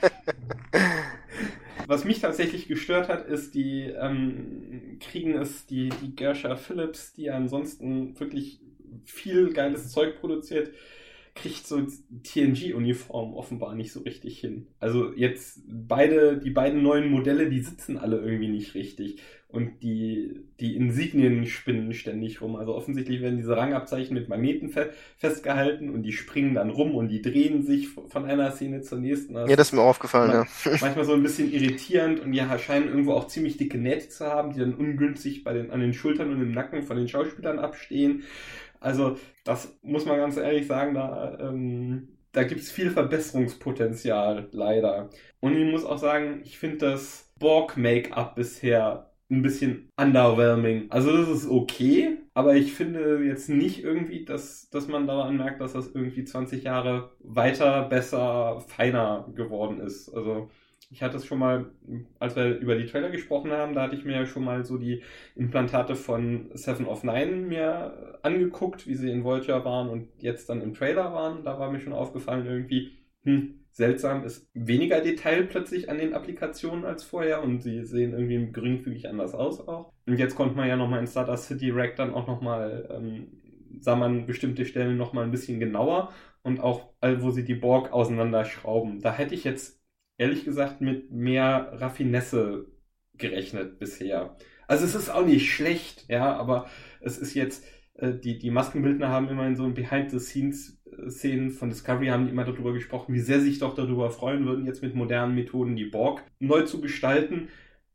Was 1.92 2.06
mich 2.06 2.20
tatsächlich 2.20 2.68
gestört 2.68 3.08
hat, 3.10 3.26
ist, 3.26 3.54
die 3.54 3.82
ähm, 3.82 4.96
kriegen 4.98 5.34
es, 5.34 5.66
die, 5.66 5.90
die 6.02 6.16
Gersha 6.16 6.56
Phillips, 6.56 7.12
die 7.12 7.28
ansonsten 7.28 8.18
wirklich 8.18 8.62
viel 9.04 9.52
geiles 9.52 9.90
Zeug 9.92 10.18
produziert, 10.18 10.72
kriegt 11.34 11.66
so 11.66 11.86
TNG-Uniform 12.22 13.34
offenbar 13.34 13.74
nicht 13.74 13.92
so 13.92 14.00
richtig 14.00 14.40
hin. 14.40 14.68
Also 14.80 15.12
jetzt 15.12 15.60
beide, 15.68 16.38
die 16.38 16.48
beiden 16.48 16.82
neuen 16.82 17.10
Modelle, 17.10 17.50
die 17.50 17.60
sitzen 17.60 17.98
alle 17.98 18.20
irgendwie 18.20 18.48
nicht 18.48 18.74
richtig 18.74 19.20
und 19.52 19.82
die, 19.82 20.44
die 20.60 20.76
Insignien 20.76 21.46
spinnen 21.46 21.92
ständig 21.92 22.40
rum. 22.40 22.56
Also 22.56 22.74
offensichtlich 22.74 23.20
werden 23.20 23.36
diese 23.36 23.54
Rangabzeichen 23.54 24.14
mit 24.14 24.28
Magneten 24.28 24.70
fe 24.70 24.90
festgehalten 25.18 25.90
und 25.90 26.02
die 26.02 26.12
springen 26.12 26.54
dann 26.54 26.70
rum 26.70 26.94
und 26.94 27.08
die 27.08 27.20
drehen 27.20 27.62
sich 27.62 27.90
von 27.90 28.24
einer 28.24 28.50
Szene 28.52 28.80
zur 28.80 28.98
nächsten. 28.98 29.36
Also 29.36 29.50
ja, 29.50 29.56
das 29.56 29.68
ist 29.68 29.72
mir 29.74 29.82
aufgefallen, 29.82 30.28
man, 30.28 30.46
ja. 30.64 30.78
Manchmal 30.80 31.04
so 31.04 31.12
ein 31.12 31.22
bisschen 31.22 31.52
irritierend 31.52 32.20
und 32.20 32.32
die 32.32 32.42
scheinen 32.58 32.88
irgendwo 32.88 33.12
auch 33.12 33.28
ziemlich 33.28 33.58
dicke 33.58 33.76
Nähte 33.76 34.08
zu 34.08 34.26
haben, 34.26 34.54
die 34.54 34.60
dann 34.60 34.74
ungünstig 34.74 35.44
bei 35.44 35.52
den, 35.52 35.70
an 35.70 35.80
den 35.80 35.92
Schultern 35.92 36.32
und 36.32 36.40
im 36.40 36.52
Nacken 36.52 36.82
von 36.82 36.96
den 36.96 37.08
Schauspielern 37.08 37.58
abstehen. 37.58 38.22
Also, 38.80 39.18
das 39.44 39.78
muss 39.82 40.06
man 40.06 40.16
ganz 40.16 40.38
ehrlich 40.38 40.66
sagen, 40.66 40.94
da, 40.94 41.38
ähm, 41.40 42.08
da 42.32 42.42
gibt 42.42 42.62
es 42.62 42.72
viel 42.72 42.90
Verbesserungspotenzial, 42.90 44.48
leider. 44.50 45.10
Und 45.40 45.56
ich 45.56 45.70
muss 45.70 45.84
auch 45.84 45.98
sagen, 45.98 46.40
ich 46.44 46.58
finde 46.58 46.78
das 46.78 47.30
Borg-Make-up 47.38 48.34
bisher 48.34 49.11
ein 49.32 49.42
bisschen 49.42 49.88
underwhelming. 49.96 50.90
Also 50.90 51.16
das 51.16 51.28
ist 51.28 51.48
okay, 51.48 52.18
aber 52.34 52.54
ich 52.54 52.72
finde 52.74 53.24
jetzt 53.24 53.48
nicht 53.48 53.82
irgendwie, 53.82 54.24
dass, 54.24 54.68
dass 54.70 54.88
man 54.88 55.06
daran 55.06 55.36
merkt, 55.36 55.60
dass 55.60 55.72
das 55.72 55.94
irgendwie 55.94 56.24
20 56.24 56.62
Jahre 56.62 57.10
weiter, 57.20 57.88
besser, 57.88 58.60
feiner 58.68 59.28
geworden 59.34 59.80
ist. 59.80 60.10
Also 60.14 60.50
ich 60.90 61.02
hatte 61.02 61.16
es 61.16 61.24
schon 61.24 61.38
mal, 61.38 61.70
als 62.18 62.36
wir 62.36 62.58
über 62.58 62.76
die 62.76 62.84
Trailer 62.84 63.08
gesprochen 63.08 63.50
haben, 63.50 63.74
da 63.74 63.82
hatte 63.82 63.96
ich 63.96 64.04
mir 64.04 64.26
schon 64.26 64.44
mal 64.44 64.64
so 64.64 64.76
die 64.76 65.02
Implantate 65.34 65.96
von 65.96 66.50
Seven 66.52 66.86
of 66.86 67.02
Nine 67.02 67.32
mir 67.36 68.18
angeguckt, 68.22 68.86
wie 68.86 68.94
sie 68.94 69.10
in 69.10 69.24
Voyager 69.24 69.64
waren 69.64 69.88
und 69.88 70.08
jetzt 70.18 70.50
dann 70.50 70.60
im 70.60 70.74
Trailer 70.74 71.14
waren. 71.14 71.44
Da 71.44 71.58
war 71.58 71.72
mir 71.72 71.80
schon 71.80 71.94
aufgefallen 71.94 72.44
irgendwie, 72.44 72.92
hm, 73.24 73.61
seltsam 73.72 74.24
ist 74.24 74.48
weniger 74.54 75.00
Detail 75.00 75.44
plötzlich 75.44 75.88
an 75.88 75.98
den 75.98 76.14
Applikationen 76.14 76.84
als 76.84 77.04
vorher 77.04 77.42
und 77.42 77.62
sie 77.62 77.84
sehen 77.84 78.12
irgendwie 78.12 78.52
geringfügig 78.52 79.08
anders 79.08 79.34
aus 79.34 79.66
auch. 79.66 79.92
Und 80.06 80.18
jetzt 80.18 80.36
konnte 80.36 80.56
man 80.56 80.68
ja 80.68 80.76
nochmal 80.76 81.00
in 81.00 81.06
Starter 81.06 81.36
City 81.36 81.70
Rack 81.70 81.96
dann 81.96 82.14
auch 82.14 82.26
nochmal, 82.26 82.88
ähm, 82.92 83.40
sah 83.80 83.96
man 83.96 84.26
bestimmte 84.26 84.66
Stellen 84.66 84.96
nochmal 84.96 85.24
ein 85.24 85.30
bisschen 85.30 85.58
genauer 85.58 86.12
und 86.42 86.60
auch, 86.60 86.92
wo 87.20 87.30
sie 87.30 87.44
die 87.44 87.54
Borg 87.54 87.92
auseinanderschrauben. 87.92 89.00
Da 89.00 89.14
hätte 89.14 89.34
ich 89.34 89.44
jetzt 89.44 89.80
ehrlich 90.18 90.44
gesagt 90.44 90.80
mit 90.80 91.10
mehr 91.10 91.70
Raffinesse 91.72 92.66
gerechnet 93.14 93.78
bisher. 93.78 94.36
Also 94.66 94.84
es 94.84 94.94
ist 94.94 95.10
auch 95.10 95.24
nicht 95.24 95.50
schlecht, 95.50 96.08
ja, 96.08 96.34
aber 96.36 96.68
es 97.00 97.18
ist 97.18 97.34
jetzt, 97.34 97.64
die, 98.10 98.38
die 98.38 98.50
Maskenbildner 98.50 99.08
haben 99.08 99.28
immerhin 99.28 99.56
so 99.56 99.64
ein 99.64 99.74
Behind-the-Scenes-Szenen 99.74 101.50
von 101.50 101.70
Discovery, 101.70 102.08
haben 102.08 102.24
die 102.24 102.32
immer 102.32 102.44
darüber 102.44 102.72
gesprochen, 102.72 103.14
wie 103.14 103.20
sehr 103.20 103.40
sie 103.40 103.50
sich 103.50 103.60
doch 103.60 103.74
darüber 103.74 104.10
freuen 104.10 104.44
würden, 104.44 104.66
jetzt 104.66 104.82
mit 104.82 104.94
modernen 104.94 105.34
Methoden 105.34 105.76
die 105.76 105.84
Borg 105.84 106.24
neu 106.40 106.62
zu 106.62 106.80
gestalten. 106.80 107.48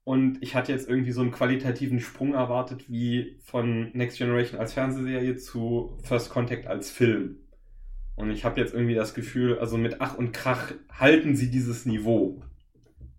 Und 0.05 0.41
ich 0.41 0.55
hatte 0.55 0.71
jetzt 0.71 0.87
irgendwie 0.87 1.11
so 1.11 1.19
einen 1.19 1.31
qualitativen 1.31 1.99
Sprung 1.99 2.33
erwartet, 2.33 2.89
wie 2.89 3.37
von 3.43 3.91
Next 3.91 4.17
Generation 4.17 4.59
als 4.59 4.71
Fernsehserie 4.73 5.35
zu 5.35 5.97
First 6.03 6.29
Contact 6.29 6.67
als 6.67 6.89
Film. 6.89 7.39
Und 8.15 8.31
ich 8.31 8.45
habe 8.45 8.59
jetzt 8.61 8.73
irgendwie 8.73 8.95
das 8.95 9.13
Gefühl, 9.13 9.59
also 9.59 9.77
mit 9.77 9.99
Ach 9.99 10.17
und 10.17 10.31
Krach 10.31 10.71
halten 10.89 11.35
sie 11.35 11.51
dieses 11.51 11.85
Niveau. 11.85 12.41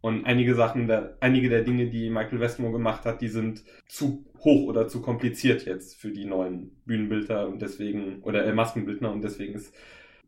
Und 0.00 0.26
einige 0.26 0.54
Sachen, 0.54 0.86
der, 0.86 1.16
einige 1.20 1.48
der 1.48 1.62
Dinge, 1.62 1.88
die 1.88 2.08
Michael 2.08 2.40
Westmore 2.40 2.72
gemacht 2.72 3.04
hat, 3.04 3.20
die 3.20 3.28
sind 3.28 3.64
zu 3.88 4.24
hoch 4.38 4.68
oder 4.68 4.86
zu 4.86 5.02
kompliziert 5.02 5.66
jetzt 5.66 5.96
für 5.96 6.12
die 6.12 6.24
neuen 6.24 6.80
Bühnenbildner 6.84 7.48
und 7.48 7.60
deswegen, 7.60 8.22
oder 8.22 8.46
äh, 8.46 8.52
Maskenbildner 8.52 9.10
und 9.10 9.22
deswegen 9.22 9.54
ist 9.54 9.74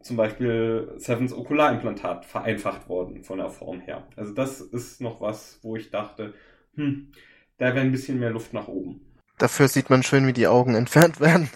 zum 0.00 0.16
Beispiel 0.16 0.92
Sevens 0.96 1.32
Okularimplantat 1.32 2.24
vereinfacht 2.24 2.88
worden 2.88 3.22
von 3.22 3.38
der 3.38 3.50
Form 3.50 3.80
her. 3.80 4.08
Also 4.16 4.32
das 4.32 4.60
ist 4.60 5.00
noch 5.00 5.20
was, 5.20 5.60
wo 5.62 5.76
ich 5.76 5.90
dachte, 5.90 6.34
hm, 6.74 7.12
da 7.58 7.66
wäre 7.66 7.80
ein 7.80 7.92
bisschen 7.92 8.18
mehr 8.18 8.30
Luft 8.30 8.52
nach 8.52 8.66
oben. 8.66 9.02
Dafür 9.38 9.68
sieht 9.68 9.88
man 9.88 10.02
schön, 10.02 10.26
wie 10.26 10.32
die 10.32 10.48
Augen 10.48 10.74
entfernt 10.74 11.20
werden. 11.20 11.48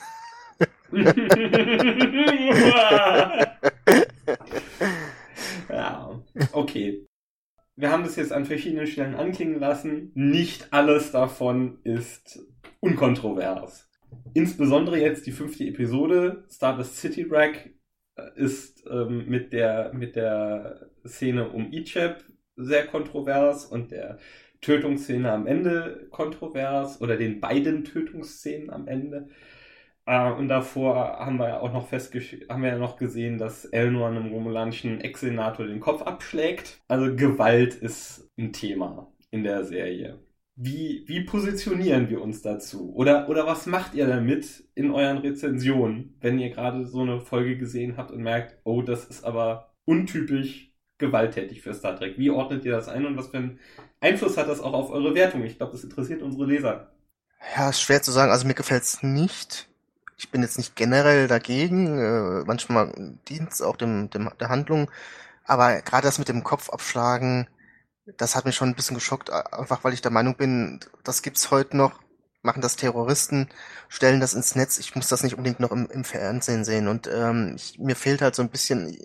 ja, 5.68 6.22
okay. 6.52 7.04
Wir 7.76 7.90
haben 7.90 8.04
das 8.04 8.16
jetzt 8.16 8.32
an 8.32 8.44
verschiedenen 8.44 8.86
Stellen 8.86 9.16
anklingen 9.16 9.58
lassen. 9.58 10.12
Nicht 10.14 10.72
alles 10.72 11.10
davon 11.10 11.78
ist 11.82 12.40
unkontrovers. 12.80 13.90
Insbesondere 14.32 14.98
jetzt 14.98 15.26
die 15.26 15.32
fünfte 15.32 15.64
Episode, 15.64 16.44
Stardust 16.50 16.96
City 16.96 17.26
Rack, 17.28 17.70
äh, 18.16 18.22
ist 18.36 18.84
ähm, 18.88 19.26
mit, 19.26 19.52
der, 19.52 19.92
mit 19.92 20.14
der 20.14 20.88
Szene 21.04 21.48
um 21.50 21.72
Ichab 21.72 22.22
sehr 22.56 22.86
kontrovers 22.86 23.64
und 23.66 23.90
der 23.90 24.18
Tötungsszene 24.60 25.30
am 25.32 25.46
Ende 25.46 26.06
kontrovers 26.10 27.00
oder 27.00 27.16
den 27.16 27.40
beiden 27.40 27.84
Tötungsszenen 27.84 28.70
am 28.70 28.86
Ende. 28.86 29.28
Äh, 30.06 30.32
und 30.32 30.48
davor 30.48 30.94
haben 31.18 31.38
wir 31.38 31.48
ja 31.48 31.60
auch 31.60 31.72
noch 31.72 31.90
haben 31.90 32.62
wir 32.62 32.68
ja 32.68 32.78
noch 32.78 32.96
gesehen, 32.96 33.38
dass 33.38 33.64
Elnor 33.64 34.08
einem 34.08 34.32
romulanischen 34.32 35.00
Ex-Senator 35.00 35.66
den 35.66 35.80
Kopf 35.80 36.02
abschlägt. 36.02 36.80
Also 36.88 37.14
Gewalt 37.16 37.74
ist 37.74 38.30
ein 38.38 38.52
Thema 38.52 39.12
in 39.30 39.44
der 39.44 39.64
Serie. 39.64 40.20
Wie, 40.56 41.02
wie 41.08 41.24
positionieren 41.24 42.08
wir 42.10 42.22
uns 42.22 42.40
dazu? 42.42 42.94
Oder, 42.94 43.28
oder 43.28 43.44
was 43.46 43.66
macht 43.66 43.94
ihr 43.94 44.06
damit 44.06 44.68
in 44.76 44.92
euren 44.92 45.18
Rezensionen, 45.18 46.16
wenn 46.20 46.38
ihr 46.38 46.50
gerade 46.50 46.86
so 46.86 47.00
eine 47.00 47.20
Folge 47.20 47.58
gesehen 47.58 47.96
habt 47.96 48.12
und 48.12 48.22
merkt, 48.22 48.58
oh, 48.62 48.80
das 48.82 49.04
ist 49.06 49.24
aber 49.24 49.74
untypisch 49.84 50.72
gewalttätig 50.98 51.60
für 51.60 51.74
Star 51.74 51.96
Trek? 51.96 52.18
Wie 52.18 52.30
ordnet 52.30 52.64
ihr 52.64 52.70
das 52.70 52.88
ein 52.88 53.04
und 53.04 53.16
was 53.16 53.28
für 53.28 53.38
einen 53.38 53.58
Einfluss 54.00 54.36
hat 54.36 54.48
das 54.48 54.60
auch 54.60 54.74
auf 54.74 54.90
eure 54.90 55.14
Wertung? 55.16 55.42
Ich 55.42 55.56
glaube, 55.56 55.72
das 55.72 55.82
interessiert 55.82 56.22
unsere 56.22 56.46
Leser. 56.46 56.92
Ja, 57.56 57.70
ist 57.70 57.80
schwer 57.80 58.02
zu 58.02 58.12
sagen. 58.12 58.30
Also 58.30 58.46
mir 58.46 58.54
gefällt 58.54 58.84
es 58.84 59.02
nicht. 59.02 59.68
Ich 60.16 60.30
bin 60.30 60.42
jetzt 60.42 60.58
nicht 60.58 60.76
generell 60.76 61.28
dagegen. 61.28 61.98
Äh, 61.98 62.44
manchmal 62.46 62.92
dient 63.28 63.52
es 63.52 63.62
auch 63.62 63.76
dem, 63.76 64.10
dem, 64.10 64.30
der 64.40 64.48
Handlung. 64.48 64.90
Aber 65.44 65.82
gerade 65.82 66.06
das 66.06 66.18
mit 66.18 66.28
dem 66.28 66.44
Kopf 66.44 66.70
abschlagen, 66.70 67.48
das 68.16 68.36
hat 68.36 68.44
mich 68.44 68.56
schon 68.56 68.68
ein 68.70 68.74
bisschen 68.74 68.96
geschockt, 68.96 69.30
einfach 69.30 69.84
weil 69.84 69.94
ich 69.94 70.02
der 70.02 70.10
Meinung 70.10 70.36
bin, 70.36 70.80
das 71.04 71.22
gibt's 71.22 71.50
heute 71.50 71.76
noch, 71.76 71.92
machen 72.42 72.60
das 72.62 72.76
Terroristen, 72.76 73.48
stellen 73.88 74.20
das 74.20 74.34
ins 74.34 74.54
Netz. 74.54 74.78
Ich 74.78 74.94
muss 74.94 75.08
das 75.08 75.22
nicht 75.22 75.36
unbedingt 75.36 75.60
noch 75.60 75.72
im, 75.72 75.86
im 75.90 76.04
Fernsehen 76.04 76.64
sehen. 76.64 76.88
Und 76.88 77.08
ähm, 77.08 77.54
ich, 77.56 77.78
mir 77.78 77.96
fehlt 77.96 78.22
halt 78.22 78.34
so 78.34 78.42
ein 78.42 78.50
bisschen, 78.50 78.96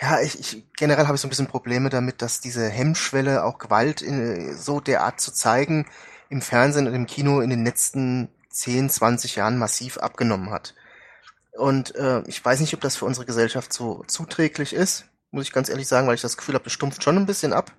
ja, 0.00 0.20
ich, 0.20 0.38
ich 0.38 0.66
generell 0.76 1.06
habe 1.06 1.14
ich 1.16 1.20
so 1.20 1.26
ein 1.28 1.30
bisschen 1.30 1.46
Probleme 1.46 1.88
damit, 1.90 2.22
dass 2.22 2.40
diese 2.40 2.68
Hemmschwelle, 2.68 3.44
auch 3.44 3.58
Gewalt 3.58 4.02
in, 4.02 4.56
so 4.56 4.80
derart 4.80 5.20
zu 5.20 5.32
zeigen, 5.32 5.86
im 6.28 6.42
Fernsehen 6.42 6.86
und 6.86 6.94
im 6.94 7.06
Kino 7.06 7.40
in 7.40 7.50
den 7.50 7.64
letzten 7.64 8.28
10, 8.52 8.90
20 8.90 9.36
Jahren 9.36 9.58
massiv 9.58 9.98
abgenommen 9.98 10.50
hat. 10.50 10.74
Und 11.52 11.94
äh, 11.96 12.22
ich 12.26 12.42
weiß 12.44 12.60
nicht, 12.60 12.74
ob 12.74 12.80
das 12.80 12.96
für 12.96 13.04
unsere 13.04 13.26
Gesellschaft 13.26 13.72
so 13.72 14.04
zuträglich 14.06 14.72
ist, 14.72 15.06
muss 15.30 15.44
ich 15.44 15.52
ganz 15.52 15.68
ehrlich 15.68 15.88
sagen, 15.88 16.06
weil 16.06 16.14
ich 16.14 16.20
das 16.22 16.36
Gefühl 16.36 16.54
habe, 16.54 16.64
das 16.64 16.72
stumpft 16.72 17.02
schon 17.02 17.16
ein 17.16 17.26
bisschen 17.26 17.52
ab. 17.52 17.72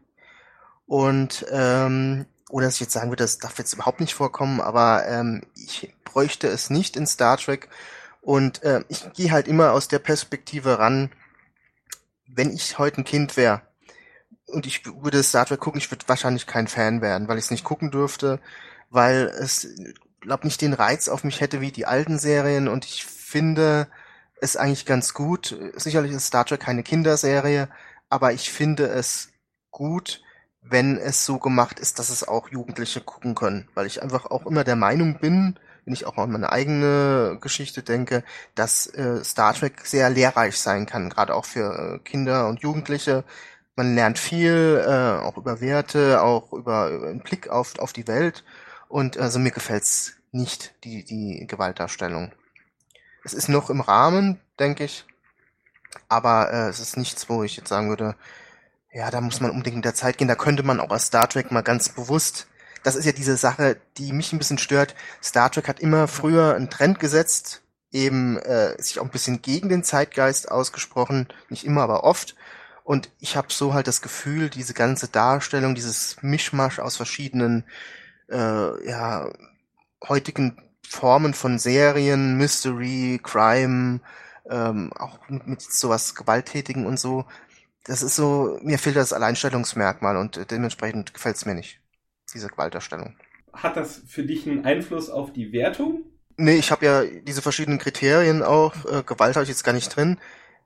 Und 0.86 1.46
ähm, 1.52 2.26
oder 2.50 2.66
dass 2.66 2.76
ich 2.76 2.82
jetzt 2.82 2.94
sagen 2.94 3.10
würde, 3.10 3.24
das 3.24 3.40
darf 3.40 3.58
jetzt 3.58 3.74
überhaupt 3.74 4.00
nicht 4.00 4.14
vorkommen, 4.14 4.62
aber 4.62 5.08
ähm, 5.08 5.42
ich 5.56 5.94
bräuchte 6.04 6.48
es 6.48 6.70
nicht 6.70 6.96
in 6.96 7.08
Star 7.08 7.38
Trek. 7.38 7.70
Und 8.22 8.64
äh, 8.64 8.84
ich 8.90 9.12
gehe 9.14 9.32
halt 9.32 9.48
immer 9.48 9.72
aus 9.72 9.88
der 9.88 10.00
Perspektive 10.00 10.78
ran, 10.78 11.12
wenn 12.28 12.52
ich 12.52 12.78
heute 12.78 13.02
ein 13.02 13.06
Kind 13.06 13.38
wäre 13.38 13.62
und 14.54 14.66
ich 14.66 14.86
würde 14.86 15.24
Star 15.24 15.46
Trek 15.46 15.60
gucken, 15.60 15.80
ich 15.80 15.92
würde 15.92 16.08
wahrscheinlich 16.08 16.48
kein 16.48 16.68
Fan 16.68 17.02
werden, 17.02 17.28
weil 17.28 17.38
ich 17.38 17.46
es 17.46 17.52
nicht 17.52 17.64
gucken 17.64 17.92
dürfte, 17.92 18.40
weil 18.90 19.26
es, 19.26 19.68
glaube 20.24 20.48
nicht 20.48 20.62
den 20.62 20.74
Reiz 20.74 21.10
auf 21.10 21.24
mich 21.24 21.42
hätte 21.42 21.62
wie 21.62 21.72
die 21.72 21.86
alten 21.86 22.18
Serien 22.18 22.68
und 22.68 22.86
ich 22.86 23.06
finde 23.06 23.88
es 24.42 24.58
eigentlich 24.58 24.86
ganz 24.86 25.14
gut. 25.14 25.58
Sicherlich 25.76 26.12
ist 26.12 26.28
Star 26.28 26.46
Trek 26.46 26.62
keine 26.62 26.84
Kinderserie, 26.84 27.70
aber 28.10 28.34
ich 28.34 28.52
finde 28.52 28.88
es 28.88 29.30
gut, 29.72 30.22
wenn 30.62 30.98
es 30.98 31.26
so 31.26 31.40
gemacht 31.40 31.80
ist, 31.80 32.00
dass 32.00 32.10
es 32.10 32.28
auch 32.28 32.50
Jugendliche 32.50 33.02
gucken 33.02 33.36
können, 33.36 33.68
weil 33.74 33.86
ich 33.86 34.02
einfach 34.02 34.26
auch 34.26 34.46
immer 34.46 34.64
der 34.64 34.76
Meinung 34.76 35.20
bin, 35.20 35.60
wenn 35.86 35.94
ich 35.94 36.06
auch 36.06 36.18
an 36.18 36.32
meine 36.32 36.52
eigene 36.52 37.38
Geschichte 37.42 37.84
denke, 37.84 38.24
dass 38.56 38.88
äh, 38.88 39.24
Star 39.24 39.54
Trek 39.54 39.86
sehr 39.86 40.10
lehrreich 40.10 40.58
sein 40.58 40.86
kann, 40.86 41.10
gerade 41.10 41.36
auch 41.36 41.46
für 41.46 41.96
äh, 41.96 42.00
Kinder 42.00 42.48
und 42.48 42.62
Jugendliche. 42.62 43.26
Man 43.76 43.96
lernt 43.96 44.20
viel, 44.20 44.82
äh, 44.86 45.24
auch 45.24 45.38
über 45.38 45.60
Werte, 45.60 46.22
auch 46.22 46.54
über, 46.54 46.90
über 46.90 47.08
einen 47.08 47.24
Blick 47.24 47.50
auf, 47.50 47.78
auf 47.80 47.92
die 47.92 48.08
Welt. 48.08 48.44
Und 48.94 49.18
also 49.18 49.40
mir 49.40 49.50
gefällt's 49.50 50.14
nicht, 50.32 50.76
die, 50.84 51.04
die 51.04 51.48
Gewaltdarstellung. 51.48 52.32
Es 53.24 53.34
ist 53.34 53.50
noch 53.50 53.72
im 53.72 53.82
Rahmen, 53.82 54.40
denke 54.60 54.84
ich, 54.84 55.06
aber 56.10 56.54
äh, 56.54 56.70
es 56.70 56.80
ist 56.80 56.96
nichts, 56.96 57.28
wo 57.28 57.42
ich 57.42 57.58
jetzt 57.58 57.70
sagen 57.70 57.90
würde, 57.90 58.16
ja, 58.92 59.10
da 59.10 59.20
muss 59.20 59.42
man 59.42 59.50
unbedingt 59.50 59.78
mit 59.78 59.86
der 59.86 59.96
Zeit 59.96 60.20
gehen. 60.20 60.28
Da 60.28 60.36
könnte 60.36 60.62
man 60.62 60.80
auch 60.80 60.92
als 60.92 61.08
Star 61.08 61.28
Trek 61.28 61.52
mal 61.52 61.64
ganz 61.64 61.90
bewusst. 61.90 62.46
Das 62.84 62.96
ist 62.96 63.06
ja 63.06 63.14
diese 63.14 63.36
Sache, 63.36 63.78
die 63.98 64.14
mich 64.14 64.32
ein 64.32 64.38
bisschen 64.38 64.60
stört. 64.60 64.94
Star 65.24 65.50
Trek 65.50 65.68
hat 65.68 65.80
immer 65.80 66.08
früher 66.08 66.54
einen 66.54 66.70
Trend 66.70 67.00
gesetzt, 67.00 67.64
eben 67.90 68.38
äh, 68.38 68.80
sich 68.80 69.00
auch 69.00 69.06
ein 69.06 69.10
bisschen 69.10 69.42
gegen 69.42 69.70
den 69.70 69.84
Zeitgeist 69.84 70.52
ausgesprochen, 70.52 71.30
nicht 71.50 71.66
immer, 71.66 71.82
aber 71.82 72.04
oft. 72.04 72.36
Und 72.84 73.10
ich 73.20 73.38
habe 73.38 73.48
so 73.50 73.74
halt 73.74 73.88
das 73.88 74.04
Gefühl, 74.04 74.52
diese 74.52 74.76
ganze 74.76 75.08
Darstellung, 75.08 75.74
dieses 75.74 76.22
Mischmasch 76.22 76.78
aus 76.78 76.96
verschiedenen, 76.96 77.64
äh, 78.30 78.88
ja, 78.88 79.32
heutigen 80.08 80.58
Formen 80.88 81.34
von 81.34 81.60
Serien, 81.60 82.38
Mystery, 82.38 83.20
Crime, 83.24 84.00
ähm, 84.50 84.92
auch 84.94 85.18
mit, 85.30 85.48
mit 85.48 85.62
sowas 85.62 86.16
Gewalttätigen 86.16 86.86
und 86.86 87.00
so, 87.00 87.26
das 87.86 88.02
ist 88.02 88.16
so, 88.16 88.60
mir 88.62 88.80
fehlt 88.80 88.96
das 88.96 89.14
Alleinstellungsmerkmal 89.14 90.18
und 90.18 90.38
äh, 90.38 90.46
dementsprechend 90.46 91.14
gefällt 91.14 91.36
es 91.36 91.46
mir 91.46 91.56
nicht, 91.56 91.82
diese 92.34 92.48
Gewalterstellung. 92.48 93.16
Hat 93.52 93.78
das 93.78 94.02
für 94.08 94.24
dich 94.24 94.48
einen 94.48 94.66
Einfluss 94.66 95.10
auf 95.10 95.34
die 95.34 95.52
Wertung? 95.52 96.04
Nee, 96.38 96.56
ich 96.56 96.72
habe 96.72 96.86
ja 96.86 97.04
diese 97.04 97.42
verschiedenen 97.42 97.80
Kriterien 97.80 98.42
auch, 98.42 98.74
äh, 98.86 99.04
Gewalt 99.04 99.36
habe 99.36 99.44
ich 99.44 99.50
jetzt 99.50 99.64
gar 99.64 99.74
nicht 99.74 99.96
drin. 99.96 100.18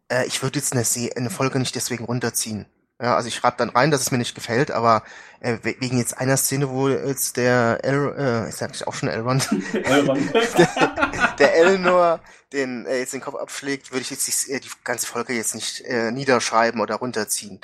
Äh, 0.09 0.25
ich 0.27 0.41
würde 0.41 0.59
jetzt 0.59 0.73
eine, 0.73 0.85
eine 1.15 1.29
Folge 1.29 1.59
nicht 1.59 1.75
deswegen 1.75 2.05
runterziehen. 2.05 2.67
Ja, 2.99 3.15
also 3.15 3.27
ich 3.27 3.35
schreibe 3.35 3.57
dann 3.57 3.69
rein, 3.69 3.91
dass 3.91 4.01
es 4.01 4.11
mir 4.11 4.17
nicht 4.17 4.33
gefällt, 4.33 4.71
aber 4.71 5.03
äh, 5.39 5.57
wegen 5.61 5.99
jetzt 5.99 6.17
einer 6.17 6.35
Szene, 6.35 6.69
wo 6.69 6.89
jetzt 6.89 7.37
der 7.37 7.79
El, 7.83 8.15
äh, 8.17 8.49
ich 8.49 8.55
sag 8.55 8.73
ich 8.73 8.87
auch 8.87 8.93
schon 8.95 9.09
Elrond, 9.09 9.47
Elrond. 9.73 10.33
der, 10.33 11.35
der 11.39 11.55
Elnor 11.55 12.19
den 12.53 12.85
äh, 12.85 12.99
jetzt 12.99 13.13
den 13.13 13.21
Kopf 13.21 13.35
abschlägt, 13.35 13.91
würde 13.91 14.01
ich 14.01 14.09
jetzt 14.09 14.27
die, 14.27 14.51
äh, 14.51 14.59
die 14.59 14.69
ganze 14.83 15.05
Folge 15.05 15.33
jetzt 15.33 15.53
nicht 15.53 15.81
äh, 15.81 16.11
niederschreiben 16.11 16.81
oder 16.81 16.95
runterziehen. 16.95 17.61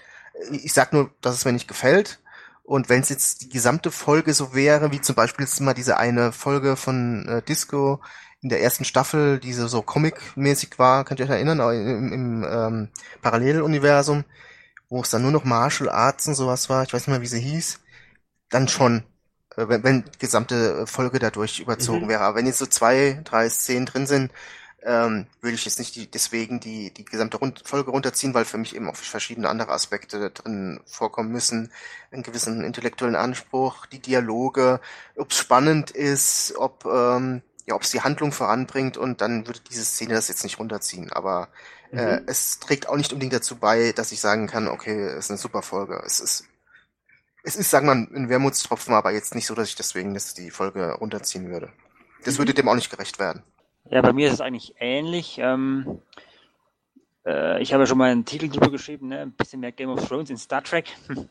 Ich 0.51 0.73
sag 0.73 0.93
nur, 0.93 1.09
dass 1.21 1.35
es 1.35 1.45
mir 1.45 1.53
nicht 1.53 1.67
gefällt. 1.67 2.19
Und 2.63 2.89
wenn 2.89 3.01
es 3.01 3.09
jetzt 3.09 3.41
die 3.41 3.49
gesamte 3.49 3.91
Folge 3.91 4.33
so 4.33 4.53
wäre, 4.53 4.91
wie 4.91 5.01
zum 5.01 5.15
Beispiel 5.15 5.45
jetzt 5.45 5.59
mal 5.59 5.73
diese 5.73 5.97
eine 5.97 6.31
Folge 6.31 6.75
von 6.75 7.27
äh, 7.27 7.41
Disco 7.41 8.01
in 8.41 8.49
der 8.49 8.61
ersten 8.61 8.85
Staffel, 8.85 9.39
die 9.39 9.53
so 9.53 9.81
Comic-mäßig 9.81 10.77
war, 10.79 11.05
könnt 11.05 11.19
ihr 11.19 11.25
euch 11.25 11.31
erinnern, 11.31 11.59
im, 11.59 12.13
im 12.13 12.43
ähm, 12.49 12.89
Paralleluniversum, 13.21 14.25
wo 14.93 15.01
es 15.01 15.09
dann 15.09 15.23
nur 15.23 15.31
noch 15.31 15.43
Martial 15.43 15.89
Arts 15.89 16.27
und 16.27 16.35
sowas 16.35 16.69
war, 16.69 16.83
ich 16.83 16.93
weiß 16.93 17.07
nicht 17.07 17.13
mehr, 17.13 17.21
wie 17.21 17.27
sie 17.27 17.39
hieß, 17.39 17.79
dann 18.49 18.67
schon, 18.67 19.03
äh, 19.55 19.67
wenn, 19.67 19.83
wenn 19.83 20.05
die 20.05 20.19
gesamte 20.19 20.85
Folge 20.85 21.17
dadurch 21.17 21.59
überzogen 21.59 22.05
mhm. 22.05 22.09
wäre. 22.09 22.21
Aber 22.21 22.37
wenn 22.37 22.45
jetzt 22.45 22.59
so 22.59 22.67
zwei, 22.67 23.19
drei 23.23 23.49
Szenen 23.49 23.87
drin 23.87 24.05
sind, 24.05 24.31
ähm, 24.83 25.25
würde 25.41 25.55
ich 25.55 25.65
jetzt 25.65 25.79
nicht 25.79 25.95
die, 25.95 26.11
deswegen 26.11 26.59
die, 26.59 26.93
die 26.93 27.05
gesamte 27.05 27.37
Rund 27.37 27.63
Folge 27.65 27.89
runterziehen, 27.89 28.35
weil 28.35 28.45
für 28.45 28.59
mich 28.59 28.75
eben 28.75 28.87
auch 28.87 28.95
verschiedene 28.95 29.49
andere 29.49 29.71
Aspekte 29.71 30.29
drin 30.29 30.79
vorkommen 30.85 31.31
müssen. 31.31 31.71
Einen 32.11 32.21
gewissen 32.21 32.63
intellektuellen 32.63 33.15
Anspruch, 33.15 33.87
die 33.87 33.99
Dialoge, 33.99 34.79
ob 35.17 35.31
es 35.31 35.37
spannend 35.37 35.89
ist, 35.89 36.53
ob 36.55 36.85
ähm, 36.85 37.41
ja, 37.65 37.75
ob 37.75 37.81
es 37.81 37.91
die 37.91 38.01
Handlung 38.01 38.31
voranbringt 38.31 38.97
und 38.97 39.21
dann 39.21 39.47
würde 39.47 39.61
diese 39.71 39.85
Szene 39.85 40.13
das 40.13 40.27
jetzt 40.27 40.43
nicht 40.43 40.59
runterziehen. 40.59 41.11
Aber 41.13 41.47
äh, 41.93 42.19
mhm. 42.19 42.23
es 42.27 42.59
trägt 42.59 42.89
auch 42.89 42.95
nicht 42.95 43.13
unbedingt 43.13 43.33
dazu 43.33 43.57
bei, 43.57 43.91
dass 43.91 44.11
ich 44.11 44.19
sagen 44.19 44.47
kann, 44.47 44.67
okay, 44.67 45.05
es 45.05 45.25
ist 45.25 45.31
eine 45.31 45.37
super 45.37 45.61
Folge. 45.61 46.01
Es 46.05 46.19
ist, 46.19 46.45
es 47.43 47.55
ist, 47.55 47.69
sagen 47.69 47.87
wir 47.87 47.95
mal, 47.95 48.07
ein 48.15 48.29
Wermutstropfen, 48.29 48.93
aber 48.93 49.11
jetzt 49.11 49.35
nicht 49.35 49.45
so, 49.45 49.53
dass 49.53 49.69
ich 49.69 49.75
deswegen 49.75 50.13
das 50.13 50.33
die 50.33 50.49
Folge 50.49 50.93
runterziehen 50.93 51.49
würde. 51.49 51.71
Das 52.25 52.35
mhm. 52.35 52.39
würde 52.39 52.53
dem 52.55 52.67
auch 52.67 52.75
nicht 52.75 52.89
gerecht 52.89 53.19
werden. 53.19 53.43
Ja, 53.89 54.01
bei 54.01 54.13
mir 54.13 54.27
ist 54.27 54.33
es 54.33 54.41
eigentlich 54.41 54.75
ähnlich. 54.79 55.37
Ähm, 55.39 56.01
äh, 57.25 57.61
ich 57.61 57.73
habe 57.73 57.83
ja 57.83 57.87
schon 57.87 57.97
mal 57.97 58.11
einen 58.11 58.25
Titel 58.25 58.49
drüber 58.49 58.71
geschrieben, 58.71 59.09
ne? 59.09 59.19
ein 59.19 59.31
bisschen 59.33 59.59
mehr 59.59 59.71
Game 59.71 59.89
of 59.89 60.07
Thrones 60.07 60.29
in 60.29 60.37
Star 60.37 60.63
Trek. 60.63 60.87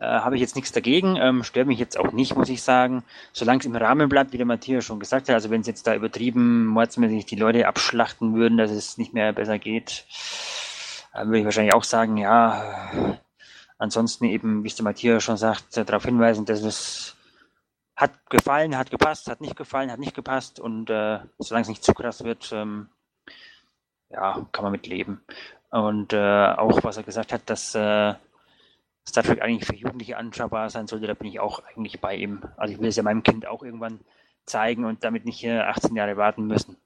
äh, 0.00 0.06
habe 0.06 0.36
ich 0.36 0.40
jetzt 0.40 0.54
nichts 0.54 0.72
dagegen, 0.72 1.16
ähm, 1.16 1.42
stört 1.42 1.66
mich 1.66 1.78
jetzt 1.78 1.98
auch 1.98 2.12
nicht, 2.12 2.36
muss 2.36 2.48
ich 2.48 2.62
sagen. 2.62 3.04
Solange 3.32 3.60
es 3.60 3.66
im 3.66 3.74
Rahmen 3.74 4.08
bleibt, 4.08 4.32
wie 4.32 4.36
der 4.36 4.46
Matthias 4.46 4.84
schon 4.84 5.00
gesagt 5.00 5.28
hat, 5.28 5.34
also 5.34 5.50
wenn 5.50 5.62
es 5.62 5.66
jetzt 5.66 5.86
da 5.86 5.94
übertrieben 5.94 6.66
mordsmäßig 6.66 7.26
die 7.26 7.36
Leute 7.36 7.66
abschlachten 7.66 8.34
würden, 8.34 8.58
dass 8.58 8.70
es 8.70 8.98
nicht 8.98 9.12
mehr 9.12 9.32
besser 9.32 9.58
geht, 9.58 10.04
äh, 11.14 11.24
würde 11.26 11.40
ich 11.40 11.44
wahrscheinlich 11.44 11.74
auch 11.74 11.84
sagen, 11.84 12.16
ja, 12.16 13.18
ansonsten 13.78 14.24
eben, 14.26 14.62
wie 14.64 14.68
es 14.68 14.76
der 14.76 14.84
Matthias 14.84 15.24
schon 15.24 15.36
sagt, 15.36 15.76
darauf 15.76 16.04
hinweisen, 16.04 16.44
dass 16.44 16.62
es 16.62 17.16
hat 17.96 18.12
gefallen, 18.30 18.78
hat 18.78 18.92
gepasst, 18.92 19.28
hat 19.28 19.40
nicht 19.40 19.56
gefallen, 19.56 19.90
hat 19.90 19.98
nicht 19.98 20.14
gepasst 20.14 20.60
und 20.60 20.88
äh, 20.88 21.18
solange 21.38 21.62
es 21.62 21.68
nicht 21.68 21.82
zu 21.82 21.94
krass 21.94 22.22
wird, 22.22 22.52
ähm, 22.52 22.88
ja, 24.10 24.46
kann 24.52 24.62
man 24.62 24.72
mit 24.72 24.86
leben. 24.86 25.20
Und 25.70 26.12
äh, 26.12 26.54
auch 26.56 26.84
was 26.84 26.96
er 26.96 27.02
gesagt 27.02 27.32
hat, 27.32 27.42
dass 27.46 27.74
äh, 27.74 28.14
Star 29.08 29.24
Trek 29.24 29.42
eigentlich 29.42 29.66
für 29.66 29.74
Jugendliche 29.74 30.16
anschaubar 30.16 30.70
sein 30.70 30.86
sollte, 30.86 31.06
da 31.06 31.14
bin 31.14 31.28
ich 31.28 31.40
auch 31.40 31.62
eigentlich 31.64 32.00
bei 32.00 32.14
ihm. 32.16 32.42
Also 32.56 32.74
ich 32.74 32.80
will 32.80 32.88
es 32.88 32.96
ja 32.96 33.02
meinem 33.02 33.22
Kind 33.22 33.46
auch 33.46 33.62
irgendwann 33.62 34.00
zeigen 34.46 34.84
und 34.84 35.04
damit 35.04 35.24
nicht 35.24 35.44
äh, 35.44 35.60
18 35.60 35.94
Jahre 35.96 36.16
warten 36.16 36.46
müssen. 36.46 36.76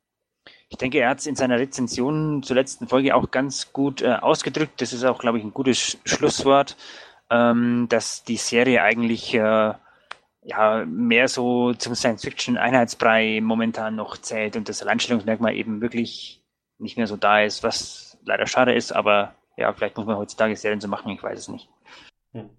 Ich 0.69 0.79
denke, 0.79 0.99
er 0.99 1.11
hat 1.11 1.21
es 1.21 1.27
in 1.27 1.37
seiner 1.37 1.59
Rezension 1.59 2.43
zur 2.43 2.57
letzten 2.57 2.89
Folge 2.89 3.15
auch 3.15 3.31
ganz 3.31 3.73
gut 3.73 4.03
äh, 4.03 4.15
ausgedrückt. 4.15 4.81
Das 4.81 4.93
ist 4.93 5.05
auch, 5.05 5.19
glaube 5.19 5.39
ich, 5.39 5.45
ein 5.45 5.53
gutes 5.53 5.99
Schlusswort, 6.05 6.77
ähm, 7.31 7.87
dass 7.89 8.25
die 8.25 8.37
Serie 8.37 8.83
eigentlich 8.83 9.35
äh, 9.35 9.75
ja 10.43 10.85
mehr 10.87 11.29
so 11.29 11.75
zum 11.75 11.95
Science-Fiction-Einheitsbrei 11.95 13.41
momentan 13.43 13.97
noch 13.97 14.17
zählt 14.17 14.57
und 14.57 14.69
das 14.69 14.83
Alleinstellungsmerkmal 14.83 15.55
eben 15.55 15.81
wirklich 15.81 16.43
nicht 16.79 16.97
mehr 16.97 17.07
so 17.07 17.17
da 17.17 17.43
ist, 17.43 17.63
was 17.63 18.19
leider 18.25 18.47
schade 18.47 18.75
ist, 18.75 18.93
aber 18.93 19.35
ja, 19.57 19.73
vielleicht 19.73 19.97
muss 19.97 20.07
man 20.07 20.17
heutzutage 20.17 20.57
Serien 20.57 20.81
so 20.81 20.89
machen, 20.89 21.13
ich 21.13 21.23
weiß 21.23 21.39
es 21.39 21.49
nicht. 21.49 21.69
Hm. 22.33 22.51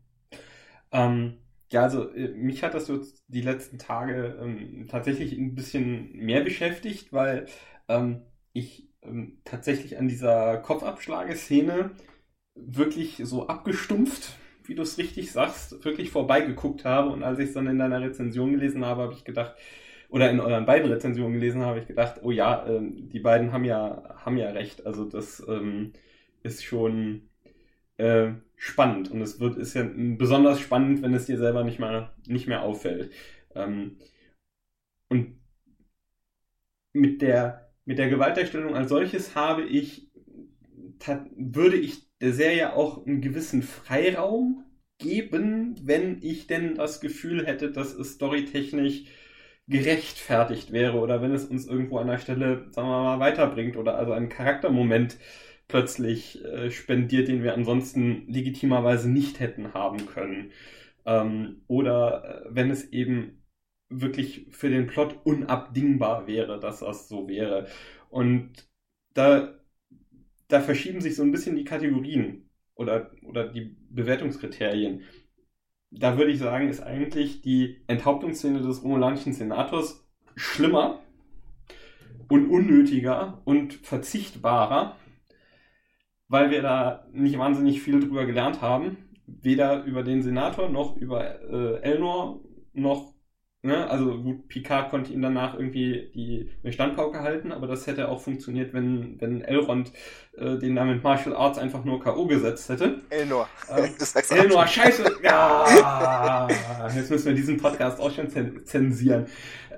Ähm, 0.92 1.38
ja, 1.72 1.84
also 1.84 2.10
äh, 2.14 2.30
mich 2.30 2.64
hat 2.64 2.74
das 2.74 2.88
jetzt 2.88 3.24
die 3.28 3.42
letzten 3.42 3.80
Tage 3.80 4.38
ähm, 4.42 4.88
tatsächlich 4.90 5.34
ein 5.38 5.56
bisschen 5.56 6.14
mehr 6.18 6.42
beschäftigt, 6.44 7.12
weil 7.14 7.48
ähm, 7.88 8.22
ich 8.54 8.90
ähm, 9.02 9.42
tatsächlich 9.46 9.98
an 9.98 10.08
dieser 10.08 10.58
Kopfabschlageszene 10.58 11.92
wirklich 12.56 13.22
so 13.26 13.48
abgestumpft, 13.48 14.38
wie 14.66 14.76
du 14.76 14.84
es 14.84 14.98
richtig 14.98 15.32
sagst, 15.32 15.84
wirklich 15.86 16.12
vorbeigeguckt 16.12 16.86
habe. 16.86 17.12
Und 17.12 17.24
als 17.24 17.40
ich 17.40 17.50
es 17.50 17.54
dann 17.54 17.68
in 17.68 17.80
deiner 17.80 18.02
Rezension 18.02 18.52
gelesen 18.54 18.86
habe, 18.86 19.04
habe 19.04 19.14
ich 19.14 19.26
gedacht, 19.26 19.56
oder 20.10 20.30
in 20.32 20.40
euren 20.40 20.66
beiden 20.66 20.92
Rezensionen 20.92 21.34
gelesen 21.34 21.62
habe, 21.62 21.72
habe 21.72 21.80
ich 21.82 21.88
gedacht, 21.88 22.22
oh 22.24 22.32
ja, 22.32 22.68
ähm, 22.68 23.10
die 23.10 23.20
beiden 23.20 23.52
haben 23.54 23.66
ja, 23.66 24.16
haben 24.26 24.38
ja 24.38 24.50
recht. 24.52 24.86
Also 24.86 25.06
das 25.06 25.44
ähm, 25.48 25.94
ist 26.44 26.64
schon 26.64 27.30
äh, 27.98 28.34
spannend. 28.64 29.12
Und 29.12 29.22
es 29.22 29.42
wird, 29.42 29.58
ist 29.58 29.74
ja 29.74 29.86
besonders 29.94 30.62
spannend, 30.62 31.02
wenn 31.02 31.14
es 31.14 31.26
dir 31.26 31.38
selber 31.38 31.66
nicht 31.66 31.80
mehr, 31.80 32.16
nicht 32.28 32.48
mehr 32.48 32.64
auffällt. 32.64 33.12
Ähm, 33.56 33.98
und 35.10 35.38
mit 36.94 37.22
der, 37.22 37.74
mit 37.84 37.98
der 37.98 38.10
Gewalterstellung 38.10 38.74
als 38.74 38.90
solches 38.90 39.36
habe 39.36 39.64
ich, 39.64 40.10
würde 41.36 41.76
ich 41.76 42.10
der 42.22 42.32
Serie 42.32 42.74
auch 42.74 43.06
einen 43.06 43.20
gewissen 43.20 43.64
Freiraum 43.64 44.64
geben, 44.98 45.76
wenn 45.84 46.20
ich 46.22 46.48
denn 46.48 46.76
das 46.76 47.02
Gefühl 47.02 47.46
hätte, 47.46 47.70
dass 47.70 47.94
es 47.94 48.14
storytechnisch 48.14 49.04
gerechtfertigt 49.68 50.72
wäre 50.72 51.00
oder 51.00 51.22
wenn 51.22 51.34
es 51.34 51.46
uns 51.46 51.68
irgendwo 51.68 51.98
an 51.98 52.08
der 52.08 52.18
Stelle, 52.18 52.68
sagen 52.72 52.88
wir 52.88 53.04
mal, 53.04 53.20
weiterbringt 53.20 53.76
oder 53.76 53.98
also 53.98 54.14
einen 54.14 54.30
Charaktermoment 54.30 55.18
plötzlich 55.74 56.46
äh, 56.46 56.70
spendiert, 56.70 57.28
den 57.28 57.42
wir 57.42 57.56
ansonsten 57.56 58.28
legitimerweise 58.28 59.10
nicht 59.10 59.40
hätten 59.40 59.74
haben 59.74 60.06
können. 60.06 60.52
Ähm, 61.04 61.64
oder 61.68 62.46
äh, 62.46 62.50
wenn 62.52 62.70
es 62.70 62.94
eben 62.94 63.42
wirklich 63.90 64.46
für 64.52 64.70
den 64.70 64.86
Plot 64.86 65.22
unabdingbar 65.24 66.28
wäre, 66.28 66.60
dass 66.60 66.82
das 66.82 67.10
so 67.10 67.28
wäre. 67.28 67.66
Und 68.12 68.52
da, 69.16 69.56
da 70.48 70.62
verschieben 70.62 71.02
sich 71.02 71.16
so 71.16 71.24
ein 71.24 71.32
bisschen 71.32 71.56
die 71.56 71.64
Kategorien 71.64 72.48
oder, 72.76 73.10
oder 73.24 73.48
die 73.48 73.76
Bewertungskriterien. 73.90 75.02
Da 75.90 76.20
würde 76.20 76.34
ich 76.34 76.38
sagen, 76.38 76.70
ist 76.70 76.84
eigentlich 76.84 77.42
die 77.42 77.82
Enthauptungsszene 77.88 78.62
des 78.62 78.84
romulanischen 78.84 79.34
Senators 79.34 80.08
schlimmer 80.36 81.02
und 82.28 82.48
unnötiger 82.52 83.42
und 83.44 83.74
verzichtbarer, 83.74 84.98
weil 86.34 86.50
wir 86.50 86.64
da 86.64 87.06
nicht 87.14 87.38
wahnsinnig 87.38 87.84
viel 87.84 88.00
drüber 88.00 88.26
gelernt 88.26 88.60
haben. 88.60 88.98
Weder 89.28 89.84
über 89.84 90.02
den 90.02 90.24
Senator 90.24 90.68
noch 90.68 90.98
über 90.98 91.42
äh, 91.44 91.80
Elnor 91.82 92.42
noch 92.74 93.14
Ne? 93.66 93.90
Also 93.90 94.18
gut, 94.22 94.50
Picard 94.50 94.90
konnte 94.90 95.14
ihm 95.14 95.22
danach 95.22 95.54
irgendwie 95.54 96.12
die 96.14 96.70
Standpauke 96.70 97.22
halten, 97.22 97.54
aber 97.54 97.66
das 97.66 97.88
hätte 97.88 98.10
auch 98.10 98.20
funktioniert, 98.20 98.74
wenn, 98.74 99.22
wenn 99.22 99.42
Elrond 99.42 99.94
äh, 100.38 100.58
den 100.58 100.76
da 100.76 100.84
mit 100.84 101.02
Martial 101.02 101.34
Arts 101.34 101.58
einfach 101.58 101.86
nur 101.86 102.02
K.O. 102.02 102.26
gesetzt 102.26 102.68
hätte. 102.68 103.00
Elnor. 103.10 103.48
Ähm, 103.70 103.92
Elnor, 104.32 104.68
scheiße! 104.68 105.10
Ja! 105.24 106.50
Jetzt 106.94 107.10
müssen 107.10 107.28
wir 107.28 107.36
diesen 107.36 107.56
Podcast 107.56 108.02
auch 108.02 108.12
schon 108.12 108.28
zensieren, 108.66 109.28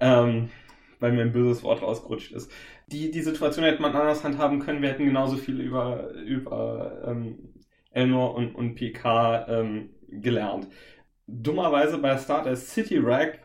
ähm, 0.02 0.50
weil 1.00 1.12
mir 1.12 1.22
ein 1.22 1.32
böses 1.32 1.62
Wort 1.62 1.84
rausgerutscht 1.84 2.32
ist. 2.32 2.50
Die, 2.88 3.12
die 3.12 3.22
Situation 3.22 3.66
hätte 3.66 3.82
man 3.82 3.96
anders 3.96 4.24
handhaben 4.24 4.60
können. 4.60 4.82
Wir 4.82 4.90
hätten 4.90 5.06
genauso 5.06 5.38
viel 5.38 5.60
über, 5.60 6.12
über 6.12 7.04
ähm, 7.08 7.54
Elnor 7.92 8.36
und, 8.36 8.54
und 8.56 8.76
Picard 8.76 9.50
ähm, 9.50 9.90
gelernt. 10.10 10.68
Dummerweise 11.28 11.98
bei 11.98 12.18
Star 12.18 12.56
City 12.56 13.00
Rack 13.00 13.40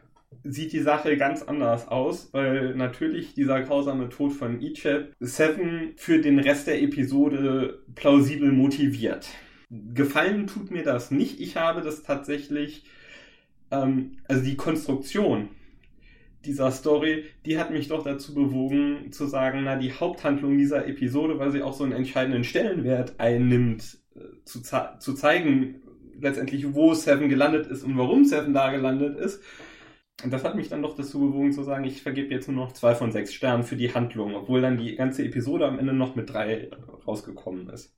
sieht 0.44 0.72
die 0.72 0.80
Sache 0.80 1.16
ganz 1.16 1.42
anders 1.42 1.88
aus, 1.88 2.32
weil 2.32 2.74
natürlich 2.74 3.34
dieser 3.34 3.62
grausame 3.62 4.08
Tod 4.08 4.32
von 4.32 4.60
Icheb 4.60 5.14
Seven 5.20 5.94
für 5.96 6.20
den 6.20 6.38
Rest 6.38 6.66
der 6.66 6.82
Episode 6.82 7.82
plausibel 7.94 8.52
motiviert. 8.52 9.28
Gefallen 9.70 10.46
tut 10.46 10.70
mir 10.70 10.82
das 10.82 11.10
nicht. 11.10 11.40
Ich 11.40 11.56
habe 11.56 11.80
das 11.80 12.02
tatsächlich, 12.02 12.84
ähm, 13.70 14.18
also 14.28 14.44
die 14.44 14.56
Konstruktion 14.56 15.48
dieser 16.44 16.70
Story, 16.70 17.24
die 17.44 17.58
hat 17.58 17.70
mich 17.70 17.88
doch 17.88 18.02
dazu 18.02 18.34
bewogen 18.34 19.12
zu 19.12 19.26
sagen, 19.26 19.62
na, 19.64 19.76
die 19.76 19.92
Haupthandlung 19.92 20.56
dieser 20.56 20.86
Episode, 20.86 21.38
weil 21.38 21.50
sie 21.50 21.62
auch 21.62 21.74
so 21.74 21.84
einen 21.84 21.92
entscheidenden 21.92 22.44
Stellenwert 22.44 23.14
einnimmt, 23.18 23.98
äh, 24.14 24.20
zu, 24.44 24.62
zu 24.62 25.14
zeigen, 25.14 25.82
letztendlich, 26.18 26.74
wo 26.74 26.94
Seven 26.94 27.28
gelandet 27.28 27.66
ist 27.66 27.84
und 27.84 27.96
warum 27.96 28.24
Seven 28.24 28.54
da 28.54 28.70
gelandet 28.70 29.18
ist, 29.18 29.42
und 30.22 30.32
das 30.32 30.44
hat 30.44 30.54
mich 30.54 30.68
dann 30.68 30.82
doch 30.82 30.96
dazu 30.96 31.18
bewogen 31.20 31.52
zu 31.52 31.62
sagen, 31.62 31.84
ich 31.84 32.02
vergebe 32.02 32.32
jetzt 32.32 32.48
nur 32.48 32.56
noch 32.56 32.72
zwei 32.72 32.94
von 32.94 33.10
sechs 33.10 33.32
Sternen 33.32 33.62
für 33.62 33.76
die 33.76 33.94
Handlung, 33.94 34.34
obwohl 34.34 34.60
dann 34.60 34.76
die 34.76 34.94
ganze 34.94 35.24
Episode 35.24 35.66
am 35.66 35.78
Ende 35.78 35.92
noch 35.94 36.14
mit 36.14 36.30
drei 36.30 36.70
rausgekommen 37.06 37.70
ist. 37.70 37.96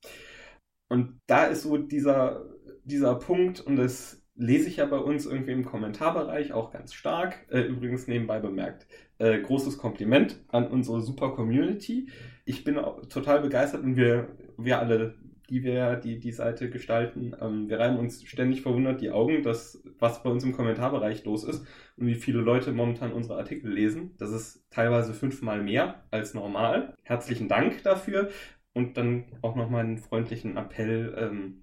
Und 0.88 1.20
da 1.26 1.46
ist 1.46 1.62
so 1.62 1.78
dieser, 1.78 2.44
dieser 2.84 3.16
Punkt, 3.16 3.60
und 3.60 3.76
das 3.76 4.21
lese 4.34 4.68
ich 4.68 4.76
ja 4.76 4.86
bei 4.86 4.98
uns 4.98 5.26
irgendwie 5.26 5.52
im 5.52 5.64
Kommentarbereich 5.64 6.52
auch 6.52 6.70
ganz 6.70 6.94
stark, 6.94 7.46
äh, 7.50 7.60
übrigens 7.60 8.06
nebenbei 8.08 8.40
bemerkt, 8.40 8.86
äh, 9.18 9.40
großes 9.40 9.78
Kompliment 9.78 10.40
an 10.48 10.66
unsere 10.68 11.00
super 11.00 11.30
Community. 11.30 12.08
Ich 12.44 12.64
bin 12.64 12.80
total 13.08 13.40
begeistert 13.40 13.82
und 13.82 13.96
wir, 13.96 14.28
wir 14.56 14.78
alle 14.78 15.14
die 15.52 15.64
wir 15.64 15.96
die, 15.96 16.18
die 16.18 16.32
Seite 16.32 16.70
gestalten. 16.70 17.36
Ähm, 17.38 17.68
wir 17.68 17.78
reiben 17.78 17.98
uns 17.98 18.24
ständig 18.24 18.62
verwundert 18.62 19.02
die 19.02 19.10
Augen, 19.10 19.42
dass, 19.42 19.82
was 19.98 20.22
bei 20.22 20.30
uns 20.30 20.44
im 20.44 20.52
Kommentarbereich 20.52 21.24
los 21.24 21.44
ist 21.44 21.66
und 21.98 22.06
wie 22.06 22.14
viele 22.14 22.40
Leute 22.40 22.72
momentan 22.72 23.12
unsere 23.12 23.36
Artikel 23.36 23.70
lesen. 23.70 24.14
Das 24.18 24.30
ist 24.30 24.64
teilweise 24.70 25.12
fünfmal 25.12 25.62
mehr 25.62 26.04
als 26.10 26.32
normal. 26.32 26.94
Herzlichen 27.02 27.48
Dank 27.48 27.82
dafür. 27.82 28.30
Und 28.72 28.96
dann 28.96 29.26
auch 29.42 29.54
nochmal 29.54 29.84
einen 29.84 29.98
freundlichen 29.98 30.56
Appell. 30.56 31.14
Ähm, 31.18 31.61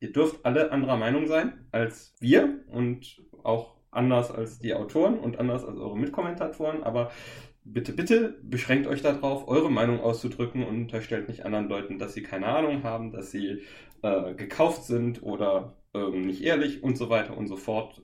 ihr 0.00 0.12
dürft 0.12 0.44
alle 0.44 0.72
anderer 0.72 0.96
Meinung 0.96 1.26
sein 1.26 1.66
als 1.72 2.14
wir 2.20 2.60
und 2.68 3.22
auch 3.42 3.74
anders 3.90 4.30
als 4.30 4.58
die 4.58 4.74
Autoren 4.74 5.18
und 5.18 5.38
anders 5.38 5.64
als 5.64 5.78
eure 5.78 5.98
Mitkommentatoren, 5.98 6.82
aber 6.82 7.10
bitte, 7.64 7.92
bitte 7.92 8.38
beschränkt 8.42 8.86
euch 8.86 9.02
darauf, 9.02 9.48
eure 9.48 9.70
Meinung 9.70 10.00
auszudrücken 10.00 10.62
und 10.64 10.76
unterstellt 10.76 11.28
nicht 11.28 11.44
anderen 11.44 11.68
Leuten, 11.68 11.98
dass 11.98 12.14
sie 12.14 12.22
keine 12.22 12.46
Ahnung 12.46 12.82
haben, 12.82 13.12
dass 13.12 13.30
sie 13.30 13.62
äh, 14.02 14.34
gekauft 14.34 14.84
sind 14.84 15.22
oder 15.22 15.76
ähm, 15.94 16.22
nicht 16.22 16.42
ehrlich 16.42 16.82
und 16.82 16.96
so 16.96 17.10
weiter 17.10 17.36
und 17.36 17.48
so 17.48 17.56
fort. 17.56 18.02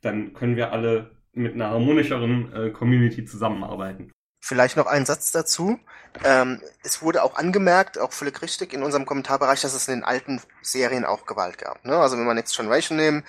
Dann 0.00 0.32
können 0.34 0.56
wir 0.56 0.72
alle 0.72 1.10
mit 1.32 1.54
einer 1.54 1.70
harmonischeren 1.70 2.52
äh, 2.52 2.70
Community 2.70 3.24
zusammenarbeiten. 3.24 4.11
Vielleicht 4.44 4.76
noch 4.76 4.86
ein 4.86 5.06
Satz 5.06 5.30
dazu. 5.30 5.78
Ähm, 6.24 6.60
es 6.82 7.00
wurde 7.00 7.22
auch 7.22 7.36
angemerkt, 7.36 7.96
auch 7.96 8.12
völlig 8.12 8.42
richtig 8.42 8.72
in 8.72 8.82
unserem 8.82 9.06
Kommentarbereich, 9.06 9.60
dass 9.60 9.72
es 9.72 9.86
in 9.86 9.94
den 9.94 10.04
alten 10.04 10.42
Serien 10.62 11.04
auch 11.04 11.26
Gewalt 11.26 11.58
gab. 11.58 11.84
Ne? 11.84 11.96
Also 11.96 12.18
wenn 12.18 12.24
wir 12.24 12.34
Next 12.34 12.56
Generation 12.56 12.96
nehmen, 12.96 13.24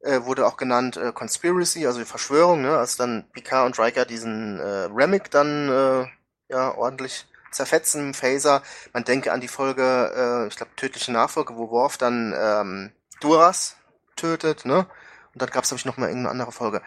äh, 0.00 0.22
wurde 0.24 0.44
auch 0.44 0.56
genannt 0.56 0.96
äh, 0.96 1.12
Conspiracy, 1.12 1.86
also 1.86 2.00
die 2.00 2.04
Verschwörung, 2.04 2.62
ne? 2.62 2.76
als 2.76 2.96
dann 2.96 3.30
Picard 3.32 3.64
und 3.64 3.78
Riker 3.78 4.04
diesen 4.06 4.58
äh, 4.58 4.88
Remick 4.92 5.30
dann 5.30 5.68
äh, 5.68 6.06
ja 6.52 6.74
ordentlich 6.74 7.28
zerfetzen 7.52 8.12
Phaser. 8.12 8.60
Man 8.92 9.04
denke 9.04 9.32
an 9.32 9.40
die 9.40 9.48
Folge, 9.48 10.12
äh, 10.16 10.48
ich 10.48 10.56
glaube, 10.56 10.74
tödliche 10.74 11.12
Nachfolge, 11.12 11.56
wo 11.56 11.70
Worf 11.70 11.96
dann 11.96 12.34
ähm, 12.36 12.92
Duras 13.20 13.76
tötet, 14.16 14.64
ne? 14.64 14.88
Und 15.32 15.42
dann 15.42 15.50
gab 15.50 15.64
es, 15.64 15.68
glaube 15.68 15.80
ich, 15.80 15.84
noch 15.84 15.96
mal 15.96 16.06
irgendeine 16.06 16.30
andere 16.30 16.50
Folge. 16.50 16.82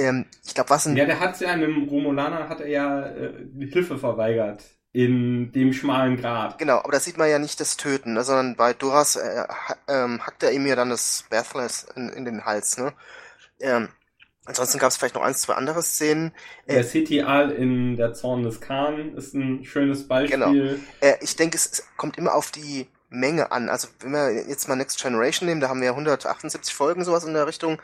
Ähm, 0.00 0.26
ich 0.44 0.54
glaube, 0.54 0.70
was 0.70 0.86
ein... 0.86 0.96
Ja, 0.96 1.04
der 1.04 1.20
hat 1.20 1.40
ja 1.40 1.50
einem 1.50 1.88
Romulaner 1.88 2.48
hat 2.48 2.60
er 2.60 2.68
ja 2.68 3.06
äh, 3.06 3.32
Hilfe 3.70 3.98
verweigert 3.98 4.64
in 4.92 5.52
dem 5.52 5.72
schmalen 5.72 6.16
Grat. 6.16 6.58
Genau, 6.58 6.78
aber 6.78 6.92
da 6.92 7.00
sieht 7.00 7.16
man 7.16 7.30
ja 7.30 7.38
nicht 7.38 7.60
das 7.60 7.76
Töten, 7.76 8.14
ne, 8.14 8.24
sondern 8.24 8.56
bei 8.56 8.72
Duras 8.72 9.16
äh, 9.16 9.44
ähm, 9.88 10.26
hackt 10.26 10.42
er 10.42 10.52
ihm 10.52 10.66
ja 10.66 10.74
dann 10.74 10.90
das 10.90 11.24
Bathless 11.30 11.86
in, 11.94 12.08
in 12.08 12.24
den 12.24 12.44
Hals. 12.44 12.76
Ne? 12.76 12.92
Ähm, 13.60 13.88
Ansonsten 14.46 14.78
gab 14.78 14.90
es 14.90 14.96
vielleicht 14.96 15.14
noch 15.14 15.22
ein, 15.22 15.34
zwei 15.34 15.54
andere 15.54 15.82
Szenen. 15.82 16.32
Der 16.66 16.78
äh, 16.78 16.82
City 16.82 17.22
All 17.22 17.50
in 17.50 17.96
der 17.96 18.14
Zorn 18.14 18.42
des 18.42 18.60
Khan 18.60 19.14
ist 19.14 19.34
ein 19.34 19.64
schönes 19.64 20.08
Beispiel. 20.08 20.38
Genau. 20.38 20.74
Äh, 21.00 21.16
ich 21.20 21.36
denke, 21.36 21.56
es 21.56 21.84
kommt 21.96 22.18
immer 22.18 22.34
auf 22.34 22.50
die 22.50 22.88
Menge 23.10 23.52
an. 23.52 23.68
Also 23.68 23.88
wenn 24.00 24.12
wir 24.12 24.48
jetzt 24.48 24.66
mal 24.66 24.76
Next 24.76 25.00
Generation 25.00 25.48
nehmen, 25.48 25.60
da 25.60 25.68
haben 25.68 25.82
wir 25.82 25.90
178 25.90 26.74
Folgen 26.74 27.04
sowas 27.04 27.24
in 27.24 27.34
der 27.34 27.46
Richtung. 27.46 27.80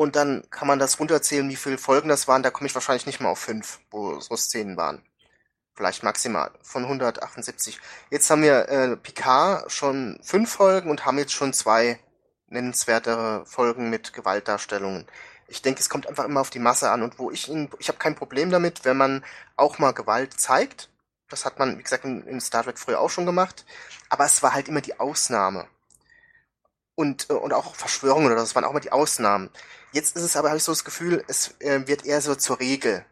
Und 0.00 0.16
dann 0.16 0.44
kann 0.48 0.66
man 0.66 0.78
das 0.78 0.98
runterzählen, 0.98 1.46
wie 1.50 1.56
viele 1.56 1.76
Folgen 1.76 2.08
das 2.08 2.26
waren. 2.26 2.42
Da 2.42 2.50
komme 2.50 2.66
ich 2.66 2.74
wahrscheinlich 2.74 3.04
nicht 3.04 3.20
mal 3.20 3.28
auf 3.28 3.38
fünf, 3.38 3.80
wo 3.90 4.18
so 4.18 4.34
Szenen 4.34 4.78
waren. 4.78 5.04
Vielleicht 5.74 6.02
maximal 6.02 6.52
von 6.62 6.84
178. 6.84 7.78
Jetzt 8.08 8.30
haben 8.30 8.40
wir 8.40 8.66
äh, 8.70 8.96
Picard 8.96 9.70
schon 9.70 10.18
fünf 10.22 10.52
Folgen 10.52 10.88
und 10.88 11.04
haben 11.04 11.18
jetzt 11.18 11.34
schon 11.34 11.52
zwei 11.52 12.00
nennenswertere 12.46 13.44
Folgen 13.44 13.90
mit 13.90 14.14
Gewaltdarstellungen. 14.14 15.06
Ich 15.48 15.60
denke, 15.60 15.80
es 15.80 15.90
kommt 15.90 16.06
einfach 16.06 16.24
immer 16.24 16.40
auf 16.40 16.48
die 16.48 16.60
Masse 16.60 16.90
an 16.90 17.02
und 17.02 17.18
wo 17.18 17.30
ich 17.30 17.50
ihn, 17.50 17.68
ich 17.78 17.88
habe 17.88 17.98
kein 17.98 18.14
Problem 18.14 18.48
damit, 18.48 18.86
wenn 18.86 18.96
man 18.96 19.22
auch 19.56 19.78
mal 19.78 19.92
Gewalt 19.92 20.40
zeigt. 20.40 20.88
Das 21.28 21.44
hat 21.44 21.58
man, 21.58 21.76
wie 21.78 21.82
gesagt, 21.82 22.06
in, 22.06 22.22
in 22.26 22.40
Star 22.40 22.64
Trek 22.64 22.78
früher 22.78 23.00
auch 23.00 23.10
schon 23.10 23.26
gemacht. 23.26 23.66
Aber 24.08 24.24
es 24.24 24.42
war 24.42 24.54
halt 24.54 24.68
immer 24.68 24.80
die 24.80 24.98
Ausnahme. 24.98 25.68
Und, 26.94 27.30
äh, 27.30 27.34
und 27.34 27.52
auch 27.52 27.74
Verschwörungen 27.74 28.26
oder 28.26 28.36
das 28.36 28.54
waren 28.54 28.64
auch 28.64 28.70
immer 28.70 28.80
die 28.80 28.92
Ausnahmen. 28.92 29.50
Jetzt 29.92 30.16
ist 30.16 30.22
es 30.22 30.36
aber, 30.36 30.48
habe 30.48 30.58
ich 30.58 30.64
so 30.64 30.72
das 30.72 30.84
Gefühl, 30.84 31.24
es 31.28 31.54
äh, 31.60 31.86
wird 31.86 32.04
eher 32.04 32.20
so 32.20 32.34
zur 32.34 32.60
Regel. 32.60 33.04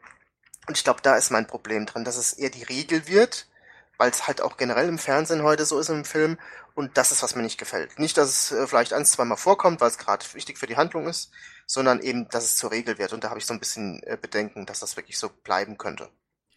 Und 0.66 0.76
ich 0.76 0.84
glaube, 0.84 1.00
da 1.02 1.16
ist 1.16 1.30
mein 1.30 1.46
Problem 1.46 1.86
drin, 1.86 2.05
dass 2.05 2.16
es 2.16 2.34
eher 2.34 2.50
die 2.50 2.62
Regel 2.62 3.09
wird, 3.09 3.48
weil 3.96 4.10
es 4.10 4.26
halt 4.26 4.42
auch 4.42 4.56
generell 4.56 4.88
im 4.88 4.98
Fernsehen 4.98 5.42
heute 5.42 5.64
so 5.64 5.78
ist 5.80 5.88
im 5.88 6.05
Film. 6.05 6.38
Und 6.74 6.96
das 6.96 7.10
ist, 7.10 7.22
was 7.22 7.34
mir 7.34 7.42
nicht 7.42 7.59
gefällt. 7.59 7.98
Nicht, 7.98 8.16
dass 8.16 8.28
es 8.28 8.52
äh, 8.52 8.66
vielleicht 8.66 8.92
ein, 8.92 9.05
zwei 9.06 9.24
Mal 9.24 9.36
vorkommt, 9.36 9.80
weil 9.80 9.88
es 9.88 9.98
gerade 9.98 10.24
wichtig 10.34 10.59
für 10.59 10.66
die 10.66 10.76
Handlung 10.76 11.09
ist, 11.09 11.32
sondern 11.66 12.00
eben, 12.00 12.28
dass 12.28 12.44
es 12.44 12.56
zur 12.56 12.70
Regel 12.70 12.98
wird. 12.98 13.12
Und 13.12 13.24
da 13.24 13.30
habe 13.30 13.40
ich 13.40 13.46
so 13.46 13.55
ein 13.55 13.60
bisschen 13.60 14.02
äh, 14.05 14.16
Bedenken, 14.20 14.66
dass 14.66 14.80
das 14.80 14.96
wirklich 14.96 15.18
so 15.18 15.28
bleiben 15.28 15.78
könnte. 15.78 16.09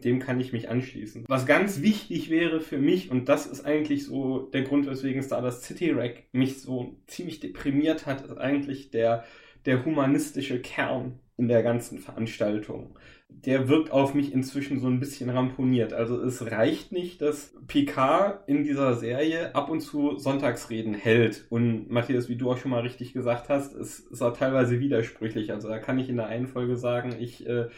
Dem 0.04 0.20
kann 0.20 0.40
ich 0.40 0.54
mich 0.54 0.70
anschließen. 0.70 1.26
Was 1.28 1.46
ganz 1.46 1.82
wichtig 1.82 2.30
wäre 2.30 2.60
für 2.60 2.78
mich, 2.78 3.12
und 3.12 3.30
das 3.30 3.46
ist 3.46 3.66
eigentlich 3.66 4.06
so 4.06 4.40
der 4.40 4.64
Grund, 4.64 4.88
weswegen 4.88 5.24
Stardust 5.24 5.64
City 5.64 5.92
Rack 5.92 6.24
mich 6.32 6.62
so 6.62 6.96
ziemlich 7.08 7.40
deprimiert 7.40 8.06
hat, 8.06 8.26
ist 8.26 8.38
eigentlich 8.38 8.92
der, 8.92 9.24
der 9.66 9.86
humanistische 9.86 10.60
Kern 10.60 11.20
in 11.42 11.48
der 11.48 11.64
ganzen 11.64 11.98
Veranstaltung. 11.98 12.98
Der 13.30 13.68
wirkt 13.68 13.92
auf 13.92 14.14
mich 14.14 14.32
inzwischen 14.32 14.80
so 14.80 14.88
ein 14.88 15.00
bisschen 15.00 15.30
ramponiert. 15.32 15.92
Also 15.92 16.22
es 16.22 16.52
reicht 16.52 16.92
nicht, 16.92 17.22
dass 17.22 17.56
Picard 17.66 18.48
in 18.48 18.64
dieser 18.64 18.94
Serie 18.94 19.56
ab 19.56 19.70
und 19.70 19.80
zu 19.80 20.20
Sonntagsreden 20.20 20.94
hält. 20.94 21.46
Und 21.50 21.90
Matthias, 21.90 22.30
wie 22.30 22.36
du 22.36 22.52
auch 22.52 22.58
schon 22.58 22.70
mal 22.72 22.82
richtig 22.82 23.14
gesagt 23.14 23.50
hast, 23.50 23.74
es 23.74 24.02
ist 24.02 24.22
auch 24.22 24.38
teilweise 24.38 24.80
widersprüchlich. 24.80 25.52
Also 25.52 25.68
da 25.68 25.80
kann 25.80 25.98
ich 25.98 26.10
in 26.10 26.18
der 26.18 26.28
einen 26.28 26.48
Folge 26.48 26.76
sagen, 26.76 27.16
ich 27.20 27.48
äh, 27.48 27.70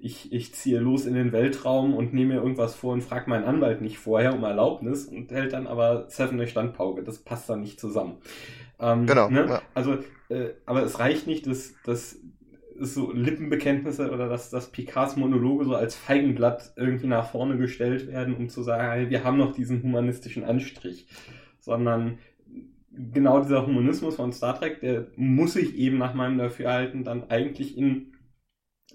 ich, 0.00 0.32
ich 0.32 0.54
ziehe 0.54 0.78
los 0.78 1.06
in 1.06 1.14
den 1.14 1.32
Weltraum 1.32 1.94
und 1.94 2.14
nehme 2.14 2.34
mir 2.34 2.40
irgendwas 2.40 2.74
vor 2.74 2.92
und 2.92 3.02
frage 3.02 3.28
meinen 3.28 3.44
Anwalt 3.44 3.80
nicht 3.80 3.98
vorher 3.98 4.34
um 4.34 4.44
Erlaubnis 4.44 5.06
und 5.06 5.30
hält 5.30 5.52
dann 5.52 5.66
aber 5.66 6.06
Seven 6.08 6.38
eine 6.38 6.46
Standpauke. 6.46 7.02
Das 7.02 7.18
passt 7.18 7.48
dann 7.48 7.60
nicht 7.60 7.80
zusammen. 7.80 8.18
Ähm, 8.80 9.06
genau. 9.06 9.28
Ne? 9.28 9.46
Ja. 9.48 9.62
Also, 9.74 9.98
äh, 10.28 10.50
aber 10.66 10.82
es 10.82 10.98
reicht 10.98 11.26
nicht, 11.26 11.46
dass, 11.46 11.74
dass 11.84 12.20
so 12.78 13.12
Lippenbekenntnisse 13.12 14.10
oder 14.12 14.28
dass, 14.28 14.50
dass 14.50 14.70
Picards 14.70 15.16
Monologe 15.16 15.64
so 15.64 15.74
als 15.74 15.96
Feigenblatt 15.96 16.72
irgendwie 16.76 17.08
nach 17.08 17.30
vorne 17.30 17.56
gestellt 17.56 18.06
werden, 18.06 18.34
um 18.34 18.48
zu 18.48 18.62
sagen, 18.62 18.88
hey, 18.90 19.10
wir 19.10 19.24
haben 19.24 19.38
noch 19.38 19.52
diesen 19.52 19.82
humanistischen 19.82 20.44
Anstrich. 20.44 21.06
Sondern 21.60 22.18
genau 22.92 23.40
dieser 23.40 23.66
Humanismus 23.66 24.16
von 24.16 24.32
Star 24.32 24.58
Trek, 24.58 24.80
der 24.80 25.08
muss 25.16 25.54
sich 25.54 25.76
eben 25.76 25.98
nach 25.98 26.14
meinem 26.14 26.38
Dafürhalten 26.38 27.04
dann 27.04 27.30
eigentlich 27.30 27.76
in 27.76 28.12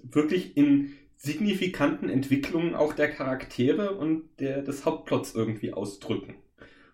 wirklich 0.02 0.56
in 0.56 0.94
signifikanten 1.16 2.08
Entwicklungen 2.08 2.74
auch 2.74 2.92
der 2.92 3.10
Charaktere 3.10 3.94
und 3.96 4.24
der, 4.40 4.62
des 4.62 4.84
Hauptplots 4.84 5.34
irgendwie 5.34 5.72
ausdrücken. 5.72 6.36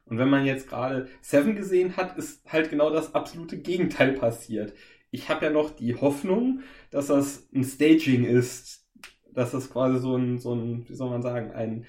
Und 0.05 0.19
wenn 0.19 0.29
man 0.29 0.45
jetzt 0.45 0.69
gerade 0.69 1.09
Seven 1.21 1.57
gesehen 1.57 1.97
hat, 1.97 2.19
ist 2.19 2.45
halt 2.51 2.71
genau 2.71 2.91
das 2.91 3.15
absolute 3.15 3.59
Gegenteil 3.59 4.13
passiert. 4.13 4.75
Ich 5.11 5.29
habe 5.29 5.47
ja 5.47 5.53
noch 5.53 5.71
die 5.71 5.97
Hoffnung, 5.97 6.61
dass 6.91 7.07
das 7.07 7.49
ein 7.55 7.65
Staging 7.65 8.25
ist, 8.25 8.87
dass 9.33 9.53
das 9.53 9.71
quasi 9.71 9.99
so 9.99 10.17
ein, 10.17 10.39
so 10.39 10.55
ein, 10.55 10.89
wie 10.89 10.95
soll 10.95 11.11
man 11.11 11.23
sagen, 11.23 11.53
ein, 11.53 11.87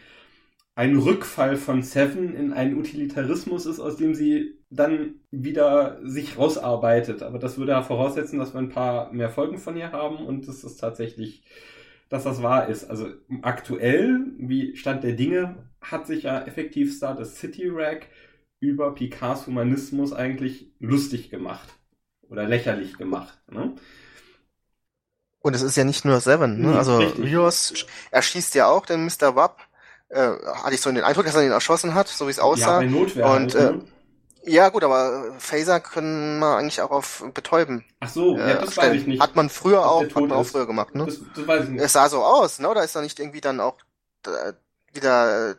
ein 0.75 0.97
Rückfall 0.97 1.57
von 1.57 1.81
Seven 1.81 2.35
in 2.35 2.53
einen 2.53 2.77
Utilitarismus 2.77 3.65
ist, 3.65 3.79
aus 3.79 3.97
dem 3.97 4.15
sie 4.15 4.60
dann 4.71 5.15
wieder 5.29 5.99
sich 6.01 6.37
rausarbeitet. 6.37 7.21
Aber 7.21 7.37
das 7.37 7.57
würde 7.57 7.73
ja 7.73 7.83
voraussetzen, 7.83 8.39
dass 8.39 8.53
wir 8.53 8.59
ein 8.59 8.69
paar 8.69 9.11
mehr 9.11 9.29
Folgen 9.29 9.59
von 9.59 9.77
ihr 9.77 9.91
haben 9.91 10.25
und 10.25 10.47
das 10.47 10.63
ist 10.63 10.77
tatsächlich, 10.77 11.43
dass 12.09 12.23
das 12.23 12.41
wahr 12.41 12.67
ist. 12.67 12.89
Also 12.89 13.07
aktuell, 13.41 14.21
wie 14.37 14.75
Stand 14.75 15.03
der 15.03 15.13
Dinge, 15.13 15.69
hat 15.81 16.07
sich 16.07 16.23
ja 16.23 16.41
effektiv 16.43 16.95
Star 16.95 17.15
des 17.15 17.37
City 17.37 17.67
Rack 17.69 18.07
über 18.59 18.95
Picards 18.95 19.45
Humanismus 19.45 20.13
eigentlich 20.13 20.71
lustig 20.79 21.29
gemacht 21.29 21.67
oder 22.29 22.47
lächerlich 22.47 22.97
gemacht. 22.97 23.37
Ne? 23.51 23.75
Und 25.39 25.55
es 25.55 25.63
ist 25.63 25.75
ja 25.75 25.83
nicht 25.83 26.05
nur 26.05 26.19
Seven, 26.21 26.61
ne? 26.61 26.67
Mhm, 26.69 26.77
also 26.77 26.99
Rios 26.99 27.85
erschießt 28.11 28.55
ja 28.55 28.67
auch 28.67 28.85
den 28.85 29.03
Mr. 29.03 29.35
Wapp. 29.35 29.59
Äh, 30.09 30.33
hatte 30.63 30.75
ich 30.75 30.81
so 30.81 30.91
den 30.91 31.03
Eindruck, 31.03 31.25
dass 31.25 31.35
er 31.35 31.43
ihn 31.43 31.51
erschossen 31.51 31.95
hat, 31.95 32.07
so 32.07 32.27
wie 32.27 32.31
es 32.31 32.39
aussah. 32.39 32.73
Ja, 32.73 32.79
bei 32.79 32.85
Notwehr 32.85 33.25
und 33.25 33.55
halt, 33.55 33.75
ne? 33.77 33.81
Ja, 34.43 34.69
gut, 34.69 34.83
aber 34.83 35.35
Phaser 35.37 35.79
können 35.79 36.39
wir 36.39 36.57
eigentlich 36.57 36.81
auch 36.81 36.89
auf 36.89 37.23
betäuben. 37.33 37.85
Ach 37.99 38.09
so, 38.09 38.37
ja, 38.37 38.55
das 38.55 38.73
stellen. 38.73 38.91
weiß 38.91 39.01
ich 39.01 39.07
nicht. 39.07 39.21
Hat 39.21 39.35
man 39.35 39.49
früher 39.49 39.85
auch, 39.85 40.03
hat 40.03 40.15
man 40.15 40.31
auch 40.31 40.45
früher 40.45 40.65
gemacht, 40.65 40.95
ne? 40.95 41.05
Das, 41.05 41.19
das 41.35 41.47
weiß 41.47 41.63
ich 41.65 41.69
nicht. 41.69 41.83
Es 41.83 41.93
sah 41.93 42.09
so 42.09 42.23
aus, 42.23 42.59
ne? 42.59 42.69
Oder 42.69 42.83
ist 42.83 42.95
da 42.95 43.01
nicht 43.01 43.19
irgendwie 43.19 43.41
dann 43.41 43.59
auch 43.59 43.77
äh, 44.25 44.53
wieder 44.93 45.51
äh, 45.51 45.55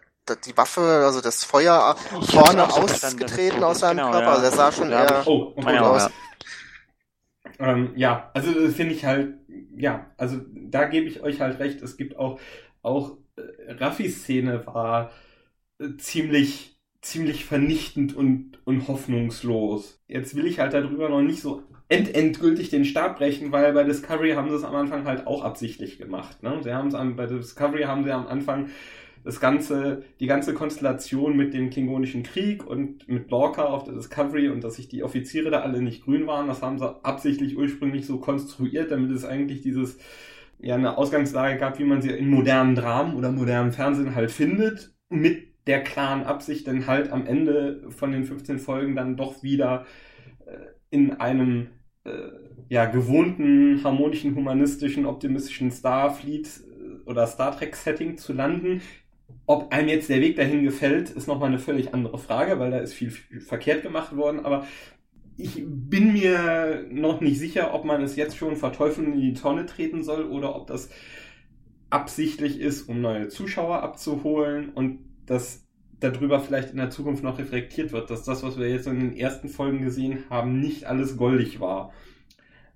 die 0.46 0.56
Waffe, 0.56 0.80
also 1.04 1.20
das 1.20 1.44
Feuer 1.44 1.96
vorne 2.30 2.72
ausgetreten 2.72 3.62
aus 3.62 3.80
seinem 3.80 3.98
genau, 3.98 4.10
Körper? 4.10 4.26
Ja. 4.26 4.30
Also 4.30 4.42
der 4.42 4.52
sah 4.52 4.72
schon 4.72 4.90
ja, 4.90 5.04
eher 5.04 5.26
oh, 5.26 5.54
gut 5.54 5.64
ja, 5.64 5.80
aus. 5.80 6.10
Ähm, 7.59 7.92
ja, 7.94 8.30
also 8.34 8.52
das 8.52 8.74
finde 8.74 8.94
ich 8.94 9.04
halt, 9.04 9.34
ja, 9.76 10.06
also 10.16 10.40
da 10.48 10.84
gebe 10.84 11.06
ich 11.06 11.22
euch 11.22 11.40
halt 11.40 11.60
recht. 11.60 11.82
Es 11.82 11.96
gibt 11.96 12.16
auch, 12.16 12.40
auch 12.82 13.16
äh, 13.36 13.72
Raffi-Szene 13.72 14.66
war 14.66 15.12
äh, 15.78 15.96
ziemlich 15.98 16.72
ziemlich 17.02 17.44
vernichtend 17.44 18.16
und, 18.16 18.58
und 18.64 18.88
hoffnungslos. 18.88 20.00
Jetzt 20.08 20.34
will 20.34 20.46
ich 20.46 20.60
halt 20.60 20.72
darüber 20.72 21.08
noch 21.08 21.22
nicht 21.22 21.42
so 21.42 21.62
end 21.88 22.14
endgültig 22.14 22.70
den 22.70 22.84
Stab 22.84 23.18
brechen, 23.18 23.52
weil 23.52 23.72
bei 23.74 23.84
Discovery 23.84 24.30
haben 24.30 24.48
sie 24.48 24.56
es 24.56 24.64
am 24.64 24.74
Anfang 24.74 25.04
halt 25.04 25.26
auch 25.26 25.44
absichtlich 25.44 25.98
gemacht. 25.98 26.42
Ne? 26.42 26.60
Sie 26.62 26.72
haben 26.72 26.88
es 26.88 27.16
bei 27.16 27.26
Discovery 27.26 27.82
haben 27.82 28.04
sie 28.04 28.12
am 28.12 28.26
Anfang 28.26 28.70
das 29.24 29.40
ganze, 29.40 30.02
die 30.20 30.26
ganze 30.26 30.54
Konstellation 30.54 31.36
mit 31.36 31.54
dem 31.54 31.70
Klingonischen 31.70 32.22
Krieg 32.22 32.66
und 32.66 33.08
mit 33.08 33.30
Lorca 33.30 33.64
auf 33.64 33.84
der 33.84 33.94
Discovery 33.94 34.48
und 34.48 34.64
dass 34.64 34.76
sich 34.76 34.88
die 34.88 35.02
Offiziere 35.02 35.50
da 35.50 35.60
alle 35.60 35.82
nicht 35.82 36.04
grün 36.04 36.26
waren, 36.26 36.48
das 36.48 36.62
haben 36.62 36.78
sie 36.78 37.04
absichtlich 37.04 37.56
ursprünglich 37.56 38.06
so 38.06 38.18
konstruiert, 38.18 38.90
damit 38.90 39.10
es 39.10 39.24
eigentlich 39.24 39.60
dieses 39.60 39.98
ja 40.58 40.76
eine 40.76 40.96
Ausgangslage 40.96 41.58
gab, 41.58 41.78
wie 41.78 41.84
man 41.84 42.02
sie 42.02 42.10
in 42.10 42.28
modernen 42.30 42.74
Dramen 42.74 43.16
oder 43.16 43.30
modernen 43.30 43.72
Fernsehen 43.72 44.14
halt 44.14 44.30
findet, 44.30 44.94
mit 45.08 45.51
der 45.66 45.82
klaren 45.82 46.24
Absicht, 46.24 46.66
dann 46.66 46.86
halt 46.86 47.12
am 47.12 47.26
Ende 47.26 47.90
von 47.90 48.12
den 48.12 48.24
15 48.24 48.59
Folgen 48.59 48.97
dann 48.97 49.16
doch 49.16 49.43
wieder 49.43 49.86
äh, 50.47 50.52
in 50.90 51.12
einem 51.12 51.68
äh, 52.05 52.10
ja, 52.68 52.86
gewohnten, 52.86 53.82
harmonischen, 53.84 54.34
humanistischen, 54.34 55.06
optimistischen 55.06 55.70
Starfleet 55.70 56.48
äh, 56.48 57.09
oder 57.09 57.26
Star 57.26 57.56
Trek-Setting 57.56 58.18
zu 58.18 58.32
landen. 58.32 58.82
Ob 59.47 59.72
einem 59.72 59.89
jetzt 59.89 60.09
der 60.09 60.20
Weg 60.20 60.36
dahin 60.36 60.64
gefällt, 60.64 61.10
ist 61.10 61.26
nochmal 61.26 61.48
eine 61.48 61.59
völlig 61.59 61.94
andere 61.94 62.18
Frage, 62.18 62.59
weil 62.59 62.70
da 62.70 62.78
ist 62.78 62.94
viel, 62.94 63.10
viel 63.10 63.40
verkehrt 63.40 63.82
gemacht 63.82 64.16
worden. 64.16 64.44
Aber 64.44 64.66
ich 65.36 65.64
bin 65.66 66.12
mir 66.12 66.86
noch 66.90 67.20
nicht 67.20 67.39
sicher, 67.39 67.74
ob 67.74 67.84
man 67.84 68.02
es 68.02 68.16
jetzt 68.16 68.36
schon 68.36 68.56
verteufeln 68.56 69.12
in 69.14 69.20
die 69.20 69.34
Tonne 69.34 69.66
treten 69.66 70.02
soll 70.02 70.24
oder 70.24 70.55
ob 70.55 70.66
das 70.66 70.90
absichtlich 71.90 72.60
ist, 72.60 72.89
um 72.89 73.01
neue 73.01 73.28
Zuschauer 73.28 73.82
abzuholen 73.82 74.70
und 74.70 75.01
dass 75.27 75.66
darüber 76.01 76.40
vielleicht 76.40 76.70
in 76.70 76.78
der 76.78 76.90
Zukunft 76.90 77.23
noch 77.23 77.39
reflektiert 77.39 77.93
wird, 77.93 78.11
dass 78.11 78.24
das, 78.24 78.43
was 78.43 78.59
wir 78.59 78.69
jetzt 78.69 78.86
in 78.86 78.99
den 78.99 79.16
ersten 79.16 79.49
Folgen 79.49 79.82
gesehen 79.82 80.24
haben, 80.31 80.61
nicht 80.61 80.85
alles 80.85 81.16
goldig 81.16 81.61
war. 81.61 81.93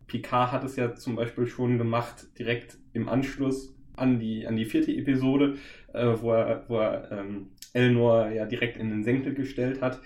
Picard 0.06 0.52
hat 0.52 0.64
es 0.64 0.76
ja 0.76 0.94
zum 0.94 1.16
Beispiel 1.16 1.46
schon 1.46 1.78
gemacht, 1.78 2.26
direkt 2.38 2.78
im 2.92 3.08
Anschluss 3.08 3.74
an 3.96 4.20
die, 4.20 4.46
an 4.46 4.56
die 4.56 4.64
vierte 4.64 4.92
Episode, 4.92 5.56
äh, 5.92 6.14
wo 6.20 6.32
er, 6.32 6.64
wo 6.68 6.78
er 6.78 7.10
ähm, 7.10 7.48
Elnor 7.72 8.30
ja 8.30 8.46
direkt 8.46 8.76
in 8.76 8.90
den 8.90 9.02
Senkel 9.02 9.34
gestellt 9.34 9.82
hat. 9.82 10.00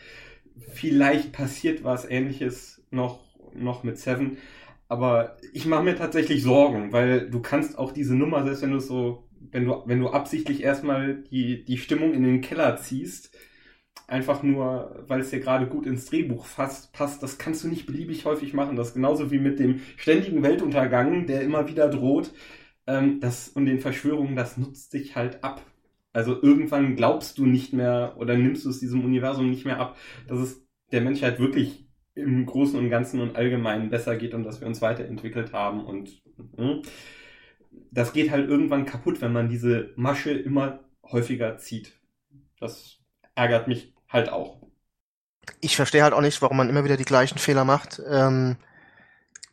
Vielleicht 0.72 1.32
passiert 1.32 1.84
was 1.84 2.08
ähnliches 2.08 2.82
noch, 2.90 3.20
noch 3.54 3.84
mit 3.84 3.98
Seven. 3.98 4.38
Aber 4.88 5.36
ich 5.52 5.66
mache 5.66 5.84
mir 5.84 5.94
tatsächlich 5.94 6.42
Sorgen, 6.42 6.92
weil 6.92 7.30
du 7.30 7.40
kannst 7.40 7.78
auch 7.78 7.92
diese 7.92 8.16
Nummer, 8.16 8.42
selbst 8.44 8.62
wenn 8.62 8.72
du 8.72 8.80
so 8.80 9.28
wenn 9.40 9.64
du, 9.64 9.82
wenn 9.86 10.00
du 10.00 10.08
absichtlich 10.10 10.62
erstmal 10.62 11.16
die, 11.30 11.64
die 11.64 11.78
Stimmung 11.78 12.14
in 12.14 12.22
den 12.22 12.40
Keller 12.40 12.76
ziehst, 12.76 13.36
einfach 14.06 14.42
nur, 14.42 15.04
weil 15.06 15.20
es 15.20 15.30
dir 15.30 15.40
gerade 15.40 15.66
gut 15.66 15.86
ins 15.86 16.06
Drehbuch 16.06 16.44
fasst, 16.46 16.92
passt, 16.92 17.22
das 17.22 17.38
kannst 17.38 17.64
du 17.64 17.68
nicht 17.68 17.86
beliebig 17.86 18.24
häufig 18.24 18.54
machen. 18.54 18.76
Das 18.76 18.88
ist 18.88 18.94
genauso 18.94 19.30
wie 19.30 19.38
mit 19.38 19.58
dem 19.58 19.80
ständigen 19.96 20.42
Weltuntergang, 20.42 21.26
der 21.26 21.42
immer 21.42 21.68
wieder 21.68 21.88
droht. 21.88 22.32
Ähm, 22.86 23.20
das, 23.20 23.48
und 23.48 23.66
den 23.66 23.80
Verschwörungen, 23.80 24.36
das 24.36 24.56
nutzt 24.56 24.90
sich 24.90 25.16
halt 25.16 25.44
ab. 25.44 25.62
Also 26.12 26.40
irgendwann 26.42 26.96
glaubst 26.96 27.38
du 27.38 27.46
nicht 27.46 27.72
mehr 27.72 28.14
oder 28.18 28.36
nimmst 28.36 28.64
du 28.64 28.70
es 28.70 28.80
diesem 28.80 29.04
Universum 29.04 29.48
nicht 29.50 29.64
mehr 29.64 29.78
ab, 29.78 29.96
dass 30.26 30.40
es 30.40 30.66
der 30.92 31.02
Menschheit 31.02 31.38
wirklich 31.38 31.86
im 32.16 32.46
Großen 32.46 32.78
und 32.78 32.90
Ganzen 32.90 33.20
und 33.20 33.36
Allgemeinen 33.36 33.90
besser 33.90 34.16
geht 34.16 34.34
und 34.34 34.42
dass 34.42 34.60
wir 34.60 34.66
uns 34.66 34.82
weiterentwickelt 34.82 35.52
haben 35.52 35.84
und 35.84 36.20
mh. 36.56 36.82
Das 37.90 38.12
geht 38.12 38.30
halt 38.30 38.48
irgendwann 38.48 38.86
kaputt, 38.86 39.20
wenn 39.20 39.32
man 39.32 39.48
diese 39.48 39.92
Masche 39.96 40.32
immer 40.32 40.80
häufiger 41.04 41.58
zieht. 41.58 41.92
Das 42.58 42.98
ärgert 43.34 43.68
mich 43.68 43.94
halt 44.08 44.30
auch. 44.30 44.60
Ich 45.60 45.76
verstehe 45.76 46.02
halt 46.02 46.12
auch 46.12 46.20
nicht, 46.20 46.40
warum 46.42 46.56
man 46.56 46.68
immer 46.68 46.84
wieder 46.84 46.96
die 46.96 47.04
gleichen 47.04 47.38
Fehler 47.38 47.64
macht. 47.64 48.00
Ähm, 48.08 48.56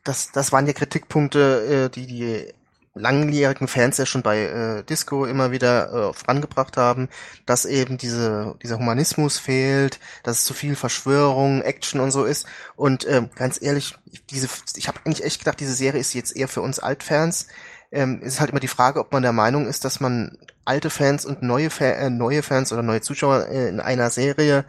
das, 0.04 0.32
das 0.32 0.52
waren 0.52 0.68
ja 0.68 0.74
Kritikpunkte, 0.74 1.88
äh, 1.88 1.90
die 1.90 2.08
die 2.08 2.54
langjährigen 2.98 3.68
Fans 3.68 3.98
ja 3.98 4.06
schon 4.06 4.22
bei 4.22 4.40
äh, 4.40 4.84
Disco 4.84 5.26
immer 5.26 5.52
wieder 5.52 5.92
äh, 6.10 6.14
vorangebracht 6.14 6.78
haben, 6.78 7.10
dass 7.46 7.66
eben 7.66 7.98
diese, 7.98 8.56
dieser 8.64 8.80
Humanismus 8.80 9.38
fehlt, 9.38 10.00
dass 10.24 10.40
es 10.40 10.46
zu 10.46 10.54
viel 10.54 10.76
Verschwörung, 10.76 11.62
Action 11.62 12.00
und 12.00 12.12
so 12.12 12.26
ist. 12.26 12.48
Und 12.76 13.08
ähm, 13.08 13.30
ganz 13.36 13.62
ehrlich, 13.62 13.96
diese, 14.30 14.48
ich 14.76 14.88
habe 14.88 15.00
eigentlich 15.06 15.24
echt 15.24 15.40
gedacht, 15.40 15.60
diese 15.60 15.74
Serie 15.74 16.02
ist 16.02 16.14
jetzt 16.14 16.36
eher 16.36 16.48
für 16.48 16.62
uns 16.62 16.80
Altfans. 16.80 17.48
Ähm, 17.92 18.20
es 18.22 18.36
ist 18.36 18.40
halt 18.40 18.52
immer 18.52 18.60
die 18.60 18.68
Frage, 18.68 19.00
ob 19.00 19.12
man 19.14 19.24
der 19.24 19.34
Meinung 19.34 19.68
ist, 19.68 19.86
dass 19.86 20.00
man 20.00 20.38
alte 20.66 20.90
Fans 20.90 21.26
und 21.26 21.42
neue, 21.42 21.70
Fa 21.70 21.86
äh, 21.86 22.10
neue 22.10 22.44
Fans 22.44 22.74
oder 22.74 22.84
neue 22.84 23.02
Zuschauer 23.02 23.48
äh, 23.48 23.70
in 23.70 23.80
einer 23.80 24.10
Serie 24.10 24.66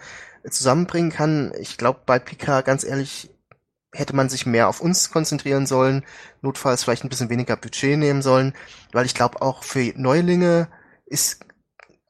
zusammenbringen 0.49 1.11
kann. 1.13 1.53
Ich 1.61 1.77
glaube, 1.79 2.01
bei 2.07 2.19
Pika, 2.19 2.61
ganz 2.63 2.85
ehrlich, 2.85 3.31
hätte 3.93 4.15
man 4.15 4.29
sich 4.29 4.47
mehr 4.47 4.69
auf 4.69 4.81
uns 4.81 5.11
konzentrieren 5.11 5.67
sollen, 5.67 6.05
notfalls 6.43 6.85
vielleicht 6.85 7.05
ein 7.05 7.09
bisschen 7.09 7.31
weniger 7.31 7.57
Budget 7.57 7.99
nehmen 7.99 8.23
sollen, 8.23 8.55
weil 8.93 9.07
ich 9.07 9.15
glaube 9.15 9.43
auch 9.43 9.65
für 9.65 9.93
Neulinge 9.97 10.69
ist 11.07 11.41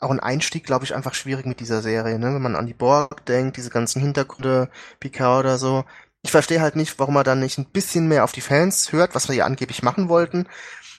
auch 0.01 0.11
ein 0.11 0.21
Einstieg, 0.21 0.65
glaube 0.65 0.85
ich, 0.85 0.95
einfach 0.95 1.15
schwierig 1.15 1.47
mit 1.47 1.61
dieser 1.61 1.83
Serie, 1.83 2.19
ne? 2.19 2.35
Wenn 2.35 2.43
man 2.43 2.57
an 2.57 2.67
die 2.67 2.75
Borg 2.75 3.25
denkt, 3.27 3.57
diese 3.57 3.71
ganzen 3.71 4.01
Hintergründe, 4.01 4.71
Picard 5.01 5.41
oder 5.45 5.59
so. 5.59 5.85
Ich 6.23 6.31
verstehe 6.31 6.61
halt 6.61 6.77
nicht, 6.77 6.99
warum 6.99 7.15
man 7.15 7.25
dann 7.25 7.41
nicht 7.41 7.59
ein 7.59 7.65
bisschen 7.67 8.09
mehr 8.09 8.25
auf 8.25 8.33
die 8.33 8.41
Fans 8.41 8.93
hört, 8.93 9.15
was 9.15 9.29
wir 9.29 9.35
ja 9.37 9.45
angeblich 9.47 9.83
machen 9.83 10.09
wollten, 10.09 10.47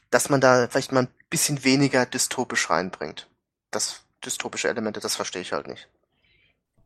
dass 0.09 0.29
man 0.29 0.41
da 0.41 0.67
vielleicht 0.67 0.91
mal 0.91 1.03
ein 1.03 1.13
bisschen 1.29 1.63
weniger 1.63 2.05
dystopisch 2.05 2.69
reinbringt. 2.69 3.27
Das 3.71 4.03
dystopische 4.25 4.67
Elemente, 4.67 4.99
das 4.99 5.15
verstehe 5.15 5.41
ich 5.41 5.53
halt 5.53 5.67
nicht 5.67 5.87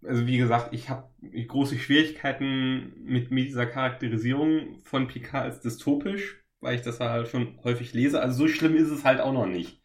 also 0.06 0.28
wie 0.28 0.38
gesagt, 0.38 0.74
ich 0.74 0.90
habe 0.90 1.08
große 1.48 1.78
Schwierigkeiten 1.78 2.94
mit, 3.04 3.32
mit 3.32 3.48
dieser 3.48 3.66
Charakterisierung 3.66 4.80
von 4.84 5.08
Picard 5.08 5.46
als 5.46 5.62
dystopisch, 5.62 6.42
weil 6.62 6.76
ich 6.76 6.82
das 6.82 7.00
halt 7.00 7.28
schon 7.28 7.60
häufig 7.64 7.94
lese. 7.94 8.22
Also 8.22 8.40
so 8.40 8.48
schlimm 8.48 8.76
ist 8.76 8.90
es 8.90 9.04
halt 9.04 9.20
auch 9.20 9.34
noch 9.34 9.46
nicht. 9.46 9.82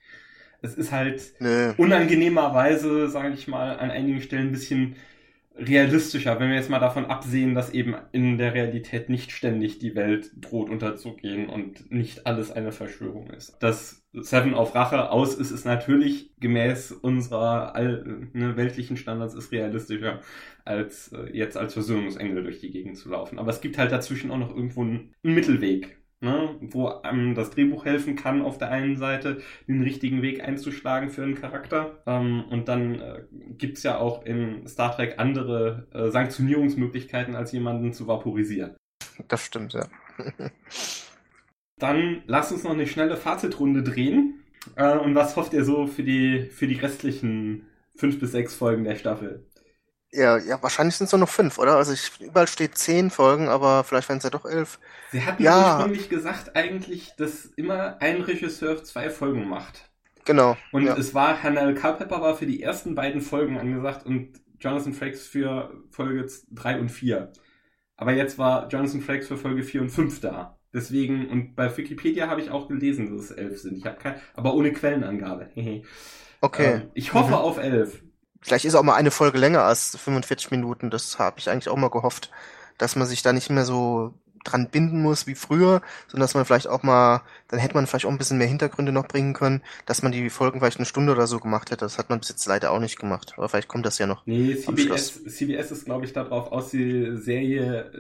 Es 0.60 0.74
ist 0.74 0.90
halt 0.90 1.22
nee. 1.38 1.72
unangenehmerweise, 1.76 3.08
sage 3.08 3.34
ich 3.34 3.46
mal, 3.46 3.78
an 3.78 3.90
einigen 3.90 4.20
Stellen 4.20 4.48
ein 4.48 4.52
bisschen 4.52 4.96
realistischer, 5.58 6.38
wenn 6.38 6.50
wir 6.50 6.56
jetzt 6.56 6.70
mal 6.70 6.78
davon 6.78 7.06
absehen, 7.06 7.54
dass 7.54 7.70
eben 7.70 7.96
in 8.12 8.38
der 8.38 8.54
Realität 8.54 9.08
nicht 9.08 9.32
ständig 9.32 9.78
die 9.78 9.94
Welt 9.94 10.30
droht 10.36 10.70
unterzugehen 10.70 11.48
und 11.48 11.90
nicht 11.90 12.26
alles 12.26 12.50
eine 12.50 12.72
Verschwörung 12.72 13.30
ist. 13.30 13.56
Dass 13.60 14.06
Seven 14.12 14.54
auf 14.54 14.74
Rache 14.74 15.10
aus 15.10 15.34
ist, 15.34 15.50
ist 15.50 15.64
natürlich 15.64 16.30
gemäß 16.38 16.92
unserer 16.92 17.74
all, 17.74 18.28
ne, 18.32 18.56
weltlichen 18.56 18.96
Standards 18.96 19.34
ist 19.34 19.52
realistischer, 19.52 20.20
als 20.64 21.12
äh, 21.12 21.30
jetzt 21.36 21.56
als 21.56 21.74
Versöhnungsengel 21.74 22.42
durch 22.42 22.60
die 22.60 22.70
Gegend 22.70 22.96
zu 22.96 23.08
laufen. 23.08 23.38
Aber 23.38 23.50
es 23.50 23.60
gibt 23.60 23.78
halt 23.78 23.92
dazwischen 23.92 24.30
auch 24.30 24.38
noch 24.38 24.54
irgendwo 24.54 24.82
einen, 24.82 25.14
einen 25.22 25.34
Mittelweg 25.34 25.98
ne, 26.20 26.56
wo 26.60 26.88
einem 26.88 27.34
das 27.34 27.50
Drehbuch 27.50 27.84
helfen 27.84 28.16
kann, 28.16 28.42
auf 28.42 28.58
der 28.58 28.70
einen 28.70 28.96
Seite 28.96 29.40
den 29.66 29.82
richtigen 29.82 30.22
Weg 30.22 30.42
einzuschlagen 30.42 31.10
für 31.10 31.22
einen 31.22 31.34
Charakter. 31.34 32.02
Ähm, 32.06 32.44
und 32.50 32.68
dann 32.68 33.00
äh, 33.00 33.24
gibt's 33.56 33.82
ja 33.82 33.98
auch 33.98 34.24
in 34.24 34.66
Star 34.66 34.94
Trek 34.94 35.14
andere 35.18 35.86
äh, 35.92 36.10
Sanktionierungsmöglichkeiten, 36.10 37.34
als 37.34 37.52
jemanden 37.52 37.92
zu 37.92 38.06
vaporisieren. 38.06 38.76
Das 39.28 39.44
stimmt, 39.44 39.74
ja. 39.74 39.86
dann 41.78 42.22
lasst 42.26 42.52
uns 42.52 42.64
noch 42.64 42.72
eine 42.72 42.86
schnelle 42.86 43.16
Fazitrunde 43.16 43.82
drehen. 43.82 44.42
Äh, 44.76 44.98
und 44.98 45.14
was 45.14 45.36
hofft 45.36 45.52
ihr 45.52 45.64
so 45.64 45.86
für 45.86 46.02
die, 46.02 46.42
für 46.50 46.66
die 46.66 46.76
restlichen 46.76 47.66
fünf 47.94 48.20
bis 48.20 48.32
sechs 48.32 48.54
Folgen 48.54 48.84
der 48.84 48.96
Staffel? 48.96 49.46
Ja, 50.10 50.38
ja, 50.38 50.62
wahrscheinlich 50.62 50.96
sind 50.96 51.06
es 51.06 51.12
nur 51.12 51.20
noch 51.20 51.28
fünf, 51.28 51.58
oder? 51.58 51.76
Also 51.76 51.92
ich, 51.92 52.18
überall 52.20 52.48
steht 52.48 52.78
zehn 52.78 53.10
Folgen, 53.10 53.48
aber 53.48 53.84
vielleicht 53.84 54.08
werden 54.08 54.18
es 54.18 54.24
ja 54.24 54.30
doch 54.30 54.46
elf. 54.46 54.78
Sie 55.12 55.22
hatten 55.24 55.42
ja 55.42 55.76
ursprünglich 55.76 56.08
gesagt 56.08 56.56
eigentlich, 56.56 57.14
dass 57.16 57.44
immer 57.44 58.00
ein 58.00 58.22
Regisseur 58.22 58.82
zwei 58.82 59.10
Folgen 59.10 59.48
macht. 59.48 59.90
Genau. 60.24 60.56
Und 60.72 60.84
ja. 60.84 60.96
es 60.96 61.14
war, 61.14 61.42
Hannah 61.42 61.72
Culpepper 61.72 62.20
war 62.20 62.36
für 62.36 62.46
die 62.46 62.62
ersten 62.62 62.94
beiden 62.94 63.20
Folgen 63.20 63.58
angesagt 63.58 64.06
und 64.06 64.40
Jonathan 64.60 64.94
Frakes 64.94 65.26
für 65.26 65.72
Folge 65.90 66.26
drei 66.50 66.78
und 66.80 66.88
vier. 66.88 67.32
Aber 67.96 68.12
jetzt 68.12 68.38
war 68.38 68.68
Jonathan 68.68 69.00
Frakes 69.00 69.28
für 69.28 69.36
Folge 69.36 69.62
vier 69.62 69.82
und 69.82 69.90
fünf 69.90 70.20
da. 70.20 70.58
Deswegen, 70.72 71.28
und 71.28 71.54
bei 71.54 71.74
Wikipedia 71.74 72.28
habe 72.28 72.40
ich 72.40 72.50
auch 72.50 72.68
gelesen, 72.68 73.14
dass 73.14 73.26
es 73.26 73.30
elf 73.30 73.60
sind. 73.60 73.76
Ich 73.76 73.86
habe 73.86 73.96
kein, 73.96 74.16
aber 74.34 74.54
ohne 74.54 74.72
Quellenangabe. 74.72 75.50
okay. 76.40 76.72
Ähm, 76.74 76.90
ich 76.94 77.14
hoffe 77.14 77.30
mhm. 77.30 77.34
auf 77.34 77.58
elf. 77.58 78.02
Vielleicht 78.40 78.64
ist 78.64 78.74
auch 78.74 78.82
mal 78.82 78.94
eine 78.94 79.10
Folge 79.10 79.38
länger 79.38 79.62
als 79.62 79.96
45 79.96 80.50
Minuten. 80.50 80.90
Das 80.90 81.18
habe 81.18 81.38
ich 81.38 81.50
eigentlich 81.50 81.68
auch 81.68 81.76
mal 81.76 81.90
gehofft, 81.90 82.30
dass 82.78 82.96
man 82.96 83.06
sich 83.06 83.22
da 83.22 83.32
nicht 83.32 83.50
mehr 83.50 83.64
so 83.64 84.14
dran 84.44 84.68
binden 84.68 85.02
muss 85.02 85.26
wie 85.26 85.34
früher, 85.34 85.82
sondern 86.06 86.24
dass 86.24 86.34
man 86.34 86.44
vielleicht 86.44 86.68
auch 86.68 86.82
mal, 86.82 87.22
dann 87.48 87.58
hätte 87.58 87.74
man 87.74 87.86
vielleicht 87.86 88.06
auch 88.06 88.10
ein 88.10 88.18
bisschen 88.18 88.38
mehr 88.38 88.46
Hintergründe 88.46 88.92
noch 88.92 89.06
bringen 89.06 89.34
können, 89.34 89.62
dass 89.86 90.02
man 90.02 90.12
die 90.12 90.30
Folgen 90.30 90.60
vielleicht 90.60 90.78
eine 90.78 90.86
Stunde 90.86 91.12
oder 91.12 91.26
so 91.26 91.38
gemacht 91.38 91.70
hätte. 91.70 91.84
Das 91.84 91.98
hat 91.98 92.08
man 92.08 92.20
bis 92.20 92.28
jetzt 92.28 92.46
leider 92.46 92.70
auch 92.70 92.80
nicht 92.80 92.98
gemacht. 92.98 93.34
Aber 93.36 93.48
vielleicht 93.48 93.68
kommt 93.68 93.86
das 93.86 93.98
ja 93.98 94.06
noch. 94.06 94.22
Nee, 94.26 94.56
CBS, 94.56 95.24
CBS 95.24 95.70
ist, 95.70 95.84
glaube 95.84 96.04
ich, 96.04 96.12
darauf 96.12 96.52
aus, 96.52 96.70
die 96.70 97.16
Serie 97.16 97.90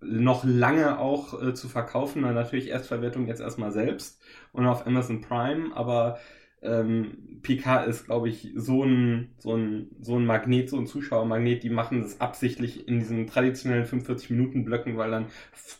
noch 0.00 0.44
lange 0.44 0.98
auch 0.98 1.40
äh, 1.42 1.54
zu 1.54 1.68
verkaufen. 1.68 2.22
Na, 2.22 2.32
natürlich 2.32 2.68
Erstverwertung 2.68 3.26
jetzt 3.26 3.40
erstmal 3.40 3.72
selbst 3.72 4.20
und 4.52 4.66
auf 4.66 4.86
Amazon 4.86 5.20
Prime, 5.20 5.74
aber 5.74 6.18
ähm, 6.66 7.40
PK 7.42 7.84
ist, 7.84 8.06
glaube 8.06 8.28
ich, 8.28 8.52
so 8.56 8.84
ein, 8.84 9.34
so, 9.38 9.54
ein, 9.54 9.90
so 10.00 10.16
ein 10.16 10.26
Magnet, 10.26 10.68
so 10.68 10.78
ein 10.78 10.86
Zuschauermagnet, 10.86 11.62
die 11.62 11.70
machen 11.70 12.02
das 12.02 12.20
absichtlich 12.20 12.88
in 12.88 12.98
diesen 12.98 13.26
traditionellen 13.26 13.86
45-Minuten-Blöcken, 13.86 14.96
weil 14.96 15.10
dann 15.10 15.26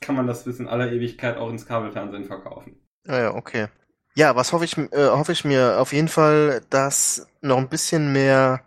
kann 0.00 0.14
man 0.14 0.26
das 0.26 0.44
bis 0.44 0.60
in 0.60 0.68
aller 0.68 0.92
Ewigkeit 0.92 1.36
auch 1.36 1.50
ins 1.50 1.66
Kabelfernsehen 1.66 2.24
verkaufen. 2.24 2.76
Ah 3.06 3.18
ja, 3.18 3.34
okay. 3.34 3.66
Ja, 4.14 4.34
was 4.36 4.52
hoffe 4.52 4.64
ich, 4.64 4.78
äh, 4.78 5.08
hoffe 5.08 5.32
ich 5.32 5.44
mir 5.44 5.78
auf 5.78 5.92
jeden 5.92 6.08
Fall, 6.08 6.62
dass 6.70 7.26
noch 7.42 7.58
ein 7.58 7.68
bisschen 7.68 8.12
mehr 8.12 8.62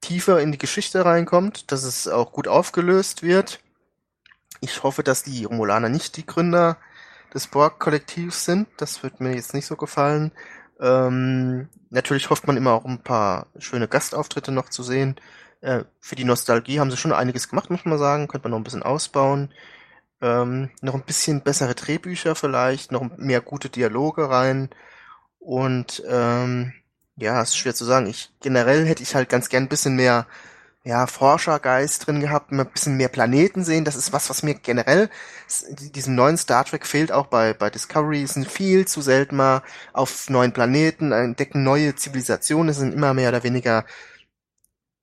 tiefer 0.00 0.40
in 0.40 0.52
die 0.52 0.58
Geschichte 0.58 1.04
reinkommt, 1.04 1.72
dass 1.72 1.84
es 1.84 2.08
auch 2.08 2.32
gut 2.32 2.48
aufgelöst 2.48 3.22
wird. 3.22 3.60
Ich 4.60 4.82
hoffe, 4.82 5.02
dass 5.02 5.22
die 5.22 5.44
Romulaner 5.44 5.88
nicht 5.88 6.16
die 6.16 6.26
Gründer 6.26 6.76
des 7.32 7.46
Borg-Kollektivs 7.46 8.44
sind. 8.44 8.68
Das 8.76 9.02
wird 9.02 9.20
mir 9.20 9.34
jetzt 9.34 9.54
nicht 9.54 9.66
so 9.66 9.76
gefallen. 9.76 10.32
Ähm, 10.80 11.68
natürlich 11.90 12.30
hofft 12.30 12.46
man 12.46 12.56
immer 12.56 12.72
auch 12.72 12.84
ein 12.84 13.02
paar 13.02 13.46
schöne 13.58 13.88
Gastauftritte 13.88 14.52
noch 14.52 14.70
zu 14.70 14.82
sehen. 14.82 15.16
Äh, 15.60 15.84
für 16.00 16.16
die 16.16 16.24
Nostalgie 16.24 16.80
haben 16.80 16.90
sie 16.90 16.96
schon 16.96 17.12
einiges 17.12 17.48
gemacht, 17.48 17.70
muss 17.70 17.84
man 17.84 17.98
sagen. 17.98 18.28
Könnte 18.28 18.44
man 18.44 18.52
noch 18.52 18.58
ein 18.58 18.64
bisschen 18.64 18.82
ausbauen. 18.82 19.52
Ähm, 20.22 20.70
noch 20.82 20.94
ein 20.94 21.02
bisschen 21.02 21.42
bessere 21.42 21.74
Drehbücher 21.74 22.34
vielleicht, 22.34 22.92
noch 22.92 23.16
mehr 23.16 23.40
gute 23.40 23.70
Dialoge 23.70 24.28
rein. 24.30 24.70
Und 25.38 26.02
ähm, 26.08 26.72
ja, 27.16 27.42
ist 27.42 27.56
schwer 27.56 27.74
zu 27.74 27.84
sagen. 27.84 28.06
Ich 28.06 28.30
generell 28.40 28.86
hätte 28.86 29.02
ich 29.02 29.14
halt 29.14 29.28
ganz 29.28 29.48
gern 29.48 29.64
ein 29.64 29.68
bisschen 29.68 29.96
mehr 29.96 30.26
ja, 30.82 31.06
Forschergeist 31.06 32.06
drin 32.06 32.20
gehabt, 32.20 32.52
ein 32.52 32.66
bisschen 32.66 32.96
mehr 32.96 33.08
Planeten 33.08 33.64
sehen. 33.64 33.84
Das 33.84 33.96
ist 33.96 34.12
was, 34.12 34.30
was 34.30 34.42
mir 34.42 34.54
generell 34.54 35.10
diesem 35.94 36.14
neuen 36.14 36.38
Star 36.38 36.64
Trek 36.64 36.86
fehlt 36.86 37.12
auch 37.12 37.26
bei, 37.26 37.52
bei 37.52 37.68
Discovery. 37.70 38.22
Es 38.22 38.34
sind 38.34 38.50
viel 38.50 38.86
zu 38.86 39.02
selten 39.02 39.36
mal 39.36 39.62
auf 39.92 40.30
neuen 40.30 40.52
Planeten, 40.52 41.12
entdecken 41.12 41.64
neue 41.64 41.96
Zivilisationen, 41.96 42.70
es 42.70 42.78
sind 42.78 42.94
immer 42.94 43.12
mehr 43.14 43.28
oder 43.28 43.42
weniger 43.42 43.84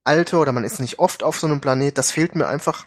alte 0.04 0.38
oder 0.38 0.52
man 0.52 0.64
ist 0.64 0.80
nicht 0.80 1.00
oft 1.00 1.22
auf 1.22 1.40
so 1.40 1.48
einem 1.48 1.62
Planet. 1.62 1.98
Das 1.98 2.12
fehlt 2.12 2.36
mir 2.36 2.48
einfach 2.48 2.86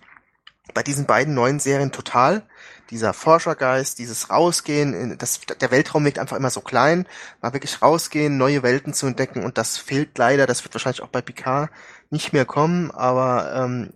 bei 0.74 0.82
diesen 0.82 1.06
beiden 1.06 1.34
neuen 1.34 1.60
Serien 1.60 1.92
total. 1.92 2.42
Dieser 2.90 3.12
Forschergeist, 3.12 4.00
dieses 4.00 4.30
Rausgehen, 4.30 5.16
das, 5.16 5.40
der 5.60 5.70
Weltraum 5.70 6.04
wirkt 6.04 6.18
einfach 6.18 6.36
immer 6.36 6.50
so 6.50 6.60
klein, 6.60 7.06
mal 7.40 7.52
wirklich 7.52 7.82
rausgehen, 7.82 8.36
neue 8.36 8.64
Welten 8.64 8.94
zu 8.94 9.06
entdecken 9.06 9.44
und 9.44 9.58
das 9.58 9.78
fehlt 9.78 10.18
leider, 10.18 10.46
das 10.46 10.64
wird 10.64 10.74
wahrscheinlich 10.74 11.02
auch 11.02 11.08
bei 11.08 11.22
Picard 11.22 11.70
nicht 12.10 12.32
mehr 12.32 12.44
kommen, 12.44 12.90
aber 12.90 13.52
ähm, 13.54 13.92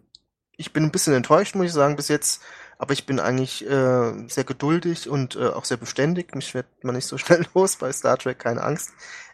ich 0.57 0.73
bin 0.73 0.85
ein 0.85 0.93
bisschen 0.93 1.15
enttäuscht, 1.15 1.55
muss 1.55 1.67
ich 1.67 1.73
sagen, 1.73 1.97
bis 1.97 2.09
jetzt. 2.09 2.43
Aber 2.79 2.93
ich 2.93 3.07
bin 3.07 3.21
eigentlich 3.21 3.65
äh, 3.65 4.29
sehr 4.29 4.45
geduldig 4.45 5.09
und 5.09 5.37
äh, 5.37 5.49
auch 5.49 5.65
sehr 5.65 5.77
beständig. 5.77 6.35
Mich 6.35 6.55
wird 6.55 6.67
man 6.83 6.95
nicht 6.95 7.07
so 7.07 7.19
schnell 7.19 7.47
los 7.55 7.77
bei 7.77 7.93
Star 7.93 8.19
Trek, 8.19 8.39
keine 8.39 8.63
Angst. 8.63 8.93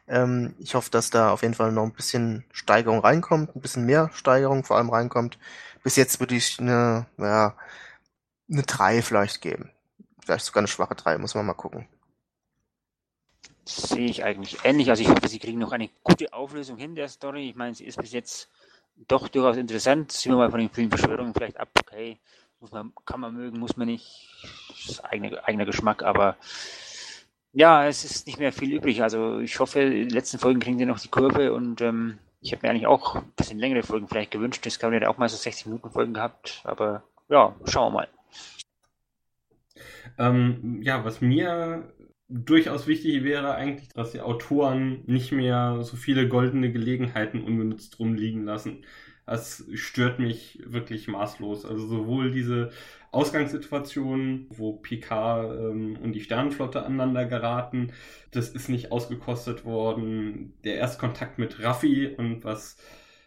Ähm, 0.08 0.54
ich 0.58 0.74
hoffe, 0.74 0.90
dass 0.90 1.10
da 1.10 1.30
auf 1.30 1.42
jeden 1.42 1.54
Fall 1.54 1.72
noch 1.72 1.84
ein 1.84 1.92
bisschen 1.92 2.44
Steigerung 2.52 3.00
reinkommt, 3.00 3.54
ein 3.54 3.60
bisschen 3.60 3.86
mehr 3.86 4.10
Steigerung 4.12 4.64
vor 4.64 4.76
allem 4.76 4.90
reinkommt. 4.90 5.38
Bis 5.82 5.96
jetzt 5.96 6.20
würde 6.20 6.34
ich 6.34 6.58
eine, 6.58 7.06
ja, 7.16 7.54
eine 8.50 8.62
3 8.62 9.02
vielleicht 9.02 9.40
geben. 9.40 9.70
Vielleicht 10.22 10.44
sogar 10.44 10.60
eine 10.60 10.68
schwache 10.68 10.94
3, 10.94 11.18
muss 11.18 11.34
man 11.34 11.46
mal 11.46 11.54
gucken. 11.54 11.88
Sehe 13.64 14.06
ich 14.06 14.24
eigentlich 14.24 14.64
ähnlich. 14.64 14.90
Also 14.90 15.02
ich 15.02 15.08
hoffe, 15.08 15.28
sie 15.28 15.38
kriegen 15.38 15.58
noch 15.58 15.72
eine 15.72 15.88
gute 16.02 16.32
Auflösung 16.32 16.76
hin 16.76 16.94
der 16.94 17.08
Story. 17.08 17.48
Ich 17.48 17.56
meine, 17.56 17.74
sie 17.74 17.84
ist 17.84 17.98
bis 17.98 18.12
jetzt 18.12 18.48
doch 19.08 19.28
durchaus 19.28 19.56
interessant. 19.56 20.12
Sehen 20.12 20.32
wir 20.32 20.38
mal 20.38 20.50
von 20.50 20.60
den 20.60 20.70
vielen 20.70 20.90
Verschwörungen 20.90 21.34
vielleicht 21.34 21.58
ab. 21.58 21.68
Okay, 21.80 22.18
muss 22.60 22.72
man, 22.72 22.92
kann 23.06 23.20
man 23.20 23.34
mögen, 23.34 23.58
muss 23.58 23.76
man 23.76 23.88
nicht. 23.88 24.28
Das 24.68 24.96
ist 24.96 25.04
eigener, 25.04 25.44
eigener 25.44 25.64
Geschmack, 25.64 26.02
aber 26.02 26.36
ja, 27.52 27.86
es 27.86 28.04
ist 28.04 28.26
nicht 28.26 28.38
mehr 28.38 28.52
viel 28.52 28.72
übrig. 28.72 29.02
Also 29.02 29.40
ich 29.40 29.58
hoffe, 29.58 29.90
die 29.90 30.04
letzten 30.04 30.38
Folgen 30.38 30.60
kriegen 30.60 30.78
sie 30.78 30.86
noch 30.86 31.00
die 31.00 31.08
Kurve 31.08 31.52
und 31.52 31.80
ähm, 31.80 32.18
ich 32.40 32.52
habe 32.52 32.66
mir 32.66 32.70
eigentlich 32.70 32.86
auch 32.86 33.16
ein 33.16 33.32
bisschen 33.36 33.58
längere 33.58 33.82
Folgen 33.82 34.08
vielleicht 34.08 34.30
gewünscht. 34.30 34.64
Discovery 34.64 35.00
hat 35.00 35.08
auch 35.08 35.18
mal 35.18 35.28
so 35.28 35.36
60 35.36 35.66
Minuten 35.66 35.90
Folgen 35.90 36.14
gehabt, 36.14 36.60
aber 36.64 37.02
ja, 37.28 37.54
schauen 37.64 37.92
wir 37.92 38.00
mal. 38.00 38.08
Ähm, 40.18 40.80
ja, 40.82 41.04
was 41.04 41.20
mir 41.20 41.92
durchaus 42.30 42.86
wichtig 42.86 43.24
wäre 43.24 43.54
eigentlich, 43.54 43.88
dass 43.88 44.12
die 44.12 44.20
Autoren 44.20 45.02
nicht 45.06 45.32
mehr 45.32 45.82
so 45.82 45.96
viele 45.96 46.28
goldene 46.28 46.72
Gelegenheiten 46.72 47.42
ungenutzt 47.42 47.98
rumliegen 47.98 48.44
lassen. 48.44 48.84
Das 49.26 49.64
stört 49.74 50.18
mich 50.18 50.60
wirklich 50.64 51.06
maßlos. 51.06 51.64
Also 51.64 51.86
sowohl 51.86 52.32
diese 52.32 52.70
Ausgangssituation, 53.12 54.46
wo 54.50 54.72
Picard 54.74 55.56
ähm, 55.56 55.98
und 56.02 56.12
die 56.12 56.20
Sternenflotte 56.20 56.84
aneinander 56.84 57.26
geraten, 57.26 57.92
das 58.32 58.48
ist 58.48 58.68
nicht 58.68 58.92
ausgekostet 58.92 59.64
worden. 59.64 60.54
Der 60.64 60.76
Erstkontakt 60.76 61.38
mit 61.38 61.62
Raffi 61.62 62.08
und 62.16 62.44
was 62.44 62.76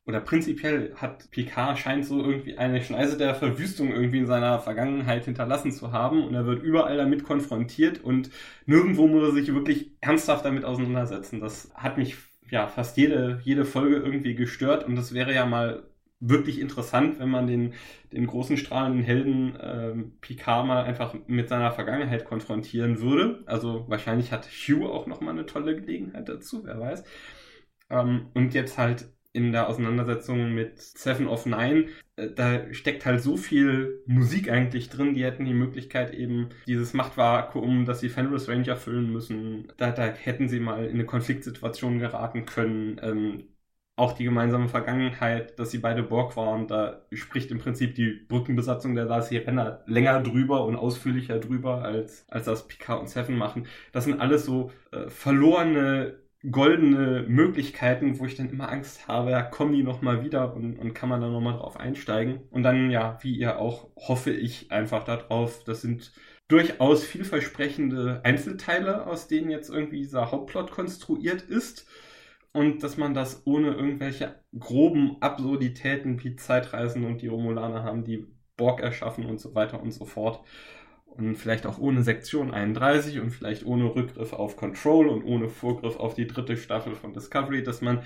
oder 0.05 0.19
prinzipiell 0.19 0.93
hat 0.95 1.31
Picard 1.31 1.79
scheint 1.79 2.05
so 2.05 2.21
irgendwie 2.21 2.57
eine 2.57 2.81
Schneise 2.81 3.17
der 3.17 3.35
Verwüstung 3.35 3.91
irgendwie 3.91 4.19
in 4.19 4.25
seiner 4.27 4.59
Vergangenheit 4.59 5.25
hinterlassen 5.25 5.71
zu 5.71 5.91
haben 5.93 6.23
und 6.25 6.33
er 6.33 6.45
wird 6.45 6.61
überall 6.61 6.97
damit 6.97 7.23
konfrontiert 7.23 8.03
und 8.03 8.29
nirgendwo 8.65 9.07
muss 9.07 9.23
er 9.23 9.31
sich 9.31 9.53
wirklich 9.53 9.91
ernsthaft 10.01 10.43
damit 10.45 10.65
auseinandersetzen. 10.65 11.39
Das 11.39 11.71
hat 11.73 11.97
mich 11.97 12.17
ja 12.49 12.67
fast 12.67 12.97
jede, 12.97 13.39
jede 13.43 13.63
Folge 13.63 13.95
irgendwie 13.95 14.35
gestört 14.35 14.85
und 14.85 14.95
das 14.95 15.13
wäre 15.13 15.33
ja 15.33 15.45
mal 15.45 15.83
wirklich 16.19 16.59
interessant, 16.59 17.19
wenn 17.19 17.29
man 17.29 17.47
den, 17.47 17.73
den 18.11 18.27
großen 18.27 18.57
strahlenden 18.57 19.03
Helden 19.03 19.57
ähm, 19.61 20.17
Picard 20.21 20.65
mal 20.65 20.83
einfach 20.83 21.15
mit 21.27 21.49
seiner 21.49 21.71
Vergangenheit 21.71 22.25
konfrontieren 22.25 23.01
würde. 23.01 23.43
Also 23.45 23.85
wahrscheinlich 23.89 24.31
hat 24.31 24.47
Hugh 24.47 24.89
auch 24.89 25.05
nochmal 25.05 25.33
eine 25.33 25.45
tolle 25.45 25.75
Gelegenheit 25.75 26.29
dazu, 26.29 26.63
wer 26.63 26.79
weiß. 26.79 27.03
Ähm, 27.89 28.27
und 28.33 28.53
jetzt 28.53 28.77
halt 28.77 29.07
in 29.33 29.51
der 29.51 29.67
Auseinandersetzung 29.67 30.53
mit 30.53 30.79
Seven 30.79 31.27
of 31.27 31.45
Nine, 31.45 31.87
äh, 32.15 32.29
da 32.33 32.73
steckt 32.73 33.05
halt 33.05 33.21
so 33.21 33.35
viel 33.35 34.03
Musik 34.05 34.49
eigentlich 34.49 34.89
drin, 34.89 35.15
die 35.15 35.23
hätten 35.25 35.45
die 35.45 35.53
Möglichkeit 35.53 36.13
eben 36.13 36.49
dieses 36.67 36.93
Machtvakuum, 36.93 37.85
das 37.85 37.99
sie 37.99 38.09
Fenris 38.09 38.47
Ranger 38.47 38.77
füllen 38.77 39.11
müssen, 39.11 39.71
da, 39.77 39.91
da 39.91 40.05
hätten 40.05 40.47
sie 40.49 40.59
mal 40.59 40.85
in 40.85 40.93
eine 40.93 41.05
Konfliktsituation 41.05 41.99
geraten 41.99 42.45
können. 42.45 42.99
Ähm, 43.03 43.43
auch 43.95 44.13
die 44.13 44.23
gemeinsame 44.23 44.69
Vergangenheit, 44.69 45.59
dass 45.59 45.69
sie 45.71 45.77
beide 45.77 46.01
Borg 46.01 46.35
waren, 46.35 46.67
da 46.67 47.05
spricht 47.11 47.51
im 47.51 47.59
Prinzip 47.59 47.93
die 47.93 48.25
Brückenbesatzung 48.27 48.95
der 48.95 49.05
La 49.05 49.21
Sirena 49.21 49.81
länger 49.85 50.21
drüber 50.21 50.65
und 50.65 50.75
ausführlicher 50.75 51.39
drüber, 51.39 51.83
als, 51.83 52.25
als 52.29 52.45
das 52.45 52.67
Picard 52.67 53.01
und 53.01 53.09
Seven 53.09 53.37
machen. 53.37 53.67
Das 53.91 54.05
sind 54.05 54.19
alles 54.19 54.45
so 54.45 54.71
äh, 54.91 55.09
verlorene 55.09 56.22
goldene 56.49 57.25
Möglichkeiten, 57.27 58.19
wo 58.19 58.25
ich 58.25 58.35
dann 58.35 58.49
immer 58.49 58.69
Angst 58.69 59.07
habe, 59.07 59.31
ja, 59.31 59.41
kommen 59.41 59.73
die 59.73 59.83
nochmal 59.83 60.23
wieder 60.23 60.53
und, 60.55 60.77
und 60.77 60.93
kann 60.93 61.09
man 61.09 61.21
da 61.21 61.29
nochmal 61.29 61.57
drauf 61.57 61.77
einsteigen. 61.79 62.41
Und 62.51 62.63
dann, 62.63 62.91
ja, 62.91 63.17
wie 63.21 63.35
ihr 63.35 63.59
auch, 63.59 63.89
hoffe 63.95 64.31
ich 64.31 64.71
einfach 64.71 65.03
darauf, 65.03 65.63
das 65.63 65.81
sind 65.81 66.11
durchaus 66.49 67.03
vielversprechende 67.05 68.21
Einzelteile, 68.23 69.07
aus 69.07 69.27
denen 69.27 69.49
jetzt 69.49 69.69
irgendwie 69.69 69.99
dieser 69.99 70.31
Hauptplot 70.31 70.71
konstruiert 70.71 71.41
ist 71.41 71.87
und 72.51 72.83
dass 72.83 72.97
man 72.97 73.13
das 73.13 73.41
ohne 73.45 73.71
irgendwelche 73.71 74.35
groben 74.57 75.17
Absurditäten 75.21 76.23
wie 76.23 76.35
Zeitreisen 76.35 77.05
und 77.05 77.21
die 77.21 77.27
Romulaner 77.27 77.83
haben 77.83 78.03
die 78.03 78.27
Borg 78.57 78.81
erschaffen 78.81 79.25
und 79.25 79.39
so 79.39 79.55
weiter 79.55 79.81
und 79.81 79.91
so 79.91 80.05
fort. 80.05 80.43
Und 81.15 81.35
vielleicht 81.35 81.65
auch 81.65 81.77
ohne 81.77 82.03
Sektion 82.03 82.51
31 82.51 83.19
und 83.19 83.29
vielleicht 83.29 83.65
ohne 83.65 83.95
Rückgriff 83.95 84.33
auf 84.33 84.57
Control 84.57 85.07
und 85.07 85.23
ohne 85.23 85.47
Vorgriff 85.47 85.97
auf 85.97 86.15
die 86.15 86.27
dritte 86.27 86.57
Staffel 86.57 86.95
von 86.95 87.13
Discovery, 87.13 87.63
dass 87.63 87.81
man 87.81 88.03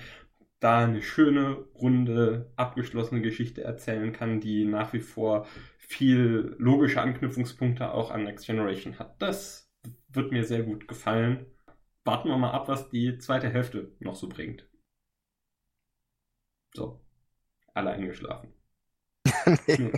da 0.60 0.84
eine 0.84 1.02
schöne, 1.02 1.64
runde, 1.74 2.52
abgeschlossene 2.56 3.22
Geschichte 3.22 3.62
erzählen 3.62 4.12
kann, 4.12 4.40
die 4.40 4.64
nach 4.64 4.92
wie 4.92 5.00
vor 5.00 5.46
viel 5.78 6.54
logische 6.58 7.00
Anknüpfungspunkte 7.00 7.92
auch 7.92 8.10
an 8.10 8.24
Next 8.24 8.46
Generation 8.46 8.98
hat. 8.98 9.22
Das 9.22 9.70
wird 10.08 10.32
mir 10.32 10.44
sehr 10.44 10.62
gut 10.62 10.86
gefallen 10.86 11.46
warten 12.08 12.30
wir 12.30 12.38
mal 12.38 12.52
ab, 12.52 12.68
was 12.68 12.88
die 12.88 13.18
zweite 13.18 13.50
Hälfte 13.50 13.92
noch 14.00 14.16
so 14.16 14.30
bringt. 14.30 14.66
So. 16.74 17.04
Alle 17.74 17.90
eingeschlafen. 17.90 18.54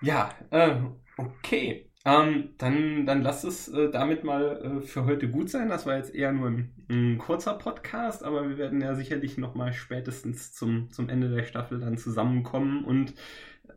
ja, 0.00 0.30
äh, 0.50 0.76
okay. 1.16 1.90
Ähm, 2.04 2.50
dann, 2.58 3.04
dann 3.04 3.22
lasst 3.22 3.44
es 3.44 3.66
äh, 3.66 3.90
damit 3.90 4.22
mal 4.22 4.80
äh, 4.80 4.86
für 4.86 5.06
heute 5.06 5.28
gut 5.28 5.50
sein. 5.50 5.68
Das 5.68 5.86
war 5.86 5.96
jetzt 5.96 6.14
eher 6.14 6.30
nur 6.30 6.48
ein, 6.48 6.72
ein, 6.88 7.18
kurzer 7.18 7.54
Podcast, 7.54 8.22
aber 8.22 8.48
wir 8.48 8.58
werden 8.58 8.80
ja 8.80 8.94
sicherlich 8.94 9.38
nochmal 9.38 9.72
spätestens 9.72 10.52
zum, 10.52 10.88
zum 10.92 11.08
Ende 11.08 11.28
der 11.28 11.42
Staffel 11.42 11.80
dann 11.80 11.98
zusammenkommen 11.98 12.84
und 12.84 13.14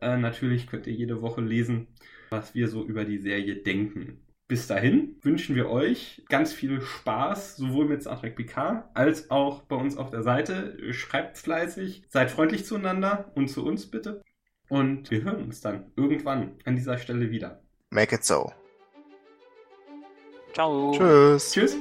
äh, 0.01 0.15
natürlich 0.17 0.67
könnt 0.67 0.85
ihr 0.85 0.93
jede 0.93 1.23
Woche 1.23 1.41
lesen, 1.41 1.87
was 2.29 2.53
wir 2.53 2.67
so 2.67 2.85
über 2.85 3.03
die 3.03 3.17
Serie 3.17 3.55
denken. 3.55 4.21
Bis 4.47 4.67
dahin 4.67 5.15
wünschen 5.21 5.55
wir 5.55 5.69
euch 5.69 6.23
ganz 6.29 6.53
viel 6.53 6.81
Spaß, 6.81 7.57
sowohl 7.57 7.87
mit 7.87 8.01
Star 8.01 8.19
Trek 8.19 8.35
PK 8.35 8.89
als 8.93 9.31
auch 9.31 9.63
bei 9.63 9.75
uns 9.75 9.97
auf 9.97 10.11
der 10.11 10.21
Seite. 10.23 10.93
Schreibt 10.93 11.37
fleißig, 11.39 12.03
seid 12.09 12.31
freundlich 12.31 12.65
zueinander 12.65 13.31
und 13.35 13.47
zu 13.47 13.65
uns 13.65 13.89
bitte. 13.89 14.21
Und 14.69 15.09
wir 15.09 15.23
hören 15.23 15.43
uns 15.43 15.61
dann 15.61 15.91
irgendwann 15.95 16.51
an 16.65 16.75
dieser 16.75 16.97
Stelle 16.97 17.29
wieder. 17.31 17.61
Make 17.89 18.15
it 18.15 18.23
so. 18.23 18.51
Ciao. 20.53 20.91
Tschüss. 20.95 21.51
Tschüss. 21.51 21.77